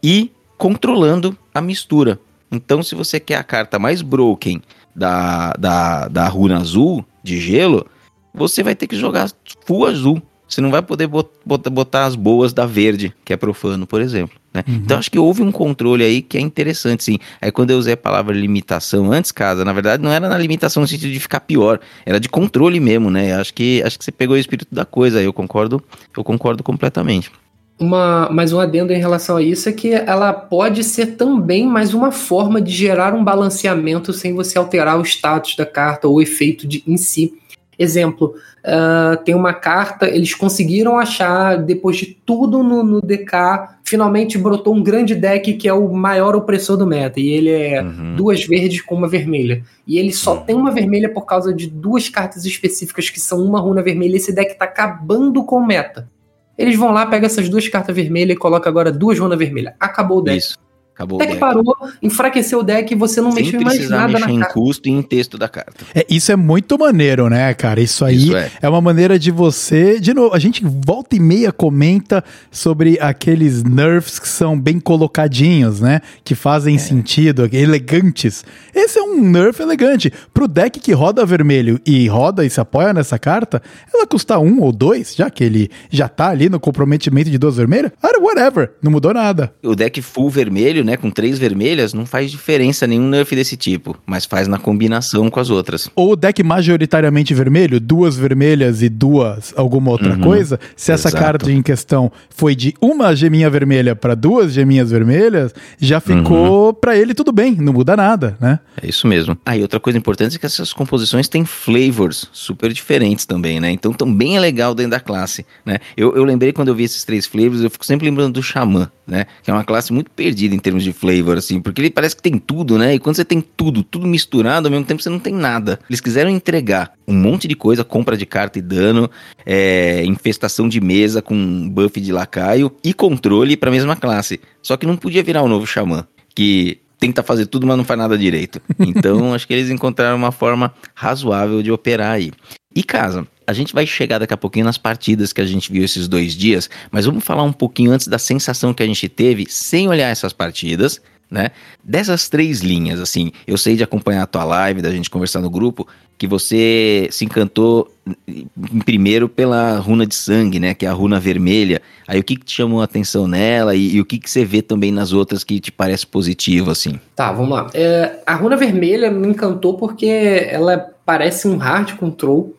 e 0.01 0.31
controlando 0.57 1.37
a 1.53 1.61
mistura. 1.61 2.19
Então, 2.51 2.81
se 2.81 2.95
você 2.95 3.19
quer 3.19 3.35
a 3.35 3.43
carta 3.43 3.77
mais 3.77 4.01
broken 4.01 4.59
da, 4.95 5.53
da, 5.53 6.07
da 6.07 6.27
runa 6.27 6.57
azul 6.57 7.05
de 7.23 7.39
gelo, 7.39 7.85
você 8.33 8.63
vai 8.63 8.73
ter 8.73 8.87
que 8.87 8.95
jogar 8.95 9.31
full 9.65 9.85
azul 9.85 10.19
você 10.49 10.61
não 10.61 10.71
vai 10.71 10.81
poder 10.81 11.07
botar, 11.07 12.05
as 12.05 12.15
boas 12.15 12.51
da 12.51 12.65
verde, 12.65 13.13
que 13.23 13.31
é 13.31 13.37
profano, 13.37 13.85
por 13.85 14.01
exemplo. 14.01 14.37
Né? 14.53 14.63
Uhum. 14.67 14.75
Então 14.83 14.97
acho 14.97 15.11
que 15.11 15.19
houve 15.19 15.43
um 15.43 15.51
controle 15.51 16.03
aí 16.03 16.21
que 16.21 16.37
é 16.37 16.41
interessante, 16.41 17.03
sim. 17.03 17.19
Aí 17.39 17.51
quando 17.51 17.69
eu 17.69 17.77
usei 17.77 17.93
a 17.93 17.97
palavra 17.97 18.35
limitação 18.35 19.11
antes, 19.11 19.31
casa, 19.31 19.63
na 19.63 19.71
verdade 19.71 20.01
não 20.01 20.11
era 20.11 20.27
na 20.27 20.37
limitação 20.37 20.81
no 20.81 20.87
sentido 20.87 21.13
de 21.13 21.19
ficar 21.19 21.41
pior, 21.41 21.79
era 22.05 22.19
de 22.19 22.27
controle 22.27 22.79
mesmo, 22.79 23.11
né? 23.11 23.35
Acho 23.35 23.53
que 23.53 23.81
acho 23.83 23.99
que 23.99 24.03
você 24.03 24.11
pegou 24.11 24.35
o 24.35 24.39
espírito 24.39 24.73
da 24.73 24.85
coisa. 24.85 25.21
Eu 25.21 25.31
concordo, 25.31 25.81
eu 26.17 26.23
concordo 26.23 26.63
completamente. 26.63 27.31
Uma, 27.79 28.27
mais 28.29 28.51
um 28.51 28.59
adendo 28.59 28.91
em 28.91 28.99
relação 28.99 29.37
a 29.37 29.41
isso 29.41 29.69
é 29.69 29.71
que 29.71 29.93
ela 29.93 30.33
pode 30.33 30.83
ser 30.83 31.15
também 31.15 31.65
mais 31.65 31.93
uma 31.93 32.11
forma 32.11 32.59
de 32.59 32.73
gerar 32.73 33.13
um 33.13 33.23
balanceamento 33.23 34.11
sem 34.11 34.33
você 34.33 34.57
alterar 34.57 34.99
o 34.99 35.05
status 35.05 35.55
da 35.55 35.65
carta 35.65 36.05
ou 36.05 36.15
o 36.15 36.21
efeito 36.21 36.67
de, 36.67 36.83
em 36.85 36.97
si. 36.97 37.33
Exemplo, 37.79 38.35
uh, 38.59 39.23
tem 39.23 39.33
uma 39.33 39.53
carta, 39.53 40.05
eles 40.05 40.35
conseguiram 40.35 40.99
achar, 40.99 41.57
depois 41.57 41.95
de 41.95 42.07
tudo 42.25 42.61
no, 42.61 42.83
no, 42.83 43.01
DK, 43.01 43.77
finalmente 43.85 44.37
brotou 44.37 44.75
um 44.75 44.83
grande 44.83 45.15
deck 45.15 45.53
que 45.53 45.65
é 45.65 45.73
o 45.73 45.87
maior 45.93 46.35
opressor 46.35 46.75
do 46.75 46.85
meta. 46.85 47.21
E 47.21 47.29
ele 47.29 47.49
é 47.49 47.81
uhum. 47.81 48.17
duas 48.17 48.43
verdes 48.45 48.81
com 48.81 48.95
uma 48.95 49.07
vermelha. 49.07 49.63
E 49.87 49.97
ele 49.97 50.11
só 50.11 50.35
uhum. 50.35 50.41
tem 50.41 50.55
uma 50.57 50.71
vermelha 50.71 51.07
por 51.07 51.25
causa 51.25 51.53
de 51.53 51.67
duas 51.67 52.09
cartas 52.09 52.43
específicas 52.43 53.09
que 53.09 53.19
são 53.19 53.41
uma 53.41 53.61
runa 53.61 53.81
vermelha. 53.81 54.17
Esse 54.17 54.33
deck 54.33 54.57
tá 54.57 54.65
acabando 54.65 55.41
com 55.45 55.55
o 55.55 55.65
meta. 55.65 56.09
Eles 56.57 56.75
vão 56.75 56.91
lá, 56.91 57.05
pegam 57.05 57.27
essas 57.27 57.47
duas 57.47 57.65
cartas 57.69 57.95
vermelhas 57.95 58.35
e 58.35 58.39
colocam 58.39 58.69
agora 58.69 58.91
duas 58.91 59.17
runas 59.17 59.39
vermelhas. 59.39 59.73
Acabou 59.79 60.17
o 60.17 60.21
deck. 60.21 60.37
Isso. 60.37 60.68
Acabou 60.99 61.17
o 61.17 61.25
deck. 61.25 61.37
parou, 61.37 61.63
enfraqueceu 62.03 62.59
o 62.59 62.63
deck 62.63 62.93
e 62.93 62.97
você 62.97 63.21
não 63.21 63.31
Sem 63.31 63.45
mexeu 63.45 63.61
mais 63.61 63.89
nada 63.89 64.11
mexer 64.11 64.27
na 64.27 64.33
em 64.33 64.51
custo 64.51 64.89
e 64.89 64.91
em 64.91 65.01
texto 65.01 65.37
da 65.37 65.47
carta. 65.47 65.85
É, 65.95 66.05
isso 66.09 66.29
é 66.29 66.35
muito 66.35 66.77
maneiro, 66.77 67.29
né, 67.29 67.53
cara? 67.53 67.79
Isso 67.79 68.03
aí 68.03 68.17
isso 68.17 68.35
é. 68.35 68.51
é. 68.61 68.67
uma 68.67 68.81
maneira 68.81 69.17
de 69.17 69.31
você. 69.31 69.97
De 69.97 70.13
novo, 70.13 70.35
a 70.35 70.39
gente 70.39 70.61
volta 70.65 71.15
e 71.15 71.19
meia 71.21 71.53
comenta 71.53 72.21
sobre 72.51 72.99
aqueles 72.99 73.63
nerfs 73.63 74.19
que 74.19 74.27
são 74.27 74.59
bem 74.59 74.77
colocadinhos, 74.77 75.79
né? 75.79 76.01
Que 76.21 76.35
fazem 76.35 76.75
é. 76.75 76.79
sentido, 76.79 77.49
elegantes. 77.53 78.43
Esse 78.75 78.99
é 78.99 79.01
um 79.01 79.21
nerf 79.21 79.61
elegante. 79.61 80.11
Pro 80.33 80.49
deck 80.49 80.81
que 80.81 80.91
roda 80.91 81.25
vermelho 81.25 81.79
e 81.85 82.09
roda 82.09 82.45
e 82.45 82.49
se 82.49 82.59
apoia 82.59 82.93
nessa 82.93 83.17
carta, 83.17 83.61
ela 83.93 84.05
custa 84.05 84.37
um 84.37 84.59
ou 84.59 84.73
dois, 84.73 85.15
já 85.15 85.29
que 85.29 85.45
ele 85.45 85.71
já 85.89 86.09
tá 86.09 86.27
ali 86.27 86.49
no 86.49 86.59
comprometimento 86.59 87.29
de 87.29 87.37
duas 87.37 87.55
vermelhas. 87.55 87.93
Whatever, 88.29 88.71
não 88.81 88.91
mudou 88.91 89.13
nada. 89.13 89.53
O 89.63 89.75
deck 89.75 90.01
full 90.01 90.29
vermelho, 90.29 90.83
né, 90.89 90.97
com 90.97 91.11
três 91.11 91.37
vermelhas, 91.37 91.93
não 91.93 92.05
faz 92.05 92.31
diferença 92.31 92.87
nenhum 92.87 93.07
nerf 93.07 93.35
desse 93.35 93.55
tipo, 93.55 93.95
mas 94.05 94.25
faz 94.25 94.47
na 94.47 94.57
combinação 94.57 95.29
com 95.29 95.39
as 95.39 95.49
outras. 95.51 95.87
Ou 95.95 96.13
o 96.13 96.15
deck 96.15 96.41
majoritariamente 96.43 97.33
vermelho, 97.33 97.79
duas 97.79 98.15
vermelhas 98.17 98.81
e 98.81 98.89
duas 98.89 99.53
alguma 99.55 99.91
outra 99.91 100.13
Uhum, 100.13 100.21
coisa, 100.21 100.59
se 100.75 100.91
essa 100.91 101.09
exato. 101.09 101.23
carta 101.23 101.51
em 101.51 101.61
questão 101.61 102.11
foi 102.29 102.55
de 102.55 102.73
uma 102.81 103.15
geminha 103.15 103.49
vermelha 103.49 103.95
para 103.95 104.15
duas 104.15 104.51
geminhas 104.53 104.89
vermelhas, 104.89 105.53
já 105.79 105.99
ficou 105.99 106.67
Uhum. 106.67 106.73
pra 106.73 106.95
ele 106.97 107.13
tudo 107.13 107.31
bem, 107.31 107.55
não 107.55 107.73
muda 107.73 107.95
nada, 107.95 108.35
né? 108.39 108.59
É 108.81 108.87
isso 108.87 109.05
mesmo. 109.07 109.37
Ah, 109.45 109.55
e 109.55 109.61
outra 109.61 109.79
coisa 109.79 109.97
importante 109.99 110.35
é 110.37 110.39
que 110.39 110.45
essas 110.45 110.73
composições 110.73 111.27
têm 111.27 111.45
flavors 111.45 112.27
super 112.31 112.71
diferentes 112.73 113.25
também, 113.25 113.59
né? 113.59 113.69
Então 113.71 113.93
também 113.93 114.37
é 114.37 114.39
legal 114.39 114.73
dentro 114.73 114.91
da 114.91 114.99
classe, 114.99 115.45
né? 115.65 115.77
Eu, 115.95 116.15
eu 116.15 116.23
lembrei 116.23 116.51
quando 116.51 116.69
eu 116.69 116.75
vi 116.75 116.83
esses 116.83 117.03
três 117.03 117.25
flavors, 117.25 117.61
eu 117.61 117.69
fico 117.69 117.85
sempre 117.85 118.07
lembrando 118.07 118.33
do 118.33 118.43
Xamã, 118.43 118.89
né? 119.05 119.25
Que 119.43 119.51
é 119.51 119.53
uma 119.53 119.63
classe 119.63 119.91
muito 119.93 120.09
perdida 120.11 120.55
em 120.55 120.59
termos 120.59 120.78
de 120.83 120.93
flavor, 120.93 121.37
assim, 121.37 121.61
porque 121.61 121.81
ele 121.81 121.89
parece 121.89 122.15
que 122.15 122.21
tem 122.21 122.37
tudo, 122.37 122.77
né? 122.77 122.95
E 122.95 122.99
quando 122.99 123.15
você 123.15 123.25
tem 123.25 123.41
tudo, 123.41 123.83
tudo 123.83 124.07
misturado, 124.07 124.67
ao 124.67 124.71
mesmo 124.71 124.85
tempo 124.85 125.01
você 125.01 125.09
não 125.09 125.19
tem 125.19 125.33
nada. 125.33 125.79
Eles 125.89 126.01
quiseram 126.01 126.29
entregar 126.29 126.93
um 127.07 127.13
monte 127.13 127.47
de 127.47 127.55
coisa, 127.55 127.83
compra 127.83 128.15
de 128.15 128.25
carta 128.25 128.59
e 128.59 128.61
dano, 128.61 129.09
é, 129.45 130.03
infestação 130.05 130.69
de 130.69 130.79
mesa 130.79 131.21
com 131.21 131.69
buff 131.69 131.99
de 131.99 132.11
lacaio 132.11 132.71
e 132.83 132.93
controle 132.93 133.57
pra 133.57 133.71
mesma 133.71 133.95
classe. 133.95 134.39
Só 134.61 134.77
que 134.77 134.85
não 134.85 134.95
podia 134.95 135.23
virar 135.23 135.41
o 135.41 135.47
novo 135.47 135.65
Xamã, 135.65 136.05
que 136.35 136.79
tenta 136.99 137.23
fazer 137.23 137.45
tudo, 137.45 137.65
mas 137.65 137.77
não 137.77 137.85
faz 137.85 137.97
nada 137.97 138.17
direito. 138.17 138.61
Então, 138.79 139.33
acho 139.33 139.47
que 139.47 139.53
eles 139.53 139.69
encontraram 139.69 140.17
uma 140.17 140.31
forma 140.31 140.73
razoável 140.93 141.61
de 141.61 141.71
operar 141.71 142.11
aí. 142.11 142.31
E 142.79 142.83
casa, 142.83 143.27
a 143.45 143.51
gente 143.51 143.73
vai 143.73 143.85
chegar 143.85 144.19
daqui 144.19 144.33
a 144.33 144.37
pouquinho 144.37 144.63
nas 144.63 144.77
partidas 144.77 145.33
que 145.33 145.41
a 145.41 145.45
gente 145.45 145.69
viu 145.69 145.83
esses 145.83 146.07
dois 146.07 146.33
dias, 146.33 146.69
mas 146.89 147.05
vamos 147.05 147.25
falar 147.25 147.43
um 147.43 147.51
pouquinho 147.51 147.91
antes 147.91 148.07
da 148.07 148.17
sensação 148.17 148.73
que 148.73 148.81
a 148.81 148.85
gente 148.85 149.09
teve 149.09 149.47
sem 149.49 149.89
olhar 149.89 150.07
essas 150.07 150.31
partidas, 150.31 151.01
né? 151.29 151.49
Dessas 151.83 152.29
três 152.29 152.61
linhas, 152.61 153.01
assim, 153.01 153.33
eu 153.45 153.57
sei 153.57 153.75
de 153.75 153.83
acompanhar 153.83 154.23
a 154.23 154.25
tua 154.25 154.45
live, 154.45 154.81
da 154.81 154.91
gente 154.91 155.09
conversar 155.09 155.41
no 155.41 155.49
grupo, 155.49 155.85
que 156.17 156.25
você 156.25 157.09
se 157.11 157.25
encantou 157.25 157.93
em 158.25 158.79
primeiro 158.79 159.27
pela 159.27 159.77
runa 159.79 160.07
de 160.07 160.15
sangue, 160.15 160.57
né? 160.57 160.73
Que 160.73 160.85
é 160.85 160.89
a 160.89 160.93
runa 160.93 161.19
vermelha. 161.19 161.81
Aí 162.07 162.17
o 162.17 162.23
que, 162.23 162.37
que 162.37 162.45
te 162.45 162.55
chamou 162.55 162.79
a 162.79 162.85
atenção 162.85 163.27
nela 163.27 163.75
e, 163.75 163.95
e 163.95 163.99
o 163.99 164.05
que, 164.05 164.17
que 164.17 164.29
você 164.29 164.45
vê 164.45 164.61
também 164.61 164.89
nas 164.89 165.11
outras 165.11 165.43
que 165.43 165.59
te 165.59 165.69
parece 165.69 166.07
positivo, 166.07 166.71
assim? 166.71 166.97
Tá, 167.13 167.29
vamos 167.33 167.51
lá. 167.51 167.69
É, 167.73 168.21
a 168.25 168.35
runa 168.35 168.55
vermelha 168.55 169.11
me 169.11 169.27
encantou 169.27 169.73
porque 169.73 170.05
ela 170.49 170.77
parece 171.05 171.47
um 171.47 171.57
hard 171.57 171.97
control 171.97 172.55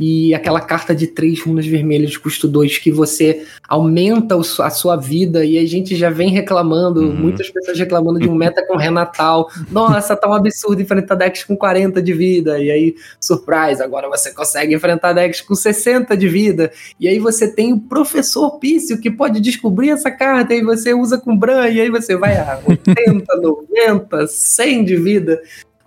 e 0.00 0.34
aquela 0.34 0.62
carta 0.62 0.94
de 0.94 1.06
três 1.06 1.42
runas 1.42 1.66
vermelhas 1.66 2.10
de 2.10 2.18
custo 2.18 2.48
2 2.48 2.78
que 2.78 2.90
você 2.90 3.44
aumenta 3.68 4.34
a 4.60 4.70
sua 4.70 4.96
vida 4.96 5.44
e 5.44 5.58
a 5.58 5.66
gente 5.66 5.94
já 5.94 6.08
vem 6.08 6.30
reclamando, 6.30 7.00
Uhum. 7.02 7.14
muitas 7.14 7.50
pessoas 7.50 7.78
reclamando 7.78 8.18
de 8.18 8.28
um 8.28 8.34
meta 8.34 8.64
com 8.66 8.76
Renatal. 8.78 9.50
Nossa, 9.70 10.16
tá 10.16 10.26
um 10.28 10.32
absurdo 10.32 10.80
enfrentar 10.80 11.16
decks 11.16 11.44
com 11.44 11.54
40 11.54 12.00
de 12.02 12.14
vida. 12.14 12.58
E 12.58 12.70
aí, 12.70 12.94
surprise, 13.20 13.82
agora 13.82 14.08
você 14.08 14.32
consegue 14.32 14.74
enfrentar 14.74 15.12
decks 15.12 15.42
com 15.42 15.54
60 15.54 16.16
de 16.16 16.28
vida. 16.28 16.72
E 16.98 17.06
aí 17.06 17.18
você 17.18 17.46
tem 17.46 17.72
o 17.74 17.78
professor 17.78 18.58
Pício 18.58 18.98
que 18.98 19.10
pode 19.10 19.38
descobrir 19.40 19.90
essa 19.90 20.10
carta 20.10 20.54
e 20.54 20.62
você 20.62 20.94
usa 20.94 21.18
com 21.18 21.36
Bran 21.36 21.68
e 21.68 21.80
aí 21.80 21.90
você 21.90 22.16
vai 22.16 22.36
a 22.36 22.58
80, 22.66 23.36
90, 23.36 24.26
100 24.26 24.84
de 24.84 24.96
vida. 24.96 25.40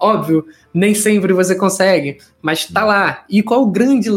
Óbvio, 0.03 0.45
nem 0.73 0.93
sempre 0.93 1.31
você 1.31 1.55
consegue, 1.55 2.17
mas 2.41 2.65
tá 2.65 2.83
lá. 2.83 3.23
E 3.29 3.41
qual 3.41 3.63
o 3.63 3.71
grande, 3.71 4.09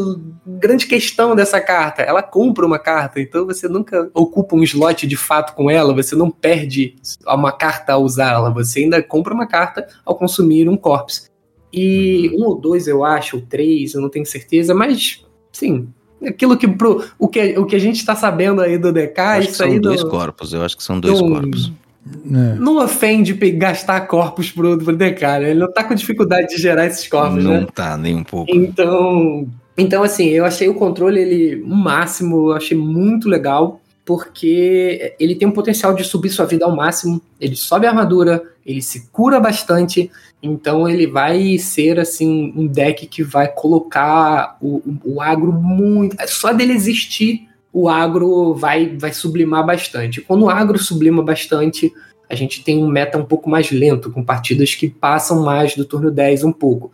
grande 0.45 0.85
questão 0.85 1.37
dessa 1.37 1.61
carta? 1.61 2.03
Ela 2.03 2.25
compra 2.25 2.67
uma 2.67 2.77
carta, 2.77 3.21
então 3.21 3.47
você 3.47 3.69
nunca 3.69 4.11
ocupa 4.13 4.57
um 4.57 4.65
slot 4.65 5.07
de 5.07 5.17
fato 5.17 5.55
com 5.55 5.71
ela, 5.71 5.95
você 5.95 6.17
não 6.17 6.29
perde 6.29 6.97
uma 7.25 7.53
carta 7.53 7.93
ao 7.93 8.03
usá-la, 8.03 8.51
você 8.51 8.81
ainda 8.81 9.01
compra 9.01 9.33
uma 9.33 9.47
carta 9.47 9.87
ao 10.05 10.17
consumir 10.17 10.69
um 10.69 10.77
corpse. 10.77 11.29
E 11.73 12.33
um 12.37 12.47
ou 12.47 12.61
dois, 12.61 12.89
eu 12.89 13.05
acho, 13.05 13.37
ou 13.37 13.43
três, 13.43 13.95
eu 13.95 14.01
não 14.01 14.09
tenho 14.09 14.27
certeza, 14.27 14.75
mas 14.75 15.25
sim. 15.53 15.87
Aquilo 16.27 16.57
que, 16.57 16.67
pro, 16.67 17.05
o, 17.17 17.29
que 17.29 17.57
o 17.57 17.65
que 17.65 17.77
a 17.77 17.79
gente 17.79 18.05
tá 18.05 18.17
sabendo 18.17 18.61
aí 18.61 18.77
do 18.77 18.93
DK, 18.93 19.21
isso 19.43 19.55
são 19.55 19.69
aí 19.69 19.79
dois 19.79 20.03
não, 20.03 20.11
corpos, 20.11 20.53
eu 20.53 20.65
acho 20.65 20.77
que 20.77 20.83
são 20.83 20.99
dois 20.99 21.21
corpos. 21.21 21.71
É. 22.07 22.55
não 22.59 22.83
ofende 22.83 23.35
gastar 23.35 24.03
corpos 24.03 24.51
pro, 24.51 24.79
pro 24.79 24.97
DK, 24.97 25.23
né? 25.23 25.51
Ele 25.51 25.61
não 25.61 25.73
tá 25.73 25.83
com 25.83 25.95
dificuldade 25.95 26.49
de 26.49 26.61
gerar 26.61 26.87
esses 26.87 27.07
corpos, 27.09 27.43
não 27.43 27.61
né? 27.63 27.67
tá 27.75 27.97
nem 27.97 28.15
um 28.15 28.25
pouco. 28.25 28.51
Então, 28.55 29.49
então 29.77 30.03
assim, 30.03 30.29
eu 30.29 30.45
achei 30.45 30.69
o 30.69 30.75
controle 30.75 31.21
ele 31.21 31.63
o 31.63 31.75
máximo, 31.75 32.51
eu 32.51 32.57
achei 32.57 32.77
muito 32.77 33.29
legal, 33.29 33.81
porque 34.05 35.15
ele 35.19 35.35
tem 35.35 35.49
um 35.49 35.53
potencial 35.53 35.95
de 35.95 36.05
subir 36.05 36.31
sua 36.31 36.47
vida 36.47 36.65
ao 36.65 36.75
máximo, 36.75 37.21
ele 37.41 37.57
sobe 37.57 37.87
a 37.87 37.91
armadura, 37.91 38.41
ele 38.65 38.81
se 38.81 39.09
cura 39.11 39.41
bastante, 39.41 40.09
então 40.41 40.89
ele 40.89 41.09
vai 41.09 41.59
ser 41.59 41.99
assim 41.99 42.53
um 42.57 42.69
deck 42.69 43.07
que 43.09 43.25
vai 43.25 43.49
colocar 43.49 44.57
o, 44.61 44.77
o, 44.77 45.15
o 45.17 45.21
agro 45.21 45.53
muito, 45.53 46.17
só 46.29 46.53
dele 46.53 46.73
existir, 46.73 47.49
o 47.79 47.91
agro 47.91 48.55
vai 48.55 48.97
vai 48.97 49.13
sublimar 49.13 49.67
bastante. 49.67 50.23
Quando 50.23 50.45
o 50.45 50.49
agro 50.49 50.79
sublima 50.79 51.23
bastante, 51.23 51.93
a 52.31 52.35
gente 52.35 52.65
tem 52.65 52.83
um 52.83 52.89
meta 52.89 53.19
um 53.19 53.25
pouco 53.25 53.51
mais 53.51 53.71
lento, 53.71 54.11
com 54.11 54.25
partidas 54.25 54.75
que 54.75 54.89
passam 54.89 55.43
mais 55.45 55.77
do 55.77 55.85
turno 55.85 56.11
10 56.11 56.43
um 56.45 56.53
pouco 56.53 56.91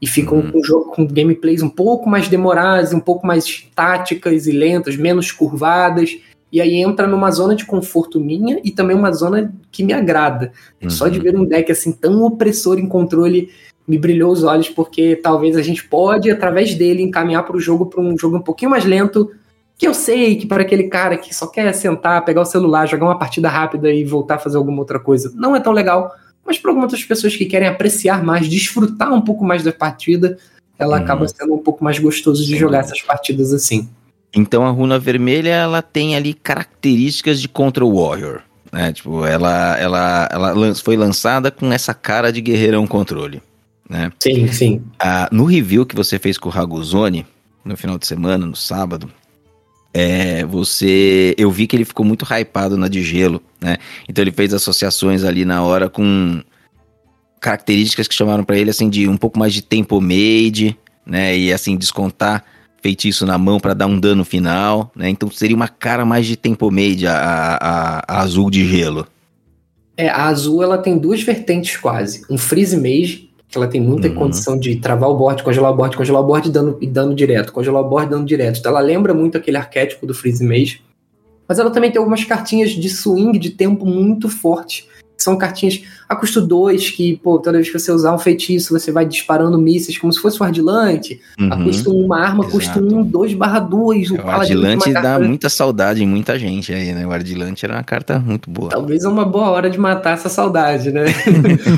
e 0.00 0.06
ficam 0.06 0.36
Uhum. 0.38 0.52
com, 0.52 0.62
jogo, 0.62 0.90
com 0.92 1.06
gameplays 1.06 1.62
um 1.62 1.70
pouco 1.70 2.06
mais 2.10 2.28
demoradas, 2.28 2.92
um 2.92 3.00
pouco 3.00 3.26
mais 3.26 3.66
táticas 3.74 4.46
e 4.46 4.52
lentas, 4.52 4.94
menos 4.94 5.32
curvadas. 5.32 6.18
E 6.52 6.60
aí 6.60 6.74
entra 6.74 7.06
numa 7.06 7.30
zona 7.30 7.56
de 7.56 7.64
conforto 7.64 8.20
minha 8.20 8.60
e 8.62 8.70
também 8.70 8.94
uma 8.94 9.12
zona 9.12 9.50
que 9.72 9.82
me 9.82 9.94
agrada. 9.94 10.52
Só 10.88 11.08
de 11.08 11.16
Uhum. 11.16 11.24
ver 11.24 11.36
um 11.38 11.44
deck 11.46 11.72
assim 11.72 11.92
tão 11.92 12.22
opressor 12.22 12.78
em 12.78 12.86
controle 12.86 13.48
me 13.88 13.96
brilhou 13.96 14.32
os 14.32 14.44
olhos, 14.44 14.68
porque 14.68 15.16
talvez 15.16 15.56
a 15.56 15.62
gente 15.62 15.88
pode, 15.88 16.30
através 16.30 16.74
dele, 16.74 17.02
encaminhar 17.02 17.42
para 17.46 17.56
o 17.56 17.60
jogo, 17.60 17.86
para 17.86 18.02
um 18.02 18.18
jogo 18.18 18.36
um 18.36 18.42
pouquinho 18.42 18.70
mais 18.70 18.84
lento. 18.84 19.30
Que 19.78 19.86
eu 19.86 19.92
sei 19.92 20.36
que 20.36 20.46
para 20.46 20.62
aquele 20.62 20.84
cara 20.84 21.16
que 21.18 21.34
só 21.34 21.46
quer 21.46 21.72
sentar, 21.74 22.24
pegar 22.24 22.40
o 22.40 22.46
celular, 22.46 22.86
jogar 22.86 23.04
uma 23.06 23.18
partida 23.18 23.48
rápida 23.48 23.90
e 23.92 24.04
voltar 24.04 24.36
a 24.36 24.38
fazer 24.38 24.56
alguma 24.56 24.78
outra 24.78 24.98
coisa, 24.98 25.30
não 25.34 25.54
é 25.54 25.60
tão 25.60 25.72
legal. 25.72 26.14
Mas 26.46 26.58
para 26.58 26.70
algumas 26.70 26.92
outras 26.92 27.04
pessoas 27.06 27.36
que 27.36 27.44
querem 27.44 27.68
apreciar 27.68 28.24
mais, 28.24 28.48
desfrutar 28.48 29.12
um 29.12 29.20
pouco 29.20 29.44
mais 29.44 29.62
da 29.62 29.72
partida, 29.72 30.38
ela 30.78 30.96
Uhum. 30.96 31.02
acaba 31.02 31.28
sendo 31.28 31.54
um 31.54 31.58
pouco 31.58 31.82
mais 31.84 31.98
gostoso 31.98 32.42
de 32.44 32.50
Sem 32.50 32.58
jogar 32.58 32.80
essas 32.80 33.02
partidas 33.02 33.52
assim. 33.52 33.88
Então 34.34 34.64
a 34.66 34.70
runa 34.70 34.98
vermelha 34.98 35.50
ela 35.50 35.82
tem 35.82 36.14
ali 36.16 36.32
características 36.34 37.40
de 37.40 37.48
Control 37.48 37.92
Warrior, 37.94 38.40
né? 38.72 38.92
Tipo, 38.92 39.24
ela 39.26 39.76
ela 39.78 40.28
ela 40.30 40.74
foi 40.74 40.96
lançada 40.96 41.50
com 41.50 41.72
essa 41.72 41.92
cara 41.94 42.32
de 42.32 42.40
guerreirão 42.40 42.86
controle, 42.86 43.42
né? 43.88 44.10
Sim, 44.20 44.46
sim. 44.48 44.82
Ah, 44.98 45.28
no 45.32 45.44
review 45.44 45.84
que 45.86 45.96
você 45.96 46.18
fez 46.18 46.38
com 46.38 46.48
o 46.48 46.52
Raguzoni 46.52 47.26
no 47.64 47.76
final 47.76 47.98
de 47.98 48.06
semana, 48.06 48.46
no 48.46 48.54
sábado, 48.56 49.10
é, 49.98 50.44
você, 50.44 51.34
eu 51.38 51.50
vi 51.50 51.66
que 51.66 51.74
ele 51.74 51.86
ficou 51.86 52.04
muito 52.04 52.22
hypado 52.30 52.76
na 52.76 52.86
de 52.86 53.02
gelo, 53.02 53.40
né? 53.58 53.78
Então 54.06 54.22
ele 54.22 54.30
fez 54.30 54.52
associações 54.52 55.24
ali 55.24 55.46
na 55.46 55.62
hora 55.62 55.88
com 55.88 56.42
características 57.40 58.06
que 58.06 58.14
chamaram 58.14 58.44
pra 58.44 58.58
ele 58.58 58.68
assim 58.70 58.88
de 58.90 59.08
um 59.08 59.16
pouco 59.16 59.38
mais 59.38 59.54
de 59.54 59.62
tempo 59.62 60.00
made, 60.00 60.76
né? 61.06 61.36
E 61.38 61.52
assim 61.52 61.76
descontar 61.76 62.44
feitiço 62.82 63.24
na 63.24 63.38
mão 63.38 63.58
pra 63.58 63.72
dar 63.74 63.86
um 63.86 63.98
dano 63.98 64.24
final, 64.24 64.92
né? 64.94 65.08
Então 65.08 65.30
seria 65.30 65.56
uma 65.56 65.68
cara 65.68 66.04
mais 66.04 66.26
de 66.26 66.36
tempo 66.36 66.70
made 66.70 67.06
a, 67.06 67.16
a- 67.60 68.04
a 68.06 68.20
azul 68.20 68.50
de 68.50 68.66
gelo. 68.68 69.06
É, 69.96 70.08
a 70.10 70.26
azul 70.26 70.62
ela 70.62 70.76
tem 70.78 70.98
duas 70.98 71.22
vertentes 71.22 71.76
quase. 71.78 72.22
Um 72.28 72.36
freeze 72.36 72.76
mage, 72.76 73.30
que 73.48 73.56
ela 73.56 73.68
tem 73.68 73.80
muita 73.80 74.08
Uhum. 74.08 74.14
condição 74.14 74.58
de 74.58 74.76
travar 74.76 75.08
o 75.08 75.16
board, 75.16 75.42
congelar 75.42 75.72
o 75.72 75.76
board, 75.76 75.96
congelar 75.96 76.22
o 76.22 76.26
board 76.26 76.48
e 76.48 76.52
dano, 76.52 76.78
e 76.80 76.86
dano 76.86 77.14
direto, 77.14 77.52
congelar 77.52 77.82
o 77.82 77.88
board 77.88 78.08
e 78.08 78.10
dano 78.10 78.24
direto. 78.24 78.58
Então 78.58 78.70
ela 78.72 78.80
lembra 78.80 79.14
muito 79.14 79.36
aquele 79.38 79.56
arquétipo 79.56 80.06
do 80.06 80.14
freeze 80.14 80.44
mage. 80.44 80.82
Mas 81.48 81.58
ela 81.58 81.70
também 81.70 81.90
tem 81.90 81.98
algumas 81.98 82.24
cartinhas 82.24 82.70
de 82.70 82.88
swing 82.88 83.38
de 83.38 83.50
tempo 83.50 83.86
muito 83.86 84.28
forte. 84.28 84.88
São 85.26 85.36
cartinhas 85.36 85.82
a 86.08 86.14
custo 86.14 86.40
2, 86.40 86.90
que, 86.90 87.16
pô, 87.16 87.36
toda 87.40 87.58
vez 87.58 87.68
que 87.68 87.76
você 87.76 87.90
usar 87.90 88.14
um 88.14 88.18
feitiço, 88.18 88.72
você 88.78 88.92
vai 88.92 89.04
disparando 89.04 89.58
mísseis 89.60 89.98
como 89.98 90.12
se 90.12 90.20
fosse 90.20 90.40
o 90.40 90.44
Ardilante. 90.44 91.20
A 91.50 91.56
Uhum. 91.56 91.64
custo 91.64 91.92
1, 91.92 92.04
uma 92.04 92.20
arma 92.20 92.44
custa 92.44 92.78
exato. 92.78 92.96
1, 92.96 93.02
2 93.02 93.34
barra 93.34 93.58
2. 93.58 94.12
O 94.12 94.20
Ardilante 94.20 94.92
dá 94.92 95.18
muita 95.18 95.48
saudade 95.48 96.04
em 96.04 96.06
muita 96.06 96.38
gente 96.38 96.72
aí, 96.72 96.92
né? 96.92 97.04
O 97.04 97.10
Ardilante 97.10 97.64
era 97.64 97.74
uma 97.74 97.82
carta 97.82 98.20
muito 98.20 98.48
boa. 98.48 98.70
Talvez 98.70 99.02
é 99.02 99.08
uma 99.08 99.24
boa 99.24 99.50
hora 99.50 99.68
de 99.68 99.78
matar 99.80 100.14
essa 100.14 100.28
saudade, 100.28 100.92
né? 100.92 101.06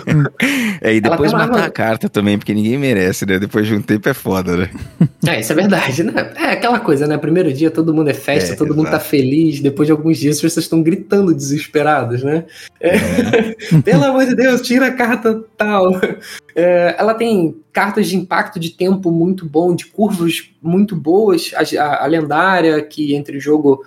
É, 0.80 0.94
e 0.94 1.00
depois 1.00 1.32
matar 1.32 1.54
arma- 1.54 1.64
a 1.66 1.70
carta 1.70 2.08
também, 2.08 2.38
porque 2.38 2.54
ninguém 2.54 2.78
merece, 2.78 3.26
né? 3.26 3.38
Depois 3.38 3.66
de 3.66 3.74
um 3.74 3.82
tempo 3.82 4.08
é 4.08 4.14
foda, 4.14 4.56
né? 4.56 4.70
É, 5.26 5.40
isso 5.40 5.50
é 5.50 5.54
verdade, 5.54 6.04
né? 6.04 6.32
É 6.36 6.52
aquela 6.52 6.78
coisa, 6.78 7.06
né? 7.06 7.18
Primeiro 7.18 7.52
dia 7.52 7.68
todo 7.70 7.92
mundo 7.92 8.08
é 8.10 8.14
festa, 8.14 8.52
É, 8.52 8.56
todo 8.56 8.74
mundo 8.74 8.84
tá 8.84 8.92
exato. 8.92 9.06
feliz. 9.06 9.58
Depois 9.60 9.86
de 9.86 9.92
alguns 9.92 10.18
dias 10.18 10.36
as 10.36 10.42
pessoas 10.42 10.64
estão 10.66 10.80
gritando 10.82 11.34
desesperadas, 11.34 12.22
né? 12.22 12.44
É. 12.80 12.92
Pelo 13.84 14.04
amor 14.04 14.26
de 14.26 14.34
Deus, 14.34 14.62
tira 14.62 14.86
a 14.88 14.92
carta 14.92 15.42
tal. 15.56 15.92
É, 16.54 16.96
ela 16.98 17.14
tem 17.14 17.56
cartas 17.72 18.08
de 18.08 18.16
impacto 18.16 18.58
de 18.58 18.70
tempo 18.70 19.10
muito 19.10 19.46
bom, 19.46 19.74
de 19.74 19.86
curvas 19.86 20.50
muito 20.60 20.96
boas. 20.96 21.52
A, 21.54 21.82
a- 21.82 22.04
a 22.04 22.06
lendária, 22.06 22.82
que 22.82 23.14
entre 23.14 23.36
o 23.36 23.40
jogo 23.40 23.84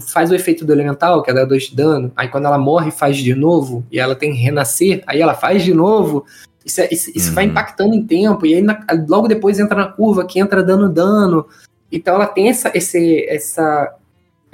faz 0.00 0.30
o 0.30 0.34
efeito 0.34 0.64
do 0.64 0.72
elemental, 0.72 1.22
que 1.22 1.30
é 1.30 1.34
dar 1.34 1.44
2 1.44 1.64
de 1.64 1.76
dano, 1.76 2.10
aí 2.16 2.28
quando 2.28 2.46
ela 2.46 2.56
morre 2.56 2.90
faz 2.90 3.16
de 3.18 3.34
novo, 3.34 3.84
e 3.90 3.98
ela 4.00 4.14
tem 4.14 4.32
que 4.32 4.38
renascer, 4.38 5.02
aí 5.06 5.20
ela 5.20 5.34
faz 5.34 5.62
de 5.62 5.74
novo. 5.74 6.24
Isso, 6.64 6.80
é, 6.80 6.88
isso, 6.90 7.10
isso 7.14 7.28
uhum. 7.28 7.34
vai 7.34 7.44
impactando 7.44 7.94
em 7.94 8.06
tempo, 8.06 8.46
e 8.46 8.54
aí 8.54 8.62
na, 8.62 8.82
logo 9.06 9.28
depois 9.28 9.58
entra 9.58 9.76
na 9.76 9.88
curva 9.88 10.24
que 10.24 10.40
entra 10.40 10.62
dando 10.62 10.88
dano. 10.88 11.46
Então 11.92 12.14
ela 12.14 12.26
tem 12.26 12.48
essa, 12.48 12.72
esse, 12.74 13.26
essa, 13.28 13.94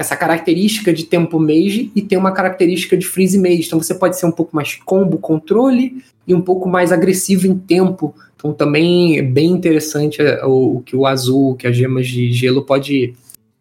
essa 0.00 0.16
característica 0.16 0.94
de 0.94 1.04
tempo 1.04 1.38
mage 1.38 1.92
e 1.94 2.00
tem 2.00 2.16
uma 2.16 2.32
característica 2.32 2.96
de 2.96 3.06
freeze 3.06 3.38
mage. 3.38 3.66
Então 3.66 3.78
você 3.78 3.94
pode 3.94 4.18
ser 4.18 4.24
um 4.24 4.32
pouco 4.32 4.56
mais 4.56 4.74
combo 4.76 5.18
controle 5.18 6.02
e 6.26 6.34
um 6.34 6.40
pouco 6.40 6.66
mais 6.70 6.90
agressivo 6.90 7.46
em 7.46 7.54
tempo. 7.54 8.14
Então 8.34 8.50
também 8.54 9.18
é 9.18 9.22
bem 9.22 9.50
interessante 9.50 10.22
é, 10.22 10.42
o, 10.42 10.76
o 10.76 10.80
que 10.80 10.96
o 10.96 11.06
azul, 11.06 11.54
que 11.54 11.66
as 11.66 11.76
gemas 11.76 12.08
de 12.08 12.32
gelo 12.32 12.62
pode 12.62 13.12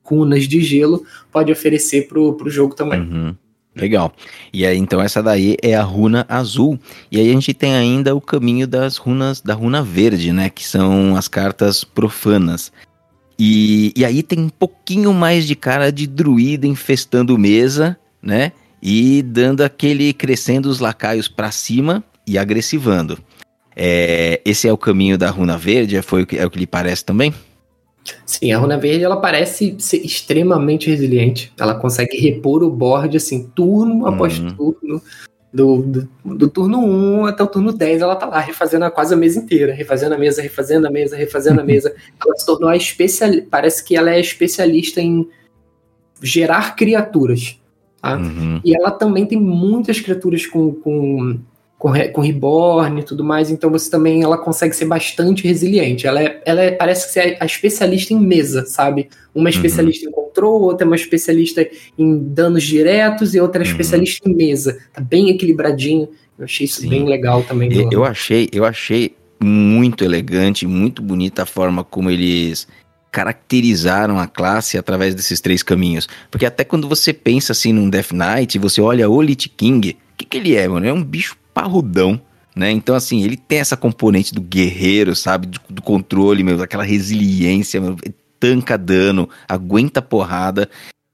runas 0.01 0.47
de 0.47 0.61
gelo 0.61 1.03
pode 1.29 1.51
oferecer 1.51 2.07
pro, 2.07 2.33
pro 2.33 2.49
jogo 2.49 2.73
também. 2.73 3.01
Uhum. 3.01 3.35
Legal. 3.75 4.13
E 4.51 4.65
aí, 4.65 4.77
então, 4.77 5.01
essa 5.01 5.21
daí 5.21 5.55
é 5.61 5.75
a 5.75 5.83
runa 5.83 6.25
azul. 6.27 6.79
E 7.11 7.19
aí 7.19 7.29
a 7.29 7.33
gente 7.33 7.53
tem 7.53 7.75
ainda 7.75 8.15
o 8.15 8.19
caminho 8.19 8.67
das 8.67 8.97
runas 8.97 9.41
da 9.41 9.53
runa 9.53 9.83
verde, 9.83 10.33
né? 10.33 10.49
Que 10.49 10.65
são 10.65 11.15
as 11.15 11.27
cartas 11.27 11.83
profanas. 11.83 12.71
E, 13.39 13.93
e 13.95 14.03
aí 14.03 14.21
tem 14.21 14.37
um 14.37 14.49
pouquinho 14.49 15.13
mais 15.13 15.47
de 15.47 15.55
cara 15.55 15.91
de 15.91 16.05
druida 16.05 16.67
infestando 16.67 17.37
mesa, 17.37 17.97
né? 18.21 18.51
E 18.83 19.21
dando 19.21 19.61
aquele 19.61 20.11
crescendo 20.11 20.65
os 20.65 20.79
lacaios 20.79 21.29
para 21.29 21.49
cima 21.49 22.03
e 22.27 22.37
agressivando. 22.37 23.17
É, 23.73 24.41
esse 24.43 24.67
é 24.67 24.73
o 24.73 24.77
caminho 24.77 25.17
da 25.17 25.29
runa 25.29 25.57
verde, 25.57 26.01
foi 26.01 26.23
o 26.23 26.27
que, 26.27 26.37
é 26.37 26.45
o 26.45 26.49
que 26.51 26.59
lhe 26.59 26.67
parece 26.67 27.05
também? 27.05 27.33
Sim, 28.25 28.51
a 28.51 28.57
Runa 28.57 28.77
Verde 28.77 29.03
ela 29.03 29.17
parece 29.17 29.75
ser 29.79 29.97
extremamente 29.97 30.89
resiliente. 30.89 31.53
Ela 31.59 31.75
consegue 31.75 32.17
repor 32.17 32.63
o 32.63 32.69
board 32.69 33.17
assim, 33.17 33.47
turno 33.55 34.07
após 34.07 34.39
uhum. 34.39 34.55
turno. 34.55 35.01
Do, 35.51 35.81
do, 35.81 36.07
do, 36.23 36.47
turno 36.47 36.79
1 36.79 37.25
até 37.25 37.41
o 37.41 37.47
turno 37.47 37.73
10, 37.73 38.03
ela 38.03 38.15
tá 38.15 38.27
lá 38.27 38.39
refazendo 38.39 38.85
a, 38.85 38.91
quase 38.91 39.15
a 39.15 39.17
mesa 39.17 39.39
inteira, 39.39 39.73
refazendo 39.73 40.13
a 40.13 40.17
mesa, 40.17 40.43
refazendo 40.43 40.87
a 40.87 40.91
mesa, 40.91 41.15
refazendo 41.15 41.61
a 41.61 41.63
mesa. 41.65 41.93
Ela 42.23 42.35
se 42.35 42.45
tornou 42.45 42.69
a 42.69 42.77
especial. 42.77 43.31
Parece 43.49 43.83
que 43.83 43.95
ela 43.95 44.11
é 44.11 44.19
especialista 44.19 45.01
em 45.01 45.27
gerar 46.21 46.75
criaturas. 46.75 47.59
Tá? 48.01 48.15
Uhum. 48.17 48.61
E 48.63 48.75
ela 48.75 48.91
também 48.91 49.25
tem 49.25 49.39
muitas 49.39 49.99
criaturas 49.99 50.45
com, 50.45 50.73
com 50.73 51.39
com, 51.79 51.93
com 52.11 52.19
reborn 52.19 52.99
e 52.99 53.03
tudo 53.03 53.23
mais, 53.23 53.49
então 53.49 53.71
você 53.71 53.89
também 53.89 54.21
ela 54.21 54.37
consegue 54.37 54.75
ser 54.75 54.83
bastante 54.83 55.47
resiliente. 55.47 56.05
Ela, 56.05 56.21
é, 56.21 56.41
ela 56.45 56.61
é, 56.61 56.71
parece 56.71 57.13
ser 57.13 57.37
a 57.39 57.45
especialista 57.45 58.13
em 58.13 58.19
mesa, 58.19 58.65
sabe? 58.65 59.07
Uma 59.33 59.47
é 59.47 59.51
especialista 59.51 60.05
uhum. 60.05 60.11
em 60.11 60.13
control, 60.13 60.61
outra 60.63 60.85
é 60.85 60.87
uma 60.87 60.97
especialista 60.97 61.65
em 61.97 62.17
danos 62.17 62.63
diretos 62.63 63.33
e 63.33 63.39
outra 63.39 63.63
é 63.63 63.65
uhum. 63.65 63.71
especialista 63.71 64.29
em 64.29 64.35
mesa. 64.35 64.77
Tá 64.93 64.99
bem 64.99 65.29
equilibradinho. 65.29 66.09
Eu 66.37 66.43
achei 66.43 66.65
isso 66.65 66.81
Sim. 66.81 66.89
bem 66.89 67.05
legal 67.05 67.43
também. 67.43 67.71
Eu, 67.73 67.89
eu 67.89 68.03
achei, 68.03 68.49
eu 68.51 68.65
achei 68.65 69.15
muito 69.41 70.03
elegante, 70.03 70.67
muito 70.67 71.01
bonita 71.01 71.43
a 71.43 71.45
forma 71.45 71.81
como 71.81 72.11
eles 72.11 72.67
caracterizaram 73.09 74.19
a 74.19 74.27
classe 74.27 74.77
através 74.77 75.15
desses 75.15 75.39
três 75.39 75.63
caminhos. 75.63 76.09
Porque 76.29 76.45
até 76.45 76.65
quando 76.65 76.89
você 76.89 77.13
pensa 77.13 77.53
assim 77.53 77.71
num 77.71 77.89
Death 77.89 78.11
Knight, 78.11 78.59
você 78.59 78.81
olha 78.81 79.09
o 79.09 79.21
Lich 79.21 79.47
King, 79.47 79.97
o 80.13 80.17
que, 80.17 80.25
que 80.25 80.37
ele 80.37 80.55
é, 80.57 80.67
mano? 80.67 80.85
É 80.85 80.91
um 80.91 81.01
bicho 81.01 81.38
parrudão, 81.59 82.21
né? 82.55 82.71
Então, 82.71 82.95
assim, 82.95 83.21
ele 83.21 83.35
tem 83.35 83.59
essa 83.59 83.75
componente 83.75 84.33
do 84.33 84.39
guerreiro, 84.39 85.13
sabe? 85.13 85.47
Do, 85.47 85.59
do 85.69 85.81
controle, 85.81 86.41
meu, 86.41 86.57
daquela 86.57 86.83
resiliência, 86.83 87.81
meu, 87.81 87.97
tanca 88.39 88.77
dano, 88.77 89.29
aguenta 89.47 90.01
porrada. 90.01 90.69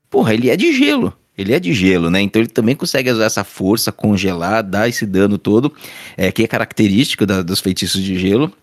Porra, 0.07 0.35
ele 0.35 0.51
é 0.51 0.55
de 0.55 0.71
gelo. 0.71 1.11
Ele 1.35 1.51
é 1.51 1.59
de 1.59 1.73
gelo, 1.73 2.11
né? 2.11 2.21
Então 2.21 2.41
ele 2.41 2.47
também 2.47 2.75
consegue 2.75 3.11
usar 3.11 3.25
essa 3.25 3.43
força, 3.43 3.91
congelar, 3.91 4.63
dar 4.63 4.87
esse 4.87 5.05
dano 5.05 5.37
todo, 5.37 5.73
é, 6.15 6.31
que 6.31 6.43
é 6.43 6.47
característico 6.47 7.25
da, 7.25 7.41
dos 7.41 7.59
feitiços 7.59 8.01
de 8.01 8.17
gelo. 8.17 8.53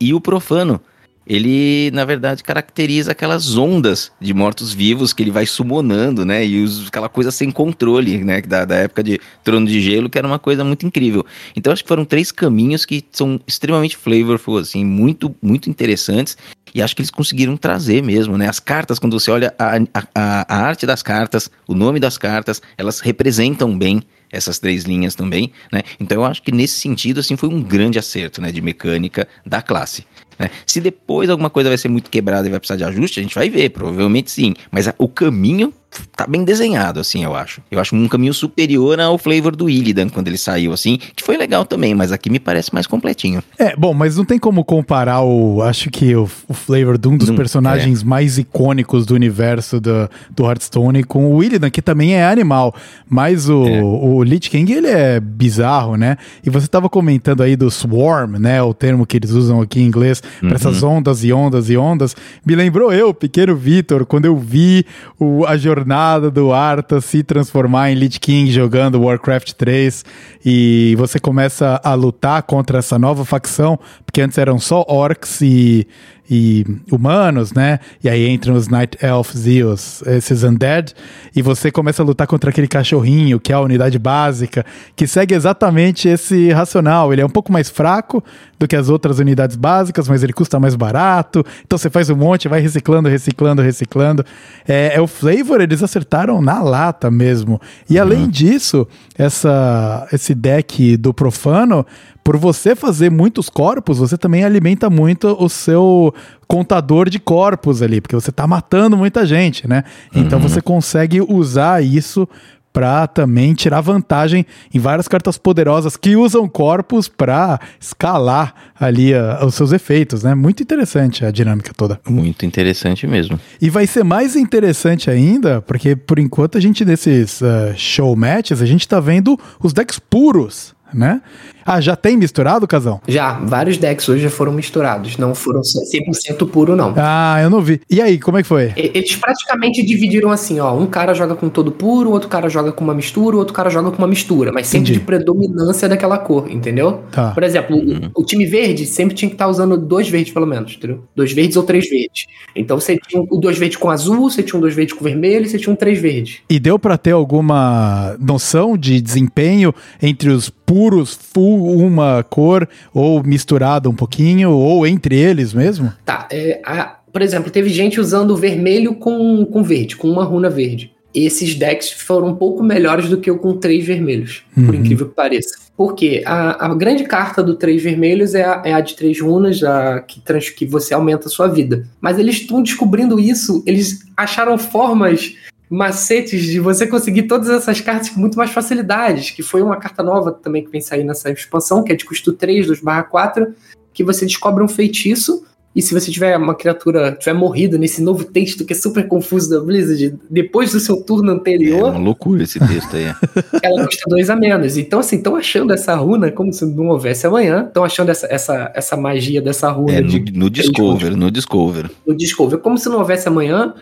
E 0.00 0.14
o 0.14 0.20
profano, 0.20 0.80
ele, 1.26 1.90
na 1.92 2.04
verdade, 2.04 2.42
caracteriza 2.42 3.12
aquelas 3.12 3.56
ondas 3.56 4.10
de 4.20 4.34
mortos-vivos 4.34 5.12
que 5.12 5.22
ele 5.22 5.30
vai 5.30 5.46
summonando, 5.46 6.24
né? 6.24 6.44
E 6.44 6.62
os, 6.62 6.88
aquela 6.88 7.08
coisa 7.08 7.30
sem 7.30 7.50
controle, 7.50 8.24
né? 8.24 8.40
Da, 8.42 8.64
da 8.64 8.76
época 8.76 9.02
de 9.02 9.20
Trono 9.44 9.66
de 9.66 9.80
Gelo, 9.80 10.10
que 10.10 10.18
era 10.18 10.26
uma 10.26 10.38
coisa 10.38 10.64
muito 10.64 10.84
incrível. 10.84 11.24
Então, 11.56 11.72
acho 11.72 11.82
que 11.82 11.88
foram 11.88 12.04
três 12.04 12.32
caminhos 12.32 12.84
que 12.84 13.04
são 13.12 13.40
extremamente 13.46 13.96
flavorful, 13.96 14.58
assim, 14.58 14.84
muito, 14.84 15.34
muito 15.40 15.70
interessantes. 15.70 16.36
E 16.74 16.82
acho 16.82 16.96
que 16.96 17.02
eles 17.02 17.10
conseguiram 17.10 17.56
trazer 17.56 18.02
mesmo, 18.02 18.36
né? 18.36 18.48
As 18.48 18.58
cartas, 18.58 18.98
quando 18.98 19.18
você 19.18 19.30
olha 19.30 19.54
a, 19.58 19.76
a, 20.14 20.46
a 20.48 20.66
arte 20.66 20.86
das 20.86 21.02
cartas, 21.02 21.50
o 21.68 21.74
nome 21.74 22.00
das 22.00 22.18
cartas, 22.18 22.60
elas 22.76 23.00
representam 23.00 23.76
bem 23.76 24.02
essas 24.32 24.58
três 24.58 24.84
linhas 24.84 25.14
também, 25.14 25.52
né? 25.70 25.82
Então 26.00 26.22
eu 26.22 26.24
acho 26.24 26.42
que 26.42 26.50
nesse 26.50 26.80
sentido, 26.80 27.20
assim, 27.20 27.36
foi 27.36 27.50
um 27.50 27.62
grande 27.62 27.98
acerto, 27.98 28.40
né? 28.40 28.50
De 28.50 28.62
mecânica 28.62 29.28
da 29.44 29.60
classe. 29.60 30.06
Né? 30.38 30.50
Se 30.66 30.80
depois 30.80 31.30
alguma 31.30 31.50
coisa 31.50 31.68
vai 31.68 31.78
ser 31.78 31.88
muito 31.88 32.10
quebrada 32.10 32.46
e 32.46 32.50
vai 32.50 32.58
precisar 32.60 32.76
de 32.76 32.84
ajuste, 32.84 33.20
a 33.20 33.22
gente 33.22 33.34
vai 33.34 33.48
ver, 33.48 33.70
provavelmente 33.70 34.30
sim. 34.30 34.54
Mas 34.70 34.88
a, 34.88 34.94
o 34.98 35.08
caminho 35.08 35.72
tá 36.16 36.26
bem 36.26 36.44
desenhado, 36.44 37.00
assim, 37.00 37.24
eu 37.24 37.34
acho. 37.34 37.60
Eu 37.70 37.80
acho 37.80 37.94
um 37.94 38.08
caminho 38.08 38.32
superior 38.32 38.98
ao 39.00 39.18
flavor 39.18 39.54
do 39.54 39.68
Illidan 39.68 40.08
quando 40.08 40.28
ele 40.28 40.38
saiu, 40.38 40.72
assim, 40.72 40.98
que 41.14 41.22
foi 41.22 41.36
legal 41.36 41.64
também, 41.64 41.94
mas 41.94 42.12
aqui 42.12 42.30
me 42.30 42.38
parece 42.38 42.72
mais 42.72 42.86
completinho. 42.86 43.42
É, 43.58 43.76
bom, 43.76 43.92
mas 43.92 44.16
não 44.16 44.24
tem 44.24 44.38
como 44.38 44.64
comparar 44.64 45.22
o, 45.22 45.62
acho 45.62 45.90
que 45.90 46.14
o, 46.14 46.28
o 46.48 46.54
flavor 46.54 46.96
de 46.96 47.08
um 47.08 47.16
dos 47.16 47.28
não, 47.28 47.36
personagens 47.36 48.02
é. 48.02 48.04
mais 48.04 48.38
icônicos 48.38 49.04
do 49.04 49.14
universo 49.14 49.80
do, 49.80 50.08
do 50.30 50.44
Hearthstone 50.44 51.04
com 51.04 51.34
o 51.34 51.42
Illidan, 51.42 51.70
que 51.70 51.82
também 51.82 52.14
é 52.14 52.24
animal, 52.24 52.74
mas 53.08 53.48
o, 53.48 53.66
é. 53.66 53.82
o 53.82 54.22
Lich 54.22 54.48
King, 54.48 54.72
ele 54.72 54.88
é 54.88 55.20
bizarro, 55.20 55.96
né? 55.96 56.16
E 56.44 56.50
você 56.50 56.66
tava 56.66 56.88
comentando 56.88 57.42
aí 57.42 57.56
do 57.56 57.70
Swarm, 57.70 58.38
né, 58.38 58.62
o 58.62 58.72
termo 58.72 59.06
que 59.06 59.16
eles 59.16 59.30
usam 59.30 59.60
aqui 59.60 59.80
em 59.80 59.86
inglês, 59.86 60.20
para 60.20 60.48
uhum. 60.48 60.54
essas 60.54 60.82
ondas 60.82 61.24
e 61.24 61.32
ondas 61.32 61.68
e 61.68 61.76
ondas, 61.76 62.16
me 62.44 62.54
lembrou 62.54 62.92
eu, 62.92 63.12
pequeno 63.12 63.54
Vitor, 63.54 64.06
quando 64.06 64.24
eu 64.24 64.36
vi 64.36 64.86
o, 65.18 65.44
a 65.46 65.56
jornada 65.56 65.81
jornada 65.82 66.30
do 66.30 66.52
Arthur 66.52 67.02
se 67.02 67.24
transformar 67.24 67.90
em 67.90 67.94
Lich 67.94 68.20
King 68.20 68.50
jogando 68.52 69.02
Warcraft 69.02 69.52
3 69.54 70.04
e 70.44 70.94
você 70.96 71.18
começa 71.18 71.80
a 71.82 71.94
lutar 71.94 72.44
contra 72.44 72.78
essa 72.78 72.98
nova 72.98 73.24
facção, 73.24 73.78
porque 74.06 74.20
antes 74.20 74.38
eram 74.38 74.60
só 74.60 74.84
orcs 74.88 75.40
e 75.42 75.88
e 76.34 76.64
humanos, 76.90 77.52
né? 77.52 77.78
E 78.02 78.08
aí 78.08 78.26
entram 78.26 78.54
os 78.54 78.66
Night 78.66 78.96
Elves 79.04 79.46
e 79.46 79.62
os, 79.62 80.00
esses 80.06 80.42
Undead, 80.42 80.94
e 81.36 81.42
você 81.42 81.70
começa 81.70 82.02
a 82.02 82.06
lutar 82.06 82.26
contra 82.26 82.48
aquele 82.48 82.66
cachorrinho, 82.66 83.38
que 83.38 83.52
é 83.52 83.54
a 83.54 83.60
unidade 83.60 83.98
básica, 83.98 84.64
que 84.96 85.06
segue 85.06 85.34
exatamente 85.34 86.08
esse 86.08 86.50
racional. 86.50 87.12
Ele 87.12 87.20
é 87.20 87.26
um 87.26 87.28
pouco 87.28 87.52
mais 87.52 87.68
fraco 87.68 88.24
do 88.58 88.66
que 88.66 88.74
as 88.74 88.88
outras 88.88 89.18
unidades 89.18 89.56
básicas, 89.56 90.08
mas 90.08 90.22
ele 90.22 90.32
custa 90.32 90.58
mais 90.58 90.74
barato. 90.74 91.44
Então 91.66 91.76
você 91.76 91.90
faz 91.90 92.08
um 92.08 92.16
monte, 92.16 92.48
vai 92.48 92.62
reciclando, 92.62 93.10
reciclando, 93.10 93.60
reciclando. 93.60 94.24
É, 94.66 94.92
é 94.94 95.00
o 95.02 95.06
flavor, 95.06 95.60
eles 95.60 95.82
acertaram 95.82 96.40
na 96.40 96.62
lata 96.62 97.10
mesmo. 97.10 97.60
E 97.90 97.96
uhum. 97.96 98.00
além 98.00 98.30
disso, 98.30 98.88
essa, 99.18 100.08
esse 100.10 100.34
deck 100.34 100.96
do 100.96 101.12
profano 101.12 101.84
por 102.22 102.36
você 102.36 102.74
fazer 102.76 103.10
muitos 103.10 103.48
corpos, 103.48 103.98
você 103.98 104.16
também 104.16 104.44
alimenta 104.44 104.88
muito 104.88 105.36
o 105.38 105.48
seu 105.48 106.14
contador 106.46 107.08
de 107.08 107.18
corpos 107.18 107.82
ali, 107.82 108.00
porque 108.00 108.14
você 108.14 108.30
está 108.30 108.46
matando 108.46 108.96
muita 108.96 109.26
gente, 109.26 109.66
né? 109.66 109.84
Então 110.14 110.38
uhum. 110.38 110.48
você 110.48 110.60
consegue 110.60 111.20
usar 111.20 111.82
isso 111.82 112.28
para 112.72 113.06
também 113.06 113.52
tirar 113.52 113.80
vantagem 113.82 114.46
em 114.72 114.78
várias 114.78 115.06
cartas 115.06 115.36
poderosas 115.36 115.96
que 115.96 116.16
usam 116.16 116.48
corpos 116.48 117.06
para 117.06 117.60
escalar 117.78 118.54
ali 118.78 119.12
uh, 119.12 119.44
os 119.44 119.54
seus 119.54 119.72
efeitos, 119.72 120.22
né? 120.22 120.34
Muito 120.34 120.62
interessante 120.62 121.24
a 121.24 121.30
dinâmica 121.30 121.72
toda. 121.76 122.00
Muito 122.08 122.46
interessante 122.46 123.06
mesmo. 123.06 123.38
E 123.60 123.68
vai 123.68 123.86
ser 123.86 124.04
mais 124.04 124.36
interessante 124.36 125.10
ainda, 125.10 125.60
porque 125.60 125.94
por 125.94 126.18
enquanto 126.18 126.56
a 126.56 126.60
gente 126.60 126.84
nesses 126.84 127.42
uh, 127.42 127.74
show 127.76 128.16
matches, 128.16 128.62
a 128.62 128.66
gente 128.66 128.80
está 128.80 128.98
vendo 129.00 129.38
os 129.62 129.72
decks 129.72 129.98
puros 129.98 130.74
né? 130.94 131.22
Ah, 131.64 131.80
já 131.80 131.96
tem 131.96 132.16
misturado, 132.16 132.66
Casão? 132.66 133.00
Já, 133.06 133.32
vários 133.34 133.78
decks 133.78 134.08
hoje 134.08 134.22
já 134.22 134.30
foram 134.30 134.52
misturados, 134.52 135.16
não 135.16 135.34
foram 135.34 135.60
100% 135.60 136.48
puro, 136.48 136.76
não. 136.76 136.94
Ah, 136.96 137.40
eu 137.42 137.50
não 137.50 137.60
vi. 137.60 137.80
E 137.88 138.00
aí, 138.00 138.18
como 138.18 138.38
é 138.38 138.42
que 138.42 138.48
foi? 138.48 138.72
Eles 138.76 139.16
praticamente 139.16 139.82
dividiram 139.82 140.30
assim, 140.30 140.60
ó, 140.60 140.74
um 140.74 140.86
cara 140.86 141.14
joga 141.14 141.34
com 141.34 141.48
todo 141.48 141.72
puro, 141.72 142.10
outro 142.10 142.28
cara 142.28 142.48
joga 142.48 142.72
com 142.72 142.84
uma 142.84 142.94
mistura, 142.94 143.36
outro 143.36 143.54
cara 143.54 143.70
joga 143.70 143.90
com 143.90 143.98
uma 143.98 144.08
mistura, 144.08 144.52
mas 144.52 144.66
sempre 144.66 144.90
Entendi. 144.90 145.00
de 145.00 145.04
predominância 145.04 145.88
daquela 145.88 146.18
cor, 146.18 146.50
entendeu? 146.50 147.02
Tá. 147.10 147.30
Por 147.30 147.42
exemplo, 147.42 147.76
uhum. 147.76 148.10
o, 148.14 148.22
o, 148.22 148.24
time 148.24 148.46
verde 148.46 148.86
sempre 148.86 149.14
tinha 149.14 149.28
que 149.28 149.34
estar 149.34 149.46
tá 149.46 149.50
usando 149.50 149.76
dois 149.76 150.08
verdes 150.08 150.32
pelo 150.32 150.46
menos, 150.46 150.74
entendeu? 150.74 151.04
Dois 151.14 151.32
verdes 151.32 151.56
ou 151.56 151.62
três 151.62 151.88
verdes. 151.88 152.26
Então 152.54 152.78
você 152.78 152.98
tinha 152.98 153.22
o 153.22 153.38
dois 153.38 153.58
verdes 153.58 153.76
com 153.76 153.90
azul, 153.90 154.30
você 154.30 154.42
tinha 154.42 154.56
um 154.56 154.60
dois 154.60 154.74
verdes 154.74 154.94
com 154.94 155.04
vermelho 155.04 155.44
e 155.44 155.48
você 155.48 155.58
tinha 155.58 155.72
um 155.72 155.76
três 155.76 155.98
verdes. 155.98 156.38
E 156.48 156.58
deu 156.58 156.78
para 156.78 156.96
ter 156.96 157.12
alguma 157.12 158.16
noção 158.20 158.76
de 158.76 159.00
desempenho 159.00 159.74
entre 160.00 160.30
os 160.30 160.48
puros, 160.48 161.18
full 161.34 161.51
uma 161.54 162.22
cor, 162.22 162.68
ou 162.92 163.22
misturado 163.22 163.90
um 163.90 163.94
pouquinho, 163.94 164.50
ou 164.50 164.86
entre 164.86 165.16
eles 165.16 165.52
mesmo? 165.52 165.92
Tá, 166.04 166.28
é, 166.30 166.60
a, 166.64 166.96
por 167.12 167.20
exemplo, 167.20 167.50
teve 167.50 167.68
gente 167.68 168.00
usando 168.00 168.36
vermelho 168.36 168.94
com, 168.94 169.44
com 169.44 169.62
verde, 169.62 169.96
com 169.96 170.08
uma 170.08 170.24
runa 170.24 170.48
verde. 170.48 170.92
Esses 171.14 171.54
decks 171.54 171.90
foram 171.90 172.28
um 172.28 172.34
pouco 172.34 172.62
melhores 172.62 173.08
do 173.10 173.18
que 173.18 173.30
o 173.30 173.36
com 173.36 173.54
três 173.58 173.84
vermelhos, 173.84 174.44
uhum. 174.56 174.64
por 174.64 174.74
incrível 174.74 175.08
que 175.08 175.14
pareça. 175.14 175.58
Porque 175.76 176.22
a, 176.24 176.66
a 176.66 176.74
grande 176.74 177.04
carta 177.04 177.42
do 177.42 177.54
três 177.54 177.82
vermelhos 177.82 178.34
é 178.34 178.44
a, 178.44 178.62
é 178.64 178.72
a 178.72 178.80
de 178.80 178.96
três 178.96 179.20
runas, 179.20 179.62
a, 179.62 180.00
que, 180.00 180.20
trans, 180.20 180.48
que 180.48 180.64
você 180.64 180.94
aumenta 180.94 181.28
a 181.28 181.30
sua 181.30 181.48
vida. 181.48 181.86
Mas 182.00 182.18
eles 182.18 182.36
estão 182.36 182.62
descobrindo 182.62 183.20
isso, 183.20 183.62
eles 183.66 184.00
acharam 184.16 184.56
formas 184.56 185.34
macetes 185.72 186.44
de 186.44 186.60
você 186.60 186.86
conseguir 186.86 187.22
todas 187.22 187.48
essas 187.48 187.80
cartas 187.80 188.10
com 188.10 188.20
muito 188.20 188.36
mais 188.36 188.50
facilidade, 188.50 189.32
que 189.32 189.42
foi 189.42 189.62
uma 189.62 189.76
carta 189.76 190.02
nova 190.02 190.30
também 190.30 190.62
que 190.62 190.70
vem 190.70 190.82
sair 190.82 191.02
nessa 191.02 191.30
expansão, 191.30 191.82
que 191.82 191.90
é 191.90 191.96
de 191.96 192.04
custo 192.04 192.32
3, 192.32 192.66
2/4, 192.66 193.54
que 193.92 194.04
você 194.04 194.26
descobre 194.26 194.62
um 194.62 194.68
feitiço 194.68 195.44
e 195.74 195.80
se 195.80 195.94
você 195.94 196.10
tiver 196.10 196.36
uma 196.36 196.54
criatura, 196.54 197.12
tiver 197.12 197.32
morrido 197.32 197.78
nesse 197.78 198.02
novo 198.02 198.24
texto 198.24 198.66
que 198.66 198.74
é 198.74 198.76
super 198.76 199.08
confuso 199.08 199.48
da 199.48 199.58
Blizzard, 199.60 200.18
depois 200.28 200.72
do 200.72 200.78
seu 200.78 201.02
turno 201.02 201.32
anterior. 201.32 201.88
É 201.88 201.92
uma 201.92 201.98
loucura 201.98 202.42
esse 202.42 202.58
texto 202.58 202.94
aí. 202.94 203.06
ela 203.62 203.86
custa 203.86 204.02
dois 204.06 204.28
a 204.28 204.36
menos. 204.36 204.76
Então, 204.76 205.00
assim, 205.00 205.16
estão 205.16 205.34
achando 205.34 205.72
essa 205.72 205.94
runa 205.94 206.30
como 206.30 206.52
se 206.52 206.66
não 206.66 206.88
houvesse 206.88 207.26
amanhã. 207.26 207.64
Estão 207.66 207.82
achando 207.82 208.10
essa, 208.10 208.26
essa, 208.26 208.70
essa 208.74 208.96
magia 208.98 209.40
dessa 209.40 209.70
runa. 209.70 209.94
É, 209.94 210.00
no, 210.02 210.20
de, 210.20 210.32
no 210.32 210.50
Discover, 210.50 211.16
no 211.16 211.30
Discover. 211.30 211.90
No 212.06 212.14
Discover, 212.14 212.58
como 212.58 212.76
se 212.76 212.90
não 212.90 212.98
houvesse 212.98 213.26
amanhã. 213.26 213.74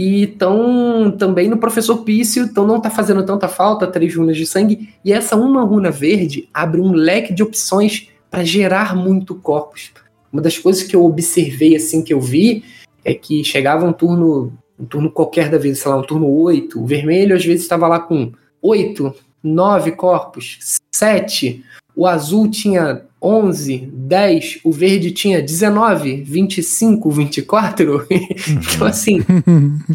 E 0.00 0.22
estão 0.22 1.14
também 1.18 1.46
no 1.46 1.58
Professor 1.58 1.98
Pício, 1.98 2.44
então 2.44 2.66
não 2.66 2.80
tá 2.80 2.88
fazendo 2.88 3.22
tanta 3.22 3.46
falta, 3.46 3.86
três 3.86 4.16
runas 4.16 4.34
de 4.34 4.46
sangue. 4.46 4.94
E 5.04 5.12
essa 5.12 5.36
uma 5.36 5.62
runa 5.62 5.90
verde 5.90 6.48
abre 6.54 6.80
um 6.80 6.90
leque 6.92 7.34
de 7.34 7.42
opções 7.42 8.08
para 8.30 8.42
gerar 8.42 8.96
muito 8.96 9.34
corpos. 9.34 9.92
Uma 10.32 10.40
das 10.40 10.56
coisas 10.56 10.84
que 10.84 10.96
eu 10.96 11.04
observei, 11.04 11.76
assim, 11.76 12.02
que 12.02 12.14
eu 12.14 12.20
vi, 12.20 12.64
é 13.04 13.12
que 13.12 13.44
chegava 13.44 13.84
um 13.84 13.92
turno, 13.92 14.54
um 14.78 14.86
turno 14.86 15.10
qualquer 15.10 15.50
da 15.50 15.58
vida, 15.58 15.74
sei 15.74 15.90
lá, 15.90 15.98
um 15.98 16.02
turno 16.02 16.34
8, 16.34 16.80
o 16.80 16.86
vermelho 16.86 17.36
às 17.36 17.44
vezes 17.44 17.60
estava 17.60 17.86
lá 17.86 18.00
com 18.00 18.32
8, 18.62 19.14
9 19.42 19.92
corpos, 19.92 20.80
7, 20.94 21.62
o 21.94 22.06
azul 22.06 22.50
tinha 22.50 23.02
11, 23.22 23.90
10, 23.92 24.60
o 24.64 24.72
verde 24.72 25.10
tinha 25.10 25.42
19, 25.42 26.22
25, 26.22 27.10
24. 27.10 28.06
então, 28.48 28.86
assim, 28.86 29.20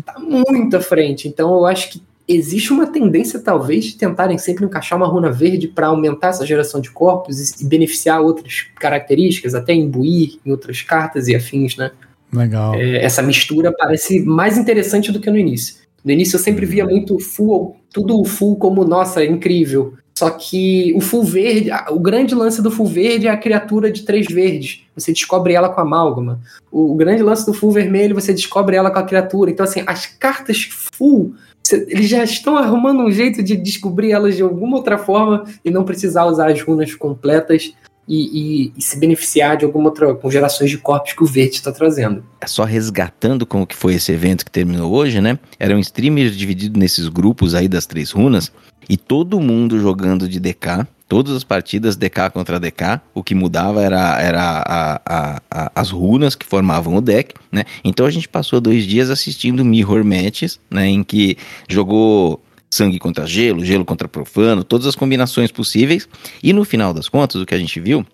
tá 0.05 0.19
muito 0.19 0.77
à 0.77 0.81
frente. 0.81 1.27
Então, 1.27 1.53
eu 1.55 1.65
acho 1.65 1.89
que 1.91 2.03
existe 2.27 2.71
uma 2.71 2.87
tendência, 2.87 3.39
talvez, 3.39 3.85
de 3.85 3.97
tentarem 3.97 4.37
sempre 4.37 4.65
encaixar 4.65 4.97
uma 4.97 5.07
runa 5.07 5.31
verde 5.31 5.67
para 5.67 5.87
aumentar 5.87 6.29
essa 6.29 6.45
geração 6.45 6.79
de 6.79 6.91
corpos 6.91 7.61
e 7.61 7.65
beneficiar 7.65 8.21
outras 8.21 8.67
características, 8.75 9.55
até 9.55 9.73
imbuir 9.73 10.39
em 10.45 10.51
outras 10.51 10.81
cartas 10.81 11.27
e 11.27 11.35
afins, 11.35 11.75
né? 11.75 11.91
Legal. 12.33 12.75
É, 12.75 13.03
essa 13.03 13.21
mistura 13.21 13.71
parece 13.71 14.19
mais 14.19 14.57
interessante 14.57 15.11
do 15.11 15.19
que 15.19 15.29
no 15.29 15.37
início. 15.37 15.75
No 16.03 16.11
início 16.11 16.35
eu 16.35 16.39
sempre 16.39 16.65
via 16.65 16.85
muito 16.85 17.17
full, 17.19 17.77
tudo 17.91 18.23
full 18.23 18.57
como, 18.57 18.83
nossa, 18.83 19.23
incrível. 19.25 19.93
Só 20.17 20.29
que 20.29 20.93
o 20.95 21.01
full 21.01 21.23
verde, 21.23 21.69
o 21.89 21.99
grande 21.99 22.33
lance 22.33 22.61
do 22.61 22.71
full 22.71 22.87
verde 22.87 23.27
é 23.27 23.29
a 23.29 23.37
criatura 23.37 23.91
de 23.91 24.03
três 24.03 24.27
verdes. 24.27 24.81
Você 24.95 25.11
descobre 25.11 25.53
ela 25.53 25.67
com 25.67 25.81
a 25.81 25.83
amálgama. 25.83 26.39
O 26.71 26.95
grande 26.95 27.21
lance 27.21 27.45
do 27.45 27.53
full 27.53 27.71
vermelho, 27.71 28.15
você 28.15 28.33
descobre 28.33 28.77
ela 28.77 28.89
com 28.89 28.99
a 28.99 29.03
criatura. 29.03 29.51
Então, 29.51 29.65
assim, 29.65 29.83
as 29.85 30.05
cartas 30.05 30.69
full 30.93 31.35
eles 31.71 32.07
já 32.07 32.23
estão 32.23 32.55
arrumando 32.57 33.01
um 33.01 33.11
jeito 33.11 33.41
de 33.41 33.55
descobrir 33.55 34.11
elas 34.11 34.35
de 34.35 34.43
alguma 34.43 34.77
outra 34.77 34.97
forma 34.97 35.45
e 35.63 35.71
não 35.71 35.83
precisar 35.83 36.25
usar 36.25 36.51
as 36.51 36.61
runas 36.61 36.93
completas 36.93 37.73
e, 38.07 38.67
e, 38.67 38.73
e 38.77 38.81
se 38.81 38.99
beneficiar 38.99 39.57
de 39.57 39.65
alguma 39.65 39.89
outra 39.89 40.13
com 40.13 40.29
gerações 40.29 40.69
de 40.69 40.77
corpos 40.77 41.13
que 41.13 41.23
o 41.23 41.27
verde 41.27 41.55
está 41.55 41.71
trazendo. 41.71 42.23
É 42.39 42.47
só 42.47 42.63
resgatando 42.63 43.45
como 43.45 43.65
que 43.65 43.75
foi 43.75 43.95
esse 43.95 44.11
evento 44.11 44.45
que 44.45 44.51
terminou 44.51 44.93
hoje, 44.93 45.19
né? 45.21 45.39
Eram 45.59 45.79
streamers 45.79 46.35
divididos 46.35 46.79
nesses 46.79 47.07
grupos 47.07 47.55
aí 47.55 47.67
das 47.67 47.85
três 47.85 48.11
runas 48.11 48.51
e 48.87 48.97
todo 48.97 49.39
mundo 49.39 49.79
jogando 49.79 50.27
de 50.27 50.39
DK 50.39 50.87
todas 51.07 51.35
as 51.35 51.43
partidas 51.43 51.95
DK 51.95 52.31
contra 52.33 52.59
DK, 52.59 53.01
o 53.13 53.23
que 53.23 53.35
mudava 53.35 53.81
era, 53.81 54.19
era 54.21 54.41
a, 54.41 55.01
a, 55.05 55.41
a, 55.51 55.71
as 55.75 55.91
runas 55.91 56.35
que 56.35 56.45
formavam 56.45 56.95
o 56.95 57.01
deck, 57.01 57.35
né? 57.51 57.63
Então 57.83 58.05
a 58.05 58.11
gente 58.11 58.27
passou 58.27 58.59
dois 58.59 58.85
dias 58.85 59.09
assistindo 59.09 59.63
mirror 59.63 60.03
matches, 60.03 60.59
né? 60.69 60.87
Em 60.87 61.03
que 61.03 61.37
jogou 61.69 62.41
sangue 62.75 62.99
contra 62.99 63.25
gelo, 63.25 63.63
gelo 63.63 63.85
contra 63.85 64.07
profano, 64.07 64.63
todas 64.63 64.85
as 64.85 64.95
combinações 64.95 65.51
possíveis. 65.51 66.07
E 66.43 66.51
no 66.53 66.65
final 66.65 66.93
das 66.93 67.07
contas, 67.07 67.41
o 67.41 67.45
que 67.45 67.55
a 67.55 67.59
gente 67.59 67.79
viu 67.79 68.05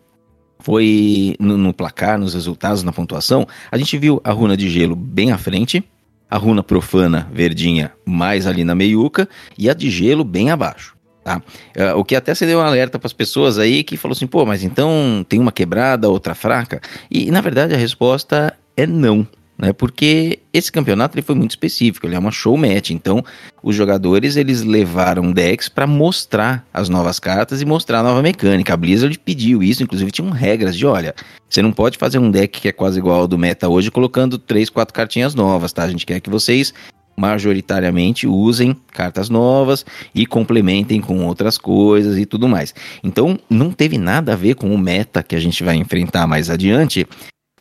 foi 0.60 1.36
no, 1.40 1.58
no 1.58 1.74
placar, 1.74 2.20
nos 2.20 2.34
resultados, 2.34 2.84
na 2.84 2.94
pontuação, 2.94 3.48
a 3.72 3.78
gente 3.78 3.98
viu 3.98 4.22
a 4.24 4.32
runa 4.32 4.56
de 4.56 4.70
gelo 4.70 4.96
bem 4.96 5.32
à 5.32 5.38
frente, 5.38 5.84
a 6.30 6.38
runa 6.38 6.62
profana 6.64 7.28
verdinha 7.34 7.92
mais 8.06 8.46
ali 8.46 8.64
na 8.64 8.76
meiuca 8.76 9.28
e 9.58 9.70
a 9.70 9.74
de 9.74 9.90
gelo 9.90 10.24
bem 10.24 10.52
abaixo. 10.52 10.96
Tá? 11.24 11.38
Uh, 11.38 12.00
o 12.00 12.06
que 12.06 12.16
até 12.16 12.34
se 12.34 12.46
deu 12.46 12.60
um 12.60 12.62
alerta 12.62 12.98
para 12.98 13.06
as 13.06 13.14
pessoas 13.14 13.60
aí 13.60 13.84
que 13.84 13.98
falou 13.98 14.14
assim, 14.14 14.26
pô, 14.26 14.46
mas 14.46 14.64
então 14.64 15.26
tem 15.28 15.40
uma 15.40 15.52
quebrada, 15.52 16.10
outra 16.10 16.34
fraca? 16.34 16.82
E 17.10 17.30
na 17.30 17.42
verdade 17.42 17.74
a 17.74 17.78
resposta 17.78 18.56
é 18.78 18.88
não. 18.88 19.28
Né, 19.62 19.72
porque 19.72 20.40
esse 20.52 20.72
campeonato 20.72 21.16
ele 21.16 21.22
foi 21.22 21.36
muito 21.36 21.52
específico, 21.52 22.08
ele 22.08 22.16
é 22.16 22.20
uma 22.20 22.32
show 22.32 22.58
match, 22.58 22.90
então 22.90 23.24
os 23.62 23.76
jogadores 23.76 24.36
eles 24.36 24.64
levaram 24.64 25.32
decks 25.32 25.70
para 25.70 25.86
mostrar 25.86 26.68
as 26.74 26.90
novas 26.90 27.20
cartas 27.20 27.62
e 27.62 27.66
mostrar 27.66 28.00
a 28.00 28.04
nova 28.04 28.24
mecânica. 28.24 28.74
A 28.74 28.78
Blizzard 28.78 29.20
pediu 29.20 29.62
isso, 29.62 29.84
inclusive 29.84 30.10
tinham 30.10 30.32
regras 30.32 30.76
de, 30.76 30.88
olha, 30.88 31.14
você 31.48 31.62
não 31.62 31.72
pode 31.72 32.00
fazer 32.00 32.18
um 32.18 32.32
deck 32.32 32.60
que 32.60 32.70
é 32.70 32.72
quase 32.72 32.98
igual 32.98 33.20
ao 33.20 33.28
do 33.28 33.38
meta 33.38 33.70
hoje 33.70 33.92
colocando 33.92 34.40
três, 34.40 34.68
quatro 34.68 34.96
cartinhas 34.96 35.36
novas, 35.36 35.72
tá? 35.72 35.84
A 35.84 35.90
gente 35.90 36.08
quer 36.08 36.20
que 36.20 36.30
vocês 36.32 36.74
majoritariamente 37.16 38.26
usem 38.26 38.76
cartas 38.92 39.30
novas 39.30 39.86
e 40.16 40.26
complementem 40.26 41.00
com 41.00 41.24
outras 41.24 41.60
coisas 41.60 42.18
e 42.18 42.26
tudo 42.26 42.48
mais. 42.48 42.74
Então, 43.04 43.38
não 43.48 43.72
teve 43.72 44.00
nada 44.00 44.34
a 44.34 44.36
ver 44.36 44.56
com 44.56 44.74
o 44.74 44.78
meta 44.78 45.22
que 45.22 45.36
a 45.36 45.40
gente 45.40 45.64
vai 45.64 45.76
enfrentar 45.76 46.26
mais 46.26 46.50
adiante, 46.50 47.06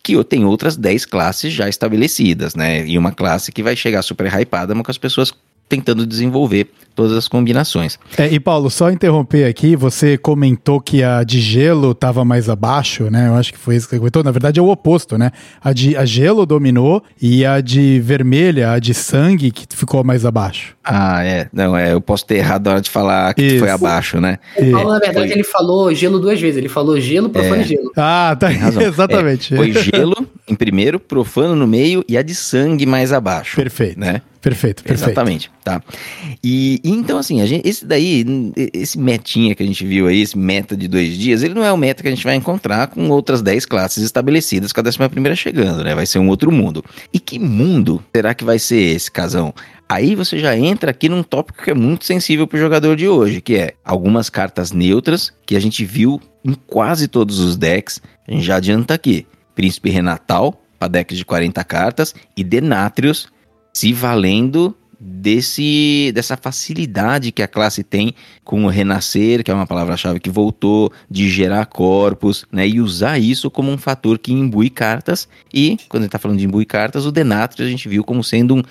que 0.03 0.23
tem 0.25 0.45
outras 0.45 0.77
10 0.77 1.05
classes 1.07 1.53
já 1.53 1.69
estabelecidas, 1.69 2.55
né? 2.55 2.87
E 2.87 2.97
uma 2.97 3.13
classe 3.13 3.53
que 3.53 3.63
vai 3.63 3.77
chegar 3.77 4.03
super 4.03 4.27
hypada, 4.27 4.75
mas 4.75 4.85
com 4.85 4.91
as 4.91 4.99
pessoas 4.99 5.33
tentando 5.71 6.05
desenvolver 6.05 6.69
todas 6.97 7.17
as 7.17 7.29
combinações. 7.29 7.99
É, 8.19 8.29
e 8.29 8.41
Paulo, 8.41 8.69
só 8.69 8.91
interromper 8.91 9.45
aqui, 9.45 9.77
você 9.77 10.19
comentou 10.19 10.81
que 10.81 11.03
a 11.03 11.23
de 11.23 11.41
gelo 11.41 11.93
estava 11.93 12.25
mais 12.25 12.49
abaixo, 12.49 13.09
né? 13.11 13.29
Eu 13.29 13.35
acho 13.37 13.53
que 13.53 13.59
foi 13.59 13.77
isso 13.77 13.87
que 13.87 13.95
você 13.95 13.99
comentou. 13.99 14.25
Na 14.25 14.33
verdade 14.33 14.59
é 14.59 14.63
o 14.63 14.69
oposto, 14.69 15.17
né? 15.17 15.31
A 15.63 15.73
de 15.73 15.97
a 15.97 16.05
gelo 16.05 16.45
dominou 16.45 17.03
e 17.23 17.47
a 17.47 17.61
de 17.61 18.01
vermelha, 18.01 18.73
a 18.73 18.79
de 18.79 18.93
sangue, 18.93 19.51
que 19.51 19.65
ficou 19.75 20.03
mais 20.03 20.27
abaixo. 20.27 20.77
Ah, 20.85 21.25
é. 21.25 21.49
Não, 21.53 21.77
é, 21.77 21.93
eu 21.93 22.01
posso 22.01 22.27
ter 22.27 22.37
errado 22.37 22.67
na 22.67 22.73
hora 22.73 22.81
de 22.81 22.91
falar 22.91 23.33
que 23.33 23.45
isso. 23.45 23.59
foi 23.61 23.71
abaixo, 23.71 24.21
né? 24.21 24.39
O 24.57 24.71
Paulo, 24.73 24.91
na 24.91 24.99
verdade, 24.99 25.29
foi... 25.29 25.37
ele 25.37 25.45
falou 25.45 25.95
gelo 25.95 26.19
duas 26.19 26.41
vezes. 26.41 26.59
Ele 26.59 26.69
falou 26.69 27.01
gelo, 27.01 27.31
profano 27.31 27.57
é. 27.57 27.61
e 27.61 27.65
gelo. 27.65 27.93
Ah, 27.97 28.37
tá. 28.39 28.51
Exatamente. 28.83 29.55
É, 29.55 29.57
foi 29.57 29.73
gelo 29.73 30.27
em 30.49 30.55
primeiro, 30.55 30.99
profano 30.99 31.55
no 31.55 31.67
meio 31.67 32.05
e 32.09 32.19
a 32.19 32.23
de 32.23 32.35
sangue 32.35 32.85
mais 32.85 33.13
abaixo. 33.13 33.57
Perfeito. 33.57 34.01
Né? 34.01 34.21
Perfeito, 34.41 34.83
perfeito. 34.83 35.11
Exatamente, 35.11 35.51
tá. 35.63 35.83
E, 36.43 36.81
e, 36.83 36.91
então, 36.91 37.19
assim, 37.19 37.45
gente, 37.47 37.69
esse 37.69 37.85
daí, 37.85 38.25
esse 38.73 38.99
metinha 38.99 39.55
que 39.55 39.63
a 39.63 39.67
gente 39.67 39.85
viu 39.85 40.07
aí, 40.07 40.23
esse 40.23 40.39
meta 40.39 40.75
de 40.75 40.89
dois 40.89 41.17
dias, 41.17 41.43
ele 41.43 41.53
não 41.53 41.63
é 41.63 41.71
o 41.71 41.77
meta 41.77 42.03
que 42.03 42.09
a 42.09 42.11
gente 42.11 42.25
vai 42.25 42.35
encontrar 42.37 42.87
com 42.87 43.11
outras 43.11 43.43
10 43.43 43.67
classes 43.67 44.03
estabelecidas 44.03 44.73
com 44.73 44.81
a 44.81 44.83
décima 44.83 45.11
primeira 45.11 45.37
chegando, 45.37 45.85
né? 45.85 45.95
Vai 45.95 46.07
ser 46.07 46.19
um 46.19 46.29
outro 46.29 46.51
mundo. 46.51 46.83
E 47.13 47.21
que 47.21 47.39
mundo 47.39 48.03
será 48.15 48.33
que 48.33 48.43
vai 48.43 48.59
ser 48.59 48.81
esse, 48.81 49.11
casão? 49.11 49.53
Aí 49.87 50.15
você 50.15 50.39
já 50.39 50.57
entra 50.57 50.91
aqui 50.91 51.09
num 51.09 51.23
tópico 51.23 51.63
que 51.63 51.71
é 51.71 51.75
muito 51.75 52.05
sensível 52.07 52.47
para 52.47 52.57
o 52.57 52.61
jogador 52.61 52.97
de 52.97 53.09
hoje, 53.09 53.41
que 53.41 53.57
é 53.57 53.75
algumas 53.85 54.31
cartas 54.31 54.73
neutras 54.73 55.33
que 55.45 55.55
a 55.55 55.61
gente 55.61 55.85
viu 55.85 56.21
em 56.43 56.55
quase 56.55 57.09
todos 57.09 57.41
os 57.41 57.57
decks. 57.57 58.01
A 58.27 58.33
gente 58.33 58.45
já 58.45 58.57
adianta 58.57 58.95
aqui. 58.95 59.27
Príncipe 59.55 59.91
Renatal, 59.91 60.63
para 60.79 60.89
decks 60.89 61.19
de 61.19 61.25
40 61.27 61.63
cartas, 61.65 62.15
e 62.35 62.43
Denatrius, 62.43 63.29
se 63.81 63.95
valendo 63.95 64.77
desse 65.01 66.13
dessa 66.15 66.37
facilidade 66.37 67.33
que 67.33 67.43
a 67.43 67.49
classe 67.49 67.83
tem 67.83 68.15
com 68.45 68.67
o 68.67 68.69
renascer, 68.69 69.43
que 69.43 69.51
é 69.51 69.55
uma 69.55 69.67
palavra-chave 69.67 70.21
que 70.21 70.29
voltou, 70.29 70.93
de 71.11 71.31
gerar 71.31 71.65
corpos, 71.65 72.45
né, 72.53 72.69
e 72.69 72.79
usar 72.79 73.19
isso 73.19 73.51
como 73.51 73.71
um 73.71 73.79
fator 73.79 74.19
que 74.19 74.35
imbui 74.35 74.69
cartas. 74.69 75.27
E 75.51 75.79
quando 75.89 76.03
a 76.03 76.05
gente 76.05 76.09
está 76.09 76.19
falando 76.19 76.39
de 76.39 76.45
imbuir 76.45 76.67
cartas, 76.67 77.07
o 77.07 77.11
Denatrius 77.11 77.67
a 77.67 77.71
gente 77.71 77.89
viu 77.89 78.05
como 78.05 78.23
sendo 78.23 78.57
um 78.57 78.63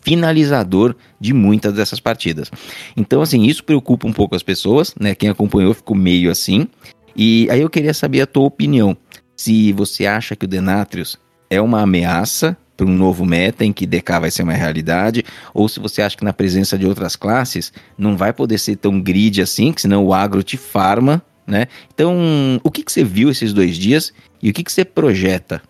finalizador 0.00 0.96
de 1.20 1.34
muitas 1.34 1.74
dessas 1.74 2.00
partidas. 2.00 2.50
Então, 2.96 3.20
assim, 3.20 3.42
isso 3.42 3.62
preocupa 3.64 4.06
um 4.06 4.14
pouco 4.14 4.34
as 4.34 4.42
pessoas, 4.42 4.94
né? 4.98 5.14
Quem 5.14 5.28
acompanhou 5.28 5.74
ficou 5.74 5.94
meio 5.94 6.30
assim. 6.30 6.66
E 7.14 7.46
aí 7.50 7.60
eu 7.60 7.68
queria 7.68 7.92
saber 7.92 8.22
a 8.22 8.26
tua 8.26 8.44
opinião. 8.44 8.96
Se 9.36 9.74
você 9.74 10.06
acha 10.06 10.34
que 10.34 10.46
o 10.46 10.48
Denatrius 10.48 11.18
é 11.50 11.60
uma 11.60 11.82
ameaça 11.82 12.56
para 12.76 12.86
um 12.86 12.94
novo 12.96 13.24
meta 13.24 13.64
em 13.64 13.72
que 13.72 13.86
DK 13.86 14.20
vai 14.20 14.30
ser 14.30 14.42
uma 14.42 14.52
realidade, 14.52 15.24
ou 15.52 15.68
se 15.68 15.78
você 15.80 16.02
acha 16.02 16.16
que 16.16 16.24
na 16.24 16.32
presença 16.32 16.76
de 16.76 16.86
outras 16.86 17.16
classes 17.16 17.72
não 17.96 18.16
vai 18.16 18.32
poder 18.32 18.58
ser 18.58 18.76
tão 18.76 19.00
grid 19.00 19.40
assim, 19.40 19.72
que 19.72 19.80
senão 19.80 20.04
o 20.04 20.12
agro 20.12 20.42
te 20.42 20.56
farma, 20.56 21.22
né? 21.46 21.66
Então, 21.92 22.60
o 22.62 22.70
que, 22.70 22.82
que 22.82 22.90
você 22.90 23.04
viu 23.04 23.30
esses 23.30 23.52
dois 23.52 23.76
dias 23.76 24.12
e 24.42 24.50
o 24.50 24.52
que, 24.52 24.64
que 24.64 24.72
você 24.72 24.84
projeta 24.84 25.62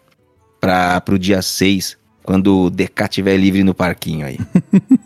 para 0.61 1.03
o 1.11 1.19
dia 1.19 1.43
6 1.43 1.99
quando 2.25 2.65
o 2.65 2.71
DK 2.71 3.03
estiver 3.03 3.37
livre 3.37 3.63
no 3.63 3.75
parquinho 3.75 4.25
aí. 4.27 4.39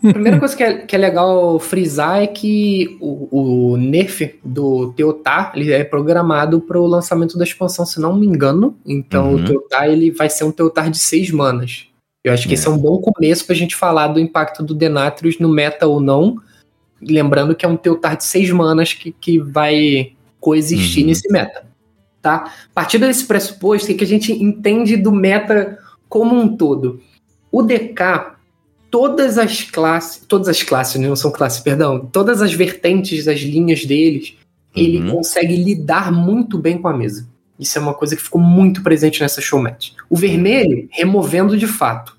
A 0.05 0.09
primeira 0.13 0.39
coisa 0.39 0.55
que 0.55 0.63
é, 0.63 0.77
que 0.77 0.95
é 0.95 0.99
legal 0.99 1.59
frisar 1.59 2.23
é 2.23 2.27
que 2.27 2.97
o, 3.01 3.73
o 3.73 3.77
nerf 3.77 4.39
do 4.43 4.93
Teotar 4.93 5.51
ele 5.53 5.71
é 5.73 5.83
programado 5.83 6.61
para 6.61 6.79
o 6.79 6.87
lançamento 6.87 7.37
da 7.37 7.43
expansão, 7.43 7.85
se 7.85 7.99
não 7.99 8.15
me 8.15 8.25
engano. 8.25 8.77
Então 8.85 9.33
Uhum. 9.33 9.35
o 9.35 9.45
Teotar 9.45 9.89
ele 9.89 10.11
vai 10.11 10.29
ser 10.29 10.45
um 10.45 10.51
Teotar 10.51 10.89
de 10.89 10.97
seis 10.97 11.29
manas. 11.29 11.88
Eu 12.29 12.33
acho 12.33 12.47
que 12.47 12.53
É. 12.53 12.55
esse 12.55 12.67
é 12.67 12.69
um 12.69 12.77
bom 12.77 12.99
começo 12.99 13.45
pra 13.45 13.55
gente 13.55 13.75
falar 13.75 14.07
do 14.09 14.19
impacto 14.19 14.63
do 14.63 14.73
Denatrius 14.73 15.39
no 15.39 15.49
meta 15.49 15.87
ou 15.87 15.99
não. 15.99 16.37
Lembrando 17.01 17.55
que 17.55 17.65
é 17.65 17.69
um 17.69 17.77
Teotar 17.77 18.17
de 18.17 18.23
seis 18.25 18.49
manas 18.51 18.93
que, 18.93 19.11
que 19.11 19.39
vai 19.39 20.13
coexistir 20.39 21.03
Uhum. 21.03 21.09
nesse 21.09 21.31
meta. 21.31 21.65
Tá? 22.21 22.35
A 22.45 22.73
partir 22.73 22.97
desse 22.97 23.25
pressuposto, 23.25 23.85
o 23.85 23.87
que 23.87 23.93
que 23.95 24.03
a 24.03 24.07
gente 24.07 24.31
entende 24.33 24.97
do 24.97 25.11
meta 25.11 25.77
como 26.09 26.35
um 26.35 26.55
todo? 26.55 27.01
O 27.51 27.61
DK, 27.63 28.35
todas 28.91 29.37
as 29.37 29.63
classes, 29.63 30.23
todas 30.27 30.47
as 30.49 30.61
classes, 30.61 30.99
né, 30.99 31.07
não 31.07 31.15
são 31.15 31.31
classes, 31.31 31.59
perdão, 31.61 31.99
todas 32.11 32.41
as 32.41 32.51
vertentes 32.53 33.25
das 33.25 33.39
linhas 33.39 33.85
deles, 33.85 34.35
ele 34.75 34.99
Uhum. 34.99 35.11
consegue 35.15 35.55
lidar 35.55 36.11
muito 36.11 36.57
bem 36.57 36.77
com 36.77 36.87
a 36.89 36.93
mesa. 36.95 37.27
Isso 37.57 37.77
é 37.77 37.81
uma 37.81 37.93
coisa 37.93 38.15
que 38.15 38.21
ficou 38.21 38.39
muito 38.41 38.83
presente 38.83 39.19
nessa 39.21 39.41
showmatch. 39.41 39.93
O 40.09 40.15
vermelho, 40.17 40.87
removendo 40.91 41.57
de 41.57 41.67
fato. 41.67 42.17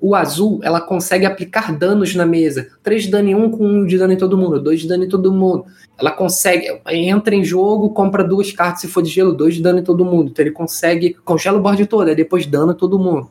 O 0.00 0.14
azul, 0.14 0.60
ela 0.62 0.80
consegue 0.80 1.24
aplicar 1.24 1.76
danos 1.76 2.14
na 2.14 2.26
mesa. 2.26 2.68
3 2.82 3.04
de 3.04 3.10
dano 3.10 3.28
em 3.28 3.34
um 3.34 3.50
com 3.50 3.64
1 3.64 3.86
de 3.86 3.96
dano 3.96 4.12
em 4.12 4.16
todo 4.18 4.36
mundo, 4.36 4.60
2 4.60 4.80
de 4.80 4.88
dano 4.88 5.04
em 5.04 5.08
todo 5.08 5.32
mundo. 5.32 5.64
Ela 5.98 6.10
consegue, 6.10 6.66
entra 6.90 7.34
em 7.34 7.44
jogo, 7.44 7.90
compra 7.90 8.22
duas 8.22 8.52
cartas 8.52 8.82
se 8.82 8.88
for 8.88 9.02
de 9.02 9.08
gelo, 9.08 9.32
2 9.32 9.54
de 9.54 9.62
dano 9.62 9.78
em 9.78 9.84
todo 9.84 10.04
mundo. 10.04 10.30
Então 10.30 10.44
ele 10.44 10.52
consegue, 10.52 11.14
congela 11.24 11.58
o 11.58 11.62
board 11.62 11.86
todo, 11.86 12.08
aí 12.08 12.14
depois 12.14 12.46
dano 12.46 12.74
todo 12.74 12.98
mundo. 12.98 13.30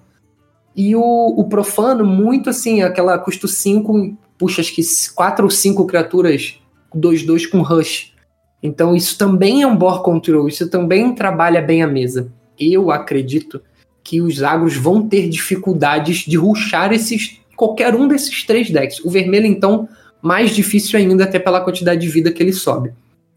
E 0.76 0.96
o, 0.96 1.02
o 1.38 1.44
profano, 1.48 2.04
muito 2.04 2.50
assim, 2.50 2.82
aquela 2.82 3.18
custo 3.20 3.48
5, 3.48 4.18
puxa, 4.38 4.62
acho 4.62 4.74
que 4.74 4.82
4 5.14 5.46
ou 5.46 5.52
5 5.52 5.86
criaturas 5.86 6.60
2-2 6.96 7.50
com 7.50 7.62
rush. 7.62 8.14
Então 8.62 8.96
isso 8.96 9.18
também 9.18 9.62
é 9.62 9.68
um 9.68 9.76
board 9.76 10.04
control, 10.04 10.48
isso 10.48 10.70
também 10.70 11.14
trabalha 11.14 11.62
bem 11.62 11.84
a 11.84 11.88
mesa. 11.88 12.32
Eu 12.58 12.90
acredito 12.90 13.62
que 14.04 14.22
os 14.22 14.44
agros 14.44 14.76
vão 14.76 15.08
ter 15.08 15.30
dificuldades 15.30 16.18
de 16.20 16.38
ruxar 16.38 16.92
esses 16.92 17.40
qualquer 17.56 17.96
um 17.96 18.08
desses 18.08 18.44
três 18.44 18.70
decks. 18.70 19.00
O 19.06 19.10
vermelho, 19.10 19.46
então, 19.46 19.88
mais 20.22 20.52
difícil 20.56 20.98
ainda, 21.00 21.24
até 21.24 21.40
pela 21.40 21.62
quantidade 21.62 22.02
de 22.02 22.10
vida 22.10 22.32
que 22.32 22.42
ele 22.42 22.54
sobe. 22.54 22.92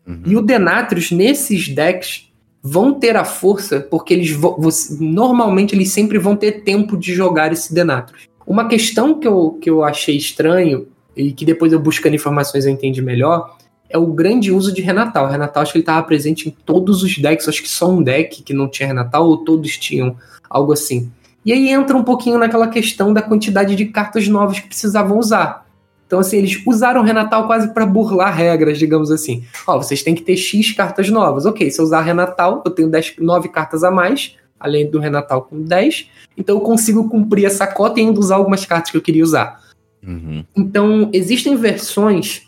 Uhum. 0.06 0.22
E 0.26 0.36
o 0.36 0.42
Denatrius, 0.42 1.10
nesses 1.10 1.68
decks, 1.68 2.30
vão 2.62 2.94
ter 2.94 3.16
a 3.16 3.24
força, 3.24 3.80
porque 3.80 4.14
eles 4.14 4.30
vão, 4.30 4.56
você- 4.58 4.96
normalmente 4.98 5.74
eles 5.74 5.90
sempre 5.90 6.18
vão 6.18 6.34
ter 6.34 6.62
tempo 6.64 6.96
de 6.96 7.14
jogar 7.14 7.52
esse 7.52 7.72
Denatrius. 7.72 8.22
Uma 8.46 8.66
questão 8.68 9.20
que 9.20 9.26
eu, 9.26 9.58
que 9.60 9.68
eu 9.68 9.84
achei 9.84 10.16
estranho, 10.16 10.88
e 11.16 11.32
que 11.32 11.44
depois 11.44 11.72
eu 11.72 11.80
buscando 11.80 12.14
informações 12.14 12.66
eu 12.66 12.72
entendi 12.72 13.00
melhor, 13.00 13.56
é 13.88 13.96
o 13.96 14.06
grande 14.06 14.50
uso 14.50 14.72
de 14.72 14.82
Renatal. 14.82 15.28
Renatal 15.28 15.62
acho 15.62 15.72
que 15.72 15.78
ele 15.78 15.82
estava 15.82 16.06
presente 16.06 16.48
em 16.48 16.50
todos 16.64 17.02
os 17.02 17.16
decks, 17.16 17.48
acho 17.48 17.62
que 17.62 17.68
só 17.68 17.90
um 17.90 18.02
deck 18.02 18.42
que 18.42 18.52
não 18.52 18.68
tinha 18.68 18.88
Renatal, 18.88 19.26
ou 19.26 19.38
todos 19.38 19.76
tinham 19.76 20.16
algo 20.48 20.72
assim. 20.72 21.10
E 21.44 21.52
aí 21.52 21.68
entra 21.68 21.96
um 21.96 22.02
pouquinho 22.02 22.38
naquela 22.38 22.68
questão 22.68 23.12
da 23.12 23.22
quantidade 23.22 23.76
de 23.76 23.86
cartas 23.86 24.26
novas 24.26 24.58
que 24.58 24.68
precisavam 24.68 25.18
usar. 25.18 25.66
Então, 26.06 26.20
assim, 26.20 26.38
eles 26.38 26.62
usaram 26.66 27.00
o 27.00 27.04
Renatal 27.04 27.46
quase 27.46 27.72
para 27.74 27.84
burlar 27.84 28.34
regras, 28.34 28.78
digamos 28.78 29.10
assim. 29.10 29.44
Ó, 29.66 29.76
vocês 29.76 30.02
têm 30.02 30.14
que 30.14 30.22
ter 30.22 30.36
X 30.36 30.72
cartas 30.72 31.08
novas. 31.08 31.46
Ok, 31.46 31.68
se 31.70 31.80
eu 31.80 31.84
usar 31.84 32.00
Renatal, 32.00 32.62
eu 32.64 32.70
tenho 32.70 32.88
10, 32.88 33.16
9 33.18 33.48
cartas 33.48 33.82
a 33.82 33.90
mais, 33.90 34.36
além 34.58 34.88
do 34.88 35.00
Renatal 35.00 35.42
com 35.42 35.60
10. 35.62 36.08
Então 36.36 36.56
eu 36.56 36.60
consigo 36.60 37.08
cumprir 37.08 37.44
essa 37.44 37.66
cota 37.66 38.00
e 38.00 38.04
ainda 38.04 38.20
usar 38.20 38.36
algumas 38.36 38.64
cartas 38.64 38.90
que 38.90 38.96
eu 38.96 39.02
queria 39.02 39.24
usar. 39.24 39.60
Uhum. 40.06 40.44
Então, 40.56 41.10
existem 41.12 41.56
versões, 41.56 42.42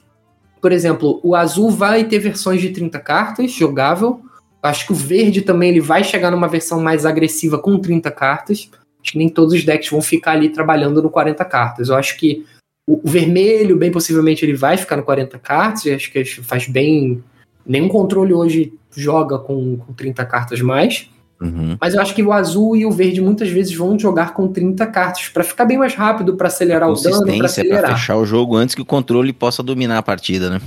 por 0.60 0.70
exemplo, 0.70 1.18
o 1.24 1.34
azul 1.34 1.70
vai 1.70 2.04
ter 2.04 2.20
versões 2.20 2.60
de 2.60 2.70
30 2.70 2.98
cartas, 3.00 3.50
jogável. 3.50 4.20
Acho 4.68 4.86
que 4.86 4.92
o 4.92 4.96
verde 4.96 5.42
também 5.42 5.70
ele 5.70 5.80
vai 5.80 6.04
chegar 6.04 6.30
numa 6.30 6.48
versão 6.48 6.80
mais 6.80 7.06
agressiva 7.06 7.58
com 7.58 7.78
30 7.78 8.10
cartas. 8.10 8.70
Acho 9.02 9.12
que 9.12 9.18
nem 9.18 9.28
todos 9.28 9.54
os 9.54 9.64
decks 9.64 9.90
vão 9.90 10.02
ficar 10.02 10.32
ali 10.32 10.48
trabalhando 10.48 11.02
no 11.02 11.10
40 11.10 11.44
cartas. 11.44 11.88
Eu 11.88 11.96
acho 11.96 12.16
que 12.16 12.44
o, 12.86 13.00
o 13.04 13.10
vermelho, 13.10 13.76
bem 13.76 13.90
possivelmente, 13.90 14.44
ele 14.44 14.54
vai 14.54 14.76
ficar 14.76 14.96
no 14.96 15.02
40 15.02 15.38
cartas. 15.38 15.86
Eu 15.86 15.96
acho 15.96 16.10
que 16.10 16.24
faz 16.24 16.66
bem. 16.68 17.22
Nenhum 17.66 17.88
controle 17.88 18.32
hoje 18.32 18.72
joga 18.90 19.38
com, 19.38 19.76
com 19.76 19.92
30 19.92 20.24
cartas 20.24 20.60
mais. 20.60 21.08
Uhum. 21.40 21.76
Mas 21.80 21.94
eu 21.94 22.00
acho 22.00 22.14
que 22.14 22.22
o 22.22 22.32
azul 22.32 22.76
e 22.76 22.84
o 22.84 22.90
verde 22.90 23.20
muitas 23.20 23.48
vezes 23.48 23.72
vão 23.74 23.98
jogar 23.98 24.34
com 24.34 24.48
30 24.48 24.84
cartas 24.88 25.28
para 25.28 25.44
ficar 25.44 25.64
bem 25.64 25.78
mais 25.78 25.94
rápido, 25.94 26.34
para 26.34 26.48
acelerar 26.48 26.90
o 26.90 26.94
dano, 26.94 27.02
para 27.02 27.32
Consistência 27.32 27.38
pra 27.38 27.46
acelerar. 27.46 27.98
fechar 27.98 28.16
o 28.16 28.26
jogo 28.26 28.56
antes 28.56 28.74
que 28.74 28.82
o 28.82 28.84
controle 28.84 29.32
possa 29.32 29.62
dominar 29.62 29.98
a 29.98 30.02
partida, 30.02 30.50
né? 30.50 30.60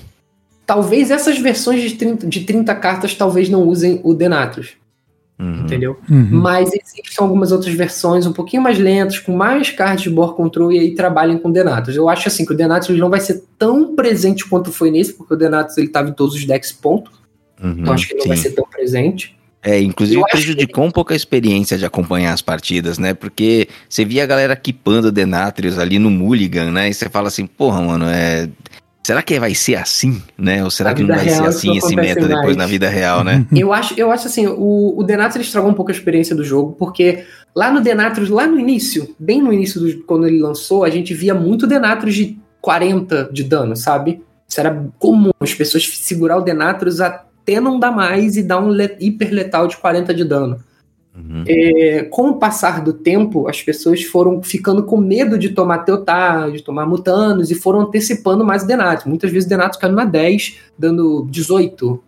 Talvez 0.74 1.12
essas 1.12 1.38
versões 1.38 1.82
de 1.82 1.96
30, 1.98 2.28
de 2.28 2.46
30 2.46 2.74
cartas 2.76 3.14
talvez 3.14 3.50
não 3.50 3.68
usem 3.68 4.00
o 4.06 4.14
Denatus, 4.14 4.70
Uhum. 5.38 5.66
entendeu? 5.66 6.00
Uhum. 6.10 6.30
Mas 6.32 6.70
existem 6.70 7.04
algumas 7.18 7.52
outras 7.52 7.74
versões 7.74 8.26
um 8.26 8.32
pouquinho 8.32 8.64
mais 8.64 8.80
lentas, 8.80 9.20
com 9.20 9.34
mais 9.36 9.70
cartas 9.70 10.04
de 10.04 10.10
board 10.10 10.34
control 10.34 10.72
e 10.72 10.80
aí 10.80 10.96
trabalham 10.96 11.38
com 11.40 11.52
Denatus. 11.52 11.94
Eu 11.98 12.08
acho 12.08 12.30
assim 12.30 12.46
que 12.46 12.54
o 12.54 12.56
Denatus 12.56 12.90
ele 12.90 13.02
não 13.02 13.10
vai 13.10 13.20
ser 13.20 13.44
tão 13.60 13.94
presente 13.98 14.48
quanto 14.48 14.72
foi 14.72 14.90
nesse, 14.92 15.12
porque 15.14 15.34
o 15.34 15.38
Denatus 15.38 15.78
ele 15.78 15.90
tava 15.90 16.08
em 16.10 16.14
todos 16.14 16.36
os 16.36 16.46
decks 16.46 16.72
ponto, 16.72 17.12
Uhum. 17.62 17.76
então 17.80 17.94
acho 17.94 18.08
que 18.08 18.14
ele 18.14 18.22
não 18.22 18.28
vai 18.30 18.38
Sim. 18.38 18.44
ser 18.44 18.52
tão 18.52 18.66
presente. 18.70 19.36
É, 19.62 19.78
inclusive 19.82 20.22
Eu 20.22 20.26
prejudicou 20.32 20.86
um 20.86 20.90
pouco 20.92 21.12
a 21.12 21.16
experiência 21.18 21.78
de 21.78 21.86
acompanhar 21.86 22.32
as 22.32 22.42
partidas, 22.42 22.98
né? 22.98 23.14
Porque 23.14 23.68
você 23.90 24.06
via 24.06 24.24
a 24.24 24.26
galera 24.26 24.54
equipando 24.54 25.12
Denatrius 25.12 25.78
ali 25.78 26.00
no 26.00 26.10
Mulligan, 26.10 26.72
né? 26.72 26.90
E 26.90 26.94
você 26.94 27.10
fala 27.10 27.28
assim, 27.28 27.46
porra, 27.46 27.82
mano, 27.82 28.06
é. 28.06 28.48
Será 29.04 29.24
que 29.24 29.40
vai 29.40 29.56
ser 29.56 29.76
assim, 29.76 30.22
né? 30.38 30.64
Ou 30.64 30.70
será 30.70 30.94
que 30.94 31.02
não 31.02 31.16
vai 31.16 31.28
ser 31.28 31.44
assim 31.44 31.76
esse 31.76 31.96
meta 31.96 32.28
depois 32.28 32.46
mais. 32.46 32.58
na 32.58 32.66
vida 32.68 32.88
real, 32.88 33.24
né? 33.24 33.46
Eu 33.52 33.74
acho, 33.74 33.96
eu 33.98 34.12
acho 34.12 34.28
assim, 34.28 34.46
o, 34.48 34.94
o 34.96 35.04
Denatus 35.04 35.36
ele 35.36 35.44
estragou 35.44 35.72
um 35.72 35.74
pouco 35.74 35.92
a 35.92 35.94
experiência 35.94 36.36
do 36.36 36.44
jogo, 36.44 36.76
porque 36.78 37.24
lá 37.56 37.72
no 37.72 37.82
Denatus, 37.82 38.30
lá 38.30 38.46
no 38.46 38.60
início, 38.60 39.16
bem 39.20 39.42
no 39.42 39.52
início 39.52 39.82
do, 39.82 40.04
quando 40.04 40.28
ele 40.28 40.40
lançou, 40.40 40.84
a 40.84 40.90
gente 40.90 41.14
via 41.16 41.34
muito 41.34 41.66
Denatus 41.66 42.14
de 42.14 42.40
40 42.62 43.30
de 43.34 43.44
dano, 43.44 43.76
sabe? 43.76 44.22
Isso 44.48 44.60
era 44.60 44.86
comum, 45.00 45.32
as 45.40 45.54
pessoas 45.54 45.88
segurar 45.88 46.38
o 46.38 46.42
Denatus 46.42 47.02
até 47.02 47.60
não 47.60 47.80
dar 47.80 47.92
mais 47.92 48.38
e 48.38 48.44
dar 48.44 48.60
um 48.60 48.70
le, 48.70 48.96
hiper 49.00 49.34
letal 49.34 49.68
de 49.68 49.78
40 49.78 50.14
de 50.14 50.24
dano. 50.24 50.60
Uhum. 51.16 51.44
É, 51.46 52.04
com 52.10 52.30
o 52.30 52.36
passar 52.36 52.82
do 52.82 52.94
tempo, 52.94 53.48
as 53.48 53.62
pessoas 53.62 54.04
foram 54.04 54.42
ficando 54.42 54.84
com 54.84 54.98
medo 54.98 55.38
de 55.38 55.50
tomar 55.50 55.80
Teotar, 55.80 56.52
de 56.52 56.64
tomar 56.64 56.86
Mutanos, 56.86 57.52
e 57.52 57.56
foram 57.56 57.82
antecipando 57.82 58.46
mais 58.46 58.64
o 58.64 58.68
Denatus. 58.68 59.06
Muitas 59.06 59.32
vezes 59.32 59.46
o 59.46 59.50
Denatus 59.50 59.78
caiu 59.78 59.94
na 59.94 60.06
10, 60.06 60.58
dando 60.78 61.28
18, 61.30 62.02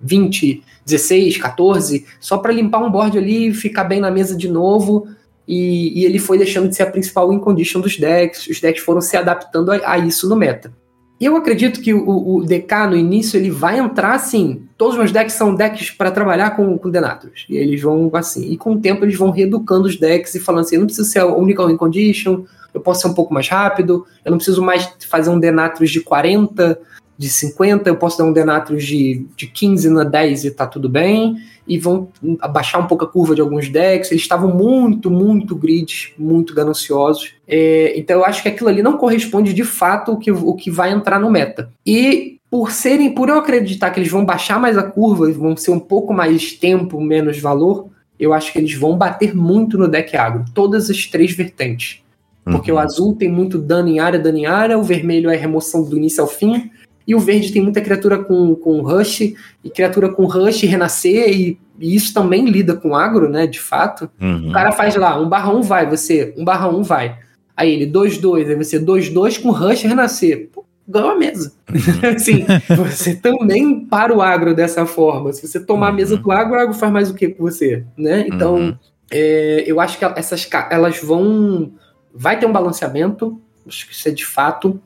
20, 0.00 0.62
16, 0.84 1.36
14, 1.36 2.06
só 2.18 2.38
para 2.38 2.52
limpar 2.52 2.78
um 2.78 2.90
board 2.90 3.18
ali 3.18 3.52
ficar 3.52 3.84
bem 3.84 4.00
na 4.00 4.10
mesa 4.10 4.36
de 4.36 4.48
novo. 4.48 5.06
E, 5.46 6.00
e 6.00 6.04
ele 6.04 6.18
foi 6.18 6.38
deixando 6.38 6.68
de 6.68 6.74
ser 6.74 6.82
a 6.84 6.90
principal 6.90 7.28
win 7.28 7.38
condition 7.38 7.80
dos 7.80 7.96
decks. 7.96 8.46
Os 8.48 8.60
decks 8.60 8.82
foram 8.82 9.00
se 9.00 9.16
adaptando 9.16 9.70
a, 9.70 9.92
a 9.92 9.98
isso 9.98 10.28
no 10.28 10.34
meta. 10.34 10.72
Eu 11.18 11.34
acredito 11.36 11.80
que 11.80 11.94
o, 11.94 12.36
o 12.36 12.44
DK 12.44 12.88
no 12.90 12.96
início 12.96 13.38
ele 13.38 13.50
vai 13.50 13.78
entrar 13.78 14.14
assim. 14.14 14.62
Todos 14.76 14.94
os 14.94 14.98
meus 14.98 15.12
decks 15.12 15.34
são 15.34 15.54
decks 15.54 15.90
para 15.90 16.10
trabalhar 16.10 16.50
com, 16.50 16.76
com 16.76 16.90
Denatus. 16.90 17.46
E 17.48 17.56
eles 17.56 17.80
vão 17.80 18.10
assim. 18.12 18.50
E 18.50 18.56
com 18.56 18.72
o 18.72 18.80
tempo 18.80 19.04
eles 19.04 19.16
vão 19.16 19.30
reeducando 19.30 19.86
os 19.86 19.96
decks 19.96 20.34
e 20.34 20.40
falando 20.40 20.64
assim: 20.64 20.76
eu 20.76 20.80
não 20.80 20.86
preciso 20.86 21.08
ser 21.08 21.20
a 21.20 21.26
única 21.26 21.66
win 21.66 21.76
condition, 21.76 22.44
eu 22.74 22.80
posso 22.80 23.00
ser 23.00 23.08
um 23.08 23.14
pouco 23.14 23.32
mais 23.32 23.48
rápido, 23.48 24.06
eu 24.24 24.30
não 24.30 24.36
preciso 24.36 24.62
mais 24.62 24.92
fazer 25.08 25.30
um 25.30 25.40
Denatus 25.40 25.90
de 25.90 26.00
40, 26.00 26.78
de 27.18 27.28
50, 27.28 27.88
eu 27.88 27.96
posso 27.96 28.18
dar 28.18 28.24
um 28.24 28.32
Denatus 28.32 28.84
de, 28.84 29.26
de 29.36 29.46
15 29.46 29.88
na 29.88 30.04
10 30.04 30.44
e 30.44 30.50
tá 30.50 30.66
tudo 30.66 30.88
bem. 30.88 31.36
E 31.66 31.78
vão 31.78 32.08
abaixar 32.40 32.80
um 32.80 32.86
pouco 32.86 33.04
a 33.04 33.08
curva 33.08 33.34
de 33.34 33.40
alguns 33.40 33.68
decks. 33.68 34.10
Eles 34.10 34.22
estavam 34.22 34.54
muito, 34.54 35.10
muito 35.10 35.56
grids, 35.56 36.12
muito 36.18 36.54
gananciosos. 36.54 37.34
É, 37.48 37.94
então 37.96 38.18
eu 38.18 38.24
acho 38.24 38.42
que 38.42 38.48
aquilo 38.48 38.68
ali 38.68 38.82
não 38.82 38.96
corresponde 38.98 39.52
de 39.52 39.64
fato 39.64 40.12
o 40.12 40.18
que, 40.18 40.30
o 40.30 40.54
que 40.54 40.70
vai 40.70 40.92
entrar 40.92 41.18
no 41.18 41.30
meta. 41.30 41.70
E 41.84 42.38
por 42.50 42.70
serem, 42.70 43.12
por 43.12 43.28
eu 43.28 43.38
acreditar 43.38 43.90
que 43.90 43.98
eles 43.98 44.10
vão 44.10 44.24
baixar 44.24 44.60
mais 44.60 44.78
a 44.78 44.82
curva, 44.82 45.30
vão 45.32 45.56
ser 45.56 45.72
um 45.72 45.80
pouco 45.80 46.12
mais 46.12 46.52
tempo, 46.52 47.00
menos 47.00 47.38
valor, 47.38 47.88
eu 48.18 48.32
acho 48.32 48.52
que 48.52 48.58
eles 48.58 48.74
vão 48.74 48.96
bater 48.96 49.34
muito 49.34 49.76
no 49.76 49.88
deck 49.88 50.16
agro. 50.16 50.44
Todas 50.54 50.88
as 50.88 51.06
três 51.06 51.32
vertentes. 51.32 52.02
Porque 52.44 52.70
Uhum. 52.70 52.78
o 52.78 52.80
azul 52.80 53.16
tem 53.16 53.28
muito 53.28 53.58
dano 53.58 53.88
em 53.88 53.98
área, 53.98 54.20
dano 54.20 54.38
em 54.38 54.46
área, 54.46 54.78
o 54.78 54.82
vermelho 54.82 55.28
é 55.28 55.36
remoção 55.36 55.82
do 55.82 55.96
início 55.96 56.22
ao 56.22 56.28
fim, 56.28 56.70
e 57.06 57.14
o 57.14 57.20
verde 57.20 57.52
tem 57.52 57.62
muita 57.62 57.80
criatura 57.80 58.18
com, 58.18 58.54
com 58.56 58.80
rush, 58.82 59.20
e 59.20 59.70
criatura 59.70 60.08
com 60.08 60.24
rush 60.26 60.62
renascer, 60.62 61.28
e, 61.30 61.58
e 61.78 61.94
isso 61.94 62.12
também 62.12 62.46
lida 62.46 62.74
com 62.74 62.94
agro, 62.96 63.28
né, 63.28 63.46
de 63.46 63.60
fato. 63.60 64.10
Uhum. 64.20 64.50
O 64.50 64.52
cara 64.52 64.72
faz 64.72 64.96
lá, 64.96 65.18
1 65.20 65.28
barra 65.28 65.52
1 65.52 65.62
vai, 65.62 65.86
você 65.88 66.34
1 66.36 66.44
barra 66.44 66.68
1 66.68 66.82
vai. 66.82 67.18
Aí 67.56 67.72
ele 67.72 67.86
2-2, 67.90 68.48
aí 68.48 68.54
você 68.54 68.78
2-2 68.78 69.40
com 69.40 69.50
rush 69.50 69.82
renascer. 69.82 70.50
Pô, 70.52 70.64
ganhou 70.86 71.10
a 71.10 71.16
mesa. 71.16 71.52
assim, 72.14 72.44
você 72.76 73.14
também 73.14 73.80
para 73.86 74.14
o 74.14 74.20
agro 74.20 74.54
dessa 74.54 74.84
forma. 74.84 75.32
Se 75.32 75.46
você 75.46 75.58
tomar 75.60 75.88
a 75.88 75.92
mesa 75.92 76.16
Uhum. 76.16 76.22
do 76.22 76.32
agro, 76.32 76.54
o 76.54 76.60
agro 76.60 76.74
faz 76.74 76.92
mais 76.92 77.10
o 77.10 77.14
que 77.14 77.28
com 77.28 77.44
você, 77.44 77.84
né? 77.96 78.26
Então, 78.28 78.56
Uhum. 78.56 78.76
é, 79.10 79.64
eu 79.66 79.80
acho 79.80 79.98
que 79.98 80.04
essas 80.04 80.48
elas 80.70 80.98
vão 81.00 81.72
vai 82.14 82.38
ter 82.38 82.46
um 82.46 82.52
balanceamento, 82.52 83.40
acho 83.66 83.86
que 83.86 83.94
isso 83.94 84.08
é 84.08 84.10
de 84.12 84.24
fato. 84.24 84.80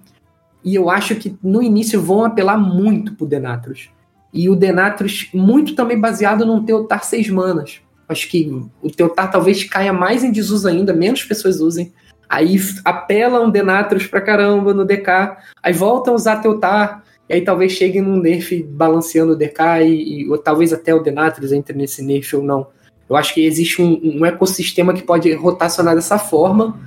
E 0.64 0.74
eu 0.74 0.90
acho 0.90 1.14
que 1.16 1.36
no 1.42 1.62
início 1.62 2.00
vão 2.00 2.24
apelar 2.24 2.58
muito 2.58 3.14
pro 3.14 3.26
Denatrus. 3.26 3.90
E 4.32 4.48
o 4.48 4.54
Denatrus, 4.54 5.28
muito 5.34 5.74
também 5.74 5.98
baseado 5.98 6.46
num 6.46 6.64
Teotar 6.64 7.04
6 7.04 7.30
manas. 7.30 7.80
Acho 8.08 8.28
que 8.28 8.50
o 8.82 8.90
Teotar 8.90 9.30
talvez 9.30 9.64
caia 9.64 9.92
mais 9.92 10.24
em 10.24 10.32
desuso 10.32 10.68
ainda, 10.68 10.92
menos 10.92 11.24
pessoas 11.24 11.60
usem. 11.60 11.92
Aí 12.28 12.60
apelam 12.84 13.50
Denatrus 13.50 14.06
pra 14.06 14.20
caramba 14.20 14.72
no 14.72 14.84
DK, 14.84 15.36
aí 15.62 15.72
voltam 15.72 16.12
a 16.12 16.16
usar 16.16 16.36
Teotar, 16.36 17.02
e 17.28 17.34
aí 17.34 17.40
talvez 17.40 17.72
cheguem 17.72 18.02
num 18.02 18.20
nerf 18.20 18.62
balanceando 18.62 19.32
o 19.32 19.36
DK, 19.36 19.60
e, 19.82 20.22
e 20.22 20.28
ou 20.28 20.38
talvez 20.38 20.72
até 20.72 20.94
o 20.94 21.02
Denatrus 21.02 21.52
entre 21.52 21.76
nesse 21.76 22.02
nerf 22.02 22.36
ou 22.36 22.42
não. 22.42 22.68
Eu 23.08 23.16
acho 23.16 23.34
que 23.34 23.44
existe 23.44 23.82
um, 23.82 24.00
um 24.20 24.24
ecossistema 24.24 24.94
que 24.94 25.02
pode 25.02 25.32
rotacionar 25.34 25.96
dessa 25.96 26.18
forma, 26.18 26.78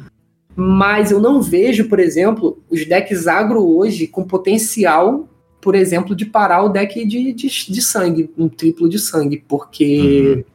mas 0.55 1.11
eu 1.11 1.19
não 1.19 1.41
vejo, 1.41 1.89
por 1.89 1.99
exemplo, 1.99 2.59
os 2.69 2.85
decks 2.85 3.27
agro 3.27 3.65
hoje 3.65 4.07
com 4.07 4.23
potencial, 4.23 5.27
por 5.59 5.75
exemplo, 5.75 6.15
de 6.15 6.25
parar 6.25 6.63
o 6.63 6.69
deck 6.69 7.05
de, 7.05 7.33
de, 7.33 7.47
de 7.47 7.81
sangue, 7.81 8.29
um 8.37 8.47
triplo 8.47 8.87
de 8.87 8.99
sangue, 8.99 9.43
porque 9.47 10.45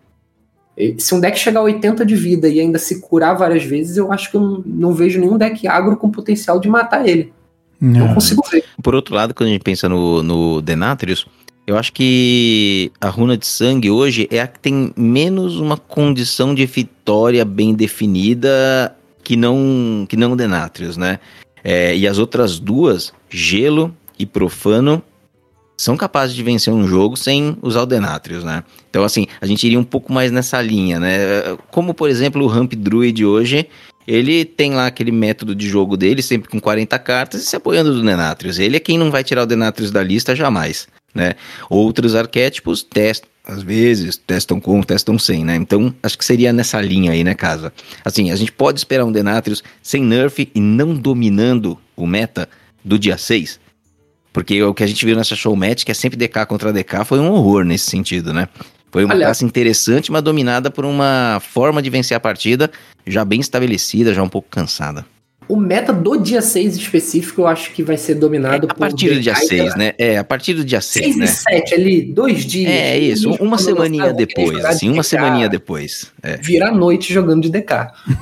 uhum. 0.79 0.95
se 0.99 1.15
um 1.15 1.21
deck 1.21 1.39
chegar 1.39 1.61
a 1.61 1.65
80 1.65 2.05
de 2.07 2.15
vida 2.15 2.49
e 2.49 2.61
ainda 2.61 2.79
se 2.79 3.01
curar 3.01 3.35
várias 3.35 3.65
vezes, 3.65 3.97
eu 3.97 4.13
acho 4.13 4.31
que 4.31 4.37
eu 4.37 4.41
não, 4.41 4.63
não 4.65 4.93
vejo 4.93 5.19
nenhum 5.19 5.37
deck 5.37 5.67
agro 5.67 5.97
com 5.97 6.11
potencial 6.11 6.61
de 6.61 6.69
matar 6.69 7.09
ele. 7.09 7.33
Não, 7.81 8.09
não 8.09 8.15
consigo 8.15 8.43
ver. 8.51 8.65
Por 8.83 8.95
outro 8.95 9.15
lado, 9.15 9.35
quando 9.35 9.49
a 9.49 9.53
gente 9.53 9.63
pensa 9.63 9.89
no, 9.89 10.23
no 10.23 10.61
Denatrius, 10.61 11.27
eu 11.67 11.77
acho 11.77 11.93
que 11.93 12.91
a 13.01 13.09
runa 13.09 13.37
de 13.37 13.47
sangue 13.47 13.91
hoje 13.91 14.29
é 14.31 14.41
a 14.41 14.47
que 14.47 14.59
tem 14.59 14.93
menos 14.97 15.61
uma 15.61 15.77
condição 15.77 16.55
de 16.55 16.65
vitória 16.67 17.45
bem 17.45 17.75
definida 17.75 18.97
que 19.29 19.37
não 19.37 20.07
que 20.09 20.17
não 20.17 20.35
Denatrius, 20.35 20.97
né? 20.97 21.21
É, 21.63 21.95
e 21.95 22.09
as 22.09 22.17
outras 22.17 22.59
duas, 22.59 23.13
gelo 23.29 23.95
e 24.19 24.25
profano, 24.25 25.03
são 25.77 25.99
capazes 25.99 26.35
de 26.35 26.43
vencer 26.43 26.73
um 26.73 26.89
jogo 26.89 27.15
sem 27.15 27.55
usar 27.61 27.83
o 27.83 27.87
Denatrius, 27.87 28.43
né? 28.43 28.65
Então, 28.89 29.05
assim, 29.05 29.27
a 29.39 29.45
gente 29.45 29.67
iria 29.67 29.79
um 29.79 29.85
pouco 29.85 30.11
mais 30.11 30.33
nessa 30.33 30.63
linha, 30.63 30.99
né? 30.99 31.19
Como, 31.71 31.93
por 31.93 32.09
exemplo, 32.09 32.43
o 32.43 32.47
Ramp 32.47 32.73
Druid 32.73 33.23
hoje, 33.23 33.69
ele 34.07 34.47
tem 34.47 34.73
lá 34.73 34.87
aquele 34.87 35.13
método 35.13 35.55
de 35.55 35.69
jogo 35.69 35.95
dele, 35.95 36.23
sempre 36.23 36.49
com 36.49 36.59
40 36.59 36.99
cartas, 36.99 37.43
e 37.43 37.47
se 37.47 37.55
apoiando 37.55 37.93
do 37.93 38.03
Denatrius. 38.03 38.59
Ele 38.59 38.79
é 38.79 38.81
quem 38.81 38.97
não 38.97 39.11
vai 39.11 39.23
tirar 39.23 39.43
o 39.43 39.47
Denatrius 39.47 39.91
da 39.91 40.03
lista 40.03 40.35
jamais 40.35 40.89
né? 41.15 41.35
Outros 41.69 42.15
arquétipos 42.15 42.83
testam, 42.83 43.29
às 43.49 43.63
vezes, 43.63 44.19
testam 44.19 44.61
com, 44.61 44.83
testam 44.83 45.19
sem, 45.19 45.43
né? 45.43 45.57
Então, 45.57 45.95
acho 46.03 46.19
que 46.19 46.25
seria 46.25 46.53
nessa 46.53 46.79
linha 46.83 47.13
aí, 47.13 47.25
né, 47.25 47.35
Casa? 47.35 47.73
Assim, 48.05 48.31
a 48.31 48.37
gente 48.37 48.53
pode 48.53 48.79
esperar 48.79 49.07
um 49.07 49.11
Denatrius 49.11 49.65
sem 49.83 50.03
nerf 50.03 50.51
e 50.55 50.61
não 50.61 50.95
dominando 50.95 51.79
o 51.97 52.07
meta 52.07 52.47
do 52.85 52.99
dia 52.99 53.17
6? 53.17 53.59
Porque 54.35 54.63
o 54.63 54.75
que 54.75 54.85
a 54.85 54.87
gente 54.87 55.05
viu 55.05 55.17
nessa 55.17 55.35
show 55.35 55.57
match, 55.57 55.85
que 55.85 55.91
é 55.91 55.95
sempre 55.95 56.19
DK 56.19 56.45
contra 56.47 56.75
DK, 56.75 57.07
foi 57.07 57.19
um 57.19 57.31
horror 57.31 57.65
nesse 57.65 57.91
sentido, 57.91 58.35
né? 58.35 58.49
Foi 58.93 59.03
uma 59.03 59.15
Aliás, 59.15 59.31
classe 59.31 59.45
interessante, 59.47 60.13
mas 60.13 60.23
dominada 60.23 60.71
por 60.71 60.85
uma 60.85 61.41
forma 61.41 61.81
de 61.81 61.89
vencer 61.89 62.17
a 62.17 62.21
partida 62.21 62.71
já 63.07 63.25
bem 63.25 63.41
estabelecida, 63.41 64.13
já 64.13 64.23
um 64.23 64.29
pouco 64.29 64.49
cansada. 64.51 65.07
O 65.49 65.57
meta 65.57 65.93
do 65.93 66.17
dia 66.19 66.43
6 66.43 66.77
específico 66.77 67.41
eu 67.41 67.47
acho 67.47 67.73
que 67.73 67.83
vai 67.83 67.97
ser 67.97 68.17
dominado 68.17 68.67
é, 68.67 68.71
a 68.71 68.75
por. 68.75 68.85
A 68.85 68.89
partir 68.89 69.15
do 69.15 69.21
dia 69.21 69.35
6, 69.35 69.77
né? 69.77 69.95
É, 69.97 70.19
a 70.19 70.25
partir 70.25 70.53
do 70.53 70.65
dia 70.65 70.81
6. 70.81 71.05
6 71.05 71.17
né? 71.17 71.25
e 71.25 71.29
7 71.29 71.75
ali, 71.75 72.03
dois 72.03 72.45
dias. 72.45 72.71
É, 72.71 72.99
isso, 72.99 73.31
uma 73.41 73.57
semaninha 73.57 74.13
depois, 74.13 74.63
assim, 74.65 74.89
uma 74.89 75.03
DK, 75.03 75.09
semaninha 75.09 75.49
depois. 75.49 76.13
É. 76.23 76.37
Vira 76.37 76.69
a 76.69 76.73
noite 76.73 77.13
jogando 77.13 77.43
de 77.43 77.51
DK, 77.51 77.73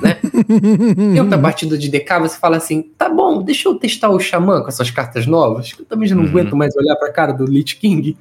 né? 0.01 0.17
e 1.15 1.19
outra 1.19 1.37
partida 1.37 1.77
de 1.77 1.89
DK, 1.89 2.19
você 2.21 2.37
fala 2.37 2.57
assim: 2.57 2.81
tá 2.97 3.09
bom, 3.09 3.43
deixa 3.43 3.67
eu 3.67 3.75
testar 3.75 4.09
o 4.09 4.19
Xamã 4.19 4.61
com 4.61 4.69
essas 4.69 4.89
cartas 4.89 5.27
novas, 5.27 5.73
que 5.73 5.81
eu 5.81 5.85
também 5.85 6.07
já 6.07 6.15
não 6.15 6.23
uhum. 6.23 6.29
aguento 6.29 6.55
mais 6.55 6.75
olhar 6.77 6.95
pra 6.95 7.11
cara 7.11 7.33
do 7.33 7.45
Lich 7.45 7.75
King. 7.75 8.15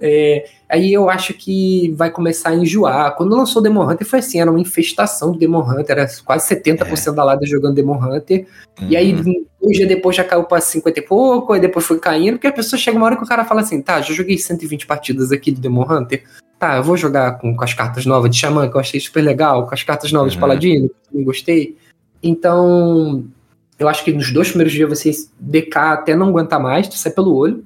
É, 0.00 0.46
aí 0.66 0.92
eu 0.92 1.10
acho 1.10 1.34
que 1.34 1.92
vai 1.94 2.10
começar 2.10 2.50
a 2.50 2.54
enjoar. 2.54 3.14
Quando 3.16 3.36
lançou 3.36 3.60
Demon 3.60 3.88
Hunter 3.88 4.06
foi 4.06 4.20
assim, 4.20 4.40
era 4.40 4.50
uma 4.50 4.60
infestação 4.60 5.32
do 5.32 5.38
Demon 5.38 5.60
Hunter, 5.60 5.98
era 5.98 6.08
quase 6.24 6.48
70% 6.48 7.12
é. 7.12 7.14
da 7.14 7.22
lada 7.22 7.46
jogando 7.46 7.74
Demon 7.74 8.02
Hunter. 8.02 8.46
Uhum. 8.80 8.88
E 8.88 8.96
aí, 8.96 9.14
uhum. 9.14 9.44
um 9.62 9.68
dia 9.68 9.86
depois 9.86 10.16
já 10.16 10.24
caiu 10.24 10.44
para 10.44 10.60
50 10.60 10.98
e 10.98 11.02
pouco, 11.02 11.52
aí 11.52 11.60
depois 11.60 11.84
foi 11.84 11.98
caindo, 11.98 12.34
porque 12.34 12.46
a 12.46 12.52
pessoa 12.52 12.80
chega 12.80 12.96
uma 12.96 13.06
hora 13.06 13.16
que 13.16 13.22
o 13.24 13.28
cara 13.28 13.44
fala 13.44 13.60
assim: 13.60 13.82
tá, 13.82 14.00
já 14.00 14.14
joguei 14.14 14.38
120 14.38 14.86
partidas 14.86 15.30
aqui 15.30 15.52
de 15.52 15.60
Demon 15.60 15.86
Hunter. 15.90 16.24
Tá, 16.58 16.76
eu 16.76 16.82
vou 16.82 16.96
jogar 16.96 17.38
com, 17.38 17.54
com 17.54 17.64
as 17.64 17.74
cartas 17.74 18.06
novas 18.06 18.30
de 18.30 18.38
Xamã, 18.38 18.68
que 18.68 18.76
eu 18.76 18.80
achei 18.80 19.00
super 19.00 19.22
legal, 19.22 19.66
com 19.66 19.74
as 19.74 19.82
cartas 19.82 20.10
novas 20.12 20.32
uhum. 20.32 20.36
de 20.36 20.40
Paladino, 20.40 20.88
que 20.88 20.94
eu 20.94 21.10
também 21.10 21.24
gostei. 21.24 21.76
Então, 22.22 23.24
eu 23.78 23.88
acho 23.88 24.04
que 24.04 24.12
nos 24.12 24.30
dois 24.30 24.48
primeiros 24.48 24.72
dias 24.72 24.88
vocês 24.88 25.32
DK 25.38 25.76
até 25.76 26.14
não 26.14 26.28
aguentar 26.28 26.60
mais, 26.60 26.86
sai 26.92 27.12
pelo 27.12 27.34
olho 27.34 27.64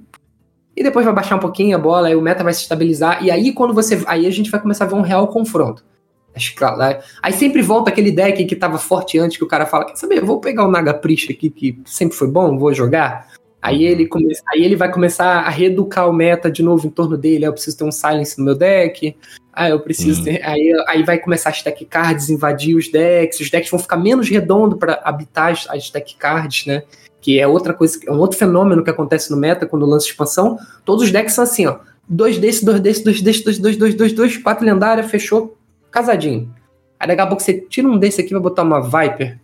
e 0.77 0.83
depois 0.83 1.05
vai 1.05 1.15
baixar 1.15 1.37
um 1.37 1.41
pouquinho 1.41 1.77
a 1.77 1.79
bola, 1.79 2.09
aí 2.09 2.17
o 2.17 2.21
meta 2.21 2.43
vai 2.43 2.53
se 2.53 2.63
estabilizar, 2.63 3.25
e 3.25 3.31
aí 3.31 3.53
quando 3.53 3.73
você. 3.73 4.03
Aí 4.07 4.27
a 4.27 4.31
gente 4.31 4.51
vai 4.51 4.61
começar 4.61 4.85
a 4.85 4.89
ver 4.89 4.95
um 4.95 5.03
real 5.03 5.29
confronto. 5.29 5.85
Aí 7.23 7.33
sempre 7.33 7.63
volta 7.63 7.91
aquele 7.91 8.11
deck 8.11 8.45
que 8.45 8.57
tava 8.57 8.77
forte 8.77 9.19
antes, 9.19 9.37
que 9.37 9.45
o 9.45 9.49
cara 9.49 9.67
fala: 9.67 9.87
Quer 9.87 9.97
saber, 9.97 10.19
eu 10.19 10.27
vou 10.27 10.41
pegar 10.41 10.67
o 10.67 10.71
Naga 10.71 10.93
Priest 10.93 11.31
aqui, 11.31 11.49
que 11.49 11.81
sempre 11.85 12.17
foi 12.17 12.29
bom, 12.29 12.59
vou 12.59 12.75
jogar. 12.75 13.29
Aí 13.63 13.83
ele, 13.85 14.07
come... 14.07 14.31
aí 14.53 14.63
ele 14.63 14.77
vai 14.77 14.93
começar 14.93 15.39
a 15.39 15.49
reeducar 15.49 16.07
o 16.07 16.13
meta 16.13 16.51
de 16.51 16.63
novo 16.63 16.87
em 16.87 16.91
torno 16.91 17.17
dele. 17.17 17.45
Aí 17.45 17.49
eu 17.49 17.53
preciso 17.53 17.79
ter 17.79 17.85
um 17.85 17.93
silence 17.93 18.37
no 18.37 18.45
meu 18.45 18.55
deck. 18.55 19.17
Aí 19.53 19.71
eu 19.71 19.81
preciso 19.81 20.21
hum. 20.21 20.25
ter. 20.25 20.45
Aí, 20.45 20.71
aí 20.87 21.03
vai 21.03 21.19
começar 21.19 21.49
as 21.49 21.63
deck 21.63 21.83
cards, 21.87 22.29
invadir 22.29 22.77
os 22.77 22.91
decks. 22.91 23.41
Os 23.41 23.51
decks 23.51 23.71
vão 23.71 23.81
ficar 23.81 23.97
menos 23.97 24.29
redondos 24.29 24.79
para 24.79 25.01
habitar 25.05 25.53
as, 25.53 25.67
as 25.71 25.91
cards, 26.19 26.67
né? 26.67 26.83
Que 27.25 27.41
é 27.41 27.49
outra 27.49 27.73
coisa, 27.73 27.99
é 28.07 28.13
um 28.13 28.19
outro 28.19 28.37
fenômeno 28.37 28.85
que 28.85 28.91
acontece 28.91 29.31
no 29.31 29.39
meta 29.39 29.65
quando 29.65 29.87
lança 29.87 30.07
expansão. 30.07 30.59
Todos 30.85 31.05
os 31.05 31.11
decks 31.11 31.33
são 31.33 31.43
assim, 31.43 31.65
ó. 31.65 31.79
Dois 32.07 32.37
desses, 32.37 32.63
dois 32.63 32.81
desses, 32.81 33.03
dois 33.03 33.23
desses, 33.23 33.43
dois, 33.43 33.59
dois, 33.59 33.77
dois, 33.79 33.95
dois, 33.95 34.13
dois, 34.13 34.37
quatro 34.37 34.63
lendária, 34.63 35.03
fechou, 35.03 35.57
casadinho. 35.91 36.53
Aí 37.01 37.09
daqui 37.09 37.23
a 37.23 37.27
pouco 37.27 37.43
você 37.43 37.55
tira 37.55 37.89
um 37.89 37.97
desse 37.97 38.21
aqui 38.21 38.29
pra 38.29 38.41
botar 38.41 38.63
uma 38.63 38.83
Viper. 38.83 39.39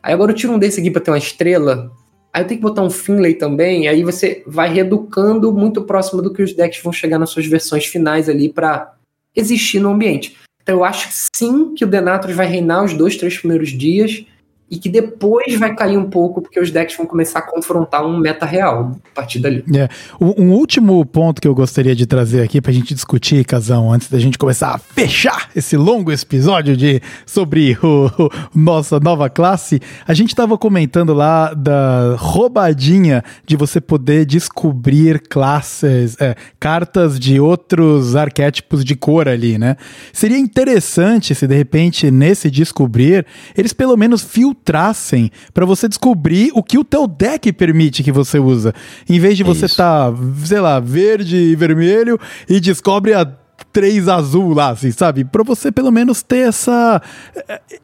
Aí 0.00 0.14
agora 0.14 0.30
eu 0.30 0.36
tiro 0.36 0.52
um 0.52 0.60
desse 0.60 0.78
aqui 0.78 0.92
pra 0.92 1.00
ter 1.00 1.10
uma 1.10 1.18
estrela. 1.18 1.90
Aí 2.32 2.44
eu 2.44 2.46
tenho 2.46 2.60
que 2.60 2.62
botar 2.64 2.82
um 2.82 2.90
Finlay 2.90 3.34
também. 3.34 3.88
Aí 3.88 4.04
você 4.04 4.44
vai 4.46 4.72
reeducando 4.72 5.52
muito 5.52 5.82
próximo 5.82 6.22
do 6.22 6.32
que 6.32 6.40
os 6.40 6.52
decks 6.52 6.80
vão 6.80 6.92
chegar 6.92 7.18
nas 7.18 7.30
suas 7.30 7.46
versões 7.46 7.84
finais 7.84 8.28
ali 8.28 8.48
para 8.48 8.94
existir 9.34 9.80
no 9.80 9.90
ambiente. 9.90 10.36
Então 10.62 10.76
eu 10.76 10.84
acho 10.84 11.08
sim 11.34 11.74
que 11.74 11.84
o 11.84 11.88
Denatus 11.88 12.32
vai 12.32 12.46
reinar 12.46 12.84
os 12.84 12.94
dois, 12.94 13.16
três 13.16 13.36
primeiros 13.36 13.70
dias 13.70 14.24
e 14.70 14.78
que 14.78 14.88
depois 14.88 15.58
vai 15.58 15.74
cair 15.74 15.96
um 15.96 16.10
pouco, 16.10 16.42
porque 16.42 16.60
os 16.60 16.70
decks 16.70 16.96
vão 16.96 17.06
começar 17.06 17.38
a 17.38 17.42
confrontar 17.42 18.04
um 18.04 18.18
meta 18.18 18.44
real 18.44 18.98
a 19.12 19.14
partir 19.14 19.38
dali. 19.38 19.64
É. 19.74 19.88
Um, 20.20 20.52
último 20.52 21.04
ponto 21.06 21.40
que 21.40 21.48
eu 21.48 21.54
gostaria 21.54 21.94
de 21.94 22.06
trazer 22.06 22.42
aqui 22.42 22.60
pra 22.60 22.72
gente 22.72 22.94
discutir, 22.94 23.44
Casão, 23.44 23.90
antes 23.90 24.08
da 24.08 24.18
gente 24.18 24.36
começar 24.36 24.74
a 24.74 24.78
fechar 24.78 25.48
esse 25.56 25.76
longo 25.76 26.12
episódio 26.12 26.76
de 26.76 27.00
sobre 27.24 27.78
o, 27.82 28.10
o 28.18 28.30
nossa 28.54 29.00
nova 29.00 29.30
classe, 29.30 29.80
a 30.06 30.12
gente 30.12 30.34
tava 30.34 30.58
comentando 30.58 31.14
lá 31.14 31.54
da 31.54 32.16
roubadinha 32.18 33.24
de 33.46 33.56
você 33.56 33.80
poder 33.80 34.26
descobrir 34.26 35.20
classes, 35.20 36.16
é, 36.20 36.34
cartas 36.60 37.18
de 37.18 37.40
outros 37.40 38.14
arquétipos 38.14 38.84
de 38.84 38.94
cor 38.94 39.28
ali, 39.28 39.56
né? 39.56 39.76
Seria 40.12 40.38
interessante 40.38 41.34
se 41.34 41.46
de 41.46 41.54
repente 41.54 42.10
nesse 42.10 42.50
descobrir 42.50 43.24
eles 43.56 43.72
pelo 43.72 43.96
menos 43.96 44.22
filtrassem 44.22 44.57
filtrassem 44.58 45.30
para 45.54 45.64
você 45.64 45.88
descobrir 45.88 46.50
o 46.54 46.62
que 46.62 46.78
o 46.78 46.84
teu 46.84 47.06
deck 47.06 47.52
permite 47.52 48.02
que 48.02 48.12
você 48.12 48.38
usa. 48.38 48.74
Em 49.08 49.18
vez 49.18 49.36
de 49.36 49.42
você 49.42 49.66
estar, 49.66 50.12
tá, 50.12 50.18
sei 50.44 50.60
lá, 50.60 50.80
verde 50.80 51.36
e 51.36 51.56
vermelho 51.56 52.18
e 52.48 52.60
descobre 52.60 53.14
a 53.14 53.24
três 53.72 54.08
azul 54.08 54.54
lá, 54.54 54.70
assim, 54.70 54.90
sabe? 54.90 55.24
Pra 55.24 55.42
você 55.42 55.70
pelo 55.70 55.90
menos 55.90 56.22
ter 56.22 56.48
essa. 56.48 57.00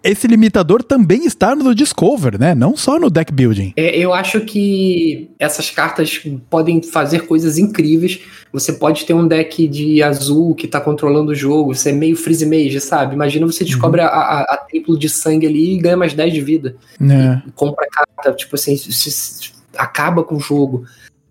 Esse 0.02 0.26
limitador 0.26 0.82
também 0.82 1.24
estar 1.26 1.56
no 1.56 1.74
Discover, 1.74 2.38
né? 2.38 2.54
Não 2.54 2.76
só 2.76 2.98
no 2.98 3.10
deck 3.10 3.32
building. 3.32 3.72
É, 3.76 3.96
eu 3.96 4.12
acho 4.12 4.40
que 4.40 5.30
essas 5.38 5.70
cartas 5.70 6.20
podem 6.48 6.82
fazer 6.82 7.26
coisas 7.26 7.58
incríveis. 7.58 8.20
Você 8.52 8.72
pode 8.72 9.04
ter 9.04 9.14
um 9.14 9.26
deck 9.26 9.66
de 9.66 10.02
azul 10.02 10.54
que 10.54 10.68
tá 10.68 10.80
controlando 10.80 11.32
o 11.32 11.34
jogo, 11.34 11.74
você 11.74 11.90
é 11.90 11.92
meio 11.92 12.16
freeze 12.16 12.46
mage, 12.46 12.80
sabe? 12.80 13.14
Imagina 13.14 13.46
você 13.46 13.64
descobre 13.64 14.00
uhum. 14.00 14.06
a, 14.06 14.10
a, 14.10 14.40
a 14.42 14.56
triplo 14.56 14.98
de 14.98 15.08
sangue 15.08 15.46
ali 15.46 15.74
e 15.74 15.78
ganha 15.78 15.96
mais 15.96 16.14
10 16.14 16.32
de 16.32 16.40
vida. 16.40 16.76
É. 17.00 17.42
compra 17.54 17.86
carta, 17.90 18.32
tipo 18.32 18.54
assim, 18.54 18.76
acaba 19.76 20.22
com 20.22 20.36
o 20.36 20.40
jogo. 20.40 20.84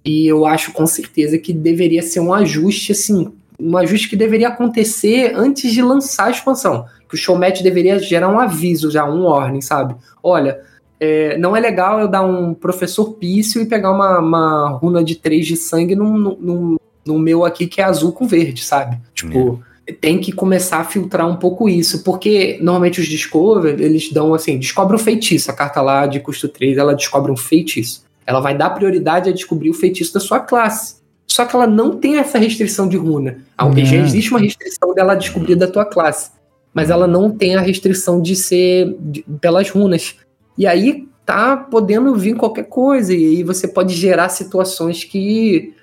E 0.06 0.28
eu 0.28 0.46
acho 0.46 0.74
com 0.74 0.86
certeza 0.86 1.38
que 1.38 1.54
deveria 1.54 2.02
ser 2.02 2.20
um 2.20 2.34
ajuste, 2.34 2.92
assim, 2.92 3.32
um 3.60 3.78
ajuste 3.78 4.10
que 4.10 4.16
deveria 4.16 4.50
acontecer 4.50 5.34
antes 5.36 5.72
de 5.72 5.82
lançar 5.82 6.26
a 6.26 6.32
expansão. 6.32 6.86
Que 7.08 7.16
o 7.16 7.18
showmatch 7.18 7.62
deveria 7.62 8.00
gerar 8.00 8.30
um 8.30 8.40
aviso, 8.40 8.92
já 8.92 9.06
um 9.06 9.24
warning, 9.24 9.62
sabe? 9.62 9.96
Olha, 10.22 10.60
é, 11.00 11.38
não 11.38 11.56
é 11.56 11.60
legal 11.60 12.00
eu 12.00 12.08
dar 12.08 12.24
um 12.24 12.54
professor 12.54 13.14
pício 13.14 13.62
e 13.62 13.66
pegar 13.66 13.92
uma, 13.92 14.20
uma 14.20 14.70
runa 14.70 15.04
de 15.04 15.16
3 15.16 15.46
de 15.46 15.56
sangue 15.58 15.96
num, 15.96 16.18
num, 16.18 16.78
num, 17.06 17.20
meu 17.20 17.44
aqui 17.44 17.68
que 17.68 17.82
é 17.82 17.84
azul 17.84 18.14
com 18.14 18.26
verde, 18.26 18.64
sabe? 18.64 18.98
Tipo, 19.14 19.62
tem 20.00 20.20
que 20.20 20.32
começar 20.32 20.78
a 20.78 20.86
filtrar 20.86 21.28
um 21.28 21.36
pouco 21.36 21.68
isso, 21.68 22.04
porque 22.04 22.58
normalmente 22.62 23.02
os 23.02 23.08
Discover, 23.08 23.82
eles 23.82 24.12
dão 24.12 24.34
assim, 24.34 24.58
descobre 24.58 24.96
um 24.96 25.00
feitiço, 25.00 25.52
a 25.52 25.54
carta 25.54 25.82
lá 25.82 26.08
de 26.08 26.22
custo 26.22 26.48
3, 26.48 26.78
ela 26.78 26.96
descobre 26.96 27.32
um 27.32 27.38
feitiço. 27.38 28.06
Ela 28.26 28.40
vai 28.40 28.58
dar 28.58 28.70
prioridade 28.70 29.30
a 29.30 29.34
descobrir 29.34 29.70
o 29.70 29.74
feitiço 29.74 30.14
da 30.14 30.22
sua 30.22 30.40
classe. 30.40 31.03
Só 31.28 31.46
que 31.46 31.56
ela 31.56 31.68
não 31.68 31.98
tem 31.98 32.18
essa 32.18 32.38
restrição 32.38 32.88
de 32.88 32.98
runa. 32.98 33.38
Já 33.86 33.98
existe 33.98 34.30
uma 34.32 34.40
restrição 34.40 34.94
dela 34.94 35.16
descobrir 35.16 35.56
da 35.56 35.68
tua 35.68 35.86
classe, 35.86 36.32
mas 36.74 36.90
ela 36.90 37.08
não 37.08 37.32
tem 37.32 37.56
a 37.56 37.62
restrição 37.62 38.22
de 38.22 38.36
ser 38.36 38.96
de, 39.00 39.24
pelas 39.42 39.70
runas. 39.70 40.16
E 40.58 40.68
aí 40.68 41.08
tá 41.26 41.58
podendo 41.58 42.14
vir 42.16 42.36
qualquer 42.36 42.66
coisa, 42.66 43.14
e 43.14 43.38
aí 43.38 43.44
você 43.44 43.68
pode 43.68 43.96
gerar 43.96 44.30
situações 44.30 45.04
que 45.04 45.74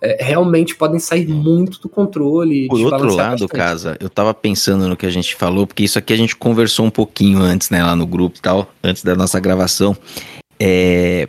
é, 0.00 0.22
realmente 0.22 0.74
podem 0.74 0.98
sair 0.98 1.26
muito 1.26 1.80
do 1.80 1.88
controle. 1.88 2.68
Por 2.68 2.80
outro 2.80 3.14
lado, 3.14 3.30
bastante. 3.40 3.48
Casa, 3.48 3.96
eu 4.00 4.08
tava 4.08 4.32
pensando 4.32 4.88
no 4.88 4.96
que 4.96 5.06
a 5.06 5.10
gente 5.10 5.34
falou, 5.34 5.66
porque 5.66 5.84
isso 5.84 5.98
aqui 5.98 6.12
a 6.12 6.16
gente 6.16 6.36
conversou 6.36 6.86
um 6.86 6.90
pouquinho 6.90 7.38
antes, 7.38 7.70
né, 7.70 7.82
lá 7.82 7.96
no 7.96 8.06
grupo 8.06 8.38
e 8.38 8.40
tal, 8.40 8.70
antes 8.82 9.02
da 9.02 9.14
nossa 9.14 9.40
gravação. 9.40 9.96
É... 10.58 11.28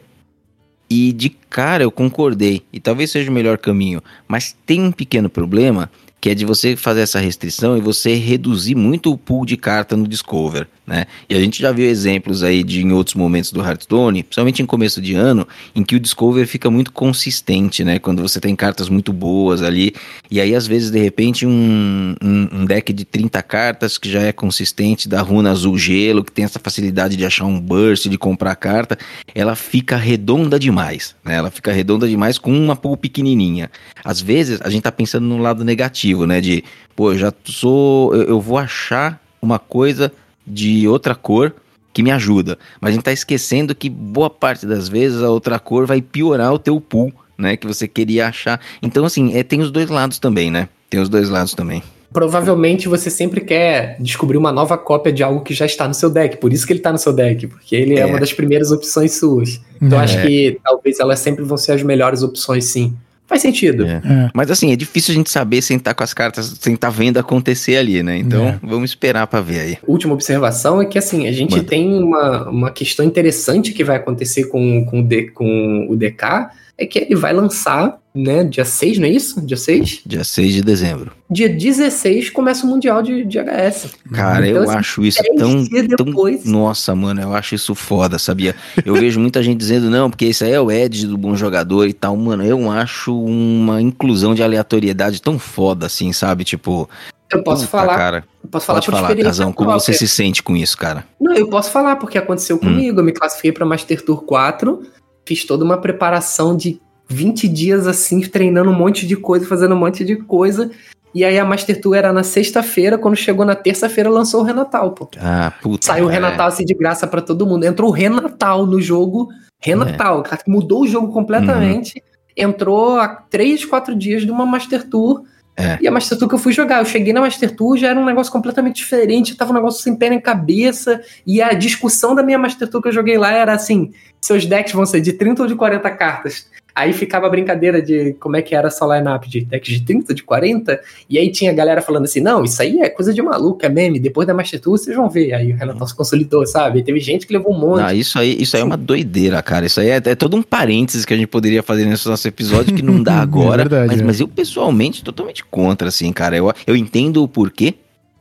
E 0.90 1.14
de 1.14 1.30
cara 1.30 1.84
eu 1.84 1.92
concordei, 1.92 2.64
e 2.74 2.80
talvez 2.80 3.12
seja 3.12 3.30
o 3.30 3.34
melhor 3.34 3.58
caminho, 3.58 4.02
mas 4.28 4.56
tem 4.66 4.82
um 4.82 4.92
pequeno 4.92 5.30
problema 5.30 5.90
que 6.22 6.30
é 6.30 6.36
de 6.36 6.46
você 6.46 6.76
fazer 6.76 7.02
essa 7.02 7.20
restrição 7.20 7.78
e 7.78 7.82
você 7.82 8.16
reduzir 8.16 8.76
muito 8.76 9.12
o 9.12 9.18
pool 9.18 9.46
de 9.46 9.56
carta 9.56 9.96
no 9.96 10.08
Discover 10.08 10.68
né? 10.90 11.06
E 11.30 11.36
a 11.36 11.40
gente 11.40 11.62
já 11.62 11.72
viu 11.72 11.88
exemplos 11.88 12.42
aí 12.42 12.64
de 12.64 12.82
em 12.82 12.92
outros 12.92 13.16
momentos 13.16 13.52
do 13.52 13.62
Hearthstone, 13.62 14.24
principalmente 14.24 14.64
em 14.64 14.66
começo 14.66 15.00
de 15.00 15.14
ano, 15.14 15.48
em 15.76 15.84
que 15.84 15.96
o 15.96 16.00
Discover 16.00 16.48
fica 16.48 16.72
muito 16.72 16.92
consistente, 16.92 17.84
né? 17.84 18.00
Quando 18.00 18.24
você 18.24 18.40
tem 18.40 18.56
cartas 18.56 18.90
muito 18.90 19.14
boas 19.14 19.62
ali, 19.62 19.94
e 20.32 20.42
aí 20.42 20.56
às 20.56 20.66
vezes 20.66 20.90
de 20.90 21.00
repente 21.00 21.46
um, 21.46 22.16
um, 22.20 22.50
um 22.52 22.66
deck 22.66 22.92
de 22.92 23.06
30 23.06 23.40
cartas 23.44 24.00
que 24.00 24.10
já 24.10 24.24
é 24.24 24.32
consistente 24.32 25.08
da 25.08 25.22
runa 25.22 25.52
azul 25.52 25.78
gelo, 25.78 26.24
que 26.24 26.32
tem 26.32 26.44
essa 26.44 26.60
facilidade 26.60 27.16
de 27.16 27.24
achar 27.24 27.46
um 27.46 27.60
burst, 27.60 28.08
de 28.08 28.18
comprar 28.18 28.56
carta, 28.56 28.98
ela 29.36 29.56
fica 29.56 29.96
redonda 29.96 30.60
demais, 30.60 31.16
né? 31.24 31.36
Ela 31.36 31.52
fica 31.52 31.72
redonda 31.72 32.08
demais 32.08 32.40
com 32.40 32.52
uma 32.52 32.76
pool 32.76 32.98
pequenininha. 32.98 33.70
Às 34.04 34.20
vezes 34.20 34.60
a 34.64 34.72
gente 34.72 34.82
tá 34.82 34.92
pensando 34.92 35.28
no 35.28 35.38
lado 35.38 35.64
negativo, 35.64 36.26
né? 36.26 36.42
De, 36.42 36.64
pô, 36.96 37.12
eu 37.12 37.18
já 37.20 37.32
sou, 37.46 38.16
eu, 38.16 38.24
eu 38.24 38.42
vou 38.42 38.58
achar 38.58 39.22
uma 39.40 39.60
coisa 39.60 40.12
de 40.50 40.88
outra 40.88 41.14
cor 41.16 41.54
que 41.94 42.04
me 42.04 42.12
ajuda. 42.12 42.58
Mas 42.80 42.92
a 42.92 42.94
gente 42.94 43.04
tá 43.04 43.12
esquecendo 43.12 43.76
que 43.76 43.90
boa 43.90 44.30
parte 44.30 44.66
das 44.66 44.88
vezes 44.88 45.22
a 45.22 45.30
outra 45.30 45.60
cor 45.60 45.86
vai 45.86 46.02
piorar 46.02 46.54
o 46.54 46.60
teu 46.60 46.80
pool, 46.80 47.12
né? 47.38 47.58
Que 47.58 47.68
você 47.68 47.88
queria 47.88 48.28
achar. 48.28 48.60
Então, 48.82 49.06
assim, 49.06 49.36
é, 49.36 49.44
tem 49.44 49.62
os 49.62 49.72
dois 49.72 49.90
lados 49.90 50.20
também, 50.20 50.52
né? 50.52 50.70
Tem 50.90 51.00
os 51.00 51.10
dois 51.10 51.30
lados 51.30 51.54
também. 51.54 51.84
Provavelmente 52.12 52.88
você 52.88 53.10
sempre 53.10 53.42
quer 53.42 53.96
descobrir 54.00 54.38
uma 54.38 54.52
nova 54.52 54.78
cópia 54.78 55.14
de 55.14 55.22
algo 55.22 55.42
que 55.42 55.54
já 55.54 55.66
está 55.66 55.88
no 55.88 55.94
seu 55.94 56.10
deck. 56.10 56.38
Por 56.38 56.52
isso 56.52 56.66
que 56.66 56.74
ele 56.74 56.80
está 56.80 56.92
no 56.92 56.98
seu 56.98 57.14
deck, 57.14 57.46
porque 57.48 57.76
ele 57.76 57.96
é, 57.96 58.00
é 58.00 58.06
uma 58.06 58.20
das 58.20 58.34
primeiras 58.34 58.72
opções 58.72 59.14
suas. 59.14 59.62
Então, 59.80 60.00
é. 60.00 60.04
acho 60.04 60.22
que 60.22 60.60
talvez 60.64 61.00
elas 61.00 61.20
sempre 61.20 61.44
vão 61.44 61.58
ser 61.58 61.74
as 61.74 61.84
melhores 61.84 62.24
opções, 62.24 62.66
sim. 62.66 62.96
Faz 63.30 63.44
sentido. 63.44 63.86
É. 63.86 64.02
É. 64.04 64.30
Mas 64.34 64.50
assim, 64.50 64.72
é 64.72 64.76
difícil 64.76 65.14
a 65.14 65.16
gente 65.16 65.30
saber 65.30 65.62
sem 65.62 65.78
estar 65.78 65.94
com 65.94 66.04
as 66.04 66.16
cartas, 66.16 66.58
sem 66.60 66.74
estar 66.74 66.90
vendo 66.90 67.20
acontecer 67.20 67.78
ali, 67.78 68.02
né? 68.02 68.18
Então, 68.18 68.48
é. 68.48 68.60
vamos 68.64 68.90
esperar 68.90 69.28
para 69.28 69.40
ver 69.40 69.60
aí. 69.60 69.78
Última 69.86 70.16
observação 70.16 70.82
é 70.82 70.86
que 70.86 70.98
assim, 70.98 71.28
a 71.28 71.32
gente 71.32 71.52
Manda. 71.52 71.64
tem 71.64 71.94
uma, 72.02 72.50
uma 72.50 72.72
questão 72.72 73.06
interessante 73.06 73.72
que 73.72 73.84
vai 73.84 73.98
acontecer 73.98 74.46
com, 74.46 74.84
com, 74.84 75.02
o, 75.02 75.04
D, 75.04 75.30
com 75.30 75.86
o 75.88 75.96
DK, 75.96 76.50
é 76.76 76.88
que 76.88 76.98
ele 76.98 77.16
vai 77.16 77.32
lançar, 77.32 77.99
né, 78.14 78.44
dia 78.44 78.66
6, 78.66 78.98
não 78.98 79.08
é 79.08 79.12
isso? 79.12 79.40
Dia 79.46 79.58
6? 79.58 80.02
Dia 80.06 80.24
6 80.24 80.54
de 80.54 80.62
dezembro. 80.64 81.12
Dia 81.30 81.48
16 81.48 82.32
começa 82.32 82.66
o 82.66 82.70
Mundial 82.70 83.04
de, 83.04 83.24
de 83.24 83.38
HS. 83.38 83.96
Cara, 84.12 84.48
então, 84.48 84.64
eu 84.64 84.70
assim, 84.70 84.80
acho 84.80 85.06
isso 85.06 85.22
tão, 85.38 85.66
tão... 85.96 86.14
Nossa, 86.46 86.96
mano, 86.96 87.22
eu 87.22 87.34
acho 87.34 87.56
isso 87.56 87.76
foda, 87.76 88.18
sabia? 88.18 88.56
Eu 88.84 88.96
vejo 88.96 89.20
muita 89.20 89.44
gente 89.44 89.58
dizendo, 89.58 89.90
não, 89.90 90.10
porque 90.10 90.26
isso 90.26 90.44
aí 90.44 90.52
é 90.52 90.60
o 90.60 90.72
Edge 90.72 91.06
do 91.06 91.18
bom 91.18 91.36
jogador 91.36 91.88
e 91.88 91.94
tal. 91.94 92.18
Mano, 92.18 92.44
eu 92.44 92.70
acho 92.72 93.16
uma 93.16 93.82
inclusão 93.82 94.34
de 94.34 94.42
aleatoriedade 94.42 95.22
tão 95.22 95.38
foda, 95.38 95.86
assim, 95.86 96.12
sabe? 96.12 96.44
Tipo... 96.44 96.90
Eu 97.32 97.44
posso 97.44 97.66
Puta, 97.68 97.78
falar, 97.78 97.96
cara. 97.96 98.26
Eu 98.44 98.50
posso 98.50 98.66
falar 98.66 98.80
Pode 98.82 98.92
falar, 98.92 99.16
Casão, 99.18 99.54
como 99.54 99.72
você 99.72 99.94
se 99.94 100.08
sente 100.08 100.42
com 100.42 100.58
isso, 100.58 100.76
cara? 100.76 101.06
Não, 101.22 101.36
eu 101.36 101.48
posso 101.48 101.70
falar, 101.70 101.98
porque 101.98 102.18
aconteceu 102.18 102.56
hum. 102.56 102.60
comigo. 102.60 103.00
Eu 103.00 103.04
me 103.04 103.12
classifiquei 103.12 103.52
para 103.52 103.68
Master 103.68 104.04
Tour 104.04 104.24
4 104.24 104.82
fiz 105.30 105.46
toda 105.46 105.64
uma 105.64 105.78
preparação 105.78 106.58
de 106.58 106.82
20 107.10 107.48
dias 107.48 107.88
assim, 107.88 108.22
treinando 108.22 108.70
um 108.70 108.78
monte 108.78 109.06
de 109.06 109.16
coisa, 109.16 109.46
fazendo 109.46 109.76
um 109.76 109.80
monte 109.80 110.06
de 110.06 110.16
coisa. 110.16 110.70
E 111.14 111.26
aí 111.26 111.40
a 111.40 111.46
Master 111.46 111.82
Tour 111.82 111.96
era 111.96 112.14
na 112.14 112.24
sexta-feira, 112.24 112.98
quando 112.98 113.16
chegou 113.16 113.44
na 113.44 113.56
terça-feira 113.56 114.10
lançou 114.10 114.42
o 114.42 114.44
Renatal, 114.44 114.92
pô. 114.92 115.10
Ah, 115.20 115.52
puta. 115.62 115.88
Saiu 115.88 116.06
o 116.06 116.08
Renatal 116.08 116.48
assim 116.48 116.64
de 116.64 116.74
graça 116.76 117.08
para 117.08 117.22
todo 117.22 117.48
mundo. 117.48 117.64
Entrou 117.64 117.90
o 117.90 117.94
Renatal 117.94 118.66
no 118.66 118.80
jogo. 118.80 119.30
Renatal, 119.60 120.24
é. 120.32 120.38
mudou 120.48 120.84
o 120.84 120.88
jogo 120.88 121.12
completamente. 121.12 121.96
Uhum. 121.98 122.44
Entrou 122.46 123.00
há 123.00 123.08
três, 123.08 123.66
quatro 123.66 123.96
dias 123.96 124.22
de 124.22 124.32
uma 124.32 124.46
Master 124.46 124.88
Tour 124.88 125.24
é. 125.60 125.78
E 125.82 125.88
a 125.90 125.92
Master 125.92 126.18
Tour 126.18 126.30
que 126.30 126.36
eu 126.36 126.40
fui 126.40 126.54
jogar, 126.54 126.80
eu 126.80 126.86
cheguei 126.86 127.12
na 127.12 127.20
Master 127.20 127.54
Tour, 127.54 127.76
já 127.76 127.90
era 127.90 128.00
um 128.00 128.06
negócio 128.06 128.32
completamente 128.32 128.78
diferente, 128.78 129.36
tava 129.36 129.52
um 129.52 129.56
negócio 129.56 129.84
sem 129.84 129.94
pé 129.94 130.10
nem 130.10 130.22
cabeça, 130.22 131.02
e 131.28 131.42
a 131.42 131.52
discussão 131.52 132.16
da 132.16 132.24
minha 132.24 132.40
Master 132.40 132.70
Tour 132.70 132.82
que 132.82 132.88
eu 132.88 132.94
joguei 132.94 133.18
lá 133.18 133.34
era 133.34 133.52
assim, 133.52 133.92
seus 134.22 134.46
decks 134.46 134.72
vão 134.72 134.86
ser 134.86 135.02
de 135.02 135.12
30 135.12 135.42
ou 135.42 135.48
de 135.50 135.56
40 135.56 135.92
cartas. 135.92 136.48
Aí 136.80 136.94
ficava 136.94 137.28
a 137.28 137.30
brincadeira 137.30 137.82
de 137.82 138.14
como 138.22 138.38
é 138.38 138.42
que 138.42 138.56
era 138.56 138.70
essa 138.70 138.86
line-up 138.86 139.30
de 139.30 139.42
decks 139.42 139.74
de 139.74 139.82
30, 139.82 140.14
de 140.14 140.24
40, 140.24 140.80
e 141.10 141.18
aí 141.18 141.30
tinha 141.30 141.52
a 141.52 141.54
galera 141.54 141.82
falando 141.82 142.06
assim, 142.06 142.22
não, 142.22 142.42
isso 142.42 142.62
aí 142.62 142.80
é 142.80 142.88
coisa 142.88 143.14
de 143.14 143.22
maluco, 143.22 143.66
é 143.66 143.68
meme, 143.68 144.00
depois 144.00 144.26
da 144.26 144.34
Master 144.34 144.62
Tour 144.62 144.78
vocês 144.78 144.96
vão 144.96 145.10
ver. 145.10 145.34
Aí 145.34 145.52
o 145.52 145.58
Renato 145.58 145.86
se 145.86 145.94
consolidou, 145.94 146.48
sabe? 146.48 146.80
E 146.80 146.84
teve 146.84 147.02
gente 147.02 147.28
que 147.28 147.34
levou 147.34 147.54
um 147.54 147.60
monte. 147.60 147.82
Não, 147.82 147.92
isso 147.92 148.18
aí, 148.18 148.42
isso 148.42 148.56
aí 148.56 148.62
é 148.62 148.66
uma 148.66 148.78
doideira, 148.78 149.44
cara. 149.44 149.66
Isso 149.66 149.82
aí 149.82 149.90
é, 149.90 149.98
é 149.98 150.16
todo 150.16 150.38
um 150.38 150.42
parênteses 150.42 151.04
que 151.04 151.14
a 151.14 151.18
gente 151.18 151.28
poderia 151.28 151.62
fazer 151.62 151.84
nesse 151.84 152.08
nosso 152.08 152.26
episódio 152.26 152.74
que 152.74 152.82
não 152.82 153.04
dá 153.04 153.20
agora. 153.20 153.64
é 153.64 153.68
verdade, 153.68 153.88
mas, 153.90 154.00
é. 154.00 154.04
mas 154.06 154.20
eu 154.22 154.28
pessoalmente 154.30 155.04
totalmente 155.04 155.44
contra, 155.44 155.90
assim, 155.90 156.14
cara. 156.14 156.38
Eu, 156.38 156.50
eu 156.66 156.78
entendo 156.78 157.22
o 157.22 157.28
porquê 157.28 157.74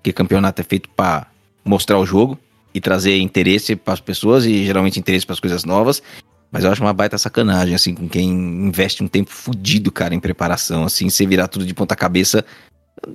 que 0.02 0.12
campeonato 0.12 0.60
é 0.60 0.64
feito 0.64 0.88
para 0.96 1.28
mostrar 1.64 1.96
o 2.00 2.04
jogo, 2.04 2.36
e 2.74 2.80
trazer 2.80 3.18
interesse 3.18 3.74
para 3.74 3.94
as 3.94 4.00
pessoas 4.00 4.44
e 4.44 4.64
geralmente 4.64 4.98
interesse 4.98 5.26
para 5.26 5.34
as 5.34 5.40
coisas 5.40 5.64
novas. 5.64 6.02
Mas 6.50 6.64
eu 6.64 6.70
acho 6.70 6.82
uma 6.82 6.94
baita 6.94 7.18
sacanagem, 7.18 7.74
assim, 7.74 7.94
com 7.94 8.08
quem 8.08 8.30
investe 8.30 9.02
um 9.02 9.08
tempo 9.08 9.30
fudido, 9.30 9.92
cara, 9.92 10.14
em 10.14 10.20
preparação, 10.20 10.84
assim, 10.84 11.10
você 11.10 11.26
virar 11.26 11.48
tudo 11.48 11.66
de 11.66 11.74
ponta 11.74 11.94
cabeça, 11.94 12.44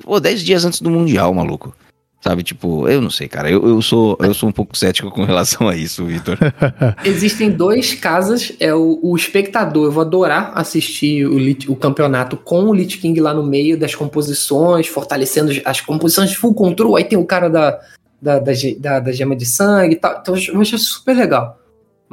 pô, 0.03 0.19
10 0.19 0.43
dias 0.43 0.65
antes 0.65 0.81
do 0.81 0.89
Mundial, 0.89 1.33
maluco. 1.33 1.75
Sabe, 2.23 2.41
tipo, 2.41 2.87
eu 2.87 3.01
não 3.01 3.09
sei, 3.09 3.27
cara. 3.27 3.51
Eu, 3.51 3.67
eu, 3.67 3.81
sou, 3.81 4.17
eu 4.21 4.33
sou 4.33 4.47
um 4.47 4.51
pouco 4.53 4.77
cético 4.77 5.11
com 5.11 5.25
relação 5.25 5.67
a 5.67 5.75
isso, 5.75 6.05
Vitor. 6.05 6.37
Existem 7.03 7.51
dois 7.51 7.95
casos. 7.95 8.53
É 8.61 8.73
o, 8.73 8.97
o, 9.03 9.13
espectador. 9.13 9.87
Eu 9.87 9.91
vou 9.91 9.99
adorar 9.99 10.53
assistir 10.55 11.25
o, 11.25 11.35
o 11.69 11.75
campeonato 11.75 12.37
com 12.37 12.63
o 12.63 12.73
Lich 12.73 12.97
King 12.97 13.19
lá 13.19 13.33
no 13.33 13.43
meio 13.43 13.77
das 13.77 13.93
composições, 13.93 14.87
fortalecendo 14.87 15.51
as 15.65 15.81
composições 15.81 16.29
de 16.29 16.37
full 16.37 16.53
control. 16.53 16.95
Aí 16.95 17.03
tem 17.03 17.19
o 17.19 17.25
cara 17.25 17.49
da, 17.49 17.81
da, 18.21 18.39
da, 18.39 18.53
da, 18.79 18.99
da 19.01 19.11
gema 19.11 19.35
de 19.35 19.45
sangue 19.45 19.95
e 19.95 19.97
tal. 19.97 20.19
Então 20.21 20.33
eu 20.37 20.61
acho 20.61 20.77
super 20.77 21.13
legal. 21.13 21.59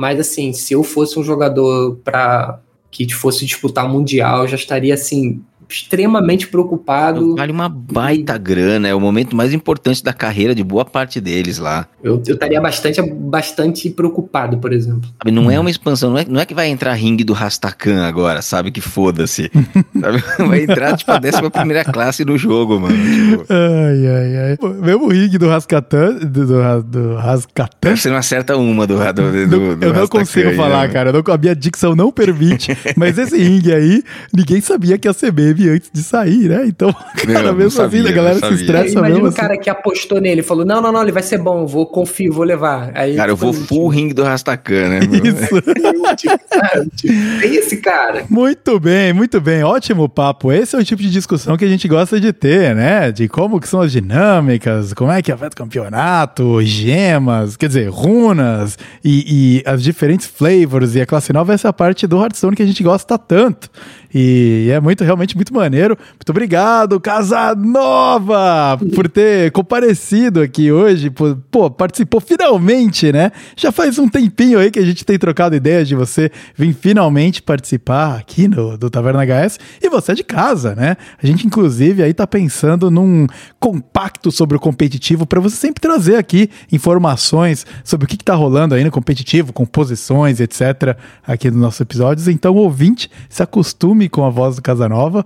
Mas 0.01 0.19
assim, 0.19 0.51
se 0.55 0.73
eu 0.73 0.83
fosse 0.83 1.19
um 1.19 1.23
jogador 1.23 1.97
para 2.03 2.59
que 2.91 3.13
fosse 3.13 3.45
disputar 3.45 3.87
mundial, 3.87 4.49
já 4.49 4.57
estaria 4.57 4.95
assim 4.95 5.45
extremamente 5.73 6.49
preocupado. 6.49 7.37
Vale 7.37 7.53
uma 7.53 7.69
baita 7.69 8.35
e... 8.35 8.39
grana, 8.39 8.89
é 8.89 8.95
o 8.95 9.01
momento 9.01 9.37
mais 9.37 9.53
importante 9.53 10.03
da 10.03 10.13
carreira 10.13 10.55
de 10.55 10.63
boa 10.63 10.85
parte 10.85 11.21
deles 11.21 11.59
lá. 11.59 11.87
Eu, 12.03 12.23
eu 12.27 12.35
estaria 12.35 12.61
bastante, 12.61 13.01
bastante 13.03 13.91
preocupado, 13.91 14.59
por 14.59 14.73
exemplo. 14.73 15.09
Sabe, 15.19 15.31
não 15.31 15.51
é 15.51 15.59
uma 15.59 15.71
expansão, 15.71 16.11
não 16.11 16.19
é, 16.19 16.25
não 16.29 16.41
é 16.41 16.47
que 16.47 16.55
vai 16.55 16.69
entrar 16.69 16.95
ringue 16.95 17.25
do 17.25 17.33
Rastakan 17.33 18.07
agora, 18.07 18.43
sabe? 18.43 18.71
Que 18.71 18.81
foda-se. 18.81 19.51
vai 20.39 20.63
entrar, 20.63 20.97
tipo, 20.97 21.11
a 21.13 21.19
décima 21.19 21.51
primeira 21.51 21.85
classe 21.85 22.25
no 22.25 22.37
jogo, 22.37 22.81
mano. 22.81 22.97
Tipo. 22.97 23.47
Ai, 23.49 24.07
ai, 24.07 24.37
ai. 24.37 24.59
Mesmo 24.81 25.07
o 25.07 25.09
ringue 25.09 25.39
do 25.39 25.49
Rascatan, 25.49 26.15
do, 26.15 26.47
do, 26.47 26.83
do 26.83 27.15
Rascatan... 27.17 27.97
Você 27.97 28.09
não 28.09 28.17
acerta 28.17 28.57
uma 28.57 28.87
do, 28.87 28.97
do, 28.97 29.47
do, 29.47 29.77
do 29.77 29.85
Eu 29.85 29.93
não 29.93 30.07
consigo 30.09 30.51
aí, 30.51 30.57
falar, 30.57 30.89
né? 30.89 30.93
cara. 30.93 31.13
Não, 31.13 31.23
a 31.27 31.39
minha 31.39 31.55
dicção 31.55 31.95
não 31.95 32.11
permite. 32.11 32.77
mas 32.97 33.19
esse 33.19 33.37
ringue 33.37 33.73
aí, 33.73 34.03
ninguém 34.33 34.61
sabia 34.61 34.99
que 34.99 35.07
ia 35.07 35.13
ser 35.13 35.33
meme 35.33 35.60
antes 35.69 35.91
de 35.93 36.03
sair, 36.03 36.49
né? 36.49 36.65
Então, 36.67 36.93
cara, 37.27 37.53
mesmo 37.53 37.71
sabia, 37.71 38.01
assim, 38.01 38.11
a 38.11 38.13
galera 38.13 38.39
se 38.39 38.55
estressa 38.55 38.99
Imagina 38.99 39.19
mesmo. 39.19 39.29
o 39.29 39.33
cara 39.33 39.55
assim. 39.55 39.63
que 39.63 39.71
apostou 39.71 40.21
nele, 40.21 40.43
falou: 40.43 40.65
não, 40.65 40.81
não, 40.81 40.93
não, 40.93 41.03
ele 41.03 41.13
vai 41.13 41.23
ser 41.23 41.39
bom, 41.39 41.67
vou, 41.67 41.87
confio, 41.87 42.33
vou 42.33 42.45
levar. 42.45 42.93
Aí, 42.95 43.17
cara, 43.17 43.33
eu 43.33 43.37
vou 43.37 43.53
full 43.53 43.89
ring 43.89 44.09
do 44.09 44.23
Rastakan, 44.23 44.89
né? 44.89 45.01
Isso. 45.05 45.51
é 47.43 47.47
esse 47.47 47.77
cara. 47.79 48.25
Muito 48.29 48.79
bem, 48.79 49.13
muito 49.13 49.41
bem. 49.41 49.63
Ótimo 49.63 50.09
papo. 50.09 50.53
Esse 50.53 50.77
é 50.77 50.79
o 50.79 50.85
tipo 50.85 51.03
de 51.03 51.11
discussão 51.11 51.57
que 51.57 51.65
a 51.65 51.69
gente 51.69 51.87
gosta 51.89 52.21
de 52.21 52.33
ter, 52.33 52.75
né? 52.75 53.13
De 53.13 53.29
como 53.29 53.61
que 53.61 53.69
são 53.69 53.81
as 53.81 53.93
dinâmicas, 53.93 54.93
como 54.95 55.11
é 55.11 55.23
que 55.23 55.33
afeta 55.33 55.55
o 55.55 55.57
campeonato, 55.57 56.63
gemas, 56.63 57.57
quer 57.57 57.69
dizer, 57.69 57.89
runas 57.89 58.79
e, 59.05 59.61
e 59.61 59.63
as 59.69 59.83
diferentes 59.83 60.27
flavors 60.27 60.95
e 60.95 61.01
a 61.01 61.07
classe 61.07 61.33
nova. 61.33 61.53
Essa 61.53 61.69
é 61.69 61.71
a 61.71 61.73
parte 61.73 62.07
do 62.07 62.21
Hearthstone 62.21 62.57
que 62.57 62.63
a 62.63 62.67
gente 62.67 62.83
gosta 62.83 63.19
tanto. 63.19 63.71
E 64.13 64.69
é 64.73 64.81
muito, 64.81 65.05
realmente 65.05 65.37
muito 65.37 65.50
muito 65.51 65.55
maneiro. 65.55 65.99
Muito 65.99 66.31
obrigado, 66.31 67.01
Casanova, 67.01 68.79
por 68.95 69.09
ter 69.09 69.51
comparecido 69.51 70.41
aqui 70.41 70.71
hoje. 70.71 71.11
Pô, 71.51 71.71
participou 71.71 72.21
finalmente, 72.21 73.13
né? 73.13 73.33
Já 73.57 73.73
faz 73.73 73.99
um 73.99 74.09
tempinho 74.09 74.59
aí 74.59 74.71
que 74.71 74.79
a 74.79 74.85
gente 74.85 75.05
tem 75.05 75.19
trocado 75.19 75.55
ideias 75.55 75.89
de 75.89 75.95
você 75.95 76.31
vir 76.55 76.73
finalmente 76.73 77.43
participar 77.43 78.17
aqui 78.17 78.47
no, 78.47 78.79
do 78.79 78.89
Taverna 78.89 79.25
HS. 79.25 79.59
E 79.83 79.89
você 79.89 80.13
é 80.13 80.15
de 80.15 80.25
casa, 80.25 80.75
né? 80.75 80.97
A 81.21 81.27
gente, 81.27 81.47
inclusive, 81.47 82.03
aí 82.03 82.15
tá 82.15 82.27
pensando 82.27 82.91
num 82.91 83.27
compacto 83.59 84.31
sobre 84.31 84.57
o 84.57 84.61
competitivo 84.61 85.27
para 85.27 85.41
você 85.41 85.57
sempre 85.57 85.81
trazer 85.81 86.17
aqui 86.17 86.49
informações 86.71 87.67
sobre 87.85 88.05
o 88.05 88.09
que, 88.09 88.17
que 88.17 88.25
tá 88.25 88.35
rolando 88.35 88.75
aí 88.75 88.85
no 88.85 88.91
competitivo, 88.91 89.53
composições, 89.53 90.41
etc., 90.41 90.97
aqui 91.27 91.51
nos 91.51 91.61
nossos 91.61 91.81
episódios. 91.81 92.29
Então, 92.29 92.55
ouvinte, 92.55 93.11
se 93.29 93.43
acostume 93.43 94.09
com 94.09 94.25
a 94.25 94.31
voz 94.31 94.57
do 94.57 94.63
Casanova, 94.63 95.25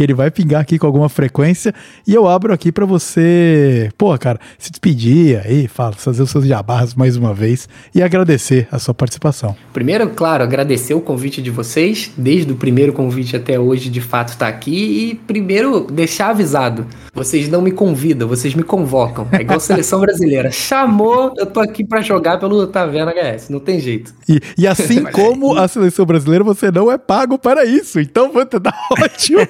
que 0.00 0.04
ele 0.04 0.14
vai 0.14 0.30
pingar 0.30 0.62
aqui 0.62 0.78
com 0.78 0.86
alguma 0.86 1.10
frequência. 1.10 1.74
E 2.06 2.14
eu 2.14 2.26
abro 2.26 2.54
aqui 2.54 2.72
para 2.72 2.86
você, 2.86 3.90
pô, 3.98 4.16
cara, 4.16 4.40
se 4.58 4.70
despedir 4.70 5.42
aí, 5.44 5.68
fala, 5.68 5.92
fazer 5.92 6.22
os 6.22 6.30
seus 6.30 6.46
jabás 6.46 6.94
mais 6.94 7.18
uma 7.18 7.34
vez 7.34 7.68
e 7.94 8.02
agradecer 8.02 8.66
a 8.72 8.78
sua 8.78 8.94
participação. 8.94 9.54
Primeiro, 9.74 10.08
claro, 10.08 10.42
agradecer 10.42 10.94
o 10.94 11.02
convite 11.02 11.42
de 11.42 11.50
vocês, 11.50 12.12
desde 12.16 12.50
o 12.50 12.56
primeiro 12.56 12.94
convite 12.94 13.36
até 13.36 13.60
hoje, 13.60 13.90
de 13.90 14.00
fato, 14.00 14.38
tá 14.38 14.48
aqui. 14.48 15.10
E 15.10 15.14
primeiro, 15.16 15.82
deixar 15.82 16.30
avisado: 16.30 16.86
vocês 17.12 17.50
não 17.50 17.60
me 17.60 17.70
convidam, 17.70 18.26
vocês 18.26 18.54
me 18.54 18.62
convocam. 18.62 19.28
É 19.30 19.42
igual 19.42 19.58
a 19.58 19.60
seleção 19.60 20.00
brasileira. 20.00 20.50
Chamou, 20.50 21.34
eu 21.36 21.44
tô 21.44 21.60
aqui 21.60 21.84
para 21.84 22.00
jogar 22.00 22.38
pelo 22.38 22.66
Taverna 22.66 23.12
HS, 23.12 23.50
não 23.50 23.60
tem 23.60 23.78
jeito. 23.78 24.14
E, 24.26 24.40
e 24.56 24.66
assim 24.66 25.04
como 25.12 25.58
a 25.58 25.68
seleção 25.68 26.06
brasileira, 26.06 26.42
você 26.42 26.70
não 26.70 26.90
é 26.90 26.96
pago 26.96 27.36
para 27.36 27.66
isso. 27.66 28.00
Então, 28.00 28.32
vou 28.32 28.46
te 28.46 28.58
dar 28.58 28.74
ótimo. 28.98 29.40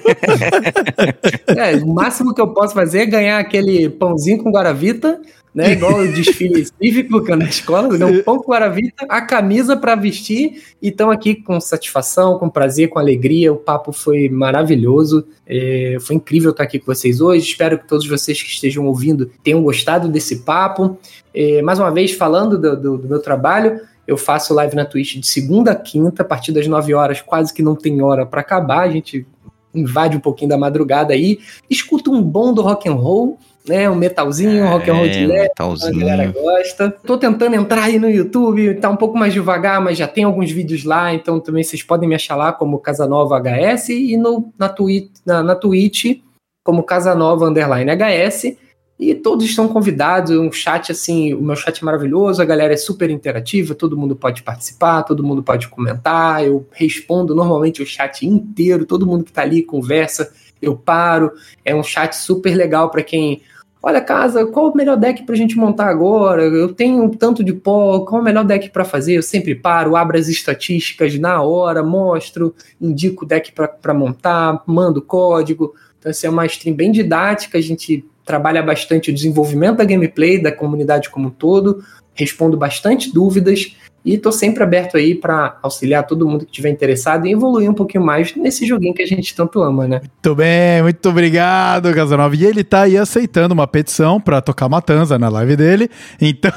é, 1.47 1.75
o 1.77 1.87
máximo 1.87 2.33
que 2.33 2.41
eu 2.41 2.47
posso 2.47 2.73
fazer 2.73 2.99
é 2.99 3.05
ganhar 3.05 3.39
aquele 3.39 3.89
pãozinho 3.89 4.43
com 4.43 4.51
guaravita, 4.51 5.21
né? 5.53 5.73
Igual 5.73 5.99
o 5.99 6.07
desfile 6.07 6.65
cívico 6.81 7.23
que 7.23 7.31
é 7.31 7.35
na 7.35 7.45
escola, 7.45 7.97
né? 7.97 8.05
um 8.05 8.23
pão 8.23 8.39
com 8.39 8.51
guaravita, 8.51 9.05
a 9.09 9.21
camisa 9.21 9.75
para 9.75 9.95
vestir 9.95 10.63
e 10.81 10.89
estão 10.89 11.11
aqui 11.11 11.35
com 11.35 11.59
satisfação, 11.59 12.39
com 12.39 12.49
prazer, 12.49 12.89
com 12.89 12.99
alegria. 12.99 13.51
O 13.51 13.57
papo 13.57 13.91
foi 13.91 14.29
maravilhoso, 14.29 15.25
é, 15.45 15.97
foi 15.99 16.15
incrível 16.15 16.51
estar 16.51 16.63
aqui 16.63 16.79
com 16.79 16.85
vocês 16.85 17.19
hoje. 17.19 17.45
Espero 17.49 17.77
que 17.77 17.87
todos 17.87 18.07
vocês 18.07 18.41
que 18.41 18.49
estejam 18.49 18.85
ouvindo 18.85 19.29
tenham 19.43 19.61
gostado 19.61 20.07
desse 20.07 20.37
papo. 20.37 20.97
É, 21.33 21.61
mais 21.61 21.79
uma 21.79 21.91
vez, 21.91 22.13
falando 22.13 22.57
do, 22.57 22.75
do, 22.77 22.97
do 22.97 23.07
meu 23.07 23.21
trabalho, 23.21 23.81
eu 24.07 24.17
faço 24.17 24.53
live 24.53 24.75
na 24.75 24.85
Twitch 24.85 25.17
de 25.17 25.27
segunda 25.27 25.71
a 25.71 25.75
quinta, 25.75 26.21
a 26.21 26.25
partir 26.25 26.51
das 26.51 26.67
9 26.67 26.93
horas, 26.93 27.21
quase 27.21 27.53
que 27.53 27.61
não 27.61 27.75
tem 27.75 28.01
hora 28.01 28.25
para 28.25 28.41
acabar. 28.41 28.81
A 28.81 28.89
gente 28.89 29.25
invade 29.73 30.17
um 30.17 30.19
pouquinho 30.19 30.49
da 30.49 30.57
madrugada 30.57 31.13
aí, 31.13 31.39
escuta 31.69 32.09
um 32.09 32.21
bom 32.21 32.53
do 32.53 32.61
rock 32.61 32.87
and 32.89 32.93
roll, 32.93 33.37
né, 33.67 33.89
um 33.89 33.95
metalzinho, 33.95 34.63
um 34.63 34.69
rock 34.69 34.89
and 34.89 34.93
roll 34.93 35.07
de 35.09 35.23
é, 35.23 35.27
leve, 35.27 35.51
a 35.59 35.91
galera 35.91 36.31
gosta. 36.31 36.91
Tô 37.05 37.17
tentando 37.17 37.55
entrar 37.55 37.83
aí 37.83 37.99
no 37.99 38.09
YouTube, 38.09 38.75
tá 38.75 38.89
um 38.89 38.95
pouco 38.95 39.17
mais 39.17 39.33
devagar, 39.33 39.79
mas 39.81 39.97
já 39.97 40.07
tem 40.07 40.23
alguns 40.23 40.51
vídeos 40.51 40.83
lá, 40.83 41.13
então 41.13 41.39
também 41.39 41.63
vocês 41.63 41.83
podem 41.83 42.09
me 42.09 42.15
achar 42.15 42.35
lá 42.35 42.51
como 42.51 42.79
Casanova 42.79 43.39
HS 43.39 43.89
e 43.89 44.17
no, 44.17 44.51
na, 44.57 44.67
twi 44.67 45.11
na, 45.25 45.43
na 45.43 45.55
Twitch 45.55 46.19
como 46.63 46.83
Casanova 46.83 47.45
Underline 47.45 47.91
HS. 47.91 48.57
E 49.01 49.15
todos 49.15 49.43
estão 49.43 49.67
convidados, 49.67 50.29
um 50.37 50.51
chat 50.51 50.91
assim, 50.91 51.33
o 51.33 51.41
meu 51.41 51.55
chat 51.55 51.81
é 51.81 51.83
maravilhoso, 51.83 52.39
a 52.39 52.45
galera 52.45 52.75
é 52.75 52.77
super 52.77 53.09
interativa, 53.09 53.73
todo 53.73 53.97
mundo 53.97 54.15
pode 54.15 54.43
participar, 54.43 55.01
todo 55.01 55.23
mundo 55.23 55.41
pode 55.41 55.67
comentar, 55.69 56.45
eu 56.45 56.67
respondo 56.71 57.33
normalmente 57.33 57.81
o 57.81 57.85
chat 57.85 58.23
inteiro, 58.27 58.85
todo 58.85 59.07
mundo 59.07 59.23
que 59.23 59.31
tá 59.31 59.41
ali 59.41 59.63
conversa, 59.63 60.31
eu 60.61 60.77
paro. 60.77 61.31
É 61.65 61.73
um 61.73 61.81
chat 61.81 62.15
super 62.15 62.55
legal 62.55 62.91
para 62.91 63.01
quem 63.01 63.41
Olha, 63.83 63.99
casa, 63.99 64.45
qual 64.45 64.69
o 64.69 64.77
melhor 64.77 64.95
deck 64.95 65.23
pra 65.23 65.35
gente 65.35 65.57
montar 65.57 65.87
agora? 65.87 66.43
Eu 66.43 66.71
tenho 66.71 67.03
um 67.03 67.09
tanto 67.09 67.43
de 67.43 67.51
pó, 67.51 68.01
qual 68.01 68.21
o 68.21 68.23
melhor 68.23 68.45
deck 68.45 68.69
para 68.69 68.85
fazer? 68.85 69.15
Eu 69.15 69.23
sempre 69.23 69.55
paro, 69.55 69.95
abro 69.95 70.19
as 70.19 70.27
estatísticas 70.27 71.17
na 71.17 71.41
hora, 71.41 71.81
mostro, 71.81 72.53
indico 72.79 73.25
o 73.25 73.27
deck 73.27 73.51
para 73.51 73.93
montar, 73.95 74.61
mando 74.67 75.01
código. 75.01 75.73
Então, 76.01 76.09
essa 76.09 76.25
é 76.25 76.29
uma 76.29 76.47
stream 76.47 76.75
bem 76.75 76.91
didática, 76.91 77.59
a 77.59 77.61
gente 77.61 78.03
trabalha 78.25 78.63
bastante 78.63 79.11
o 79.11 79.13
desenvolvimento 79.13 79.77
da 79.77 79.85
gameplay, 79.85 80.41
da 80.41 80.51
comunidade 80.51 81.11
como 81.11 81.27
um 81.27 81.31
todo, 81.31 81.85
respondo 82.15 82.57
bastante 82.57 83.13
dúvidas 83.13 83.75
e 84.03 84.17
tô 84.17 84.31
sempre 84.31 84.63
aberto 84.63 84.97
aí 84.97 85.13
para 85.13 85.57
auxiliar 85.61 86.05
todo 86.05 86.27
mundo 86.27 86.45
que 86.45 86.51
tiver 86.51 86.69
interessado 86.69 87.27
e 87.27 87.31
evoluir 87.31 87.69
um 87.69 87.73
pouquinho 87.73 88.03
mais 88.03 88.35
nesse 88.35 88.65
joguinho 88.65 88.93
que 88.93 89.03
a 89.03 89.05
gente 89.05 89.35
tanto 89.35 89.61
ama, 89.61 89.87
né? 89.87 90.01
Muito 90.01 90.35
bem, 90.35 90.81
muito 90.81 91.07
obrigado, 91.07 91.93
Casanova. 91.93 92.35
E 92.35 92.45
ele 92.45 92.63
tá 92.63 92.81
aí 92.81 92.97
aceitando 92.97 93.53
uma 93.53 93.67
petição 93.67 94.19
para 94.19 94.41
tocar 94.41 94.67
Matanza 94.67 95.19
na 95.19 95.29
live 95.29 95.55
dele. 95.55 95.89
Então, 96.19 96.51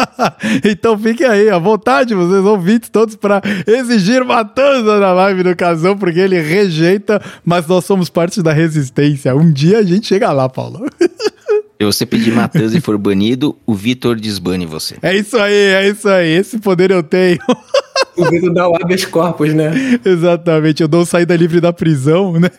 então 0.64 0.98
fiquem 0.98 1.26
aí 1.26 1.48
à 1.48 1.58
vontade, 1.58 2.14
vocês 2.14 2.44
ouvintes 2.44 2.90
todos, 2.90 3.16
para 3.16 3.40
exigir 3.66 4.24
Matanza 4.24 5.00
na 5.00 5.12
live 5.12 5.42
do 5.42 5.56
Casão, 5.56 5.96
porque 5.96 6.20
ele 6.20 6.38
rejeita, 6.40 7.20
mas 7.44 7.66
nós 7.66 7.84
somos 7.84 8.10
parte 8.10 8.42
da 8.42 8.52
resistência. 8.52 9.34
Um 9.34 9.50
dia 9.50 9.78
a 9.78 9.82
gente 9.82 10.06
chega 10.06 10.30
lá, 10.32 10.48
Paulo. 10.48 10.84
Se 11.82 11.86
você 11.86 12.06
pedir 12.06 12.32
Matheus 12.32 12.74
e 12.74 12.80
for 12.80 12.96
banido, 12.96 13.56
o 13.66 13.74
Vitor 13.74 14.14
desbane 14.14 14.64
você. 14.64 14.94
É 15.02 15.16
isso 15.16 15.36
aí, 15.36 15.52
é 15.52 15.88
isso 15.88 16.08
aí. 16.08 16.28
Esse 16.28 16.56
poder 16.60 16.92
eu 16.92 17.02
tenho. 17.02 17.38
O 18.14 18.28
Vitor 18.28 18.52
dá 18.52 18.68
o 18.68 18.76
habeas 18.76 19.06
corpus, 19.06 19.54
né? 19.54 19.72
Exatamente, 20.04 20.82
eu 20.82 20.88
dou 20.88 21.06
saída 21.06 21.34
livre 21.34 21.60
da 21.60 21.72
prisão, 21.72 22.38
né? 22.38 22.50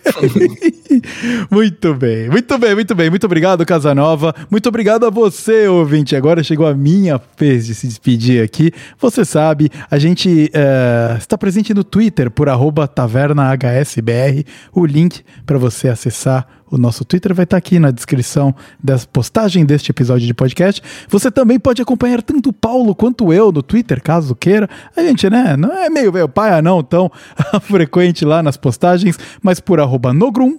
muito 1.51 1.93
bem, 1.93 2.27
muito 2.27 2.57
bem, 2.57 2.73
muito 2.73 2.95
bem. 2.95 3.09
Muito 3.09 3.25
obrigado, 3.25 3.63
Casanova. 3.63 4.33
Muito 4.49 4.67
obrigado 4.67 5.05
a 5.05 5.11
você, 5.11 5.67
ouvinte. 5.67 6.15
Agora 6.15 6.43
chegou 6.43 6.65
a 6.65 6.73
minha 6.73 7.21
vez 7.37 7.67
de 7.67 7.75
se 7.75 7.87
despedir 7.87 8.43
aqui. 8.43 8.71
Você 8.99 9.23
sabe, 9.23 9.69
a 9.91 9.99
gente 9.99 10.49
uh, 10.55 11.17
está 11.17 11.37
presente 11.37 11.71
no 11.71 11.83
Twitter 11.83 12.31
por 12.31 12.47
tavernahsbr. 12.87 14.43
O 14.73 14.85
link 14.87 15.21
para 15.45 15.59
você 15.59 15.87
acessar 15.87 16.47
o 16.73 16.77
nosso 16.77 17.05
Twitter 17.05 17.35
vai 17.35 17.43
estar 17.43 17.55
aqui 17.55 17.77
na 17.77 17.91
descrição 17.91 18.55
da 18.83 18.97
postagem 18.97 19.63
deste 19.63 19.91
episódio 19.91 20.25
de 20.25 20.33
podcast. 20.33 20.81
Você 21.07 21.29
também 21.29 21.59
pode 21.59 21.83
acompanhar 21.83 22.23
tanto 22.23 22.49
o 22.49 22.53
Paulo 22.53 22.95
quanto 22.95 23.31
eu 23.31 23.51
no 23.51 23.61
Twitter, 23.61 24.01
caso 24.01 24.33
queira. 24.33 24.67
A 24.97 25.03
gente, 25.03 25.29
né, 25.29 25.55
não 25.55 25.71
é 25.71 25.87
meio 25.87 26.11
velho 26.11 26.27
pai, 26.27 26.59
não 26.63 26.81
tão 26.81 27.11
frequente 27.61 28.25
lá 28.25 28.41
nas 28.41 28.57
postagens, 28.57 29.19
mas 29.39 29.59
por 29.59 29.79
arroba 29.79 30.11
nogrum 30.11 30.57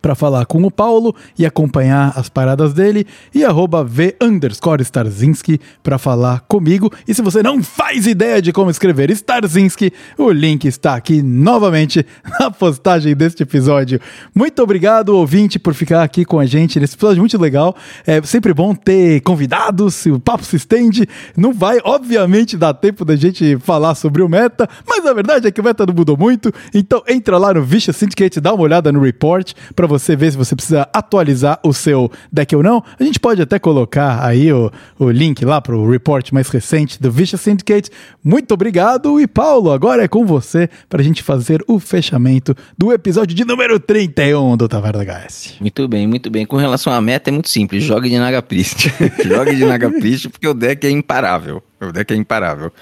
para 0.00 0.14
falar 0.14 0.46
com 0.46 0.62
o 0.62 0.70
Paulo 0.70 1.14
e 1.38 1.44
acompanhar 1.44 2.12
as 2.16 2.28
paradas 2.28 2.72
dele 2.72 3.06
e 3.34 3.44
arroba 3.44 3.84
V 3.84 4.16
underscore 4.20 4.82
Starzinski 4.82 5.60
para 5.82 5.98
falar 5.98 6.40
comigo. 6.48 6.92
E 7.06 7.14
se 7.14 7.22
você 7.22 7.42
não 7.42 7.62
faz 7.62 8.06
ideia 8.06 8.40
de 8.40 8.52
como 8.52 8.70
escrever 8.70 9.10
Starzinski, 9.10 9.92
o 10.16 10.30
link 10.30 10.66
está 10.66 10.94
aqui 10.94 11.22
novamente 11.22 12.04
na 12.38 12.50
postagem 12.50 13.14
deste 13.14 13.42
episódio. 13.42 14.00
Muito 14.34 14.62
obrigado, 14.62 15.10
ouvinte, 15.10 15.58
por 15.58 15.74
ficar 15.74 16.02
aqui 16.02 16.24
com 16.24 16.38
a 16.38 16.46
gente 16.46 16.78
nesse 16.78 16.94
episódio 16.94 17.20
muito 17.20 17.38
legal. 17.38 17.76
É 18.06 18.20
sempre 18.22 18.52
bom 18.54 18.74
ter 18.74 19.20
convidados, 19.22 20.06
o 20.06 20.20
papo 20.20 20.44
se 20.44 20.56
estende. 20.56 21.06
Não 21.36 21.52
vai, 21.52 21.78
obviamente, 21.84 22.56
dar 22.56 22.74
tempo 22.74 23.04
da 23.04 23.16
gente 23.16 23.56
falar 23.58 23.94
sobre 23.94 24.22
o 24.22 24.28
meta, 24.28 24.68
mas 24.86 25.04
a 25.06 25.12
verdade 25.12 25.46
é 25.46 25.50
que 25.50 25.60
o 25.60 25.64
meta 25.64 25.86
não 25.86 25.94
mudou 25.94 26.16
muito. 26.16 26.52
Então 26.74 27.02
entra 27.08 27.38
lá 27.38 27.54
no 27.54 27.62
Vicious 27.62 27.96
Syndicate, 27.96 28.40
dá 28.40 28.52
uma 28.52 28.62
olhada 28.62 28.92
no 28.92 29.00
report 29.00 29.52
para 29.78 29.86
você 29.86 30.16
ver 30.16 30.32
se 30.32 30.36
você 30.36 30.56
precisa 30.56 30.88
atualizar 30.92 31.60
o 31.62 31.72
seu 31.72 32.10
deck 32.32 32.56
ou 32.56 32.64
não. 32.64 32.82
A 32.98 33.04
gente 33.04 33.20
pode 33.20 33.40
até 33.40 33.60
colocar 33.60 34.26
aí 34.26 34.52
o, 34.52 34.72
o 34.98 35.08
link 35.08 35.44
lá 35.44 35.60
para 35.60 35.76
o 35.76 35.88
report 35.88 36.32
mais 36.32 36.48
recente 36.48 37.00
do 37.00 37.12
Vicious 37.12 37.42
Syndicate. 37.42 37.88
Muito 38.24 38.52
obrigado 38.52 39.20
e 39.20 39.28
Paulo, 39.28 39.70
agora 39.70 40.02
é 40.02 40.08
com 40.08 40.26
você 40.26 40.68
para 40.88 41.00
a 41.00 41.04
gente 41.04 41.22
fazer 41.22 41.62
o 41.68 41.78
fechamento 41.78 42.56
do 42.76 42.92
episódio 42.92 43.36
de 43.36 43.44
número 43.44 43.78
31 43.78 44.56
do 44.56 44.66
Taverna 44.66 45.04
HS. 45.04 45.58
Muito 45.60 45.86
bem, 45.86 46.08
muito 46.08 46.28
bem. 46.28 46.44
Com 46.44 46.56
relação 46.56 46.92
à 46.92 47.00
meta 47.00 47.30
é 47.30 47.32
muito 47.32 47.48
simples, 47.48 47.84
jogue 47.84 48.10
de 48.10 48.18
Naga 48.18 48.42
Priest. 48.42 48.92
jogue 49.24 49.54
de 49.54 49.64
Naga 49.64 49.92
Priest 49.92 50.28
porque 50.28 50.48
o 50.48 50.54
deck 50.54 50.84
é 50.84 50.90
imparável. 50.90 51.62
O 51.80 51.92
deck 51.92 52.12
é 52.12 52.16
imparável. 52.16 52.72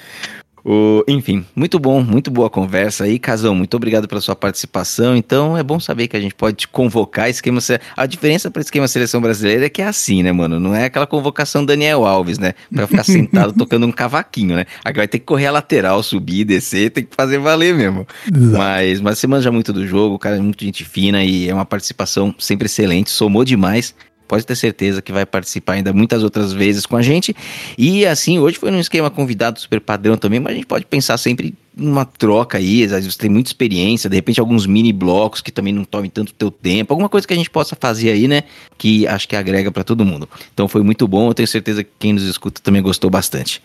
O, 0.68 1.05
enfim, 1.06 1.47
muito 1.55 1.78
bom, 1.78 2.02
muito 2.02 2.28
boa 2.28 2.51
conversa 2.51 3.05
aí, 3.05 3.20
Casão. 3.20 3.55
Muito 3.55 3.76
obrigado 3.76 4.09
pela 4.09 4.20
sua 4.20 4.34
participação. 4.34 5.16
Então 5.16 5.56
é 5.56 5.62
bom 5.62 5.78
saber 5.78 6.09
que 6.09 6.16
a 6.16 6.20
gente 6.20 6.34
pode 6.34 6.56
te 6.56 6.66
convocar. 6.66 7.30
Esquema, 7.30 7.60
a 7.97 8.05
diferença 8.05 8.51
para 8.51 8.62
esquema 8.62 8.88
seleção 8.88 9.20
brasileira 9.20 9.66
é 9.66 9.68
que 9.68 9.80
é 9.80 9.86
assim, 9.86 10.24
né, 10.24 10.32
mano? 10.32 10.59
Não 10.59 10.74
é 10.74 10.86
aquela 10.86 11.06
convocação 11.06 11.64
Daniel 11.64 12.05
Alves, 12.05 12.40
né? 12.40 12.52
Pra 12.74 12.88
ficar 12.88 13.05
sentado 13.06 13.52
tocando 13.52 13.86
um 13.86 13.93
cavaquinho, 13.93 14.56
né? 14.56 14.66
Aqui 14.84 14.97
vai 14.97 15.06
ter 15.06 15.20
que 15.20 15.24
correr 15.24 15.47
a 15.47 15.52
lateral, 15.52 16.02
subir, 16.02 16.44
descer, 16.44 16.90
tem 16.90 17.05
que 17.05 17.14
fazer 17.14 17.38
valer 17.38 17.72
mesmo. 17.72 18.05
Mas, 18.28 19.01
mas 19.01 19.20
você 19.20 19.28
manja 19.28 19.52
muito 19.52 19.72
do 19.72 19.86
jogo, 19.86 20.16
o 20.16 20.18
cara 20.18 20.34
é 20.34 20.40
muito 20.40 20.64
gente 20.64 20.84
fina 20.84 21.22
e 21.22 21.48
é 21.48 21.55
uma 21.55 21.64
participação 21.64 22.34
sempre 22.40 22.66
excelente, 22.66 23.09
somou 23.10 23.44
demais 23.44 23.94
pode 24.27 24.47
ter 24.47 24.57
certeza 24.57 25.01
que 25.01 25.12
vai 25.12 25.24
participar 25.24 25.74
ainda 25.74 25.93
muitas 25.93 26.23
outras 26.23 26.53
vezes 26.53 26.86
com 26.86 26.97
a 26.97 27.03
gente. 27.03 27.35
E 27.78 28.05
assim, 28.07 28.39
hoje 28.39 28.59
foi 28.59 28.70
num 28.70 28.81
esquema 28.81 29.11
convidado 29.11 29.61
super 29.61 29.81
padrão 29.81 30.16
também, 30.16 30.40
mas 30.40 30.53
a 30.53 30.55
gente 30.57 30.66
pode 30.66 30.85
pensar 30.85 31.16
sempre 31.19 31.55
uma 31.77 32.07
troca 32.07 32.57
aí, 32.57 32.85
às 32.85 32.90
vezes 32.90 33.16
tem 33.16 33.28
muita 33.28 33.51
experiência, 33.51 34.09
de 34.09 34.16
repente 34.16 34.40
alguns 34.40 34.66
mini 34.66 34.93
blocos 34.93 35.43
que 35.43 35.53
também 35.53 35.74
não 35.74 35.85
tomem 35.85 36.11
tanto 36.11 36.32
teu 36.32 36.51
tempo, 36.51 36.93
alguma 36.93 37.09
coisa 37.09 37.27
que 37.27 37.35
a 37.35 37.36
gente 37.36 37.51
possa 37.51 37.77
fazer 37.78 38.11
aí, 38.11 38.27
né? 38.27 38.44
Que 38.78 39.07
acho 39.07 39.28
que 39.28 39.36
agrega 39.36 39.70
para 39.70 39.85
todo 39.85 40.05
mundo. 40.05 40.28
Então 40.55 40.66
foi 40.69 40.82
muito 40.82 41.07
bom, 41.07 41.28
eu 41.28 41.35
tenho 41.35 41.47
certeza 41.47 41.85
que 41.85 41.90
quem 41.98 42.15
nos 42.15 42.23
escuta 42.23 42.61
também 42.62 42.81
gostou 42.81 43.11
bastante. 43.11 43.62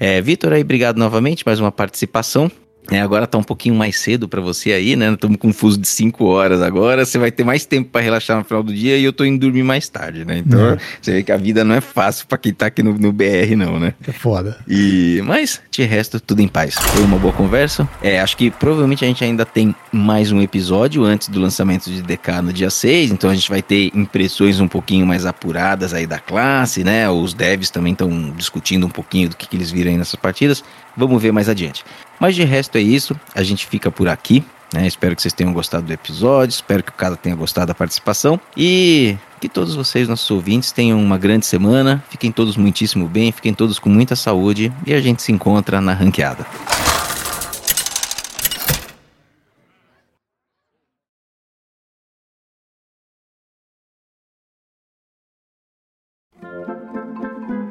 É, 0.00 0.20
Vitor 0.20 0.52
aí, 0.52 0.62
obrigado 0.62 0.96
novamente, 0.96 1.44
mais 1.46 1.60
uma 1.60 1.70
participação. 1.70 2.50
É, 2.90 3.00
agora 3.00 3.26
tá 3.26 3.38
um 3.38 3.42
pouquinho 3.42 3.74
mais 3.74 3.98
cedo 3.98 4.28
para 4.28 4.40
você 4.40 4.72
aí, 4.72 4.96
né? 4.96 5.12
Estamos 5.12 5.36
com 5.36 5.48
um 5.48 5.52
fuso 5.52 5.78
de 5.78 5.86
5 5.86 6.24
horas 6.24 6.60
agora. 6.60 7.04
Você 7.04 7.18
vai 7.18 7.30
ter 7.30 7.44
mais 7.44 7.64
tempo 7.64 7.90
para 7.90 8.00
relaxar 8.00 8.36
no 8.36 8.44
final 8.44 8.62
do 8.62 8.74
dia 8.74 8.96
e 8.96 9.04
eu 9.04 9.12
tô 9.12 9.24
indo 9.24 9.38
dormir 9.38 9.62
mais 9.62 9.88
tarde, 9.88 10.24
né? 10.24 10.38
Então, 10.38 10.70
é. 10.70 10.78
você 11.00 11.12
vê 11.12 11.22
que 11.22 11.30
a 11.30 11.36
vida 11.36 11.64
não 11.64 11.74
é 11.74 11.80
fácil 11.80 12.26
para 12.26 12.38
quem 12.38 12.52
tá 12.52 12.66
aqui 12.66 12.82
no, 12.82 12.98
no, 12.98 13.12
BR, 13.12 13.56
não, 13.56 13.78
né? 13.78 13.94
É 14.06 14.12
foda. 14.12 14.58
E, 14.68 15.22
mas, 15.24 15.60
de 15.70 15.84
resto, 15.84 16.18
tudo 16.18 16.40
em 16.40 16.48
paz. 16.48 16.74
Foi 16.74 17.04
uma 17.04 17.18
boa 17.18 17.32
conversa. 17.32 17.88
É, 18.02 18.20
acho 18.20 18.36
que 18.36 18.50
provavelmente 18.50 19.04
a 19.04 19.08
gente 19.08 19.24
ainda 19.24 19.46
tem 19.46 19.74
mais 19.92 20.32
um 20.32 20.40
episódio 20.40 21.04
antes 21.04 21.28
do 21.28 21.40
lançamento 21.40 21.88
de 21.88 22.02
DK 22.02 22.42
no 22.42 22.52
dia 22.52 22.70
6. 22.70 23.12
Então 23.12 23.30
a 23.30 23.34
gente 23.34 23.48
vai 23.48 23.62
ter 23.62 23.90
impressões 23.94 24.60
um 24.60 24.68
pouquinho 24.68 25.06
mais 25.06 25.24
apuradas 25.24 25.94
aí 25.94 26.06
da 26.06 26.18
classe, 26.18 26.82
né? 26.82 27.08
Os 27.08 27.32
devs 27.32 27.70
também 27.70 27.92
estão 27.92 28.32
discutindo 28.36 28.86
um 28.86 28.90
pouquinho 28.90 29.28
do 29.28 29.36
que, 29.36 29.48
que 29.48 29.56
eles 29.56 29.70
viram 29.70 29.92
aí 29.92 29.96
nessas 29.96 30.16
partidas. 30.16 30.64
Vamos 30.96 31.22
ver 31.22 31.32
mais 31.32 31.48
adiante. 31.48 31.84
Mas 32.22 32.36
de 32.36 32.44
resto 32.44 32.78
é 32.78 32.80
isso. 32.80 33.18
A 33.34 33.42
gente 33.42 33.66
fica 33.66 33.90
por 33.90 34.06
aqui. 34.06 34.44
Né? 34.72 34.86
Espero 34.86 35.16
que 35.16 35.20
vocês 35.20 35.34
tenham 35.34 35.52
gostado 35.52 35.86
do 35.86 35.92
episódio. 35.92 36.54
Espero 36.54 36.80
que 36.80 36.90
o 36.90 36.94
cara 36.94 37.16
tenha 37.16 37.34
gostado 37.34 37.66
da 37.66 37.74
participação. 37.74 38.38
E 38.56 39.16
que 39.40 39.48
todos 39.48 39.74
vocês, 39.74 40.06
nossos 40.06 40.30
ouvintes, 40.30 40.70
tenham 40.70 41.02
uma 41.02 41.18
grande 41.18 41.46
semana. 41.46 42.00
Fiquem 42.08 42.30
todos 42.30 42.56
muitíssimo 42.56 43.08
bem. 43.08 43.32
Fiquem 43.32 43.52
todos 43.52 43.80
com 43.80 43.88
muita 43.88 44.14
saúde. 44.14 44.72
E 44.86 44.94
a 44.94 45.00
gente 45.00 45.20
se 45.20 45.32
encontra 45.32 45.80
na 45.80 45.94
ranqueada. 45.94 46.46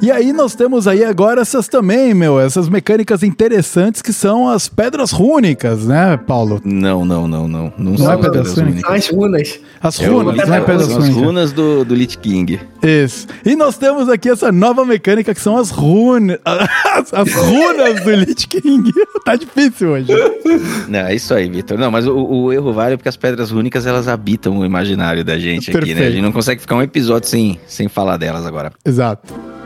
E 0.01 0.09
aí 0.09 0.33
nós 0.33 0.55
temos 0.55 0.87
aí 0.87 1.03
agora 1.03 1.41
essas 1.41 1.67
também, 1.67 2.11
meu, 2.11 2.39
essas 2.39 2.67
mecânicas 2.67 3.21
interessantes 3.21 4.01
que 4.01 4.11
são 4.11 4.49
as 4.49 4.67
pedras 4.67 5.11
rúnicas, 5.11 5.85
né, 5.85 6.17
Paulo? 6.17 6.59
Não, 6.65 7.05
não, 7.05 7.27
não, 7.27 7.47
não. 7.47 7.71
Não, 7.77 7.91
não 7.93 8.11
é 8.11 8.17
pedras 8.17 8.57
rúnicas. 8.57 8.91
As 8.91 9.07
runas. 9.09 9.59
As 9.79 9.97
runas, 9.99 10.39
é, 10.39 10.45
não 10.47 10.55
é 10.55 10.61
pedras 10.61 10.87
rúnicas. 10.87 11.09
As 11.09 11.15
runas 11.15 11.51
do, 11.53 11.85
do 11.85 11.93
Lich 11.93 12.17
King. 12.17 12.59
Isso. 12.81 13.27
E 13.45 13.55
nós 13.55 13.77
temos 13.77 14.09
aqui 14.09 14.27
essa 14.27 14.51
nova 14.51 14.83
mecânica 14.83 15.35
que 15.35 15.41
são 15.41 15.55
as 15.55 15.69
runas. 15.69 16.39
As, 16.91 17.13
as 17.13 17.33
runas 17.33 18.03
do 18.03 18.11
Lich 18.11 18.47
King. 18.47 18.91
tá 19.23 19.35
difícil 19.35 19.91
hoje. 19.91 20.07
Não, 20.89 20.99
é 20.99 21.15
isso 21.15 21.33
aí, 21.33 21.49
Vitor. 21.49 21.77
Não, 21.77 21.89
mas 21.89 22.05
o, 22.05 22.13
o, 22.15 22.51
erro 22.51 22.73
vale 22.73 22.97
porque 22.97 23.07
as 23.07 23.15
pedras 23.15 23.49
rúnicas 23.49 23.85
elas 23.85 24.09
habitam 24.09 24.59
o 24.59 24.65
imaginário 24.65 25.23
da 25.23 25.39
gente 25.39 25.71
Perfeito. 25.71 25.93
aqui, 25.93 25.93
né? 25.93 26.07
A 26.07 26.11
gente 26.11 26.21
não 26.21 26.33
consegue 26.33 26.59
ficar 26.59 26.75
um 26.75 26.81
episódio 26.81 27.29
sem, 27.29 27.59
sem 27.65 27.87
falar 27.87 28.17
delas 28.17 28.45
agora. 28.45 28.73
Exato. 28.85 29.60